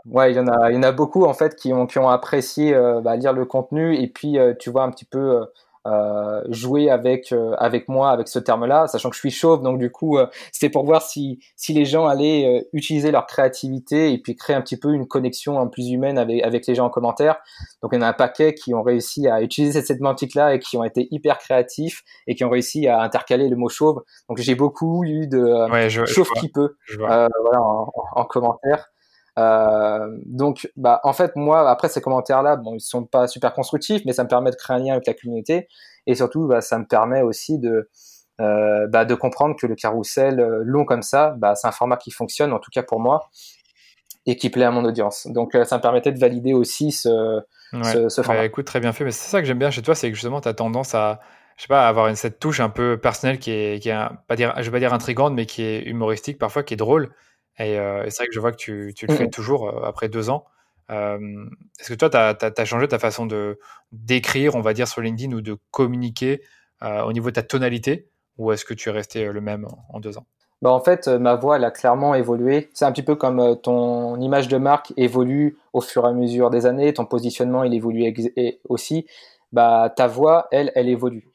Ouais, 0.05 0.31
il 0.31 0.35
y 0.35 0.39
en 0.39 0.47
a, 0.47 0.71
il 0.71 0.75
y 0.75 0.77
en 0.77 0.83
a 0.83 0.91
beaucoup 0.91 1.25
en 1.25 1.33
fait 1.33 1.55
qui 1.55 1.71
ont 1.73 1.85
qui 1.85 1.99
ont 1.99 2.09
apprécié 2.09 2.73
bah, 3.03 3.15
lire 3.15 3.33
le 3.33 3.45
contenu. 3.45 3.95
Et 3.95 4.07
puis 4.07 4.37
tu 4.59 4.71
vois 4.71 4.83
un 4.83 4.89
petit 4.89 5.05
peu 5.05 5.45
euh, 5.87 6.41
jouer 6.49 6.91
avec 6.91 7.31
euh, 7.31 7.55
avec 7.57 7.87
moi 7.87 8.11
avec 8.11 8.27
ce 8.27 8.37
terme-là, 8.37 8.85
sachant 8.87 9.09
que 9.09 9.15
je 9.15 9.19
suis 9.19 9.31
chauve, 9.31 9.63
donc 9.63 9.79
du 9.79 9.91
coup 9.91 10.19
euh, 10.19 10.27
c'était 10.51 10.69
pour 10.69 10.85
voir 10.85 11.01
si 11.01 11.39
si 11.55 11.73
les 11.73 11.85
gens 11.85 12.05
allaient 12.05 12.67
utiliser 12.71 13.09
leur 13.09 13.25
créativité 13.25 14.13
et 14.13 14.19
puis 14.19 14.35
créer 14.35 14.55
un 14.55 14.61
petit 14.61 14.77
peu 14.77 14.93
une 14.93 15.07
connexion 15.07 15.57
en 15.57 15.67
plus 15.67 15.89
humaine 15.89 16.19
avec 16.19 16.43
avec 16.43 16.67
les 16.67 16.75
gens 16.75 16.85
en 16.85 16.89
commentaire. 16.91 17.37
Donc 17.81 17.93
il 17.93 17.95
y 17.95 17.99
en 17.99 18.03
a 18.03 18.09
un 18.09 18.13
paquet 18.13 18.53
qui 18.53 18.75
ont 18.75 18.83
réussi 18.83 19.27
à 19.27 19.41
utiliser 19.41 19.81
cette 19.81 19.97
sémantique-là 19.97 20.53
et 20.53 20.59
qui 20.59 20.77
ont 20.77 20.83
été 20.83 21.07
hyper 21.09 21.39
créatifs 21.39 22.03
et 22.27 22.35
qui 22.35 22.43
ont 22.43 22.49
réussi 22.51 22.87
à 22.87 23.01
intercaler 23.01 23.49
le 23.49 23.55
mot 23.55 23.69
chauve. 23.69 24.03
Donc 24.29 24.37
j'ai 24.37 24.55
beaucoup 24.55 25.03
eu 25.03 25.27
de 25.27 25.71
ouais, 25.71 25.89
chauve 25.89 26.29
qui 26.39 26.49
peut 26.49 26.75
voilà, 26.97 27.27
en, 27.59 27.91
en 28.15 28.25
commentaire. 28.25 28.91
Euh, 29.39 30.17
donc, 30.25 30.69
bah, 30.75 30.99
en 31.03 31.13
fait, 31.13 31.35
moi, 31.35 31.69
après 31.69 31.87
ces 31.89 32.01
commentaires-là, 32.01 32.57
bon, 32.57 32.75
ils 32.75 32.81
sont 32.81 33.05
pas 33.05 33.27
super 33.27 33.53
constructifs, 33.53 34.01
mais 34.05 34.13
ça 34.13 34.23
me 34.23 34.29
permet 34.29 34.51
de 34.51 34.55
créer 34.55 34.75
un 34.75 34.79
lien 34.79 34.93
avec 34.93 35.07
la 35.07 35.13
communauté, 35.13 35.67
et 36.07 36.15
surtout, 36.15 36.47
bah, 36.47 36.61
ça 36.61 36.77
me 36.77 36.85
permet 36.85 37.21
aussi 37.21 37.59
de, 37.59 37.89
euh, 38.41 38.87
bah, 38.87 39.05
de 39.05 39.15
comprendre 39.15 39.55
que 39.55 39.67
le 39.67 39.75
carrousel 39.75 40.39
euh, 40.39 40.61
long 40.65 40.85
comme 40.85 41.01
ça, 41.01 41.35
bah, 41.37 41.55
c'est 41.55 41.67
un 41.67 41.71
format 41.71 41.97
qui 41.97 42.11
fonctionne, 42.11 42.51
en 42.51 42.59
tout 42.59 42.71
cas 42.73 42.83
pour 42.83 42.99
moi, 42.99 43.29
et 44.25 44.35
qui 44.35 44.49
plaît 44.49 44.65
à 44.65 44.71
mon 44.71 44.83
audience. 44.83 45.27
Donc, 45.27 45.55
euh, 45.55 45.63
ça 45.63 45.77
me 45.77 45.81
permettait 45.81 46.11
de 46.11 46.19
valider 46.19 46.53
aussi 46.53 46.91
ce, 46.91 47.41
ce, 47.83 48.09
ce 48.09 48.21
format. 48.21 48.45
écoute, 48.45 48.65
très 48.65 48.79
bien 48.79 48.91
fait, 48.91 49.05
mais 49.05 49.11
c'est 49.11 49.29
ça 49.29 49.39
que 49.39 49.47
j'aime 49.47 49.59
bien 49.59 49.71
chez 49.71 49.81
toi, 49.81 49.95
c'est 49.95 50.09
que 50.09 50.15
justement, 50.15 50.41
tu 50.41 50.49
as 50.49 50.53
tendance 50.53 50.93
à, 50.93 51.21
je 51.55 51.63
sais 51.63 51.67
pas, 51.67 51.87
avoir 51.87 52.07
une, 52.07 52.15
cette 52.15 52.39
touche 52.39 52.59
un 52.59 52.69
peu 52.69 52.99
personnelle 52.99 53.39
qui 53.39 53.51
est, 53.51 53.81
qui 53.81 53.89
est 53.89 53.97
pas 54.27 54.35
dire, 54.35 54.53
je 54.57 54.63
vais 54.63 54.71
pas 54.71 54.79
dire 54.79 54.93
intrigante, 54.93 55.33
mais 55.33 55.45
qui 55.45 55.63
est 55.63 55.83
humoristique 55.83 56.37
parfois, 56.37 56.63
qui 56.63 56.73
est 56.73 56.77
drôle. 56.77 57.11
Et, 57.65 57.77
euh, 57.77 58.03
c'est 58.09 58.23
vrai 58.23 58.27
que 58.27 58.33
je 58.33 58.39
vois 58.39 58.51
que 58.51 58.57
tu, 58.57 58.93
tu 58.95 59.05
le 59.07 59.13
fais 59.13 59.29
toujours 59.29 59.67
euh, 59.67 59.83
après 59.85 60.09
deux 60.09 60.29
ans. 60.29 60.45
Euh, 60.89 61.45
est-ce 61.79 61.89
que 61.89 61.93
toi, 61.93 62.09
tu 62.09 62.17
as, 62.17 62.65
changé 62.65 62.87
ta 62.87 62.99
façon 62.99 63.25
de 63.25 63.59
d'écrire, 63.91 64.55
on 64.55 64.61
va 64.61 64.73
dire, 64.73 64.87
sur 64.87 65.01
LinkedIn 65.01 65.33
ou 65.35 65.41
de 65.41 65.57
communiquer 65.71 66.41
au 66.81 67.13
niveau 67.13 67.29
de 67.29 67.35
ta 67.35 67.43
tonalité? 67.43 68.09
Ou 68.37 68.51
est-ce 68.51 68.65
que 68.65 68.73
tu 68.73 68.89
es 68.89 68.91
resté 68.91 69.25
le 69.25 69.41
même 69.41 69.67
en, 69.89 69.99
deux 69.99 70.17
ans? 70.17 70.25
Bah 70.61 70.71
en 70.71 70.79
fait, 70.79 71.07
ma 71.07 71.35
voix, 71.35 71.57
elle 71.57 71.63
a 71.63 71.71
clairement 71.71 72.15
évolué. 72.15 72.69
C'est 72.73 72.85
un 72.85 72.91
petit 72.91 73.03
peu 73.03 73.15
comme 73.15 73.59
ton 73.61 74.19
image 74.19 74.47
de 74.47 74.57
marque 74.57 74.93
évolue 74.97 75.57
au 75.73 75.81
fur 75.81 76.05
et 76.05 76.09
à 76.09 76.11
mesure 76.11 76.49
des 76.49 76.65
années, 76.65 76.93
ton 76.93 77.05
positionnement, 77.05 77.63
il 77.63 77.73
évolue 77.73 78.13
aussi. 78.67 79.05
Bah, 79.51 79.91
ta 79.95 80.07
voix, 80.07 80.47
elle, 80.51 80.71
elle 80.75 80.89
évolue. 80.89 81.29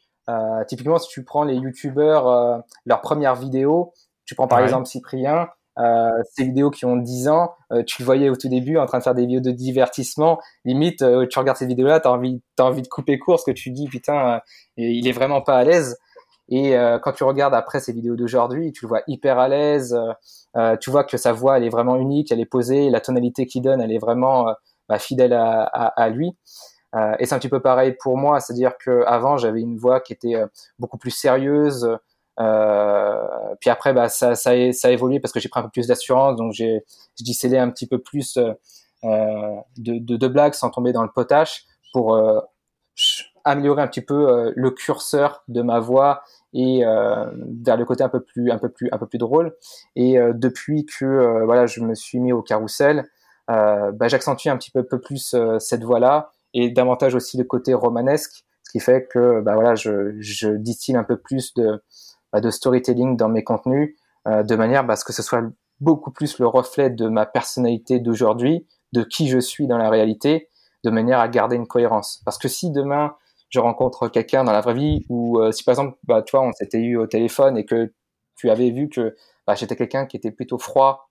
typiquement, 0.68 0.98
si 0.98 1.08
tu 1.08 1.24
prends 1.24 1.44
les 1.44 1.54
youtubeurs, 1.54 2.62
leur 2.84 3.00
première 3.00 3.36
vidéo, 3.36 3.92
tu 4.26 4.34
prends 4.34 4.48
par 4.48 4.60
exemple 4.60 4.86
Cyprien, 4.86 5.48
euh, 5.78 6.22
ces 6.32 6.44
vidéos 6.44 6.70
qui 6.70 6.84
ont 6.86 6.96
10 6.96 7.28
ans, 7.28 7.54
euh, 7.72 7.82
tu 7.84 8.00
le 8.00 8.06
voyais 8.06 8.30
au 8.30 8.36
tout 8.36 8.48
début 8.48 8.78
en 8.78 8.86
train 8.86 8.98
de 8.98 9.02
faire 9.02 9.14
des 9.14 9.22
vidéos 9.22 9.40
de 9.40 9.50
divertissement. 9.50 10.38
Limite, 10.64 11.02
euh, 11.02 11.26
tu 11.26 11.38
regardes 11.38 11.58
ces 11.58 11.66
vidéos-là, 11.66 12.00
t'as 12.00 12.10
envie, 12.10 12.40
t'as 12.56 12.64
envie 12.64 12.82
de 12.82 12.88
couper 12.88 13.18
court, 13.18 13.34
parce 13.34 13.44
que 13.44 13.50
tu 13.50 13.70
dis 13.70 13.86
putain, 13.88 14.40
il 14.76 15.06
est 15.06 15.12
vraiment 15.12 15.42
pas 15.42 15.58
à 15.58 15.64
l'aise. 15.64 15.98
Et 16.48 16.76
quand 17.02 17.10
tu 17.10 17.24
regardes 17.24 17.54
après 17.54 17.80
ces 17.80 17.92
vidéos 17.92 18.14
d'aujourd'hui, 18.14 18.70
tu 18.72 18.84
le 18.84 18.88
vois 18.88 19.02
hyper 19.08 19.36
à 19.40 19.48
l'aise. 19.48 19.98
tu 20.80 20.90
vois 20.90 21.02
que 21.02 21.16
sa 21.16 21.32
voix, 21.32 21.56
elle 21.56 21.64
est 21.64 21.70
vraiment 21.70 21.96
unique, 21.96 22.30
elle 22.30 22.38
est 22.40 22.46
posée, 22.46 22.88
la 22.88 23.00
tonalité 23.00 23.46
qu'il 23.46 23.62
donne, 23.62 23.80
elle 23.80 23.90
est 23.90 23.98
vraiment 23.98 24.54
bah, 24.88 25.00
fidèle 25.00 25.32
à, 25.32 25.62
à, 25.64 25.86
à 26.00 26.08
lui. 26.08 26.36
et 27.18 27.26
c'est 27.26 27.34
un 27.34 27.40
petit 27.40 27.48
peu 27.48 27.60
pareil 27.60 27.96
pour 28.00 28.16
moi, 28.16 28.38
c'est-à-dire 28.38 28.74
que 28.78 29.02
avant 29.06 29.38
j'avais 29.38 29.60
une 29.60 29.76
voix 29.76 29.98
qui 30.00 30.12
était 30.12 30.36
beaucoup 30.78 30.98
plus 30.98 31.10
sérieuse, 31.10 31.98
euh, 32.38 33.54
puis 33.60 33.70
après, 33.70 33.92
bah, 33.92 34.08
ça, 34.08 34.34
ça, 34.34 34.50
a, 34.50 34.90
évolué 34.90 35.20
parce 35.20 35.32
que 35.32 35.40
j'ai 35.40 35.48
pris 35.48 35.60
un 35.60 35.64
peu 35.64 35.70
plus 35.70 35.86
d'assurance, 35.86 36.36
donc 36.36 36.52
j'ai 36.52 36.82
scellé 37.32 37.58
un 37.58 37.70
petit 37.70 37.86
peu 37.86 37.98
plus 37.98 38.36
euh, 38.36 39.56
de, 39.78 39.98
de, 39.98 40.16
de, 40.16 40.28
blagues 40.28 40.54
sans 40.54 40.70
tomber 40.70 40.92
dans 40.92 41.02
le 41.02 41.10
potache 41.14 41.64
pour 41.92 42.14
euh, 42.14 42.40
améliorer 43.44 43.82
un 43.82 43.88
petit 43.88 44.02
peu 44.02 44.52
le 44.54 44.70
curseur 44.70 45.44
de 45.48 45.62
ma 45.62 45.80
voix 45.80 46.22
et 46.52 46.82
vers 46.82 47.76
le 47.76 47.84
côté 47.84 48.02
un 48.02 48.08
peu 48.08 48.20
plus 48.20 49.18
drôle. 49.18 49.54
Et 49.94 50.16
depuis 50.34 50.86
que 50.86 51.44
je 51.66 51.80
me 51.80 51.94
suis 51.94 52.18
mis 52.18 52.32
au 52.32 52.42
carrousel 52.42 53.08
bah, 53.46 54.08
j'accentue 54.08 54.48
un 54.48 54.56
petit 54.56 54.72
peu, 54.72 54.84
plus 54.84 55.36
cette 55.60 55.84
voix 55.84 56.00
là 56.00 56.32
et 56.54 56.70
davantage 56.70 57.14
aussi 57.14 57.36
le 57.36 57.44
côté 57.44 57.74
romanesque 57.74 58.44
ce 58.64 58.72
qui 58.72 58.80
fait 58.80 59.06
que 59.06 59.40
bah 59.42 59.74
je, 59.76 60.16
je 60.18 60.48
distille 60.48 60.96
un 60.96 61.04
peu 61.04 61.16
plus 61.16 61.54
de 61.54 61.80
de 62.40 62.50
storytelling 62.50 63.16
dans 63.16 63.28
mes 63.28 63.44
contenus, 63.44 63.96
euh, 64.26 64.42
de 64.42 64.56
manière 64.56 64.88
à 64.88 64.96
ce 64.96 65.04
que 65.04 65.12
ce 65.12 65.22
soit 65.22 65.42
beaucoup 65.80 66.10
plus 66.10 66.38
le 66.38 66.46
reflet 66.46 66.90
de 66.90 67.08
ma 67.08 67.26
personnalité 67.26 68.00
d'aujourd'hui, 68.00 68.66
de 68.92 69.02
qui 69.02 69.28
je 69.28 69.38
suis 69.38 69.66
dans 69.66 69.78
la 69.78 69.90
réalité, 69.90 70.48
de 70.84 70.90
manière 70.90 71.20
à 71.20 71.28
garder 71.28 71.56
une 71.56 71.66
cohérence. 71.66 72.22
Parce 72.24 72.38
que 72.38 72.48
si 72.48 72.70
demain 72.70 73.14
je 73.48 73.60
rencontre 73.60 74.08
quelqu'un 74.08 74.42
dans 74.42 74.52
la 74.52 74.60
vraie 74.60 74.74
vie, 74.74 75.06
ou 75.08 75.38
euh, 75.38 75.52
si 75.52 75.62
par 75.62 75.72
exemple, 75.72 75.96
bah, 76.04 76.22
toi, 76.22 76.42
on 76.42 76.52
s'était 76.52 76.80
eu 76.80 76.96
au 76.96 77.06
téléphone 77.06 77.56
et 77.56 77.64
que 77.64 77.92
tu 78.34 78.50
avais 78.50 78.70
vu 78.70 78.88
que 78.88 79.14
bah, 79.46 79.54
j'étais 79.54 79.76
quelqu'un 79.76 80.06
qui 80.06 80.16
était 80.16 80.32
plutôt 80.32 80.58
froid, 80.58 81.10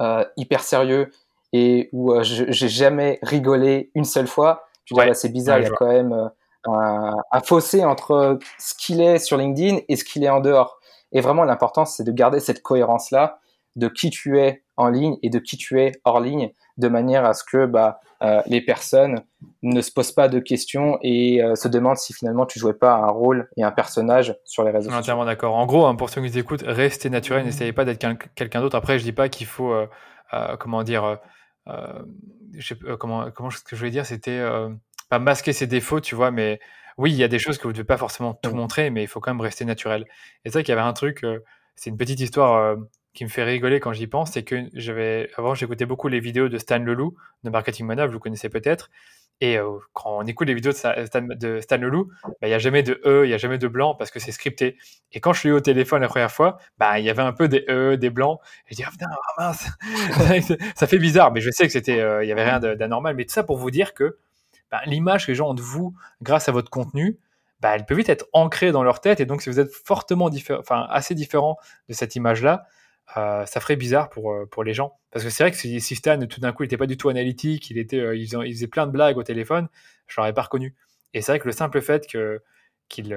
euh, 0.00 0.24
hyper 0.36 0.62
sérieux, 0.62 1.10
et 1.52 1.88
où 1.92 2.12
j'ai 2.22 2.68
jamais 2.68 3.18
rigolé 3.22 3.90
une 3.94 4.04
seule 4.04 4.28
fois, 4.28 4.66
tu 4.84 4.94
ouais. 4.94 5.14
c'est 5.14 5.30
bizarre, 5.30 5.58
il 5.58 5.64
y 5.64 5.66
a 5.66 5.70
quand 5.70 5.88
même 5.88 6.30
un, 6.66 7.40
fossé 7.44 7.84
entre 7.84 8.38
ce 8.58 8.74
qu'il 8.74 9.00
est 9.00 9.18
sur 9.18 9.36
LinkedIn 9.36 9.78
et 9.88 9.96
ce 9.96 10.04
qu'il 10.04 10.24
est 10.24 10.28
en 10.28 10.40
dehors. 10.40 10.78
Et 11.12 11.20
vraiment, 11.20 11.44
l'important, 11.44 11.84
c'est 11.84 12.04
de 12.04 12.12
garder 12.12 12.40
cette 12.40 12.62
cohérence-là 12.62 13.40
de 13.76 13.88
qui 13.88 14.10
tu 14.10 14.38
es 14.38 14.64
en 14.76 14.88
ligne 14.88 15.16
et 15.22 15.30
de 15.30 15.38
qui 15.38 15.56
tu 15.56 15.80
es 15.80 15.92
hors 16.04 16.20
ligne, 16.20 16.50
de 16.76 16.88
manière 16.88 17.24
à 17.24 17.32
ce 17.32 17.44
que 17.44 17.66
bah, 17.66 18.00
euh, 18.22 18.42
les 18.46 18.60
personnes 18.60 19.22
ne 19.62 19.80
se 19.80 19.92
posent 19.92 20.12
pas 20.12 20.28
de 20.28 20.40
questions 20.40 20.98
et 21.02 21.42
euh, 21.42 21.54
se 21.54 21.68
demandent 21.68 21.96
si 21.96 22.12
finalement 22.12 22.44
tu 22.44 22.58
jouais 22.58 22.74
pas 22.74 22.94
un 22.94 23.06
rôle 23.06 23.48
et 23.56 23.62
un 23.62 23.70
personnage 23.70 24.36
sur 24.44 24.64
les 24.64 24.70
réseaux 24.70 24.86
sociaux. 24.86 24.98
Entièrement 24.98 25.24
d'accord. 25.24 25.54
En 25.54 25.66
gros, 25.66 25.86
hein, 25.86 25.94
pour 25.94 26.10
ceux 26.10 26.20
qui 26.20 26.28
nous 26.28 26.38
écoutent, 26.38 26.64
restez 26.66 27.10
naturel, 27.10 27.44
n'essayez 27.44 27.72
pas 27.72 27.84
d'être 27.84 28.04
quelqu'un 28.34 28.60
d'autre. 28.60 28.76
Après, 28.76 28.98
je 28.98 29.04
dis 29.04 29.12
pas 29.12 29.28
qu'il 29.28 29.46
faut, 29.46 29.72
euh, 29.72 29.86
comment 30.58 30.82
dire, 30.82 31.18
je 31.66 32.66
sais, 32.66 32.76
comment, 32.98 33.30
comment 33.30 33.50
ce 33.50 33.60
que 33.60 33.76
je 33.76 33.76
voulais 33.76 33.90
dire, 33.90 34.06
c'était 34.06 34.40
pas 35.08 35.18
masquer 35.18 35.52
ses 35.52 35.66
défauts, 35.66 36.00
tu 36.00 36.14
vois, 36.14 36.30
mais 36.30 36.60
oui, 36.98 37.12
il 37.12 37.16
y 37.16 37.24
a 37.24 37.28
des 37.28 37.38
choses 37.38 37.58
que 37.58 37.62
vous 37.62 37.68
ne 37.68 37.74
devez 37.74 37.84
pas 37.84 37.96
forcément 37.96 38.34
tout 38.34 38.54
montrer, 38.54 38.90
mais 38.90 39.02
il 39.04 39.06
faut 39.06 39.20
quand 39.20 39.32
même 39.32 39.40
rester 39.40 39.64
naturel. 39.64 40.04
Et 40.44 40.50
c'est 40.50 40.54
vrai 40.54 40.64
qu'il 40.64 40.72
y 40.72 40.78
avait 40.78 40.86
un 40.86 40.92
truc, 40.92 41.24
euh, 41.24 41.38
c'est 41.76 41.90
une 41.90 41.96
petite 41.96 42.20
histoire 42.20 42.56
euh, 42.56 42.76
qui 43.14 43.24
me 43.24 43.30
fait 43.30 43.44
rigoler 43.44 43.78
quand 43.80 43.92
j'y 43.92 44.08
pense, 44.08 44.32
c'est 44.32 44.42
que 44.42 44.68
j'avais 44.74 45.30
avant 45.36 45.54
j'écoutais 45.54 45.86
beaucoup 45.86 46.08
les 46.08 46.20
vidéos 46.20 46.48
de 46.48 46.58
Stan 46.58 46.78
Leloup 46.78 47.16
de 47.44 47.50
Marketing 47.50 47.86
Mona, 47.86 48.06
vous 48.06 48.14
le 48.14 48.18
connaissez 48.18 48.48
peut-être. 48.48 48.90
Et 49.40 49.56
euh, 49.56 49.78
quand 49.92 50.18
on 50.18 50.22
écoute 50.26 50.48
les 50.48 50.54
vidéos 50.54 50.72
de 50.72 50.76
Stan, 50.76 50.92
de 51.22 51.60
Stan 51.60 51.76
Leloup, 51.76 52.10
bah, 52.24 52.32
il 52.42 52.48
n'y 52.48 52.54
a 52.54 52.58
jamais 52.58 52.82
de 52.82 53.00
E, 53.04 53.24
il 53.24 53.28
n'y 53.28 53.34
a 53.34 53.38
jamais 53.38 53.58
de 53.58 53.68
blanc 53.68 53.94
parce 53.94 54.10
que 54.10 54.18
c'est 54.18 54.32
scripté. 54.32 54.76
Et 55.12 55.20
quand 55.20 55.32
je 55.32 55.38
suis 55.38 55.48
eu 55.50 55.52
au 55.52 55.60
téléphone 55.60 56.02
la 56.02 56.08
première 56.08 56.32
fois, 56.32 56.58
bah, 56.78 56.98
il 56.98 57.04
y 57.04 57.10
avait 57.10 57.22
un 57.22 57.32
peu 57.32 57.46
des 57.46 57.64
E, 57.68 57.96
des 57.96 58.10
blancs. 58.10 58.40
Et 58.66 58.72
je 58.72 58.76
dis, 58.76 58.84
ah 58.84 58.90
putain, 58.90 59.06
ah, 59.38 59.52
mince, 59.52 59.68
ça 60.74 60.86
fait 60.88 60.98
bizarre, 60.98 61.32
mais 61.32 61.40
je 61.40 61.52
sais 61.52 61.66
que 61.66 61.72
c'était, 61.72 61.98
il 61.98 62.26
n'y 62.26 62.32
avait 62.32 62.44
rien 62.44 62.58
d'anormal. 62.58 63.14
Mais 63.14 63.24
tout 63.24 63.32
ça 63.32 63.44
pour 63.44 63.58
vous 63.58 63.70
dire 63.70 63.94
que 63.94 64.18
bah, 64.70 64.80
l'image 64.86 65.26
que 65.26 65.32
les 65.32 65.36
gens 65.36 65.50
ont 65.50 65.54
de 65.54 65.62
vous 65.62 65.94
grâce 66.22 66.48
à 66.48 66.52
votre 66.52 66.70
contenu, 66.70 67.18
bah, 67.60 67.74
elle 67.74 67.86
peut 67.86 67.94
vite 67.94 68.08
être 68.08 68.26
ancrée 68.32 68.72
dans 68.72 68.82
leur 68.82 69.00
tête. 69.00 69.20
Et 69.20 69.26
donc, 69.26 69.42
si 69.42 69.50
vous 69.50 69.60
êtes 69.60 69.72
fortement 69.72 70.30
différent, 70.30 70.60
enfin, 70.60 70.86
assez 70.90 71.14
différent 71.14 71.56
de 71.88 71.94
cette 71.94 72.16
image-là, 72.16 72.66
euh, 73.16 73.46
ça 73.46 73.60
ferait 73.60 73.76
bizarre 73.76 74.10
pour, 74.10 74.32
euh, 74.32 74.46
pour 74.46 74.64
les 74.64 74.74
gens. 74.74 74.98
Parce 75.10 75.24
que 75.24 75.30
c'est 75.30 75.42
vrai 75.42 75.50
que 75.50 75.56
si, 75.56 75.80
Stan, 75.80 76.18
tout 76.26 76.40
d'un 76.40 76.52
coup, 76.52 76.62
il 76.62 76.66
n'était 76.66 76.76
pas 76.76 76.86
du 76.86 76.96
tout 76.96 77.08
analytique, 77.08 77.70
il, 77.70 77.78
était, 77.78 77.98
euh, 77.98 78.16
il, 78.16 78.28
faisait, 78.28 78.66
plein 78.66 78.86
de 78.86 78.92
blagues 78.92 79.16
au 79.16 79.22
téléphone, 79.22 79.68
je 80.06 80.20
l'aurais 80.20 80.34
pas 80.34 80.42
reconnu. 80.42 80.74
Et 81.14 81.22
c'est 81.22 81.32
vrai 81.32 81.38
que 81.40 81.46
le 81.46 81.52
simple 81.52 81.80
fait 81.80 82.06
que, 82.06 82.42
qu'il, 82.88 83.16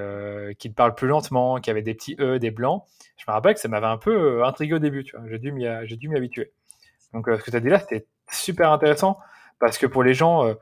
qu'il 0.58 0.74
parle 0.74 0.94
plus 0.94 1.08
lentement, 1.08 1.56
qu'il 1.56 1.68
y 1.68 1.72
avait 1.72 1.82
des 1.82 1.94
petits 1.94 2.16
E, 2.18 2.38
des 2.38 2.50
blancs, 2.50 2.84
je 3.18 3.24
me 3.28 3.32
rappelle 3.32 3.54
que 3.54 3.60
ça 3.60 3.68
m'avait 3.68 3.86
un 3.86 3.98
peu 3.98 4.44
intrigué 4.44 4.74
au 4.74 4.78
début, 4.78 5.04
tu 5.04 5.16
vois. 5.16 5.26
J'ai 5.28 5.38
dû 5.38 5.52
m'y, 5.52 5.66
habituer. 5.66 6.52
Donc, 7.12 7.26
ce 7.28 7.42
que 7.42 7.50
tu 7.50 7.56
as 7.56 7.60
dit 7.60 7.68
là, 7.68 7.78
c'était 7.78 8.06
super 8.30 8.72
intéressant 8.72 9.18
parce 9.62 9.78
que 9.78 9.86
pour 9.86 10.02
les 10.02 10.12
gens, 10.12 10.44
euh, 10.44 10.54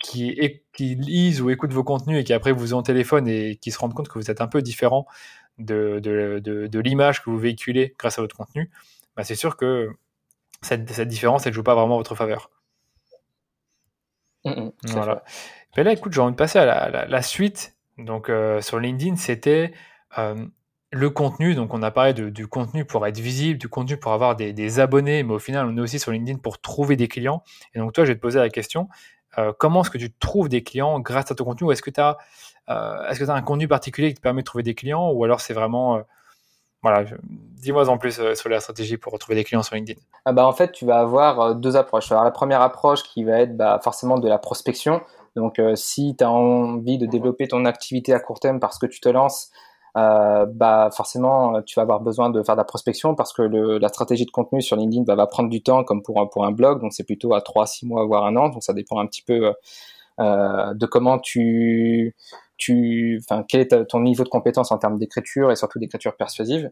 qui, 0.00 0.60
qui 0.72 0.94
lisent 0.96 1.40
ou 1.40 1.50
écoutent 1.50 1.72
vos 1.72 1.84
contenus 1.84 2.20
et 2.20 2.24
qui 2.24 2.32
après 2.32 2.52
vous 2.52 2.74
ont 2.74 2.78
au 2.78 2.82
téléphone 2.82 3.28
et 3.28 3.56
qui 3.56 3.70
se 3.70 3.78
rendent 3.78 3.94
compte 3.94 4.08
que 4.08 4.18
vous 4.18 4.30
êtes 4.30 4.40
un 4.40 4.48
peu 4.48 4.62
différent 4.62 5.06
de, 5.58 6.00
de, 6.00 6.40
de, 6.66 6.80
l'image 6.80 7.22
que 7.22 7.30
vous 7.30 7.38
véhiculez 7.38 7.94
grâce 7.98 8.18
à 8.18 8.22
votre 8.22 8.36
contenu, 8.36 8.70
bah 9.16 9.24
c'est 9.24 9.34
sûr 9.34 9.56
que 9.56 9.90
cette, 10.62 10.90
cette 10.90 11.08
différence, 11.08 11.46
elle 11.46 11.52
ne 11.52 11.54
joue 11.54 11.62
pas 11.62 11.74
vraiment 11.74 11.94
en 11.94 11.98
votre 11.98 12.14
faveur. 12.14 12.50
Mmh, 14.44 14.50
mmh, 14.50 14.72
voilà. 14.86 15.22
Mais 15.76 15.84
là, 15.84 15.92
écoute, 15.92 16.12
j'ai 16.12 16.20
envie 16.20 16.32
de 16.32 16.36
passer 16.36 16.58
à 16.58 16.64
la, 16.64 17.06
la, 17.06 17.22
suite. 17.22 17.76
Donc, 17.98 18.28
euh, 18.28 18.60
sur 18.60 18.78
LinkedIn, 18.78 19.16
c'était 19.16 19.72
euh, 20.18 20.46
le 20.90 21.10
contenu. 21.10 21.54
Donc, 21.54 21.74
on 21.74 21.82
a 21.82 21.90
parlé 21.90 22.14
de, 22.14 22.30
du 22.30 22.46
contenu 22.46 22.84
pour 22.84 23.06
être 23.06 23.18
visible, 23.18 23.58
du 23.58 23.68
contenu 23.68 23.96
pour 23.96 24.12
avoir 24.12 24.36
des, 24.36 24.52
des, 24.52 24.80
abonnés, 24.80 25.22
mais 25.22 25.34
au 25.34 25.38
final, 25.38 25.66
on 25.66 25.76
est 25.76 25.80
aussi 25.80 25.98
sur 25.98 26.10
LinkedIn 26.10 26.38
pour 26.38 26.60
trouver 26.60 26.96
des 26.96 27.08
clients. 27.08 27.42
Et 27.74 27.78
donc, 27.78 27.92
toi, 27.92 28.04
je 28.04 28.10
vais 28.12 28.16
te 28.16 28.20
poser 28.20 28.38
la 28.38 28.48
question 28.48 28.88
euh, 29.38 29.52
comment 29.58 29.82
est-ce 29.82 29.90
que 29.90 29.98
tu 29.98 30.12
trouves 30.12 30.48
des 30.48 30.62
clients 30.62 31.00
grâce 31.00 31.30
à 31.30 31.34
ton 31.34 31.44
contenu? 31.44 31.68
Ou 31.68 31.72
est-ce 31.72 31.82
que 31.82 31.90
tu 31.90 32.00
as 32.00 32.18
as 32.66 33.30
un 33.30 33.42
contenu 33.42 33.68
particulier 33.68 34.08
qui 34.10 34.14
te 34.14 34.20
permet 34.20 34.42
de 34.42 34.46
trouver 34.46 34.62
des 34.62 34.74
clients? 34.74 35.10
Ou 35.10 35.24
alors 35.24 35.40
c'est 35.40 35.54
vraiment 35.54 36.02
voilà, 36.82 37.04
dis-moi 37.28 37.88
en 37.90 37.98
plus 37.98 38.20
sur 38.34 38.48
la 38.48 38.60
stratégie 38.60 38.96
pour 38.96 39.12
retrouver 39.12 39.34
des 39.34 39.44
clients 39.44 39.62
sur 39.62 39.74
LinkedIn. 39.74 40.00
Ah 40.24 40.32
bah 40.32 40.46
en 40.46 40.52
fait, 40.52 40.72
tu 40.72 40.86
vas 40.86 40.98
avoir 40.98 41.54
deux 41.54 41.76
approches. 41.76 42.08
La 42.10 42.30
première 42.30 42.62
approche 42.62 43.02
qui 43.02 43.22
va 43.22 43.40
être 43.40 43.54
bah, 43.54 43.78
forcément 43.82 44.18
de 44.18 44.28
la 44.28 44.38
prospection. 44.38 45.02
Donc, 45.36 45.60
si 45.74 46.16
tu 46.16 46.24
as 46.24 46.30
envie 46.30 46.96
de 46.96 47.06
développer 47.06 47.48
ton 47.48 47.66
activité 47.66 48.14
à 48.14 48.20
court 48.20 48.40
terme 48.40 48.60
parce 48.60 48.78
que 48.78 48.86
tu 48.86 49.00
te 49.00 49.08
lances, 49.10 49.50
euh, 49.96 50.46
bah 50.46 50.90
forcément 50.92 51.62
tu 51.62 51.74
vas 51.76 51.82
avoir 51.82 52.00
besoin 52.00 52.30
de 52.30 52.42
faire 52.42 52.54
de 52.54 52.60
la 52.60 52.64
prospection 52.64 53.14
parce 53.14 53.32
que 53.32 53.42
la 53.42 53.88
stratégie 53.88 54.24
de 54.24 54.30
contenu 54.30 54.62
sur 54.62 54.76
LinkedIn 54.76 55.04
va, 55.04 55.26
prendre 55.26 55.50
du 55.50 55.62
temps 55.62 55.84
comme 55.84 56.02
pour 56.02 56.44
un, 56.44 56.52
blog. 56.52 56.80
Donc 56.80 56.92
c'est 56.92 57.04
plutôt 57.04 57.34
à 57.34 57.40
3 57.40 57.66
6 57.66 57.86
mois 57.86 58.04
voire 58.06 58.24
un 58.24 58.36
an. 58.36 58.48
Donc 58.48 58.62
ça 58.62 58.72
dépend 58.72 59.00
un 59.00 59.06
petit 59.06 59.22
peu 59.22 59.52
euh, 60.20 60.74
de 60.74 60.86
comment 60.86 61.18
tu 61.18 62.14
tu 62.58 63.20
enfin 63.24 63.44
quel 63.48 63.62
est 63.62 63.86
ton 63.86 64.00
niveau 64.00 64.24
de 64.24 64.28
compétence 64.28 64.70
en 64.72 64.78
termes 64.78 64.98
d'écriture 64.98 65.50
et 65.50 65.56
surtout 65.56 65.78
d'écriture 65.78 66.16
persuasive. 66.16 66.70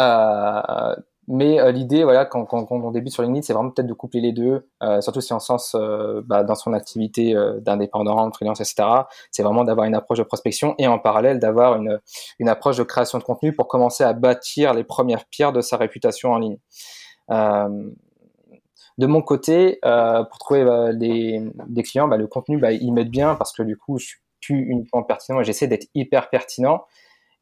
Euh, 0.00 0.94
mais 1.26 1.58
euh, 1.58 1.72
l'idée, 1.72 2.04
voilà, 2.04 2.26
quand, 2.26 2.46
on 2.52 2.90
débute 2.90 3.12
sur 3.12 3.22
LinkedIn, 3.22 3.42
c'est 3.42 3.54
vraiment 3.54 3.70
peut-être 3.70 3.86
de 3.86 3.94
coupler 3.94 4.20
les 4.20 4.32
deux, 4.32 4.68
euh, 4.82 5.00
surtout 5.00 5.20
si 5.20 5.32
on 5.32 5.40
sens 5.40 5.74
euh, 5.74 6.22
bah, 6.26 6.44
dans 6.44 6.54
son 6.54 6.72
activité 6.74 7.34
euh, 7.34 7.60
d'indépendant, 7.60 8.30
freelance, 8.32 8.60
etc. 8.60 9.04
C'est 9.30 9.42
vraiment 9.42 9.64
d'avoir 9.64 9.86
une 9.86 9.94
approche 9.94 10.18
de 10.18 10.24
prospection 10.24 10.74
et 10.78 10.86
en 10.86 10.98
parallèle 10.98 11.38
d'avoir 11.38 11.76
une, 11.76 11.98
une 12.38 12.48
approche 12.48 12.76
de 12.76 12.82
création 12.82 13.18
de 13.18 13.24
contenu 13.24 13.54
pour 13.54 13.68
commencer 13.68 14.04
à 14.04 14.12
bâtir 14.12 14.74
les 14.74 14.84
premières 14.84 15.24
pierres 15.26 15.52
de 15.52 15.62
sa 15.62 15.76
réputation 15.76 16.32
en 16.32 16.38
ligne. 16.38 16.58
de 17.30 19.06
mon 19.06 19.22
côté, 19.22 19.78
pour 19.82 20.38
trouver 20.38 20.92
des, 20.94 21.42
des, 21.68 21.82
clients, 21.82 22.06
bah, 22.06 22.18
le 22.18 22.26
contenu, 22.26 22.58
bah, 22.58 22.72
ils 22.72 22.92
m'aide 22.92 23.10
bien 23.10 23.34
parce 23.34 23.52
que 23.52 23.62
du 23.62 23.78
coup, 23.78 23.98
je 23.98 24.06
suis 24.06 24.18
plus 24.42 24.58
uniquement 24.58 25.02
pertinent 25.02 25.40
et 25.40 25.44
j'essaie 25.44 25.68
d'être 25.68 25.86
hyper 25.94 26.28
pertinent. 26.28 26.84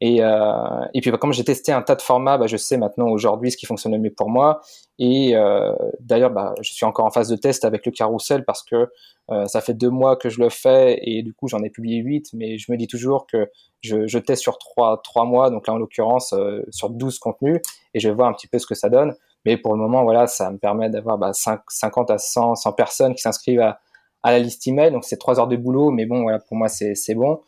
Et, 0.05 0.17
euh, 0.21 0.85
et 0.93 0.99
puis 0.99 1.11
bah, 1.11 1.17
comme 1.17 1.31
j'ai 1.31 1.45
testé 1.45 1.71
un 1.71 1.81
tas 1.81 1.95
de 1.95 2.01
formats, 2.01 2.37
bah, 2.37 2.45
je 2.45 2.57
sais 2.57 2.75
maintenant 2.75 3.07
aujourd'hui 3.07 3.51
ce 3.51 3.55
qui 3.55 3.65
fonctionne 3.65 3.93
le 3.93 3.99
mieux 3.99 4.11
pour 4.11 4.29
moi. 4.29 4.59
Et 4.99 5.33
euh, 5.33 5.71
d'ailleurs, 6.01 6.29
bah, 6.29 6.53
je 6.59 6.73
suis 6.73 6.85
encore 6.85 7.05
en 7.05 7.09
phase 7.09 7.29
de 7.29 7.37
test 7.37 7.63
avec 7.63 7.85
le 7.85 7.93
carrousel 7.93 8.43
parce 8.43 8.63
que 8.63 8.89
euh, 9.31 9.45
ça 9.45 9.61
fait 9.61 9.73
deux 9.73 9.89
mois 9.89 10.17
que 10.17 10.27
je 10.27 10.41
le 10.41 10.49
fais 10.49 10.99
et 11.03 11.23
du 11.23 11.33
coup 11.33 11.47
j'en 11.47 11.63
ai 11.63 11.69
publié 11.69 12.01
huit, 12.01 12.27
mais 12.33 12.57
je 12.57 12.69
me 12.69 12.75
dis 12.75 12.87
toujours 12.87 13.27
que 13.27 13.49
je, 13.79 14.17
teste 14.17 14.41
sur 14.41 14.57
trois, 14.57 14.99
mois, 15.23 15.49
donc 15.49 15.67
là 15.67 15.73
en 15.73 15.77
l'occurrence 15.77 16.35
sur 16.69 16.89
12 16.89 17.19
contenus, 17.19 17.61
et 17.93 18.01
je 18.01 18.09
vais 18.09 18.13
voir 18.13 18.27
un 18.27 18.33
petit 18.33 18.47
peu 18.47 18.59
ce 18.59 18.67
que 18.67 18.75
ça 18.75 18.89
donne. 18.89 19.15
Mais 19.45 19.55
pour 19.55 19.71
le 19.71 19.79
moment, 19.79 20.03
voilà, 20.03 20.27
ça 20.27 20.51
me 20.51 20.57
permet 20.57 20.89
d'avoir 20.89 21.17
bah, 21.17 21.31
50 21.31 22.11
à 22.11 22.17
100, 22.17 22.55
100 22.55 22.73
personnes 22.73 23.15
qui 23.15 23.21
s'inscrivent 23.21 23.61
à, 23.61 23.79
à 24.21 24.33
la 24.33 24.39
liste 24.39 24.67
email, 24.67 24.91
donc 24.91 25.05
c'est 25.05 25.17
trois 25.17 25.39
heures 25.39 25.47
de 25.47 25.55
boulot, 25.55 25.91
mais 25.91 26.05
bon, 26.05 26.23
voilà, 26.23 26.39
pour 26.39 26.57
moi 26.57 26.67
c'est 26.67 27.15
bon. 27.15 27.39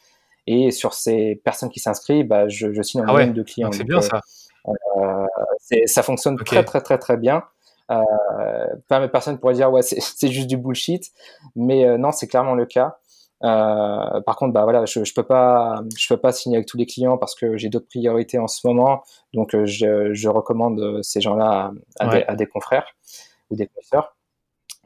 Et 0.47 0.71
sur 0.71 0.93
ces 0.93 1.41
personnes 1.43 1.69
qui 1.69 1.79
s'inscrivent, 1.79 2.27
bah, 2.27 2.47
je, 2.47 2.71
je 2.71 2.81
signe 2.81 3.01
un 3.01 3.05
ah 3.07 3.25
de 3.25 3.43
clients. 3.43 3.71
C'est 3.71 3.83
bien 3.83 4.01
ça. 4.01 4.21
Euh, 4.67 5.25
ça 5.85 6.03
fonctionne 6.03 6.37
très 6.37 6.63
très 6.63 6.81
très 6.81 6.97
très 6.97 7.17
bien. 7.17 7.43
Euh, 7.91 8.01
plein 8.87 8.99
de 9.01 9.07
personnes 9.07 9.37
pourraient 9.37 9.53
dire 9.53 9.71
ouais 9.71 9.81
c'est 9.83 10.27
juste 10.27 10.47
du 10.47 10.57
bullshit, 10.57 11.11
mais 11.55 11.85
euh, 11.85 11.97
non 11.97 12.11
c'est 12.11 12.27
clairement 12.27 12.55
le 12.55 12.65
cas. 12.65 12.97
Euh, 13.43 14.21
par 14.21 14.37
contre, 14.37 14.53
bah 14.53 14.63
voilà, 14.63 14.85
je, 14.85 15.03
je 15.03 15.13
peux 15.13 15.23
pas, 15.23 15.83
je 15.97 16.07
peux 16.07 16.19
pas 16.19 16.31
signer 16.31 16.57
avec 16.57 16.67
tous 16.67 16.77
les 16.77 16.85
clients 16.85 17.17
parce 17.17 17.35
que 17.35 17.57
j'ai 17.57 17.69
d'autres 17.69 17.87
priorités 17.87 18.39
en 18.39 18.47
ce 18.47 18.65
moment. 18.65 19.03
Donc, 19.33 19.53
euh, 19.53 19.65
je, 19.65 20.13
je 20.13 20.29
recommande 20.29 21.03
ces 21.03 21.21
gens-là 21.21 21.73
à, 21.99 22.07
à, 22.07 22.31
à, 22.31 22.35
des 22.35 22.47
confrères 22.47 22.87
ou 23.49 23.55
des 23.55 23.67
professeurs. 23.67 24.14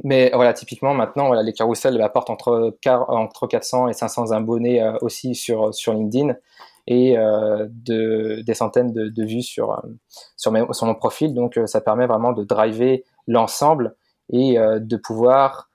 Mais 0.04 0.32
voilà, 0.34 0.54
typiquement 0.54 0.94
maintenant, 0.94 1.28
voilà, 1.28 1.44
les 1.44 1.54
carousels 1.54 2.02
apportent 2.02 2.30
entre, 2.30 2.74
entre 2.88 3.48
400 3.48 3.90
et 3.90 3.94
500 3.94 4.32
abonnés 4.32 4.82
euh, 4.82 4.94
aussi 5.02 5.36
sur, 5.36 5.74
sur 5.74 5.94
LinkedIn 5.94 6.36
et 6.88 7.18
euh, 7.18 7.68
de, 7.70 8.42
des 8.46 8.54
centaines 8.54 8.94
de, 8.94 9.10
de 9.10 9.24
vues 9.26 9.42
sur, 9.42 9.74
euh, 9.74 9.82
sur, 10.38 10.52
mes, 10.52 10.64
sur, 10.72 10.88
mon 10.88 10.96
profil. 10.96 11.34
Donc 11.34 11.60
ça 11.66 11.82
permet 11.82 12.08
vraiment 12.08 12.32
de 12.32 12.44
driver 12.44 13.04
l'ensemble 13.28 13.96
et 14.32 14.58
de 14.58 14.96
pouvoir 14.96 15.70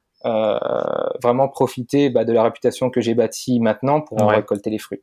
vraiment 1.22 1.48
profiter 1.48 2.08
bah, 2.08 2.24
de 2.24 2.32
la 2.32 2.44
réputation 2.44 2.88
que 2.88 3.00
j'ai 3.00 3.14
bâtie 3.14 3.60
maintenant 3.60 4.00
pour 4.00 4.22
en 4.22 4.28
récolter 4.28 4.70
les 4.70 4.78
fruits. 4.78 5.02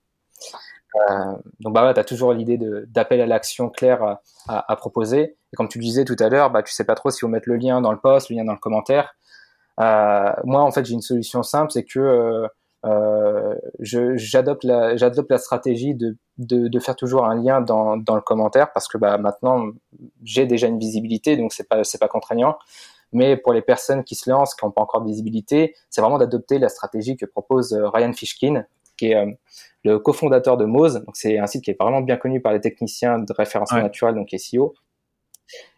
Euh, 0.95 1.37
donc 1.59 1.73
bah 1.73 1.93
tu 1.93 1.99
as 1.99 2.03
toujours 2.03 2.33
l'idée 2.33 2.59
d'appel 2.87 3.21
à 3.21 3.25
l'action 3.25 3.69
claire 3.69 4.17
à, 4.47 4.75
proposer. 4.75 5.37
Et 5.53 5.55
comme 5.55 5.67
tu 5.67 5.79
le 5.79 5.83
disais 5.83 6.05
tout 6.05 6.15
à 6.19 6.29
l'heure, 6.29 6.51
bah 6.51 6.63
tu 6.63 6.73
sais 6.73 6.83
pas 6.83 6.95
trop 6.95 7.09
si 7.09 7.21
vous 7.21 7.27
mettre 7.27 7.49
le 7.49 7.55
lien 7.55 7.81
dans 7.81 7.91
le 7.91 7.99
post, 7.99 8.29
le 8.29 8.35
lien 8.35 8.45
dans 8.45 8.53
le 8.53 8.59
commentaire. 8.59 9.15
Euh, 9.79 10.31
moi 10.43 10.61
en 10.61 10.71
fait 10.71 10.85
j'ai 10.85 10.93
une 10.93 11.01
solution 11.01 11.43
simple, 11.43 11.71
c'est 11.71 11.85
que 11.85 11.99
euh, 11.99 12.47
euh 12.85 13.55
j'adopte 13.77 14.63
la, 14.63 15.37
stratégie 15.37 15.95
de, 15.95 16.17
de, 16.37 16.79
faire 16.79 16.95
toujours 16.95 17.25
un 17.25 17.35
lien 17.35 17.61
dans, 17.61 17.95
dans 17.95 18.15
le 18.15 18.21
commentaire 18.21 18.73
parce 18.73 18.87
que 18.87 18.97
bah, 18.97 19.17
maintenant 19.17 19.67
j'ai 20.23 20.45
déjà 20.45 20.67
une 20.67 20.79
visibilité 20.79 21.37
donc 21.37 21.53
c'est 21.53 21.67
pas 21.67 21.83
pas 21.99 22.07
contraignant. 22.07 22.57
Mais 23.13 23.35
pour 23.35 23.53
les 23.53 23.61
personnes 23.61 24.03
qui 24.05 24.15
se 24.15 24.29
lancent, 24.29 24.55
qui 24.55 24.65
n'ont 24.65 24.71
pas 24.71 24.81
encore 24.81 25.01
de 25.01 25.07
visibilité, 25.07 25.75
c'est 25.89 25.99
vraiment 25.99 26.17
d'adopter 26.17 26.59
la 26.59 26.69
stratégie 26.69 27.17
que 27.17 27.25
propose 27.25 27.73
Ryan 27.73 28.13
Fishkin, 28.13 28.63
qui 29.01 29.11
est 29.11 29.37
le 29.83 29.99
cofondateur 29.99 30.57
de 30.57 30.65
Moz. 30.65 31.03
Donc 31.03 31.15
c'est 31.15 31.39
un 31.39 31.47
site 31.47 31.63
qui 31.63 31.71
est 31.71 31.77
vraiment 31.79 32.01
bien 32.01 32.17
connu 32.17 32.39
par 32.39 32.53
les 32.53 32.61
techniciens 32.61 33.17
de 33.17 33.33
référencement 33.33 33.81
naturel, 33.81 34.15
donc 34.15 34.29
SEO. 34.37 34.75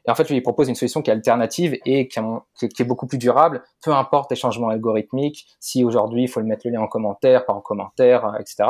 Et 0.05 0.11
en 0.11 0.15
fait, 0.15 0.29
lui, 0.29 0.37
il 0.37 0.43
propose 0.43 0.67
une 0.67 0.75
solution 0.75 1.01
qui 1.01 1.09
est 1.09 1.13
alternative 1.13 1.77
et 1.85 2.07
qui, 2.07 2.19
est 2.19 2.83
beaucoup 2.83 3.07
plus 3.07 3.17
durable, 3.17 3.63
peu 3.81 3.91
importe 3.91 4.29
les 4.29 4.35
changements 4.35 4.67
algorithmiques. 4.67 5.47
Si 5.59 5.83
aujourd'hui, 5.83 6.23
il 6.23 6.27
faut 6.27 6.41
le 6.41 6.45
mettre 6.45 6.67
le 6.67 6.73
lien 6.73 6.81
en 6.81 6.87
commentaire, 6.87 7.45
pas 7.45 7.53
en 7.53 7.61
commentaire, 7.61 8.25
euh, 8.25 8.37
etc. 8.39 8.69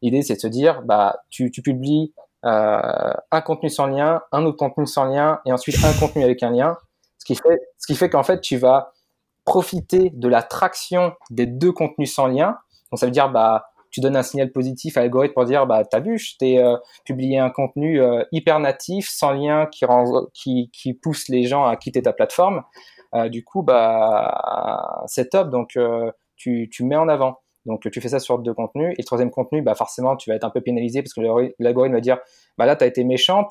L'idée, 0.00 0.22
c'est 0.22 0.34
de 0.34 0.40
se 0.40 0.46
dire, 0.46 0.82
bah, 0.82 1.20
tu, 1.28 1.50
tu 1.50 1.62
publies 1.62 2.14
euh, 2.44 3.12
un 3.30 3.40
contenu 3.42 3.68
sans 3.68 3.86
lien, 3.86 4.22
un 4.32 4.44
autre 4.44 4.56
contenu 4.56 4.86
sans 4.86 5.04
lien, 5.04 5.40
et 5.44 5.52
ensuite 5.52 5.76
un 5.84 5.92
contenu 6.00 6.24
avec 6.24 6.42
un 6.42 6.50
lien. 6.50 6.76
Ce 7.18 7.26
qui 7.26 7.36
fait, 7.36 7.60
ce 7.78 7.86
qui 7.86 7.94
fait 7.94 8.10
qu'en 8.10 8.24
fait, 8.24 8.40
tu 8.40 8.56
vas 8.56 8.92
profiter 9.44 10.10
de 10.10 10.28
la 10.28 10.42
traction 10.42 11.12
des 11.30 11.46
deux 11.46 11.72
contenus 11.72 12.12
sans 12.12 12.26
lien. 12.26 12.56
Donc, 12.90 12.98
ça 12.98 13.06
veut 13.06 13.12
dire, 13.12 13.30
bah, 13.30 13.71
tu 13.92 14.00
donnes 14.00 14.16
un 14.16 14.22
signal 14.22 14.50
positif 14.50 14.96
à 14.96 15.00
l'algorithme 15.00 15.34
pour 15.34 15.44
dire 15.44 15.66
bah 15.66 15.84
t'as 15.84 16.00
vu 16.00 16.18
je 16.18 16.36
t'ai 16.38 16.58
euh, 16.58 16.76
publié 17.04 17.38
un 17.38 17.50
contenu 17.50 18.00
euh, 18.00 18.24
hyper 18.32 18.58
natif 18.58 19.08
sans 19.08 19.32
lien 19.32 19.66
qui, 19.66 19.84
rend, 19.84 20.26
qui 20.34 20.70
qui 20.72 20.94
pousse 20.94 21.28
les 21.28 21.44
gens 21.44 21.64
à 21.64 21.76
quitter 21.76 22.02
ta 22.02 22.12
plateforme. 22.12 22.62
Euh, 23.14 23.28
du 23.28 23.44
coup 23.44 23.62
bah 23.62 25.04
c'est 25.06 25.28
top. 25.30 25.50
Donc 25.50 25.78
tu 26.36 26.68
tu 26.72 26.84
mets 26.84 26.96
en 26.96 27.08
avant. 27.08 27.38
Donc 27.66 27.88
tu 27.92 28.00
fais 28.00 28.08
ça 28.08 28.18
sur 28.18 28.38
deux 28.38 28.54
contenus. 28.54 28.94
Et 28.98 29.02
le 29.02 29.04
troisième 29.04 29.30
contenu 29.30 29.62
bah 29.62 29.74
forcément 29.74 30.16
tu 30.16 30.30
vas 30.30 30.36
être 30.36 30.44
un 30.44 30.50
peu 30.50 30.62
pénalisé 30.62 31.02
parce 31.02 31.12
que 31.12 31.20
l'algorithme 31.60 31.94
va 31.94 32.00
dire 32.00 32.18
bah 32.58 32.66
là 32.66 32.74
tu 32.74 32.84
as 32.84 32.86
été 32.86 33.04
méchant 33.04 33.46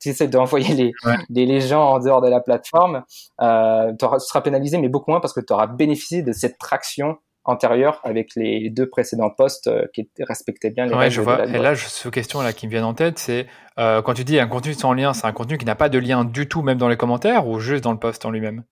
tu 0.00 0.08
essaies 0.08 0.28
d'envoyer 0.28 0.74
les, 0.74 0.92
les, 1.30 1.46
les 1.46 1.60
gens 1.60 1.94
en 1.94 1.98
dehors 1.98 2.20
de 2.20 2.28
la 2.28 2.40
plateforme. 2.40 3.02
Euh, 3.40 3.92
tu 3.98 4.06
seras 4.18 4.42
pénalisé 4.42 4.78
mais 4.78 4.88
beaucoup 4.88 5.10
moins 5.10 5.20
parce 5.20 5.32
que 5.32 5.40
tu 5.40 5.52
auras 5.52 5.66
bénéficié 5.66 6.22
de 6.22 6.32
cette 6.32 6.58
traction 6.58 7.16
antérieur 7.44 8.00
avec 8.04 8.34
les 8.36 8.70
deux 8.70 8.88
précédents 8.88 9.30
postes 9.30 9.66
euh, 9.66 9.86
qui 9.94 10.08
respectaient 10.20 10.70
bien 10.70 10.86
les 10.86 10.94
ouais, 10.94 11.10
je 11.10 11.20
vois. 11.20 11.46
Et 11.46 11.58
là, 11.58 11.74
ce 11.74 12.08
question 12.08 12.42
là 12.42 12.52
qui 12.52 12.66
me 12.66 12.72
vient 12.72 12.84
en 12.84 12.94
tête, 12.94 13.18
c'est 13.18 13.46
euh, 13.78 14.02
quand 14.02 14.14
tu 14.14 14.24
dis 14.24 14.38
un 14.38 14.46
contenu 14.46 14.74
sans 14.74 14.92
lien, 14.92 15.12
c'est 15.14 15.26
un 15.26 15.32
contenu 15.32 15.58
qui 15.58 15.64
n'a 15.64 15.74
pas 15.74 15.88
de 15.88 15.98
lien 15.98 16.24
du 16.24 16.48
tout, 16.48 16.62
même 16.62 16.78
dans 16.78 16.88
les 16.88 16.96
commentaires, 16.96 17.46
ou 17.48 17.58
juste 17.58 17.84
dans 17.84 17.92
le 17.92 17.98
post 17.98 18.24
en 18.24 18.30
lui-même? 18.30 18.64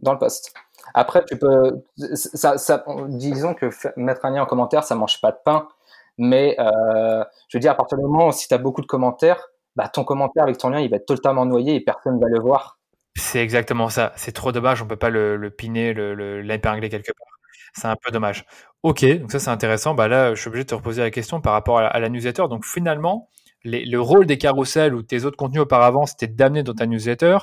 Dans 0.00 0.12
le 0.12 0.18
post. 0.18 0.54
Après, 0.94 1.24
tu 1.24 1.36
peux, 1.36 1.82
ça, 2.14 2.58
ça, 2.58 2.84
disons 3.08 3.54
que 3.54 3.70
mettre 3.96 4.24
un 4.24 4.30
lien 4.30 4.42
en 4.42 4.46
commentaire, 4.46 4.84
ça 4.84 4.94
mange 4.94 5.20
pas 5.20 5.32
de 5.32 5.38
pain, 5.44 5.68
mais 6.16 6.56
euh, 6.58 7.24
je 7.48 7.58
veux 7.58 7.60
dire, 7.60 7.72
à 7.72 7.74
partir 7.74 7.98
du 7.98 8.04
moment 8.04 8.28
où 8.28 8.32
si 8.32 8.48
tu 8.48 8.54
as 8.54 8.58
beaucoup 8.58 8.80
de 8.80 8.86
commentaires, 8.86 9.48
bah, 9.74 9.88
ton 9.88 10.04
commentaire 10.04 10.44
avec 10.44 10.56
ton 10.58 10.70
lien, 10.70 10.80
il 10.80 10.90
va 10.90 10.96
être 10.96 11.06
totalement 11.06 11.44
noyé 11.44 11.74
et 11.74 11.80
personne 11.80 12.18
va 12.18 12.28
le 12.28 12.40
voir. 12.40 12.78
C'est 13.14 13.40
exactement 13.40 13.88
ça. 13.88 14.12
C'est 14.16 14.32
trop 14.32 14.52
dommage, 14.52 14.82
on 14.82 14.86
peut 14.86 14.96
pas 14.96 15.10
le, 15.10 15.36
le 15.36 15.50
piner, 15.50 15.92
l'épingler 15.94 16.82
le, 16.82 16.88
quelque 16.88 17.12
part. 17.12 17.35
C'est 17.76 17.88
un 17.88 17.96
peu 17.96 18.10
dommage. 18.10 18.46
Ok, 18.82 19.04
donc 19.04 19.30
ça 19.30 19.38
c'est 19.38 19.50
intéressant. 19.50 19.94
Bah 19.94 20.08
là, 20.08 20.34
je 20.34 20.40
suis 20.40 20.48
obligé 20.48 20.64
de 20.64 20.68
te 20.68 20.74
reposer 20.74 21.02
la 21.02 21.10
question 21.10 21.40
par 21.40 21.52
rapport 21.52 21.78
à 21.78 22.00
la, 22.00 22.08
newsletter. 22.08 22.44
Donc 22.48 22.64
finalement, 22.64 23.28
le 23.64 23.98
rôle 23.98 24.26
des 24.26 24.38
carousels 24.38 24.94
ou 24.94 25.02
tes 25.02 25.24
autres 25.24 25.36
contenus 25.36 25.62
auparavant, 25.62 26.06
c'était 26.06 26.26
d'amener 26.26 26.62
dans 26.62 26.74
ta 26.74 26.86
newsletter. 26.86 27.38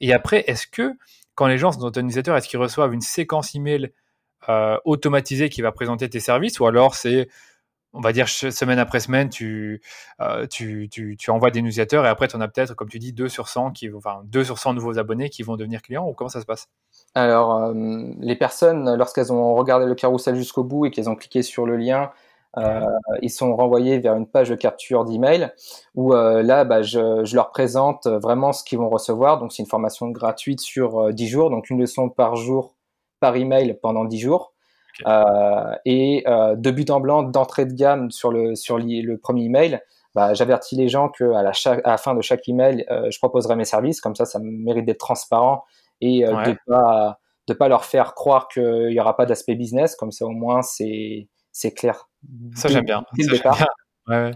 Et 0.00 0.12
après, 0.12 0.44
est-ce 0.46 0.66
que 0.66 0.92
quand 1.34 1.46
les 1.46 1.56
gens 1.56 1.72
sont 1.72 1.80
dans 1.80 1.90
ta 1.90 2.02
newsletter, 2.02 2.32
est-ce 2.32 2.48
qu'ils 2.48 2.58
reçoivent 2.58 2.92
une 2.92 3.00
séquence 3.00 3.54
email 3.54 3.92
euh, 4.48 4.76
automatisée 4.84 5.48
qui 5.48 5.62
va 5.62 5.72
présenter 5.72 6.10
tes 6.10 6.20
services? 6.20 6.60
Ou 6.60 6.66
alors 6.66 6.94
c'est 6.94 7.28
on 7.94 8.00
va 8.00 8.12
dire 8.12 8.28
semaine 8.28 8.78
après 8.78 9.00
semaine, 9.00 9.30
tu, 9.30 9.80
euh, 10.20 10.46
tu, 10.46 10.88
tu, 10.90 11.16
tu, 11.18 11.30
envoies 11.30 11.50
des 11.50 11.62
newsletters 11.62 12.02
et 12.04 12.08
après 12.08 12.28
tu 12.28 12.36
en 12.36 12.40
as 12.40 12.48
peut-être, 12.48 12.74
comme 12.74 12.88
tu 12.88 12.98
dis, 12.98 13.12
2 13.14 13.28
sur 13.28 13.48
100 13.48 13.72
qui, 13.72 13.90
enfin, 13.92 14.20
2 14.26 14.44
sur 14.44 14.58
100 14.58 14.74
nouveaux 14.74 14.98
abonnés 14.98 15.30
qui 15.30 15.42
vont 15.42 15.56
devenir 15.56 15.80
clients? 15.80 16.06
Ou 16.06 16.12
comment 16.12 16.28
ça 16.28 16.40
se 16.40 16.46
passe? 16.46 16.68
Alors, 17.14 17.54
euh, 17.54 17.74
les 18.20 18.36
personnes, 18.36 18.94
lorsqu'elles 18.94 19.32
ont 19.32 19.54
regardé 19.54 19.86
le 19.86 19.94
carousel 19.94 20.36
jusqu'au 20.36 20.64
bout 20.64 20.86
et 20.86 20.90
qu'elles 20.90 21.10
ont 21.10 21.16
cliqué 21.16 21.42
sur 21.42 21.66
le 21.66 21.76
lien, 21.76 22.10
euh, 22.56 22.80
ils 23.22 23.30
sont 23.30 23.54
renvoyés 23.54 23.98
vers 23.98 24.14
une 24.14 24.26
page 24.26 24.48
de 24.48 24.54
capture 24.54 25.04
d'email 25.04 25.52
où 25.94 26.14
euh, 26.14 26.42
là, 26.42 26.64
bah, 26.64 26.82
je, 26.82 27.24
je, 27.24 27.34
leur 27.34 27.50
présente 27.50 28.06
vraiment 28.06 28.52
ce 28.52 28.64
qu'ils 28.64 28.78
vont 28.78 28.88
recevoir. 28.88 29.38
Donc, 29.38 29.52
c'est 29.52 29.62
une 29.62 29.68
formation 29.68 30.08
gratuite 30.08 30.60
sur 30.60 31.12
10 31.12 31.26
jours, 31.28 31.50
donc 31.50 31.70
une 31.70 31.80
leçon 31.80 32.08
par 32.08 32.36
jour 32.36 32.74
par 33.20 33.36
email 33.36 33.78
pendant 33.82 34.04
10 34.04 34.18
jours. 34.18 34.52
et 35.84 36.24
de 36.26 36.70
but 36.70 36.90
en 36.90 37.00
blanc, 37.00 37.22
d'entrée 37.22 37.66
de 37.66 37.72
gamme 37.72 38.10
sur 38.10 38.30
le 38.30 38.54
sur 38.54 38.78
le 38.78 39.16
premier 39.16 39.44
email, 39.44 39.80
bah, 40.14 40.34
j'avertis 40.34 40.76
les 40.76 40.88
gens 40.88 41.08
que 41.08 41.32
à 41.32 41.42
la, 41.42 41.52
à 41.66 41.90
la, 41.90 41.98
fin 41.98 42.14
de 42.14 42.22
chaque 42.22 42.48
email, 42.48 42.84
je 42.88 43.18
proposerai 43.18 43.56
mes 43.56 43.64
services. 43.64 44.00
Comme 44.00 44.14
ça, 44.14 44.24
ça 44.24 44.38
mérite 44.40 44.84
d'être 44.84 44.98
transparent 44.98 45.64
et 46.00 46.22
de 46.22 46.56
pas 46.66 47.18
de 47.46 47.54
pas 47.54 47.68
leur 47.68 47.84
faire 47.84 48.14
croire 48.14 48.48
qu'il 48.48 48.90
y 48.90 49.00
aura 49.00 49.16
pas 49.16 49.24
d'aspect 49.24 49.54
business. 49.54 49.96
Comme 49.96 50.12
ça, 50.12 50.26
au 50.26 50.30
moins, 50.30 50.62
c'est 50.62 51.28
c'est 51.52 51.72
clair. 51.72 52.08
Ça 52.54 52.68
j'aime 52.68 52.84
bien. 52.84 53.04
Ouais, 54.06 54.30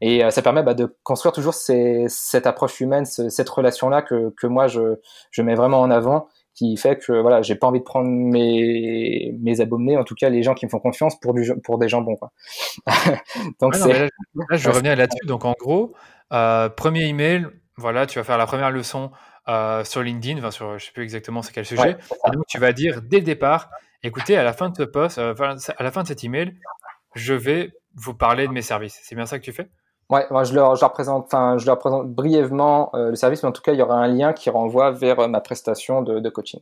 et 0.00 0.24
euh, 0.24 0.30
ça 0.30 0.42
permet 0.42 0.62
bah, 0.62 0.74
de 0.74 0.96
construire 1.02 1.32
toujours 1.32 1.54
ces, 1.54 2.06
cette 2.08 2.46
approche 2.46 2.80
humaine, 2.80 3.04
cette 3.04 3.48
relation-là 3.48 4.02
que, 4.02 4.32
que, 4.36 4.46
moi 4.46 4.66
je, 4.66 4.96
je, 5.30 5.42
mets 5.42 5.54
vraiment 5.54 5.80
en 5.80 5.90
avant, 5.90 6.28
qui 6.54 6.76
fait 6.76 6.96
que 6.96 7.12
voilà, 7.12 7.42
j'ai 7.42 7.54
pas 7.54 7.66
envie 7.66 7.80
de 7.80 7.84
prendre 7.84 8.08
mes, 8.08 9.34
mes 9.40 9.60
abonnés, 9.60 9.96
en 9.96 10.04
tout 10.04 10.14
cas 10.14 10.30
les 10.30 10.42
gens 10.42 10.54
qui 10.54 10.64
me 10.64 10.70
font 10.70 10.78
confiance 10.78 11.18
pour, 11.20 11.34
du, 11.34 11.52
pour 11.62 11.78
des 11.78 11.88
gens 11.88 12.00
bons. 12.00 12.16
Quoi. 12.16 12.32
Donc 13.60 13.76
là, 13.76 14.08
je 14.52 14.64
vais 14.64 14.70
revenir 14.72 14.96
là-dessus. 14.96 15.26
Donc 15.26 15.44
en 15.44 15.54
gros, 15.58 15.94
euh, 16.32 16.68
premier 16.68 17.06
email, 17.06 17.46
voilà, 17.76 18.06
tu 18.06 18.18
vas 18.18 18.24
faire 18.24 18.38
la 18.38 18.46
première 18.46 18.70
leçon 18.70 19.10
euh, 19.48 19.84
sur 19.84 20.02
LinkedIn, 20.02 20.38
enfin 20.38 20.50
sur 20.50 20.78
je 20.78 20.86
sais 20.86 20.92
plus 20.92 21.02
exactement 21.02 21.42
c'est 21.42 21.52
quel 21.52 21.66
sujet. 21.66 21.96
et 22.26 22.30
donc 22.30 22.46
tu 22.46 22.58
vas 22.58 22.72
dire 22.72 23.02
dès 23.02 23.18
le 23.18 23.24
départ, 23.24 23.70
écoutez, 24.02 24.36
à 24.36 24.42
la 24.42 24.52
fin 24.52 24.70
de 24.70 24.76
ce 24.76 24.82
post, 24.82 25.18
à 25.18 25.82
la 25.82 25.90
fin 25.90 26.02
de 26.02 26.08
cet 26.08 26.24
email, 26.24 26.54
je 27.14 27.34
vais 27.34 27.72
vous 27.94 28.14
parler 28.14 28.46
de 28.46 28.52
mes 28.52 28.62
services. 28.62 28.98
C'est 29.02 29.14
bien 29.14 29.26
ça 29.26 29.38
que 29.38 29.44
tu 29.44 29.52
fais? 29.52 29.68
Ouais, 30.10 30.26
moi 30.30 30.44
je 30.44 30.54
leur, 30.54 30.76
je 30.76 30.82
leur 30.82 30.92
présente, 30.92 31.24
enfin 31.26 31.56
je 31.58 31.66
leur 31.66 31.78
présente 31.78 32.08
brièvement 32.08 32.90
euh, 32.94 33.10
le 33.10 33.16
service, 33.16 33.42
mais 33.42 33.48
en 33.48 33.52
tout 33.52 33.62
cas 33.62 33.72
il 33.72 33.78
y 33.78 33.82
aura 33.82 33.96
un 33.96 34.08
lien 34.08 34.32
qui 34.32 34.50
renvoie 34.50 34.90
vers 34.90 35.20
euh, 35.20 35.28
ma 35.28 35.40
prestation 35.40 36.02
de, 36.02 36.20
de, 36.20 36.28
coaching. 36.28 36.60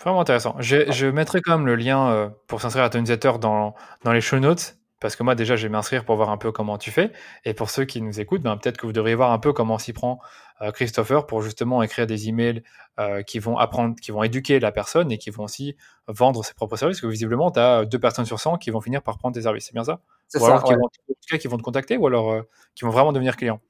Vraiment 0.00 0.20
intéressant. 0.20 0.56
Je, 0.58 0.90
je, 0.90 1.06
mettrai 1.06 1.40
quand 1.40 1.56
même 1.56 1.66
le 1.66 1.76
lien 1.76 2.10
euh, 2.10 2.28
pour 2.48 2.60
s'inscrire 2.60 2.84
à 2.84 2.90
ton 2.90 2.98
newsletter 2.98 3.32
dans, 3.40 3.74
dans 4.04 4.12
les 4.12 4.20
show 4.20 4.38
notes 4.40 4.76
parce 5.00 5.16
que 5.16 5.22
moi 5.22 5.34
déjà 5.34 5.56
je 5.56 5.64
vais 5.64 5.68
m'inscrire 5.68 6.04
pour 6.04 6.16
voir 6.16 6.30
un 6.30 6.36
peu 6.36 6.52
comment 6.52 6.78
tu 6.78 6.90
fais. 6.90 7.12
Et 7.44 7.54
pour 7.54 7.70
ceux 7.70 7.84
qui 7.84 8.00
nous 8.00 8.20
écoutent 8.20 8.42
ben, 8.42 8.56
peut-être 8.56 8.76
que 8.76 8.86
vous 8.86 8.92
devriez 8.92 9.14
voir 9.14 9.32
un 9.32 9.38
peu 9.38 9.52
comment 9.52 9.78
s'y 9.78 9.92
prend 9.92 10.20
euh, 10.60 10.72
Christopher 10.72 11.26
pour 11.26 11.42
justement 11.42 11.82
écrire 11.82 12.06
des 12.06 12.28
emails 12.28 12.62
euh, 12.98 13.22
qui 13.22 13.38
vont 13.38 13.56
apprendre 13.58 13.94
qui 14.00 14.10
vont 14.10 14.22
éduquer 14.22 14.60
la 14.60 14.72
personne 14.72 15.12
et 15.12 15.18
qui 15.18 15.30
vont 15.30 15.44
aussi 15.44 15.76
vendre 16.08 16.44
ses 16.44 16.54
propres 16.54 16.76
services. 16.76 16.98
Parce 16.98 17.02
que 17.02 17.12
visiblement 17.12 17.50
tu 17.50 17.60
as 17.60 17.84
deux 17.84 17.98
personnes 17.98 18.26
sur 18.26 18.40
100 18.40 18.58
qui 18.58 18.70
vont 18.70 18.80
finir 18.80 19.02
par 19.02 19.18
prendre 19.18 19.34
tes 19.34 19.42
services. 19.42 19.66
C'est 19.66 19.74
bien 19.74 19.84
ça? 19.84 20.00
C'est 20.26 20.40
ça 20.40 20.62
qui 20.66 20.74
vont, 20.74 20.88
cas 21.28 21.38
qui 21.38 21.48
vont 21.48 21.58
te 21.58 21.62
contacter 21.62 21.96
ou 21.96 22.06
alors 22.06 22.32
euh, 22.32 22.42
qui 22.74 22.84
vont 22.84 22.90
vraiment 22.90 23.12
devenir 23.12 23.36
clients 23.36 23.60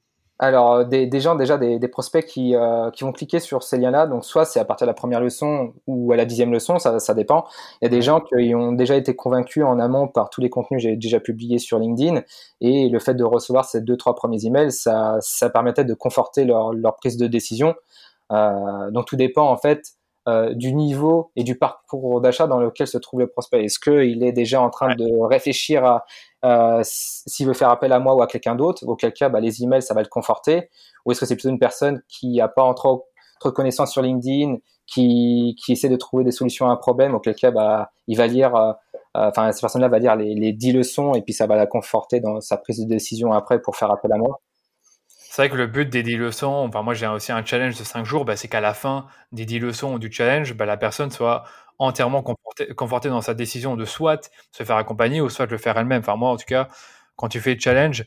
alors, 0.41 0.72
euh, 0.74 0.84
des, 0.84 1.07
des, 1.07 1.20
gens, 1.20 1.34
déjà, 1.34 1.59
des, 1.59 1.78
des 1.78 1.89
prospects 1.89 2.24
qui, 2.24 2.55
euh, 2.55 2.91
qui 2.91 3.03
vont 3.05 3.12
cliquer 3.12 3.41
sur 3.41 3.62
ces 3.62 3.76
liens-là. 3.76 4.07
Donc, 4.07 4.24
soit 4.24 4.45
c'est 4.45 4.61
à 4.61 4.64
partir 4.64 4.86
de 4.86 4.91
la 4.91 4.95
première 4.95 5.20
leçon 5.20 5.72
ou 5.86 6.12
à 6.12 6.16
la 6.16 6.24
dixième 6.24 6.53
leçon, 6.53 6.78
ça, 6.78 7.01
ça 7.01 7.14
dépend. 7.14 7.45
Il 7.80 7.84
y 7.84 7.89
a 7.89 7.91
des 7.91 8.03
gens 8.03 8.20
qui 8.20 8.55
ont 8.55 8.72
déjà 8.72 8.97
été 8.97 9.16
convaincus 9.16 9.64
en 9.64 9.80
amont 9.80 10.07
par 10.07 10.30
tous 10.30 10.41
les 10.41 10.51
contenus 10.51 10.82
que 10.82 10.89
j'ai 10.89 10.97
déjà 10.97 11.18
publiés 11.18 11.59
sur 11.59 11.78
LinkedIn. 11.80 12.22
Et 12.61 12.89
le 12.89 12.99
fait 13.01 13.14
de 13.14 13.24
recevoir 13.24 13.64
ces 13.64 13.80
deux, 13.80 13.97
trois 13.97 14.14
premiers 14.14 14.45
emails, 14.47 14.70
ça, 14.70 15.16
ça 15.20 15.51
permettait 15.51 15.84
de 15.84 15.95
conforter 15.95 16.45
leur, 16.45 16.72
leur 16.72 16.97
prise 16.97 17.16
de 17.16 17.26
décision. 17.26 17.74
Euh, 18.32 18.91
donc, 18.93 19.07
tout 19.07 19.16
dépend, 19.16 19.51
en 19.51 19.57
fait, 19.57 19.95
euh, 20.28 20.53
du 20.53 20.74
niveau 20.74 21.30
et 21.36 21.43
du 21.43 21.57
parcours 21.57 22.20
d'achat 22.20 22.47
dans 22.47 22.59
lequel 22.61 22.86
se 22.86 22.99
trouve 22.99 23.20
le 23.20 23.28
prospect. 23.28 23.64
Est-ce 23.64 23.78
qu'il 23.78 24.22
est 24.22 24.32
déjà 24.32 24.61
en 24.61 24.68
train 24.68 24.95
de 24.95 25.26
réfléchir 25.26 25.84
à 25.86 26.05
euh, 26.45 26.80
s'il 26.84 27.47
veut 27.47 27.55
faire 27.55 27.70
appel 27.70 27.93
à 27.93 27.99
moi 27.99 28.14
ou 28.14 28.22
à 28.22 28.26
quelqu'un 28.26 28.55
d'autre, 28.55 28.86
auquel 28.86 29.12
cas 29.12 29.28
bah, 29.28 29.41
les 29.41 29.62
emails 29.62 29.82
ça 29.82 29.95
va 29.95 30.03
le 30.03 30.09
conforter, 30.09 30.70
ou 31.05 31.12
est-ce 31.12 31.20
que 31.20 31.26
c'est 31.26 31.34
plutôt 31.34 31.49
une 31.49 31.59
personne 31.59 32.03
qui 32.09 32.36
n'a 32.36 32.49
pas 32.49 32.72
trop, 32.74 33.07
trop 33.41 33.49
de 33.51 33.55
connaissances 33.55 33.93
sur 33.93 34.03
LinkedIn, 34.03 34.57
qui, 34.86 35.57
qui 35.62 35.72
essaie 35.72 35.89
de 35.89 35.97
trouver 35.97 36.24
des 36.24 36.30
solutions 36.30 36.68
à 36.68 36.72
un 36.72 36.76
problème, 36.76 37.14
auquel 37.14 37.34
cas 37.34 37.51
bah, 37.51 37.91
il 38.07 38.16
va 38.16 38.26
lire, 38.26 38.55
euh, 38.55 38.72
euh, 39.16 39.28
enfin 39.28 39.51
cette 39.53 39.61
personne-là 39.61 39.89
va 39.89 39.99
lire 39.99 40.16
les, 40.16 40.34
les 40.34 40.53
10 40.53 40.72
leçons 40.72 41.14
et 41.14 41.22
puis 41.22 41.32
ça 41.32 41.47
va 41.47 41.57
la 41.57 41.66
conforter 41.66 42.20
dans 42.20 42.41
sa 42.41 42.57
prise 42.57 42.80
de 42.80 42.89
décision 42.89 43.32
après 43.32 43.61
pour 43.61 43.76
faire 43.76 43.91
appel 43.91 44.12
à 44.12 44.16
moi. 44.16 44.41
C'est 45.39 45.43
vrai 45.43 45.51
que 45.51 45.57
le 45.57 45.66
but 45.66 45.89
des 45.89 46.03
10 46.03 46.16
leçons, 46.16 46.66
enfin 46.68 46.82
moi 46.82 46.95
j'ai 46.95 47.07
aussi 47.07 47.32
un 47.32 47.45
challenge 47.45 47.78
de 47.78 47.84
5 47.84 48.05
jours, 48.05 48.24
bah, 48.24 48.36
c'est 48.36 48.49
qu'à 48.49 48.61
la 48.61 48.74
fin 48.74 49.07
des 49.32 49.45
10 49.45 49.59
leçons 49.59 49.95
ou 49.95 49.99
du 49.99 50.11
challenge, 50.11 50.55
bah, 50.55 50.66
la 50.66 50.76
personne 50.76 51.11
soit 51.11 51.45
entièrement 51.79 52.22
confortée, 52.22 53.09
dans 53.09 53.20
sa 53.20 53.35
décision 53.35 53.76
de 53.76 53.85
soit 53.85 54.31
se 54.53 54.64
faire 54.64 54.76
accompagner 54.76 55.20
ou 55.20 55.29
soit 55.29 55.47
le 55.47 55.59
faire 55.59 55.76
elle-même. 55.79 56.01
Enfin 56.01 56.16
moi 56.16 56.31
en 56.31 56.37
tout 56.37 56.47
cas, 56.47 56.68
quand 57.16 57.29
tu 57.29 57.41
fais 57.41 57.55
le 57.55 57.61
challenge, 57.61 58.05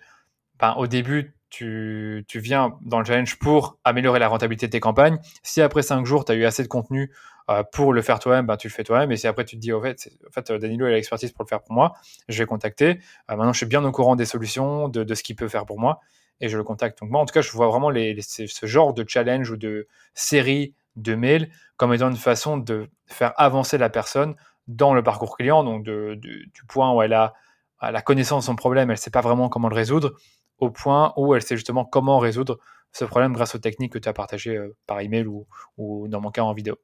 ben, 0.59 0.73
au 0.77 0.87
début 0.87 1.35
tu, 1.49 2.23
tu, 2.29 2.39
viens 2.39 2.77
dans 2.81 2.99
le 2.99 3.05
challenge 3.05 3.37
pour 3.37 3.77
améliorer 3.83 4.19
la 4.19 4.29
rentabilité 4.29 4.67
de 4.67 4.71
tes 4.71 4.79
campagnes. 4.79 5.19
Si 5.43 5.61
après 5.61 5.81
5 5.81 6.05
jours, 6.05 6.23
tu 6.23 6.31
as 6.31 6.35
eu 6.35 6.45
assez 6.45 6.63
de 6.63 6.69
contenu 6.69 7.11
euh, 7.49 7.63
pour 7.73 7.91
le 7.91 8.01
faire 8.01 8.19
toi-même, 8.19 8.45
ben, 8.45 8.55
tu 8.55 8.67
le 8.67 8.71
fais 8.71 8.85
toi-même. 8.85 9.11
Et 9.11 9.17
si 9.17 9.27
après 9.27 9.43
tu 9.43 9.57
te 9.57 9.61
dis, 9.61 9.73
au 9.73 9.81
fait, 9.81 10.09
en 10.27 10.31
fait 10.31 10.51
Danilo 10.53 10.85
a 10.85 10.91
l'expertise 10.91 11.33
pour 11.33 11.43
le 11.43 11.49
faire 11.49 11.61
pour 11.61 11.73
moi, 11.73 11.93
je 12.29 12.37
vais 12.37 12.45
contacter. 12.45 12.99
Euh, 13.29 13.35
maintenant, 13.35 13.51
je 13.51 13.57
suis 13.57 13.65
bien 13.65 13.83
au 13.83 13.91
courant 13.91 14.15
des 14.15 14.25
solutions, 14.25 14.87
de, 14.87 15.03
de 15.03 15.13
ce 15.13 15.23
qu'il 15.23 15.35
peut 15.35 15.49
faire 15.49 15.65
pour 15.65 15.77
moi 15.77 15.99
et 16.41 16.49
je 16.49 16.57
le 16.57 16.63
contacte. 16.63 16.99
Donc 16.99 17.11
moi, 17.11 17.21
en 17.21 17.25
tout 17.25 17.33
cas, 17.33 17.41
je 17.41 17.51
vois 17.51 17.67
vraiment 17.67 17.89
les, 17.89 18.19
ce 18.21 18.65
genre 18.65 18.93
de 18.93 19.05
challenge 19.07 19.49
ou 19.51 19.57
de 19.57 19.87
série 20.13 20.73
de 20.95 21.15
mails 21.15 21.49
comme 21.77 21.93
étant 21.93 22.09
une 22.09 22.17
façon 22.17 22.57
de 22.57 22.89
faire 23.07 23.33
avancer 23.37 23.77
la 23.77 23.89
personne 23.89 24.35
dans 24.67 24.93
le 24.93 25.03
parcours 25.03 25.37
client, 25.37 25.63
donc 25.63 25.83
du 25.83 26.51
point 26.67 26.93
où 26.93 27.01
elle 27.01 27.13
a 27.13 27.33
la 27.81 28.01
connaissance 28.01 28.43
de 28.43 28.45
son 28.45 28.55
problème, 28.55 28.89
elle 28.89 28.95
ne 28.95 28.99
sait 28.99 29.09
pas 29.09 29.21
vraiment 29.21 29.49
comment 29.49 29.69
le 29.69 29.75
résoudre, 29.75 30.13
au 30.59 30.69
point 30.69 31.13
où 31.17 31.33
elle 31.33 31.41
sait 31.41 31.55
justement 31.55 31.83
comment 31.83 32.19
résoudre 32.19 32.59
ce 32.91 33.05
problème 33.05 33.33
grâce 33.33 33.55
aux 33.55 33.59
techniques 33.59 33.93
que 33.93 33.97
tu 33.97 34.09
as 34.09 34.13
partagées 34.13 34.57
euh, 34.57 34.75
par 34.85 34.99
email 34.99 35.25
ou, 35.25 35.47
ou 35.77 36.07
dans 36.07 36.19
mon 36.19 36.29
cas 36.29 36.41
en 36.41 36.53
vidéo. 36.53 36.75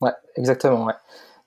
Ouais, 0.00 0.12
exactement. 0.36 0.90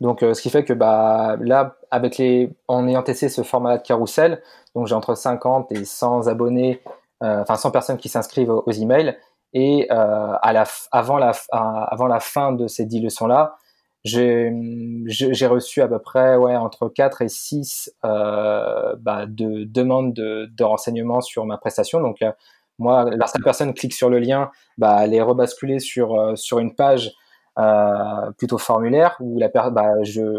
Donc, 0.01 0.23
euh, 0.23 0.33
ce 0.33 0.41
qui 0.41 0.49
fait 0.49 0.65
que 0.65 0.73
bah, 0.73 1.37
là, 1.39 1.77
avec 1.91 2.17
les, 2.17 2.55
en 2.67 2.87
ayant 2.87 3.03
testé 3.03 3.29
ce 3.29 3.43
format 3.43 3.77
de 3.77 3.83
carrousel, 3.83 4.41
donc 4.75 4.87
j'ai 4.87 4.95
entre 4.95 5.15
50 5.15 5.71
et 5.71 5.85
100 5.85 6.27
abonnés 6.27 6.81
euh, 7.23 7.41
enfin 7.41 7.55
100 7.55 7.71
personnes 7.71 7.97
qui 7.97 8.09
s'inscrivent 8.09 8.51
aux, 8.51 8.71
emails. 8.71 9.17
Et 9.53 9.87
euh, 9.91 10.33
avant, 10.91 11.17
la, 11.17 12.19
fin 12.19 12.51
de 12.51 12.67
ces 12.67 12.85
10 12.85 13.01
leçons-là, 13.01 13.55
j'ai 14.03 15.47
reçu 15.47 15.81
à 15.81 15.87
peu 15.87 15.99
près 15.99 16.35
entre 16.35 16.89
4 16.89 17.21
et 17.21 17.29
6 17.29 17.91
euh, 18.05 18.95
bah, 18.99 19.25
de 19.27 19.63
demandes 19.63 20.13
de, 20.13 20.63
renseignements 20.63 21.21
sur 21.21 21.45
ma 21.45 21.57
prestation. 21.57 22.01
Donc, 22.01 22.21
euh, 22.21 22.31
moi, 22.79 23.09
lorsque 23.15 23.39
la 23.39 23.43
personne 23.43 23.73
clique 23.73 23.93
sur 23.93 24.09
le 24.09 24.19
lien, 24.19 24.51
bah, 24.77 24.99
elle 25.03 25.13
est 25.13 25.21
rebasculée 25.21 25.79
sur, 25.79 26.13
une 26.57 26.75
page 26.75 27.13
plutôt 28.37 28.59
formulaire 28.59 29.17
où 29.19 29.39
la 29.39 29.47
bah, 29.47 29.93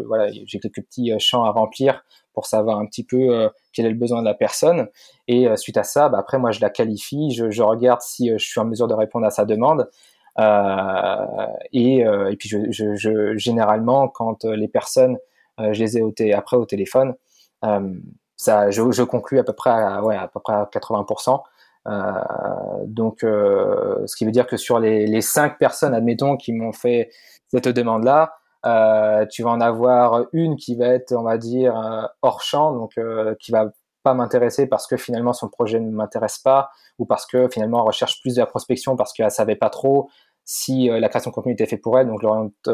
voilà 0.07 0.31
j'ai 0.31 0.61
quelques 0.61 0.83
petits 0.85 1.13
champs 1.19 1.43
à 1.43 1.51
remplir 1.51 2.05
pour 2.39 2.47
savoir 2.47 2.79
un 2.79 2.87
petit 2.87 3.03
peu 3.03 3.17
euh, 3.17 3.49
quel 3.73 3.85
est 3.85 3.91
le 3.91 3.97
besoin 3.97 4.21
de 4.21 4.25
la 4.25 4.33
personne. 4.33 4.87
Et 5.27 5.49
euh, 5.49 5.57
suite 5.57 5.77
à 5.77 5.83
ça, 5.83 6.09
bah, 6.09 6.19
après, 6.21 6.39
moi, 6.39 6.53
je 6.53 6.61
la 6.61 6.71
qualifie, 6.71 7.33
je, 7.33 7.63
regarde 7.63 8.01
si 8.01 8.31
euh, 8.31 8.39
je 8.39 8.47
suis 8.47 8.61
en 8.61 8.65
mesure 8.65 8.87
de 8.87 8.95
répondre 8.95 9.27
à 9.27 9.31
sa 9.31 9.45
demande. 9.45 9.91
et, 11.73 11.99
et 11.99 12.37
puis, 12.39 12.49
je, 12.49 13.35
généralement, 13.37 14.07
quand 14.07 14.45
les 14.45 14.69
personnes, 14.69 15.19
je 15.59 15.81
les 15.83 15.99
ai 15.99 16.03
au 16.03 16.15
après 16.33 16.57
au 16.57 16.65
téléphone, 16.65 17.17
ça, 18.37 18.71
je, 18.71 19.03
conclue 19.03 19.41
à 19.41 19.43
peu 19.43 19.53
près 19.53 19.71
à, 19.71 20.01
ouais, 20.05 20.15
à 20.15 20.29
peu 20.29 20.39
près 20.39 20.53
à 20.53 20.71
80%. 20.73 21.43
Euh, 21.89 21.93
donc, 22.87 23.19
ce 23.23 24.15
qui 24.17 24.25
veut 24.25 24.31
dire 24.31 24.47
que 24.47 24.57
sur 24.57 24.79
les, 24.79 25.09
les 25.09 25.23
cinq 25.23 25.59
personnes, 25.59 25.93
admettons, 25.93 26.37
qui 26.37 26.53
m'ont 26.53 26.73
fait 26.73 27.11
cette 27.51 27.67
demande-là, 27.67 28.35
euh, 28.67 29.25
tu 29.27 29.43
vas 29.43 29.51
en 29.51 29.61
avoir 29.61 30.27
une 30.33 30.57
qui 30.57 30.75
va 30.75 30.87
être, 30.89 31.13
on 31.13 31.23
va 31.23 31.39
dire, 31.39 31.79
euh, 31.79 32.03
hors 32.23 32.43
champ, 32.43 32.73
donc 32.73 32.99
euh, 32.99 33.35
qui 33.41 33.53
va 33.53 33.71
pas 34.03 34.15
m'intéresser 34.15 34.67
parce 34.67 34.87
que 34.87 34.97
finalement 34.97 35.33
son 35.33 35.49
projet 35.49 35.81
ne 35.81 35.91
m'intéresse 35.91 36.39
pas 36.39 36.71
ou 36.99 37.05
parce 37.05 37.27
que 37.27 37.49
finalement 37.49 37.81
elle 37.81 37.89
recherche 37.89 38.21
plus 38.21 38.35
de 38.35 38.41
la 38.41 38.47
prospection 38.47 38.97
parce 38.97 39.13
qu'elle 39.13 39.31
savait 39.31 39.57
pas 39.57 39.71
trop 39.71 40.09
si 40.45 40.89
la 40.89 41.09
création 41.11 41.31
de 41.31 41.35
contenu 41.35 41.53
était 41.53 41.67
fait 41.67 41.77
pour 41.77 41.99
elle, 41.99 42.07
donc 42.07 42.21
je 42.23 42.27
l'oriente 42.27 42.71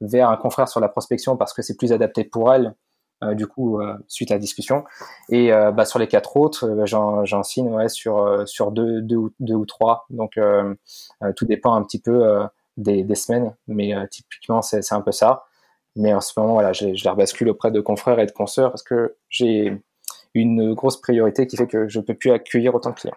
vers 0.00 0.30
un 0.30 0.36
confrère 0.36 0.68
sur 0.68 0.78
la 0.78 0.88
prospection 0.88 1.36
parce 1.36 1.52
que 1.52 1.62
c'est 1.62 1.76
plus 1.76 1.92
adapté 1.92 2.22
pour 2.22 2.52
elle. 2.54 2.74
du 3.34 3.48
coup, 3.48 3.80
suite 4.06 4.30
à 4.30 4.34
la 4.34 4.38
discussion. 4.38 4.84
Et 5.30 5.50
bah, 5.50 5.84
sur 5.86 5.98
les 5.98 6.06
quatre 6.06 6.36
autres, 6.36 6.84
j'en 6.84 7.42
signe 7.42 7.88
sur, 7.88 8.46
sur 8.46 8.70
deux, 8.70 9.02
deux, 9.02 9.16
ou, 9.16 9.30
deux 9.40 9.54
ou 9.54 9.66
trois. 9.66 10.06
Donc, 10.10 10.38
tout 11.34 11.46
dépend 11.46 11.74
un 11.74 11.82
petit 11.82 12.00
peu 12.00 12.46
des, 12.76 13.14
semaines, 13.14 13.54
mais 13.66 13.94
euh, 13.94 14.06
typiquement 14.06 14.62
c'est 14.62 14.92
un 14.92 15.00
peu 15.00 15.12
ça. 15.12 15.44
Mais 15.96 16.12
en 16.12 16.20
ce 16.20 16.38
moment, 16.38 16.54
voilà, 16.54 16.72
je, 16.72 16.94
je 16.94 17.04
la 17.04 17.12
rebascule 17.12 17.48
auprès 17.48 17.70
de 17.70 17.80
confrères 17.80 18.18
et 18.20 18.26
de 18.26 18.32
consoeurs 18.32 18.70
parce 18.70 18.82
que 18.82 19.16
j'ai 19.30 19.80
une 20.34 20.74
grosse 20.74 21.00
priorité 21.00 21.46
qui 21.46 21.56
fait 21.56 21.66
que 21.66 21.88
je 21.88 21.98
ne 21.98 22.04
peux 22.04 22.14
plus 22.14 22.30
accueillir 22.30 22.74
autant 22.74 22.90
de 22.90 22.96
clients. 22.96 23.16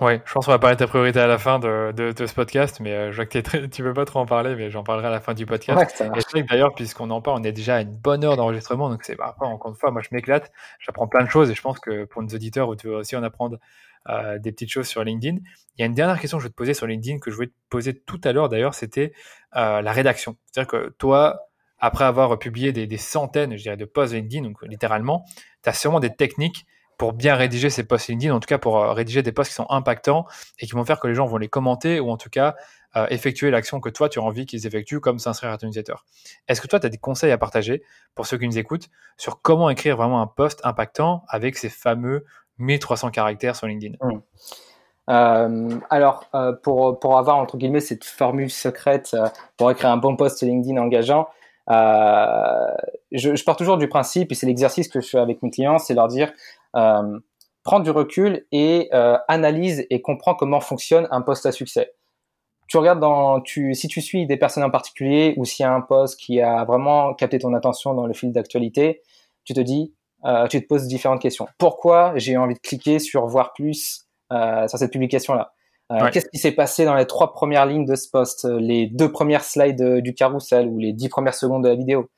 Oui, 0.00 0.20
je 0.24 0.32
pense 0.32 0.46
qu'on 0.46 0.52
va 0.52 0.58
parler 0.58 0.76
de 0.76 0.78
ta 0.78 0.86
priorité 0.86 1.18
à 1.18 1.26
la 1.26 1.36
fin 1.36 1.58
de, 1.58 1.92
de, 1.92 2.26
ce 2.26 2.32
podcast, 2.32 2.80
mais 2.80 3.10
je 3.10 3.16
vois 3.16 3.26
que 3.26 3.38
tu 3.66 3.82
ne 3.82 3.86
veux 3.86 3.92
pas 3.92 4.04
trop 4.04 4.20
en 4.20 4.26
parler, 4.26 4.54
mais 4.54 4.70
j'en 4.70 4.84
parlerai 4.84 5.08
à 5.08 5.10
la 5.10 5.20
fin 5.20 5.34
du 5.34 5.46
podcast. 5.46 6.00
et 6.00 6.04
je 6.14 6.20
sais 6.20 6.42
que 6.42 6.48
d'ailleurs, 6.48 6.74
puisqu'on 6.74 7.10
en 7.10 7.20
parle, 7.20 7.40
on 7.40 7.44
est 7.44 7.52
déjà 7.52 7.76
à 7.76 7.80
une 7.80 7.96
bonne 7.96 8.24
heure 8.24 8.36
d'enregistrement, 8.36 8.88
donc 8.88 9.02
c'est 9.02 9.16
bah, 9.16 9.34
encore 9.40 9.70
une 9.70 9.76
fois, 9.76 9.90
moi 9.90 10.00
je 10.00 10.08
m'éclate, 10.12 10.52
j'apprends 10.78 11.08
plein 11.08 11.24
de 11.24 11.28
choses 11.28 11.50
et 11.50 11.54
je 11.54 11.60
pense 11.60 11.80
que 11.80 12.04
pour 12.04 12.22
nos 12.22 12.28
auditeurs, 12.28 12.74
tu 12.76 12.86
veux 12.86 12.96
aussi 12.96 13.16
en 13.16 13.22
apprendre 13.22 13.58
euh, 14.08 14.38
des 14.38 14.50
petites 14.50 14.70
choses 14.70 14.86
sur 14.86 15.04
LinkedIn. 15.04 15.36
Il 15.76 15.80
y 15.80 15.82
a 15.82 15.86
une 15.86 15.92
dernière 15.92 16.18
question 16.18 16.38
que 16.38 16.42
je 16.42 16.48
vais 16.48 16.52
te 16.52 16.56
poser 16.56 16.72
sur 16.72 16.86
LinkedIn 16.86 17.18
que 17.18 17.30
je 17.30 17.36
voulais 17.36 17.48
te 17.48 17.52
poser 17.68 17.94
tout 17.94 18.18
à 18.24 18.32
l'heure 18.32 18.48
d'ailleurs, 18.48 18.72
c'était 18.72 19.12
euh, 19.56 19.82
la 19.82 19.92
rédaction. 19.92 20.38
C'est-à-dire 20.46 20.70
que 20.70 20.88
toi, 20.98 21.48
après 21.78 22.04
avoir 22.04 22.38
publié 22.38 22.72
des, 22.72 22.96
centaines, 22.96 23.58
je 23.58 23.62
dirais, 23.62 23.76
de 23.76 23.84
posts 23.84 24.14
LinkedIn, 24.14 24.42
donc 24.42 24.62
littéralement, 24.62 25.26
tu 25.62 25.68
as 25.68 25.74
sûrement 25.74 26.00
des 26.00 26.16
techniques 26.16 26.64
pour 26.96 27.12
bien 27.12 27.34
rédiger 27.34 27.68
ces 27.68 27.84
posts 27.84 28.08
LinkedIn, 28.08 28.34
en 28.34 28.40
tout 28.40 28.46
cas 28.46 28.56
pour 28.56 28.78
euh, 28.78 28.94
rédiger 28.94 29.22
des 29.22 29.32
posts 29.32 29.50
qui 29.50 29.54
sont 29.54 29.66
impactants 29.68 30.24
et 30.58 30.66
qui 30.66 30.72
vont 30.72 30.84
faire 30.86 30.98
que 30.98 31.06
les 31.06 31.14
gens 31.14 31.26
vont 31.26 31.36
les 31.36 31.48
commenter 31.48 32.00
ou 32.00 32.10
en 32.10 32.16
tout 32.16 32.30
cas 32.30 32.56
effectuer 33.08 33.52
l'action 33.52 33.78
que 33.78 33.88
toi 33.88 34.08
tu 34.08 34.18
as 34.18 34.22
envie 34.22 34.46
qu'ils 34.46 34.66
effectuent, 34.66 34.98
comme 34.98 35.20
s'inscrire 35.20 35.52
à 35.52 35.58
ton 35.58 35.68
newsletter. 35.68 35.94
Est-ce 36.48 36.60
que 36.60 36.66
toi 36.66 36.80
tu 36.80 36.86
as 36.86 36.88
des 36.88 36.98
conseils 36.98 37.30
à 37.30 37.38
partager 37.38 37.84
pour 38.16 38.26
ceux 38.26 38.36
qui 38.36 38.48
nous 38.48 38.58
écoutent 38.58 38.88
sur 39.16 39.40
comment 39.42 39.70
écrire 39.70 39.96
vraiment 39.96 40.20
un 40.20 40.26
post 40.26 40.60
impactant 40.64 41.24
avec 41.28 41.56
ces 41.56 41.68
fameux 41.68 42.24
1300 42.60 43.10
caractères 43.10 43.56
sur 43.56 43.66
LinkedIn 43.66 43.96
mmh. 44.00 44.20
euh, 45.10 45.78
alors, 45.90 46.26
pour, 46.62 47.00
pour 47.00 47.18
avoir 47.18 47.38
entre 47.38 47.56
guillemets 47.56 47.80
cette 47.80 48.04
formule 48.04 48.50
secrète 48.50 49.16
pour 49.56 49.70
écrire 49.70 49.90
un 49.90 49.96
bon 49.96 50.16
post 50.16 50.42
LinkedIn 50.42 50.80
engageant, 50.80 51.28
je, 53.12 53.44
pars 53.44 53.56
toujours 53.56 53.76
du 53.76 53.88
principe, 53.88 54.32
et 54.32 54.34
c'est 54.34 54.46
l'exercice 54.46 54.88
que 54.88 55.00
je 55.00 55.08
fais 55.08 55.18
avec 55.18 55.42
mes 55.42 55.50
clients, 55.50 55.78
c'est 55.78 55.94
leur 55.94 56.08
dire 56.08 56.32
euh, 56.76 57.18
prends 57.62 57.80
du 57.80 57.90
recul 57.90 58.46
et 58.52 58.88
euh, 58.92 59.18
analyse 59.28 59.86
et 59.90 60.00
comprends 60.00 60.34
comment 60.34 60.60
fonctionne 60.60 61.08
un 61.10 61.22
poste 61.22 61.46
à 61.46 61.52
succès. 61.52 61.92
Tu 62.68 62.78
regardes 62.78 63.00
dans, 63.00 63.40
tu, 63.40 63.74
si 63.74 63.88
tu 63.88 64.00
suis 64.00 64.26
des 64.26 64.36
personnes 64.36 64.62
en 64.62 64.70
particulier 64.70 65.34
ou 65.36 65.44
s'il 65.44 65.64
y 65.64 65.66
a 65.66 65.72
un 65.72 65.80
poste 65.80 66.20
qui 66.20 66.40
a 66.40 66.64
vraiment 66.64 67.14
capté 67.14 67.38
ton 67.38 67.52
attention 67.52 67.94
dans 67.94 68.06
le 68.06 68.14
fil 68.14 68.32
d'actualité, 68.32 69.02
tu 69.44 69.54
te 69.54 69.60
dis, 69.60 69.92
euh, 70.24 70.46
tu 70.48 70.60
te 70.60 70.66
poses 70.66 70.86
différentes 70.86 71.20
questions. 71.20 71.46
Pourquoi 71.58 72.12
j'ai 72.16 72.36
envie 72.36 72.54
de 72.54 72.60
cliquer 72.60 72.98
sur 72.98 73.26
voir 73.26 73.52
plus 73.52 74.06
euh, 74.32 74.66
sur 74.68 74.78
cette 74.78 74.92
publication-là? 74.92 75.52
Euh, 75.92 76.08
Qu'est-ce 76.12 76.28
qui 76.28 76.38
s'est 76.38 76.52
passé 76.52 76.84
dans 76.84 76.94
les 76.94 77.06
trois 77.06 77.32
premières 77.32 77.66
lignes 77.66 77.84
de 77.84 77.96
ce 77.96 78.08
poste, 78.08 78.44
les 78.44 78.86
deux 78.86 79.10
premières 79.10 79.42
slides 79.42 80.00
du 80.00 80.14
carrousel 80.14 80.68
ou 80.68 80.78
les 80.78 80.92
dix 80.92 81.08
premières 81.08 81.34
secondes 81.34 81.64
de 81.64 81.68
la 81.68 81.74
vidéo? 81.74 82.08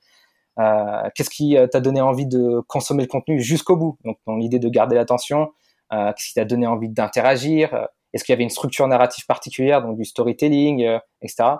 Euh, 0.58 1.08
qu'est-ce 1.14 1.30
qui 1.30 1.56
euh, 1.56 1.66
t'a 1.66 1.80
donné 1.80 2.00
envie 2.00 2.26
de 2.26 2.60
consommer 2.68 3.02
le 3.02 3.08
contenu 3.08 3.40
jusqu'au 3.40 3.76
bout? 3.76 3.98
Donc, 4.04 4.18
dans 4.26 4.36
l'idée 4.36 4.58
de 4.58 4.68
garder 4.68 4.96
l'attention, 4.96 5.52
euh, 5.92 6.12
qu'est-ce 6.12 6.28
qui 6.28 6.34
t'a 6.34 6.44
donné 6.44 6.66
envie 6.66 6.88
d'interagir? 6.88 7.88
Est-ce 8.12 8.24
qu'il 8.24 8.32
y 8.32 8.36
avait 8.36 8.42
une 8.42 8.50
structure 8.50 8.86
narrative 8.86 9.24
particulière, 9.26 9.82
donc 9.82 9.96
du 9.96 10.04
storytelling, 10.04 10.98
etc. 11.22 11.56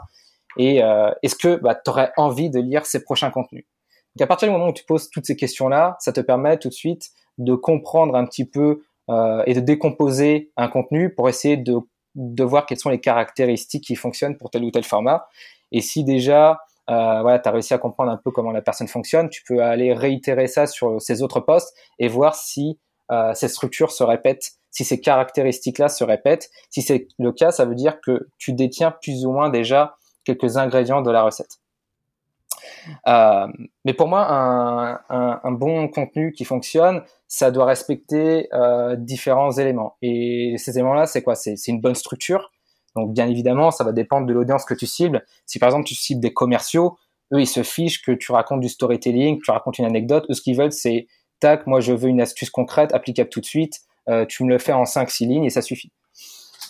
Et 0.59 0.83
est-ce 1.23 1.35
que 1.35 1.57
bah, 1.57 1.75
tu 1.75 1.91
aurais 1.91 2.13
envie 2.19 2.51
de 2.51 2.61
lire 2.61 2.85
ces 2.85 3.03
prochains 3.03 3.31
contenus? 3.31 3.65
Donc, 4.17 4.25
à 4.25 4.27
partir 4.27 4.49
du 4.49 4.53
moment 4.53 4.69
où 4.69 4.73
tu 4.73 4.85
poses 4.85 5.11
toutes 5.11 5.27
ces 5.27 5.37
questions-là, 5.37 5.97
ça 6.01 6.13
te 6.13 6.21
permet 6.21 6.59
tout 6.59 6.69
de 6.69 6.75
suite 6.75 7.11
de 7.39 7.55
comprendre 7.55 8.15
un 8.15 8.25
petit 8.25 8.45
peu 8.45 8.83
et 9.47 9.53
de 9.53 9.61
décomposer 9.61 10.53
un 10.57 10.69
contenu 10.69 11.13
pour 11.15 11.29
essayer 11.29 11.59
de, 11.59 11.75
voir 12.45 12.65
quelles 12.65 12.79
sont 12.79 12.89
les 12.89 13.01
caractéristiques 13.01 13.85
qui 13.85 13.95
fonctionnent 13.95 14.39
pour 14.39 14.49
tel 14.49 14.65
ou 14.65 14.71
tel 14.71 14.85
format. 14.85 15.27
Et 15.71 15.83
si 15.83 16.03
déjà 16.03 16.61
euh, 16.91 17.23
voilà, 17.23 17.39
tu 17.39 17.49
as 17.49 17.53
réussi 17.53 17.75
à 17.75 17.79
comprendre 17.79 18.11
un 18.11 18.17
peu 18.17 18.31
comment 18.31 18.51
la 18.51 18.63
personne 18.63 18.89
fonctionne, 18.89 19.29
tu 19.29 19.43
peux 19.47 19.63
aller 19.63 19.93
réitérer 19.93 20.47
ça 20.47 20.67
sur 20.67 21.01
ces 21.01 21.23
autres 21.23 21.41
postes 21.41 21.75
et 21.99 22.09
voir 22.09 22.35
si 22.35 22.79
euh, 23.11 23.35
ces 23.35 23.49
structures 23.49 23.93
se 23.93 24.03
répètent, 24.03 24.53
si 24.71 24.85
ces 24.85 25.01
caractéristiques-là 25.01 25.89
se 25.89 26.05
répètent. 26.05 26.51
Si 26.71 26.83
c'est 26.83 27.07
le 27.19 27.33
cas, 27.33 27.53
ça 27.53 27.65
veut 27.65 27.75
dire 27.75 28.01
que 28.01 28.29
tu 28.39 28.53
détiens 28.53 28.91
plus 28.91 29.25
ou 29.25 29.33
moins 29.33 29.49
déjà 29.49 29.97
quelques 30.25 30.57
ingrédients 30.57 31.03
de 31.03 31.11
la 31.11 31.23
recette. 31.23 31.62
Euh, 33.07 33.47
mais 33.85 33.95
pour 33.95 34.09
moi, 34.09 34.27
un, 34.31 35.01
un, 35.09 35.41
un, 35.43 35.53
bon 35.53 35.89
contenu 35.89 36.33
qui 36.33 36.45
fonctionne, 36.45 37.03
ça 37.29 37.51
doit 37.51 37.65
respecter 37.65 38.49
euh, 38.53 38.97
différents 38.97 39.53
éléments. 39.53 39.97
Et 40.03 40.55
ces 40.59 40.73
éléments-là, 40.79 41.07
c'est 41.07 41.23
quoi? 41.23 41.35
C'est 41.35 41.57
une 41.69 41.81
bonne 41.81 41.95
structure, 41.95 42.51
donc 42.97 43.13
bien 43.13 43.29
évidemment, 43.29 43.71
ça 43.71 43.85
va 43.85 43.93
dépendre 43.93 44.27
de 44.27 44.33
l'audience 44.33 44.65
que 44.65 44.75
tu 44.75 44.87
cibles. 44.87 45.25
Si 45.47 45.59
par 45.59 45.69
exemple 45.69 45.87
tu 45.87 45.95
cibles 45.95 46.21
des 46.21 46.33
commerciaux, 46.33 46.99
eux 47.33 47.41
ils 47.41 47.47
se 47.47 47.63
fichent 47.63 48.03
que 48.03 48.13
tu 48.13 48.33
racontes 48.33 48.61
du 48.61 48.69
storytelling, 48.69 49.39
que 49.39 49.45
tu 49.45 49.51
racontes 49.51 49.79
une 49.79 49.87
anecdote. 49.87 50.27
Eux 50.31 50.35
ce 50.35 50.43
qu'ils 50.43 50.57
veulent 50.57 50.73
c'est 50.73 51.07
tac, 51.41 51.67
moi 51.67 51.81
je 51.81 51.93
veux 51.93 52.09
une 52.09 52.21
astuce 52.21 52.51
concrète, 52.51 52.93
applicable 52.95 53.31
tout 53.31 53.41
de 53.41 53.47
suite. 53.47 53.81
Euh, 54.09 54.27
tu 54.27 54.45
me 54.45 54.51
le 54.51 54.59
fais 54.59 54.73
en 54.73 54.83
5-6 54.83 55.29
lignes 55.29 55.45
et 55.45 55.51
ça 55.51 55.63
suffit. 55.63 55.93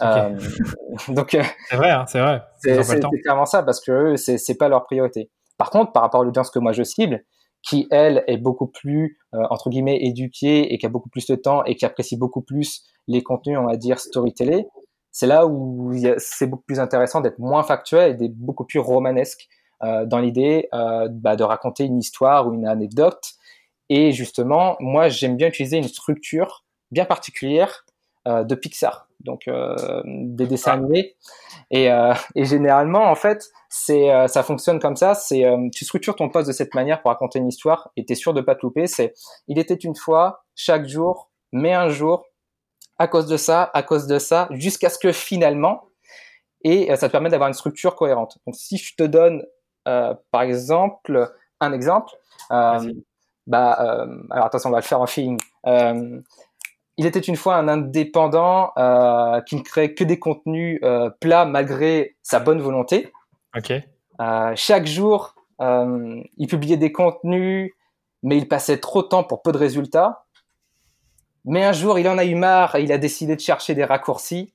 Donc 1.08 1.34
euh, 1.34 1.42
c'est 1.68 1.76
vrai, 1.76 1.90
hein, 1.90 2.04
c'est 2.08 2.20
vrai. 2.20 2.42
C'est 2.58 3.20
clairement 3.22 3.46
ça 3.46 3.62
parce 3.62 3.80
que 3.80 4.16
c'est 4.16 4.56
pas 4.56 4.68
leur 4.68 4.84
priorité. 4.84 5.30
Par 5.58 5.70
contre, 5.70 5.92
par 5.92 6.02
rapport 6.02 6.22
à 6.22 6.24
l'audience 6.24 6.50
que 6.50 6.58
moi 6.58 6.72
je 6.72 6.82
cible, 6.82 7.24
qui 7.62 7.86
elle 7.90 8.24
est 8.26 8.38
beaucoup 8.38 8.66
plus 8.66 9.18
entre 9.32 9.70
guillemets 9.70 10.02
éduquée 10.02 10.72
et 10.74 10.78
qui 10.78 10.86
a 10.86 10.88
beaucoup 10.88 11.08
plus 11.08 11.26
de 11.26 11.36
temps 11.36 11.62
et 11.64 11.76
qui 11.76 11.84
apprécie 11.84 12.16
beaucoup 12.16 12.42
plus 12.42 12.82
les 13.06 13.22
contenus, 13.22 13.58
on 13.58 13.66
va 13.66 13.76
dire 13.76 14.00
storytelling, 14.00 14.64
c'est 15.12 15.26
là 15.26 15.46
où 15.46 15.92
c'est 16.16 16.46
beaucoup 16.46 16.64
plus 16.66 16.80
intéressant 16.80 17.20
d'être 17.20 17.38
moins 17.38 17.62
factuel 17.62 18.12
et 18.12 18.14
d'être 18.14 18.34
beaucoup 18.34 18.64
plus 18.64 18.80
romanesque 18.80 19.46
euh, 19.84 20.06
dans 20.06 20.18
l'idée 20.18 20.68
euh, 20.72 21.08
bah, 21.10 21.36
de 21.36 21.44
raconter 21.44 21.84
une 21.84 21.98
histoire 21.98 22.48
ou 22.48 22.54
une 22.54 22.66
anecdote. 22.66 23.22
Et 23.90 24.12
justement, 24.12 24.76
moi, 24.80 25.08
j'aime 25.08 25.36
bien 25.36 25.48
utiliser 25.48 25.76
une 25.76 25.88
structure 25.88 26.64
bien 26.90 27.04
particulière 27.04 27.84
euh, 27.88 27.91
de 28.26 28.54
Pixar, 28.54 29.08
donc 29.20 29.48
euh, 29.48 30.02
des 30.04 30.46
dessins 30.46 30.72
animés. 30.72 31.16
Et, 31.70 31.90
euh, 31.90 32.14
et, 32.34 32.44
généralement, 32.44 33.10
en 33.10 33.14
fait, 33.14 33.50
c'est 33.68 34.10
ça 34.28 34.42
fonctionne 34.42 34.78
comme 34.78 34.96
ça. 34.96 35.14
C'est 35.14 35.44
tu 35.72 35.84
structures 35.84 36.16
ton 36.16 36.28
poste 36.28 36.48
de 36.48 36.52
cette 36.52 36.74
manière 36.74 37.02
pour 37.02 37.10
raconter 37.10 37.38
une 37.38 37.48
histoire 37.48 37.90
et 37.96 38.04
t'es 38.04 38.14
sûr 38.14 38.34
de 38.34 38.40
pas 38.40 38.54
te 38.54 38.60
louper. 38.62 38.86
C'est 38.86 39.14
il 39.48 39.58
était 39.58 39.74
une 39.74 39.96
fois, 39.96 40.44
chaque 40.54 40.86
jour, 40.86 41.30
mais 41.52 41.72
un 41.72 41.88
jour, 41.88 42.26
à 42.98 43.08
cause 43.08 43.26
de 43.26 43.36
ça, 43.36 43.70
à 43.74 43.82
cause 43.82 44.06
de 44.06 44.18
ça, 44.18 44.48
jusqu'à 44.52 44.88
ce 44.88 44.98
que 44.98 45.12
finalement, 45.12 45.84
et 46.64 46.90
euh, 46.90 46.96
ça 46.96 47.08
te 47.08 47.12
permet 47.12 47.30
d'avoir 47.30 47.48
une 47.48 47.54
structure 47.54 47.96
cohérente. 47.96 48.38
Donc 48.46 48.54
si 48.56 48.76
je 48.76 48.94
te 48.96 49.02
donne, 49.02 49.44
euh, 49.88 50.14
par 50.30 50.42
exemple, 50.42 51.32
un 51.60 51.72
exemple, 51.72 52.12
euh, 52.50 52.92
bah, 53.46 53.78
euh, 53.80 54.22
alors 54.30 54.46
attention, 54.46 54.70
on 54.70 54.72
va 54.72 54.78
le 54.78 54.84
faire 54.84 55.00
en 55.00 55.06
feeling. 55.06 55.38
Euh, 56.98 56.98
il 56.98 57.06
était 57.06 57.20
une 57.20 57.36
fois 57.36 57.56
un 57.56 57.68
indépendant 57.68 58.72
qui 59.46 59.56
ne 59.56 59.62
créait 59.62 59.94
que 59.94 60.04
des 60.04 60.18
contenus 60.18 60.80
plats 61.20 61.44
malgré 61.44 62.16
sa 62.22 62.38
bonne 62.38 62.60
volonté. 62.60 63.12
Ok. 63.56 63.72
chaque 64.56 64.86
jour, 64.86 65.34
il 65.58 66.46
publiait 66.48 66.76
des 66.76 66.92
contenus, 66.92 67.72
mais 68.22 68.36
il 68.36 68.46
passait 68.46 68.78
trop 68.78 69.02
de 69.02 69.08
temps 69.08 69.24
pour 69.24 69.42
peu 69.42 69.52
de 69.52 69.58
résultats. 69.58 70.24
Mais 71.44 71.64
un 71.64 71.72
jour, 71.72 71.98
il 71.98 72.08
en 72.08 72.18
a 72.18 72.24
eu 72.24 72.34
marre 72.34 72.76
et 72.76 72.82
il 72.82 72.92
a 72.92 72.98
décidé 72.98 73.34
de 73.34 73.40
chercher 73.40 73.74
des 73.74 73.84
raccourcis. 73.84 74.52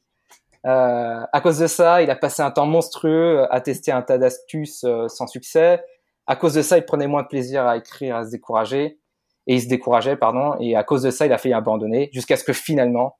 Euh, 0.65 1.25
à 1.31 1.41
cause 1.41 1.59
de 1.59 1.67
ça, 1.67 2.01
il 2.01 2.09
a 2.09 2.15
passé 2.15 2.41
un 2.41 2.51
temps 2.51 2.65
monstrueux 2.65 3.45
à 3.53 3.61
tester 3.61 3.91
un 3.91 4.01
tas 4.01 4.17
d'astuces 4.17 4.83
euh, 4.83 5.07
sans 5.07 5.27
succès. 5.27 5.83
À 6.25 6.35
cause 6.35 6.55
de 6.55 6.61
ça, 6.61 6.77
il 6.77 6.85
prenait 6.85 7.07
moins 7.07 7.23
de 7.23 7.27
plaisir 7.27 7.65
à 7.65 7.77
écrire, 7.77 8.15
à 8.15 8.25
se 8.25 8.31
décourager. 8.31 8.99
Et 9.47 9.55
il 9.55 9.61
se 9.61 9.67
décourageait, 9.67 10.17
pardon. 10.17 10.55
Et 10.59 10.75
à 10.75 10.83
cause 10.83 11.01
de 11.03 11.11
ça, 11.11 11.25
il 11.25 11.33
a 11.33 11.37
failli 11.37 11.53
abandonner 11.53 12.09
jusqu'à 12.13 12.37
ce 12.37 12.43
que 12.43 12.53
finalement, 12.53 13.17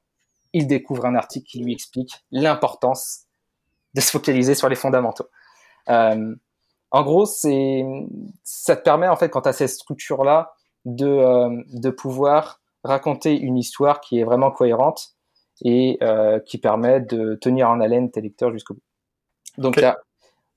il 0.54 0.68
découvre 0.68 1.06
un 1.06 1.16
article 1.16 1.48
qui 1.48 1.64
lui 1.64 1.74
explique 1.74 2.26
l'importance 2.32 3.26
de 3.94 4.02
se 4.02 4.12
focaliser 4.12 4.56
sur 4.56 4.70
les 4.70 4.76
fondamentaux. 4.76 5.28
Euh, 5.90 6.36
en 6.92 7.04
gros, 7.04 7.26
c'est, 7.26 7.84
ça 8.44 8.76
te 8.76 8.84
permet, 8.84 9.08
en 9.08 9.16
fait, 9.16 9.30
quand 9.30 9.42
tu 9.42 9.50
as 9.50 9.54
cette 9.54 9.70
structure-là, 9.70 10.54
de, 10.86 11.06
euh, 11.06 11.64
de 11.74 11.90
pouvoir 11.90 12.62
raconter 12.84 13.38
une 13.38 13.58
histoire 13.58 14.00
qui 14.00 14.20
est 14.20 14.24
vraiment 14.24 14.52
cohérente 14.52 15.16
et 15.62 15.98
euh, 16.02 16.40
qui 16.40 16.58
permet 16.60 17.02
de 17.02 17.36
tenir 17.42 17.70
en 17.70 17.82
haleine 17.82 18.10
tes 18.10 18.22
lecteurs 18.22 18.52
jusqu'au 18.54 18.76
bout. 18.76 18.84
Donc, 19.58 19.80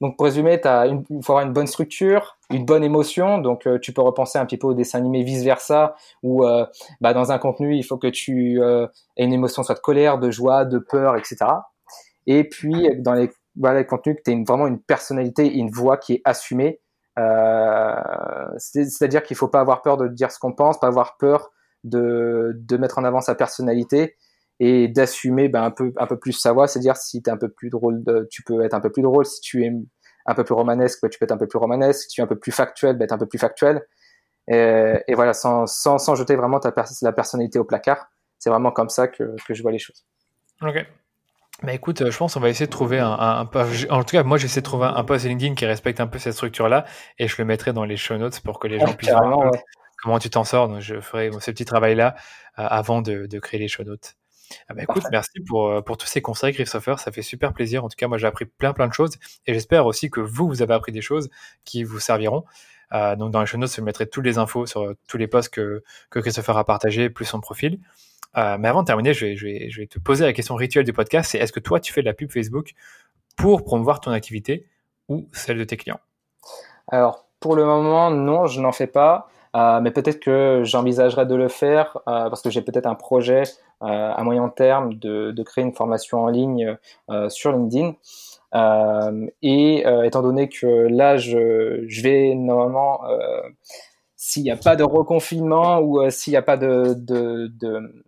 donc 0.01 0.17
pour 0.17 0.25
résumer, 0.25 0.59
il 0.65 1.23
faut 1.23 1.33
avoir 1.33 1.47
une 1.47 1.53
bonne 1.53 1.67
structure, 1.67 2.39
une 2.49 2.65
bonne 2.65 2.83
émotion. 2.83 3.39
Donc 3.39 3.67
euh, 3.67 3.79
tu 3.79 3.93
peux 3.93 4.01
repenser 4.01 4.39
un 4.39 4.47
petit 4.47 4.57
peu 4.57 4.69
au 4.69 4.75
dessin 4.75 4.99
animé 4.99 5.23
vice 5.23 5.45
versa, 5.45 5.95
où 6.23 6.45
euh, 6.45 6.65
bah, 7.03 7.13
dans 7.13 7.33
un 7.33 7.39
contenu 7.39 7.77
il 7.77 7.83
faut 7.83 7.99
que 7.99 8.07
tu 8.07 8.63
euh, 8.63 8.87
aies 9.17 9.25
une 9.25 9.33
émotion 9.33 9.63
soit 9.63 9.75
de 9.75 9.81
colère, 9.81 10.19
de 10.19 10.31
joie, 10.31 10.65
de 10.65 10.79
peur, 10.79 11.17
etc. 11.17 11.37
Et 12.27 12.45
puis 12.45 12.89
dans 12.99 13.13
les, 13.13 13.31
voilà, 13.57 13.81
les 13.81 13.87
contenus 13.87 14.17
que 14.17 14.23
tu 14.23 14.31
aies 14.33 14.43
vraiment 14.47 14.67
une 14.67 14.81
personnalité 14.81 15.53
une 15.53 15.71
voix 15.71 15.99
qui 15.99 16.15
est 16.15 16.23
assumée. 16.25 16.81
C'est-à-dire 18.57 19.23
qu'il 19.23 19.37
faut 19.37 19.49
pas 19.49 19.61
avoir 19.61 19.83
peur 19.83 19.99
de 19.99 20.09
dire 20.09 20.33
ce 20.33 20.39
qu'on 20.39 20.55
pense, 20.55 20.81
pas 20.81 20.87
avoir 20.87 21.19
peur 21.19 21.51
de, 21.85 22.53
de 22.57 22.77
mettre 22.79 22.99
en 22.99 23.05
avant 23.05 23.21
sa 23.21 23.35
personnalité 23.35 24.17
et 24.61 24.89
d'assumer 24.89 25.49
ben, 25.49 25.65
un 25.65 25.71
peu 25.71 25.93
un 25.97 26.07
peu 26.07 26.19
plus 26.19 26.33
sa 26.33 26.53
voix. 26.53 26.69
C'est-à-dire 26.69 26.97
si 26.97 27.23
tu 27.23 27.29
es 27.29 27.33
un 27.33 27.37
peu 27.37 27.49
plus 27.49 27.71
drôle 27.71 28.05
tu 28.31 28.43
peux 28.43 28.65
être 28.65 28.75
un 28.75 28.81
peu 28.81 28.93
plus 28.93 29.03
drôle. 29.03 29.27
Si 29.27 29.41
tu 29.41 29.65
es 29.65 29.73
un 30.27 30.35
peu 30.35 30.45
plus 30.45 30.55
romanesque 30.55 31.01
ben, 31.03 31.09
tu 31.09 31.19
peux 31.19 31.25
être 31.25 31.33
un 31.33 31.39
peu 31.39 31.49
plus 31.49 31.59
romanesque. 31.59 32.03
Si 32.03 32.09
tu 32.09 32.21
es 32.21 32.25
un 32.25 32.29
peu 32.29 32.39
plus 32.39 32.53
factuel 32.53 32.97
ben, 32.97 33.05
être 33.05 33.13
un 33.13 33.19
peu 33.19 33.27
plus 33.27 33.39
factuel. 33.39 33.83
Et, 34.49 34.97
et 35.09 35.15
voilà 35.15 35.33
sans, 35.33 35.67
sans, 35.67 35.99
sans 35.99 36.15
jeter 36.15 36.37
vraiment 36.37 36.61
ta 36.61 36.73
la 37.03 37.13
personnalité 37.13 37.59
au 37.59 37.65
placard. 37.65 38.07
C'est 38.39 38.51
vraiment 38.51 38.71
comme 38.71 38.89
ça 38.89 39.09
que, 39.09 39.35
que 39.47 39.55
je 39.55 39.63
vois 39.63 39.73
les 39.73 39.79
choses. 39.79 40.05
Ok. 40.63 40.87
Bah 41.63 41.75
écoute, 41.75 42.11
je 42.11 42.17
pense 42.17 42.35
qu'on 42.35 42.41
va 42.41 42.49
essayer 42.49 42.67
de 42.67 42.71
trouver 42.71 42.99
un, 42.99 43.11
un, 43.11 43.51
En 43.91 44.03
tout 44.03 44.13
cas, 44.13 44.23
moi, 44.23 44.39
j'essaie 44.39 44.61
de 44.61 44.65
trouver 44.65 44.87
un 44.87 45.05
post 45.05 45.27
LinkedIn 45.27 45.55
qui 45.55 45.67
respecte 45.67 46.01
un 46.01 46.07
peu 46.07 46.19
cette 46.19 46.33
structure-là, 46.33 46.87
et 47.19 47.29
je 47.29 47.37
le 47.37 47.45
mettrai 47.45 47.75
dans 47.75 47.85
les 47.85 47.99
show 47.99 48.17
notes 48.17 48.41
pour 48.41 48.59
que 48.59 48.67
les 48.67 48.79
gens 48.79 48.93
puissent 48.95 49.11
voir 49.11 49.51
comment 50.03 50.19
tu 50.19 50.31
t'en 50.31 50.45
sors. 50.45 50.69
Donc, 50.69 50.81
je 50.81 51.01
ferai 51.01 51.31
ce 51.39 51.51
petit 51.51 51.67
travail-là 51.67 52.15
euh, 52.59 52.67
avant 52.67 53.03
de, 53.03 53.27
de, 53.27 53.39
créer 53.39 53.61
les 53.61 53.69
show 53.69 53.85
notes. 53.85 54.15
Ah 54.69 54.75
bah 54.75 54.83
écoute, 54.83 55.05
merci 55.11 55.41
pour, 55.41 55.69
euh, 55.69 55.81
pour 55.81 55.97
tous 55.97 56.07
ces 56.07 56.23
conseils, 56.23 56.53
Christopher. 56.53 56.99
Ça 56.99 57.13
fait 57.13 57.23
super 57.23 57.53
plaisir. 57.53 57.85
En 57.85 57.89
tout 57.89 57.97
cas, 57.97 58.09
moi, 58.09 58.19
j'ai 58.19 58.27
appris 58.27 58.47
plein, 58.47 58.73
plein 58.73 58.89
de 58.89 58.93
choses. 58.93 59.17
Et 59.47 59.55
j'espère 59.55 59.87
aussi 59.87 60.11
que 60.11 60.21
vous, 60.21 60.49
vous 60.49 60.63
avez 60.63 60.75
appris 60.75 60.93
des 60.93 61.01
choses 61.01 61.31
qui 61.65 61.85
vous 61.85 62.01
serviront. 62.01 62.45
donc 62.93 63.31
dans 63.31 63.41
les 63.41 63.47
show 63.47 63.59
notes, 63.59 63.75
je 63.75 63.81
mettrai 63.81 64.09
toutes 64.09 64.25
les 64.25 64.39
infos 64.39 64.67
sur 64.67 64.95
tous 65.09 65.17
les 65.17 65.29
posts 65.29 65.53
que, 65.53 65.83
que 66.11 66.19
Christopher 66.19 66.57
a 66.57 66.65
partagés, 66.65 67.11
plus 67.11 67.25
son 67.25 67.41
profil. 67.41 67.81
mais 68.35 68.69
avant 68.69 68.83
de 68.83 68.87
terminer, 68.87 69.15
je 69.15 69.27
vais, 69.27 69.37
je, 69.37 69.47
vais, 69.47 69.71
je 69.71 69.81
vais, 69.81 69.87
te 69.87 69.99
poser 69.99 70.25
la 70.25 70.33
question 70.33 70.57
rituelle 70.57 70.85
du 70.85 70.93
podcast, 70.93 71.31
c'est 71.31 71.39
est-ce 71.39 71.53
que 71.53 71.61
toi, 71.61 71.81
tu 71.81 71.93
fais 71.93 72.01
de 72.01 72.07
la 72.07 72.15
pub 72.15 72.31
Facebook 72.31 72.73
pour 73.37 73.65
promouvoir 73.65 74.01
ton 74.01 74.11
activité 74.11 74.67
ou 75.09 75.29
celle 75.33 75.59
de 75.59 75.65
tes 75.65 75.77
clients? 75.77 76.01
Alors, 76.89 77.27
pour 77.41 77.57
le 77.57 77.65
moment, 77.65 78.11
non, 78.11 78.47
je 78.47 78.61
n'en 78.61 78.73
fais 78.73 78.87
pas. 78.87 79.29
Euh, 79.57 79.81
mais 79.81 79.91
peut-être 79.91 80.21
que 80.21 80.63
j'envisagerais 80.65 81.27
de 81.27 81.35
le 81.35 81.49
faire 81.49 81.99
euh, 82.07 82.29
parce 82.29 82.41
que 82.41 82.51
j'ai 82.51 82.63
peut-être 82.63 82.87
un 82.87 82.95
projet 82.95 83.43
euh, 83.83 83.87
à 83.87 84.23
moyen 84.23 84.49
terme 84.49 84.95
de, 84.95 85.33
de, 85.33 85.43
créer 85.43 85.65
une 85.65 85.75
formation 85.75 86.23
en 86.23 86.29
ligne 86.29 86.77
sur 87.29 87.53
LinkedIn. 87.53 87.95
et 89.43 89.85
étant 90.05 90.23
donné 90.23 90.49
que 90.49 90.67
là, 90.67 91.17
je, 91.17 91.85
je 91.89 92.03
vais 92.03 92.35
normalement, 92.35 93.01
s'il 94.17 94.43
n'y 94.43 94.51
a 94.51 94.57
pas 94.57 94.77
de 94.77 94.85
reconfinement 94.85 95.81
ou 95.81 96.09
s'il 96.11 96.33
n'y 96.33 96.37
a 96.37 96.43
pas 96.43 96.57
de, 96.57 96.95
de, 96.95 97.51
de, 97.59 98.05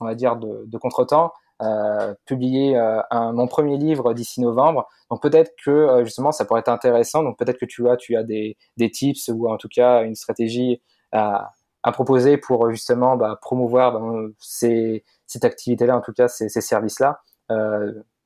on 0.00 0.06
va 0.06 0.14
dire, 0.14 0.36
de 0.36 0.78
contretemps, 0.78 1.32
euh, 1.62 2.14
publier 2.26 2.76
euh, 2.76 3.00
mon 3.32 3.46
premier 3.46 3.76
livre 3.76 4.14
d'ici 4.14 4.40
novembre. 4.40 4.88
Donc 5.10 5.22
peut-être 5.22 5.52
que 5.64 5.70
euh, 5.70 6.04
justement 6.04 6.32
ça 6.32 6.44
pourrait 6.44 6.60
être 6.60 6.68
intéressant. 6.68 7.22
Donc 7.22 7.38
peut-être 7.38 7.58
que 7.58 7.66
tu 7.66 7.88
as, 7.88 7.96
tu 7.96 8.16
as 8.16 8.24
des, 8.24 8.56
des 8.76 8.90
tips 8.90 9.28
ou 9.28 9.48
en 9.48 9.56
tout 9.58 9.68
cas 9.68 10.02
une 10.02 10.16
stratégie 10.16 10.82
à, 11.12 11.52
proposer 11.92 12.36
pour 12.36 12.70
justement 12.70 13.16
bah, 13.16 13.38
promouvoir 13.40 14.00
ces, 14.38 15.04
cette 15.26 15.44
activité-là, 15.44 15.96
en 15.96 16.00
tout 16.00 16.12
cas 16.12 16.28
ces, 16.28 16.48
ces 16.48 16.60
services-là, 16.60 17.20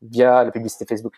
via 0.03 0.45
la 0.45 0.51
publicité 0.51 0.85
Facebook. 0.87 1.15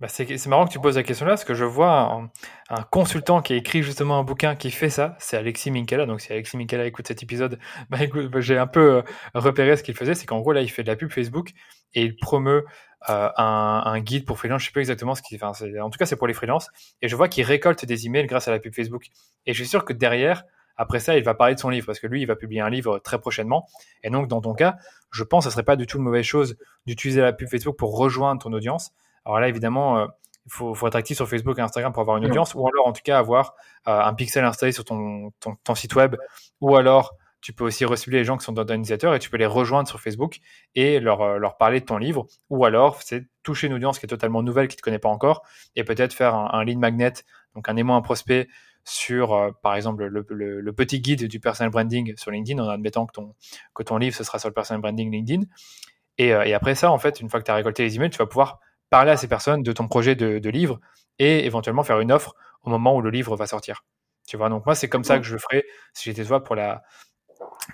Bah 0.00 0.08
c'est 0.08 0.46
marrant 0.46 0.66
que 0.66 0.72
tu 0.72 0.80
poses 0.80 0.96
la 0.96 1.02
question 1.02 1.26
là, 1.26 1.32
parce 1.32 1.44
que 1.44 1.52
je 1.52 1.64
vois 1.66 2.22
un, 2.70 2.82
consultant 2.84 3.42
qui 3.42 3.52
a 3.52 3.56
écrit 3.56 3.82
justement 3.82 4.18
un 4.18 4.22
bouquin 4.22 4.56
qui 4.56 4.70
fait 4.70 4.88
ça, 4.88 5.14
c'est 5.18 5.36
Alexis 5.36 5.70
Minkela. 5.70 6.06
Donc 6.06 6.22
si 6.22 6.32
Alexis 6.32 6.56
Minkela 6.56 6.86
écoute 6.86 7.06
cet 7.06 7.22
épisode, 7.22 7.58
bah, 7.90 7.98
bah, 8.32 8.40
j'ai 8.40 8.56
un 8.56 8.66
peu 8.66 8.94
euh, 8.94 9.02
repéré 9.34 9.76
ce 9.76 9.82
qu'il 9.82 9.94
faisait, 9.94 10.14
c'est 10.14 10.24
qu'en 10.24 10.40
gros 10.40 10.52
là 10.52 10.62
il 10.62 10.70
fait 10.70 10.82
de 10.82 10.88
la 10.88 10.96
pub 10.96 11.10
Facebook 11.10 11.50
et 11.92 12.02
il 12.02 12.16
promeut 12.16 12.64
euh, 13.10 13.28
un, 13.36 14.00
guide 14.00 14.24
pour 14.24 14.38
freelance, 14.38 14.62
je 14.62 14.66
sais 14.68 14.72
pas 14.72 14.80
exactement 14.80 15.14
ce 15.14 15.20
qu'il 15.20 15.38
fait, 15.38 15.44
enfin, 15.44 15.66
en 15.82 15.90
tout 15.90 15.98
cas 15.98 16.06
c'est 16.06 16.16
pour 16.16 16.26
les 16.26 16.34
freelances, 16.34 16.70
et 17.02 17.08
je 17.08 17.16
vois 17.16 17.28
qu'il 17.28 17.44
récolte 17.44 17.84
des 17.84 18.06
emails 18.06 18.26
grâce 18.26 18.48
à 18.48 18.52
la 18.52 18.58
pub 18.58 18.74
Facebook. 18.74 19.06
Et 19.44 19.52
je 19.52 19.58
suis 19.58 19.68
sûr 19.68 19.84
que 19.84 19.92
derrière, 19.92 20.44
après 20.76 21.00
ça, 21.00 21.18
il 21.18 21.24
va 21.24 21.34
parler 21.34 21.54
de 21.54 21.60
son 21.60 21.68
livre, 21.68 21.84
parce 21.84 22.00
que 22.00 22.06
lui, 22.06 22.22
il 22.22 22.26
va 22.26 22.36
publier 22.36 22.62
un 22.62 22.70
livre 22.70 23.00
très 23.00 23.18
prochainement. 23.18 23.66
Et 24.02 24.08
donc 24.08 24.28
dans 24.28 24.40
ton 24.40 24.54
cas, 24.54 24.76
je 25.10 25.24
pense 25.24 25.44
que 25.44 25.50
ce 25.50 25.52
serait 25.52 25.62
pas 25.62 25.76
du 25.76 25.86
tout 25.86 25.98
une 25.98 26.04
mauvaise 26.04 26.24
chose 26.24 26.56
d'utiliser 26.86 27.20
la 27.20 27.34
pub 27.34 27.48
Facebook 27.48 27.76
pour 27.76 27.98
rejoindre 27.98 28.42
ton 28.42 28.52
audience 28.54 28.92
alors 29.30 29.40
là, 29.40 29.48
évidemment, 29.48 29.98
euh, 29.98 30.06
il 30.46 30.52
faut, 30.52 30.86
être 30.86 30.96
actif 30.96 31.16
sur 31.16 31.28
Facebook 31.28 31.58
et 31.58 31.62
Instagram 31.62 31.92
pour 31.92 32.00
avoir 32.00 32.16
une 32.16 32.24
audience, 32.24 32.54
ou 32.54 32.66
alors 32.66 32.86
en 32.86 32.92
tout 32.92 33.02
cas 33.04 33.18
avoir 33.18 33.54
euh, 33.86 34.00
un 34.00 34.14
pixel 34.14 34.44
installé 34.44 34.72
sur 34.72 34.84
ton, 34.84 35.30
ton, 35.40 35.74
site 35.74 35.94
web, 35.94 36.16
ou 36.60 36.76
alors 36.76 37.14
tu 37.40 37.52
peux 37.52 37.64
aussi 37.64 37.84
recibler 37.84 38.18
les 38.18 38.24
gens 38.24 38.36
qui 38.36 38.44
sont 38.44 38.52
dans 38.52 38.66
et 38.66 39.18
tu 39.18 39.30
peux 39.30 39.36
les 39.36 39.46
rejoindre 39.46 39.88
sur 39.88 40.00
Facebook 40.00 40.40
et 40.74 40.98
leur, 40.98 41.20
euh, 41.20 41.38
leur 41.38 41.56
parler 41.56 41.80
de 41.80 41.84
ton 41.84 41.98
livre, 41.98 42.26
ou 42.48 42.64
alors 42.64 43.02
c'est 43.02 43.26
toucher 43.42 43.68
une 43.68 43.74
audience 43.74 43.98
qui 43.98 44.06
est 44.06 44.08
totalement 44.08 44.42
nouvelle, 44.42 44.66
qui 44.66 44.74
ne 44.74 44.78
te 44.78 44.82
connaît 44.82 44.98
pas 44.98 45.08
encore, 45.08 45.42
et 45.76 45.84
peut-être 45.84 46.12
faire 46.12 46.34
un, 46.34 46.64
lead 46.64 46.78
magnet, 46.78 47.12
donc 47.54 47.68
un 47.68 47.76
aimant, 47.76 47.96
un 47.96 48.02
prospect 48.02 48.48
sur, 48.84 49.54
par 49.62 49.76
exemple, 49.76 50.04
le, 50.06 50.72
petit 50.72 51.00
guide 51.00 51.28
du 51.28 51.38
personal 51.38 51.70
branding 51.70 52.16
sur 52.16 52.30
LinkedIn, 52.30 52.62
en 52.62 52.68
admettant 52.68 53.06
que 53.06 53.12
ton, 53.12 53.34
que 53.74 53.82
ton 53.82 53.98
livre, 53.98 54.16
ce 54.16 54.24
sera 54.24 54.38
sur 54.38 54.48
le 54.48 54.54
personal 54.54 54.80
branding 54.80 55.12
LinkedIn. 55.12 55.44
Et, 56.18 56.28
et 56.28 56.54
après 56.54 56.74
ça, 56.74 56.90
en 56.90 56.98
fait, 56.98 57.20
une 57.20 57.28
fois 57.28 57.40
que 57.40 57.44
tu 57.44 57.50
as 57.50 57.54
récolté 57.54 57.82
les 57.82 57.96
emails, 57.96 58.10
tu 58.10 58.18
vas 58.18 58.26
pouvoir 58.26 58.58
parler 58.90 59.12
à 59.12 59.16
ces 59.16 59.28
personnes 59.28 59.62
de 59.62 59.72
ton 59.72 59.88
projet 59.88 60.14
de, 60.14 60.50
livre 60.50 60.80
et 61.18 61.46
éventuellement 61.46 61.84
faire 61.84 62.00
une 62.00 62.12
offre 62.12 62.34
au 62.64 62.70
moment 62.70 62.94
où 62.94 63.00
le 63.00 63.10
livre 63.10 63.36
va 63.36 63.46
sortir. 63.46 63.84
Tu 64.26 64.36
vois, 64.36 64.48
donc 64.48 64.66
moi, 64.66 64.74
c'est 64.74 64.88
comme 64.88 65.04
ça 65.04 65.18
que 65.18 65.24
je 65.24 65.32
le 65.32 65.38
ferais 65.38 65.64
si 65.94 66.10
j'étais 66.10 66.24
toi 66.24 66.42
pour 66.42 66.54
la, 66.54 66.82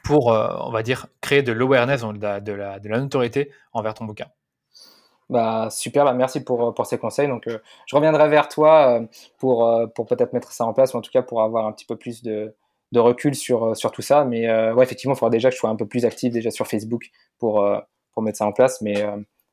pour, 0.04 0.32
euh, 0.32 0.48
on 0.60 0.70
va 0.70 0.82
dire, 0.82 1.06
créer 1.20 1.42
de 1.42 1.52
l'awareness, 1.52 2.02
de 2.02 2.22
la, 2.22 2.40
de, 2.40 2.52
la, 2.52 2.78
de 2.78 2.88
la 2.88 3.00
notoriété 3.00 3.50
envers 3.72 3.94
ton 3.94 4.04
bouquin. 4.04 4.26
Bah, 5.28 5.68
super, 5.70 6.04
bah, 6.04 6.12
merci 6.12 6.44
pour, 6.44 6.72
pour 6.74 6.86
ces 6.86 6.98
conseils. 6.98 7.28
Donc, 7.28 7.48
euh, 7.48 7.58
je 7.86 7.96
reviendrai 7.96 8.28
vers 8.28 8.48
toi 8.48 9.00
euh, 9.00 9.06
pour, 9.38 9.68
pour 9.94 10.06
peut-être 10.06 10.32
mettre 10.32 10.52
ça 10.52 10.64
en 10.64 10.72
place, 10.72 10.94
ou 10.94 10.98
en 10.98 11.00
tout 11.00 11.10
cas 11.10 11.22
pour 11.22 11.42
avoir 11.42 11.66
un 11.66 11.72
petit 11.72 11.86
peu 11.86 11.96
plus 11.96 12.22
de, 12.22 12.54
de 12.92 13.00
recul 13.00 13.34
sur, 13.34 13.76
sur 13.76 13.90
tout 13.90 14.02
ça. 14.02 14.24
Mais 14.24 14.48
ouais, 14.72 14.84
effectivement, 14.84 15.14
il 15.14 15.18
faudra 15.18 15.30
déjà 15.30 15.48
que 15.48 15.54
je 15.54 15.60
sois 15.60 15.70
un 15.70 15.76
peu 15.76 15.86
plus 15.86 16.04
actif 16.04 16.32
déjà 16.32 16.50
sur 16.50 16.66
Facebook 16.66 17.10
pour, 17.38 17.66
pour 18.12 18.22
mettre 18.22 18.38
ça 18.38 18.46
en 18.46 18.52
place. 18.52 18.80
Mais 18.82 19.04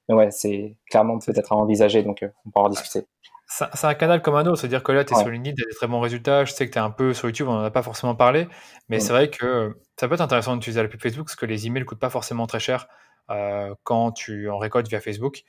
mais 0.09 0.15
ouais, 0.15 0.31
c'est 0.31 0.75
clairement 0.89 1.17
peut-être 1.19 1.51
à 1.53 1.55
envisager, 1.55 2.03
donc 2.03 2.23
euh, 2.23 2.29
on 2.45 2.49
pourra 2.49 2.65
en 2.65 2.69
discuter. 2.69 3.05
C'est 3.45 3.85
un 3.85 3.93
canal 3.93 4.21
comme 4.23 4.35
un 4.35 4.45
autre, 4.47 4.57
c'est-à-dire 4.57 4.81
que 4.81 4.91
là, 4.91 5.05
tu 5.05 5.13
es 5.13 5.17
sur 5.17 5.29
LinkedIn, 5.29 5.55
tu 5.55 5.63
as 5.63 5.67
des 5.67 5.75
très 5.75 5.85
bons 5.85 5.99
résultats. 5.99 6.43
Je 6.43 6.51
sais 6.53 6.65
que 6.65 6.73
tu 6.73 6.79
es 6.79 6.81
un 6.81 6.89
peu 6.89 7.13
sur 7.13 7.27
YouTube, 7.27 7.47
on 7.49 7.53
n'en 7.53 7.63
a 7.63 7.69
pas 7.69 7.83
forcément 7.83 8.15
parlé, 8.15 8.47
mais 8.89 8.99
c'est 8.99 9.13
vrai 9.13 9.29
que 9.29 9.77
ça 9.99 10.07
peut 10.07 10.15
être 10.15 10.21
intéressant 10.21 10.55
d'utiliser 10.55 10.81
la 10.81 10.87
pub 10.87 10.99
Facebook 10.99 11.27
parce 11.27 11.35
que 11.35 11.45
les 11.45 11.67
emails 11.67 11.83
ne 11.83 11.85
coûtent 11.85 11.99
pas 11.99 12.09
forcément 12.09 12.47
très 12.47 12.59
cher 12.59 12.87
euh, 13.29 13.75
quand 13.83 14.11
tu 14.11 14.49
en 14.49 14.57
récoltes 14.57 14.87
via 14.87 14.99
Facebook. 15.01 15.43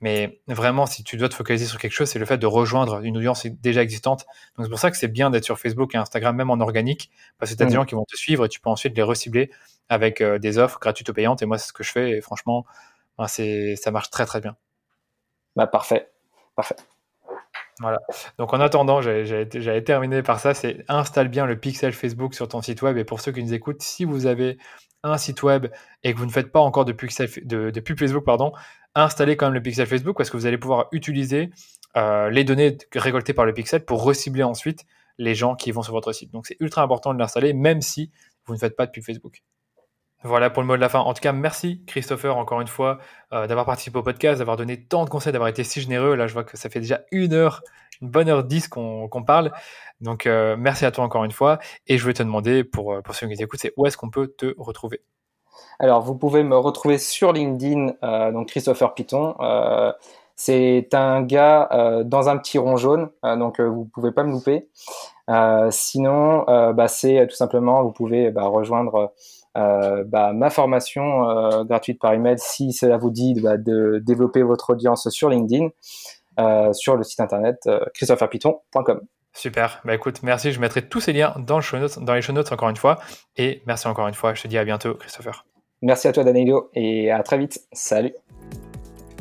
Mais 0.00 0.40
vraiment, 0.48 0.86
si 0.86 1.04
tu 1.04 1.18
dois 1.18 1.28
te 1.28 1.34
focaliser 1.34 1.66
sur 1.66 1.78
quelque 1.78 1.92
chose, 1.92 2.08
c'est 2.08 2.18
le 2.18 2.24
fait 2.24 2.38
de 2.38 2.46
rejoindre 2.46 3.00
une 3.04 3.18
audience 3.18 3.44
déjà 3.46 3.82
existante. 3.82 4.24
Donc 4.56 4.64
c'est 4.64 4.70
pour 4.70 4.78
ça 4.78 4.90
que 4.90 4.96
c'est 4.96 5.08
bien 5.08 5.28
d'être 5.28 5.44
sur 5.44 5.58
Facebook 5.58 5.94
et 5.94 5.98
Instagram, 5.98 6.34
même 6.34 6.48
en 6.48 6.60
organique, 6.60 7.10
parce 7.38 7.52
que 7.52 7.56
tu 7.58 7.62
as 7.62 7.66
des 7.66 7.74
gens 7.74 7.84
qui 7.84 7.94
vont 7.94 8.06
te 8.06 8.16
suivre 8.16 8.46
et 8.46 8.48
tu 8.48 8.60
peux 8.60 8.70
ensuite 8.70 8.96
les 8.96 9.02
recibler 9.02 9.50
avec 9.90 10.22
euh, 10.22 10.38
des 10.38 10.56
offres 10.56 10.78
gratuites 10.80 11.10
ou 11.10 11.12
payantes. 11.12 11.42
Et 11.42 11.46
moi, 11.46 11.58
c'est 11.58 11.68
ce 11.68 11.74
que 11.74 11.84
je 11.84 11.90
fais. 11.90 12.12
Et 12.12 12.20
franchement, 12.22 12.64
c'est, 13.28 13.76
ça 13.76 13.90
marche 13.90 14.10
très 14.10 14.26
très 14.26 14.40
bien. 14.40 14.56
Bah, 15.56 15.66
parfait, 15.66 16.10
parfait. 16.56 16.76
Voilà. 17.80 17.98
Donc 18.38 18.52
en 18.52 18.60
attendant, 18.60 19.00
j'allais 19.00 19.84
terminer 19.84 20.22
par 20.22 20.38
ça, 20.38 20.52
c'est 20.52 20.84
installe 20.88 21.28
bien 21.28 21.46
le 21.46 21.58
pixel 21.58 21.92
Facebook 21.92 22.34
sur 22.34 22.46
ton 22.46 22.60
site 22.60 22.82
web. 22.82 22.96
Et 22.98 23.04
pour 23.04 23.20
ceux 23.20 23.32
qui 23.32 23.42
nous 23.42 23.54
écoutent, 23.54 23.82
si 23.82 24.04
vous 24.04 24.26
avez 24.26 24.58
un 25.02 25.16
site 25.16 25.42
web 25.42 25.66
et 26.02 26.12
que 26.12 26.18
vous 26.18 26.26
ne 26.26 26.30
faites 26.30 26.52
pas 26.52 26.60
encore 26.60 26.84
de, 26.84 26.92
pixel, 26.92 27.30
de, 27.42 27.80
pub 27.80 27.98
Facebook, 27.98 28.24
pardon, 28.24 28.52
installez 28.94 29.36
quand 29.36 29.46
même 29.46 29.54
le 29.54 29.62
pixel 29.62 29.86
Facebook 29.86 30.16
parce 30.16 30.28
que 30.28 30.36
vous 30.36 30.44
allez 30.44 30.58
pouvoir 30.58 30.88
utiliser 30.92 31.50
euh, 31.96 32.28
les 32.28 32.44
données 32.44 32.76
récoltées 32.94 33.32
par 33.32 33.46
le 33.46 33.54
pixel 33.54 33.84
pour 33.84 34.02
recibler 34.02 34.42
ensuite 34.42 34.84
les 35.16 35.34
gens 35.34 35.56
qui 35.56 35.70
vont 35.72 35.82
sur 35.82 35.94
votre 35.94 36.12
site. 36.12 36.30
Donc 36.32 36.46
c'est 36.46 36.56
ultra 36.60 36.82
important 36.82 37.14
de 37.14 37.18
l'installer 37.18 37.54
même 37.54 37.80
si 37.80 38.10
vous 38.44 38.54
ne 38.54 38.58
faites 38.58 38.76
pas 38.76 38.84
de 38.84 38.90
pub 38.90 39.04
Facebook. 39.04 39.42
Voilà 40.22 40.50
pour 40.50 40.62
le 40.62 40.66
mot 40.66 40.76
de 40.76 40.80
la 40.80 40.90
fin. 40.90 40.98
En 41.00 41.14
tout 41.14 41.22
cas, 41.22 41.32
merci 41.32 41.82
Christopher 41.86 42.36
encore 42.36 42.60
une 42.60 42.66
fois 42.66 42.98
euh, 43.32 43.46
d'avoir 43.46 43.64
participé 43.64 43.98
au 43.98 44.02
podcast, 44.02 44.38
d'avoir 44.38 44.58
donné 44.58 44.84
tant 44.84 45.04
de 45.04 45.10
conseils, 45.10 45.32
d'avoir 45.32 45.48
été 45.48 45.64
si 45.64 45.80
généreux. 45.80 46.14
Là, 46.14 46.26
je 46.26 46.34
vois 46.34 46.44
que 46.44 46.58
ça 46.58 46.68
fait 46.68 46.80
déjà 46.80 47.00
une 47.10 47.32
heure, 47.32 47.62
une 48.02 48.10
bonne 48.10 48.28
heure 48.28 48.44
dix 48.44 48.68
qu'on 48.68 49.08
parle. 49.26 49.50
Donc, 50.02 50.26
euh, 50.26 50.56
merci 50.58 50.84
à 50.84 50.90
toi 50.90 51.04
encore 51.04 51.24
une 51.24 51.32
fois. 51.32 51.58
Et 51.86 51.96
je 51.96 52.02
voulais 52.02 52.14
te 52.14 52.22
demander, 52.22 52.64
pour, 52.64 52.92
euh, 52.92 53.00
pour 53.00 53.14
ceux 53.14 53.28
qui 53.28 53.42
écoutent, 53.42 53.60
c'est 53.60 53.72
où 53.78 53.86
est-ce 53.86 53.96
qu'on 53.96 54.10
peut 54.10 54.28
te 54.28 54.54
retrouver? 54.58 55.00
Alors, 55.78 56.02
vous 56.02 56.14
pouvez 56.14 56.42
me 56.42 56.56
retrouver 56.56 56.98
sur 56.98 57.32
LinkedIn, 57.32 57.94
donc 58.32 58.48
Christopher 58.48 58.92
Piton. 58.92 59.34
c'est 60.36 60.88
un 60.92 61.22
gars 61.22 62.02
dans 62.04 62.28
un 62.28 62.36
petit 62.36 62.58
rond 62.58 62.76
jaune, 62.76 63.10
donc 63.22 63.60
vous 63.60 63.86
pouvez 63.86 64.12
pas 64.12 64.22
me 64.22 64.32
louper. 64.32 64.68
sinon, 65.70 66.44
bah, 66.72 66.88
c'est 66.88 67.26
tout 67.26 67.36
simplement, 67.36 67.82
vous 67.82 67.92
pouvez 67.92 68.30
bah, 68.30 68.44
rejoindre 68.44 69.12
euh, 69.56 70.04
bah, 70.06 70.32
ma 70.32 70.50
formation 70.50 71.28
euh, 71.28 71.64
gratuite 71.64 72.00
par 72.00 72.12
email 72.12 72.36
si 72.38 72.72
cela 72.72 72.96
vous 72.96 73.10
dit 73.10 73.34
bah, 73.40 73.56
de 73.56 74.00
développer 74.04 74.42
votre 74.42 74.70
audience 74.70 75.08
sur 75.10 75.28
LinkedIn 75.28 75.68
euh, 76.38 76.72
sur 76.72 76.96
le 76.96 77.02
site 77.02 77.20
internet 77.20 77.68
christopherpiton.com. 77.94 79.00
Super. 79.32 79.80
Bah 79.84 79.94
écoute, 79.94 80.22
merci. 80.22 80.52
Je 80.52 80.60
mettrai 80.60 80.82
tous 80.82 81.00
ces 81.00 81.12
liens 81.12 81.34
dans, 81.38 81.58
le 81.58 82.04
dans 82.04 82.14
les 82.14 82.22
show 82.22 82.32
notes 82.32 82.50
encore 82.52 82.68
une 82.68 82.76
fois. 82.76 82.98
Et 83.36 83.62
merci 83.66 83.86
encore 83.86 84.08
une 84.08 84.14
fois. 84.14 84.34
Je 84.34 84.42
te 84.42 84.48
dis 84.48 84.58
à 84.58 84.64
bientôt, 84.64 84.94
Christopher. 84.94 85.44
Merci 85.82 86.08
à 86.08 86.12
toi, 86.12 86.24
Danilo, 86.24 86.70
et 86.74 87.10
à 87.10 87.22
très 87.22 87.38
vite. 87.38 87.60
Salut. 87.72 88.12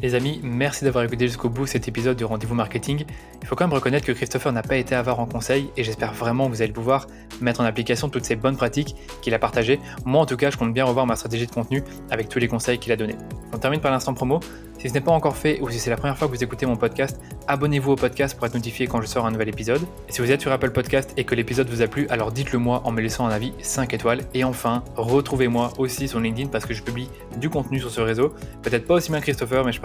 Les 0.02 0.16
amis, 0.16 0.40
merci 0.44 0.86
d'avoir 0.86 1.04
écouté 1.04 1.28
jusqu'au 1.28 1.50
bout 1.50 1.68
cet 1.68 1.90
épisode 1.90 2.16
du 2.16 2.24
Rendez-vous 2.24 2.56
Marketing. 2.56 3.04
Il 3.42 3.48
faut 3.48 3.58
quand 3.58 3.66
même 3.66 3.74
reconnaître 3.74 4.06
que 4.06 4.14
Christopher 4.14 4.54
n'a 4.54 4.62
pas 4.62 4.78
été 4.78 4.96
avare 4.96 5.20
en 5.20 5.26
conseil 5.26 5.72
et 5.76 5.84
j'espère 5.84 6.14
vraiment 6.14 6.46
que 6.48 6.52
vous 6.52 6.62
allez 6.62 6.72
pouvoir 6.72 7.08
mettre 7.42 7.60
en 7.60 7.66
application 7.66 8.08
toutes 8.08 8.24
ces 8.24 8.38
bonnes 8.38 8.56
pratiques 8.56 8.96
qu'il 9.22 9.34
a 9.34 9.40
partagées. 9.40 9.78
Moi 10.06 10.22
en 10.22 10.26
tout 10.26 10.38
cas, 10.38 10.52
je 10.52 10.58
compte 10.58 10.74
bien 10.74 10.86
revoir 10.86 11.06
ma 11.06 11.18
stratégie 11.18 11.48
de 11.48 11.52
contenu 11.52 11.84
avec 12.12 12.30
tous 12.30 12.40
les 12.40 12.48
conseils 12.48 12.80
qu'il 12.80 12.94
a 12.94 12.96
donnés. 12.96 13.18
On 13.52 13.58
termine 13.58 13.82
par 13.82 13.92
l'instant 13.92 14.14
promo. 14.14 14.40
Si 14.80 14.88
ce 14.88 14.94
n'est 14.94 15.02
pas 15.02 15.12
encore 15.12 15.36
fait 15.36 15.60
ou 15.60 15.70
si 15.70 15.78
c'est 15.78 15.90
la 15.90 15.98
première 15.98 16.18
fois 16.18 16.30
que 16.30 16.34
vous 16.34 16.42
écoutez 16.42 16.66
mon 16.66 16.78
podcast, 16.78 17.20
abonnez-vous 17.48 17.92
au 17.92 17.96
podcast 17.98 18.38
pour 18.38 18.48
être 18.48 18.54
notifié 18.54 18.88
quand 18.88 19.02
je 19.02 19.08
sors 19.08 19.26
un 19.26 19.32
nouvel 19.32 19.50
épisode. 19.50 19.82
Et 20.08 20.14
si 20.14 20.22
vous 20.22 20.32
êtes 20.32 20.40
sur 20.40 20.54
Apple 20.54 20.72
Podcast 20.72 21.12
et 21.18 21.26
que 21.26 21.36
l'épisode 21.36 21.68
vous 21.70 21.82
a 21.82 21.88
plu, 21.88 22.08
alors 22.08 22.32
dites-le 22.32 22.60
moi 22.60 22.82
en 22.86 22.92
me 22.94 23.02
laissant 23.02 23.26
un 23.26 23.32
avis 23.32 23.52
5 23.60 23.94
étoiles. 23.94 24.22
Et 24.34 24.46
enfin, 24.46 24.86
retrouvez-moi 24.96 25.74
aussi 25.80 26.08
sur 26.08 26.22
LinkedIn 26.22 26.48
parce 26.48 26.66
que 26.66 26.74
je 26.74 26.82
publie 26.82 27.10
du 27.36 27.50
contenu 27.50 27.82
sur 27.82 27.92
ce 27.92 28.00
réseau. 28.00 28.34
Peut-être 28.62 28.88
pas 28.88 28.94
aussi 28.94 29.12
bien 29.12 29.20
Christopher, 29.20 29.66
mais 29.66 29.74
je 29.74 29.82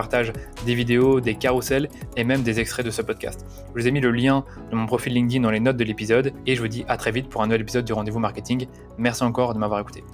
des 0.67 0.75
vidéos, 0.75 1.21
des 1.21 1.35
carousels 1.35 1.89
et 2.17 2.25
même 2.25 2.43
des 2.43 2.61
extraits 2.61 2.85
de 2.85 2.91
ce 2.91 3.03
podcast. 3.03 3.45
Je 3.75 3.81
vous 3.81 3.89
ai 3.89 3.91
mis 3.91 4.01
le 4.01 4.11
lien 4.11 4.45
de 4.71 4.77
mon 4.77 4.87
profil 4.87 5.13
LinkedIn 5.15 5.43
dans 5.43 5.51
les 5.51 5.61
notes 5.61 5.77
de 5.77 5.85
l'épisode 5.85 6.33
et 6.47 6.55
je 6.57 6.61
vous 6.61 6.69
dis 6.69 6.85
à 6.89 6.97
très 6.97 7.11
vite 7.11 7.29
pour 7.29 7.43
un 7.43 7.47
nouvel 7.47 7.63
épisode 7.63 7.85
du 7.85 7.93
rendez-vous 7.93 8.21
marketing. 8.21 8.67
Merci 8.99 9.23
encore 9.25 9.55
de 9.55 9.59
m'avoir 9.59 9.81
écouté. 9.81 10.05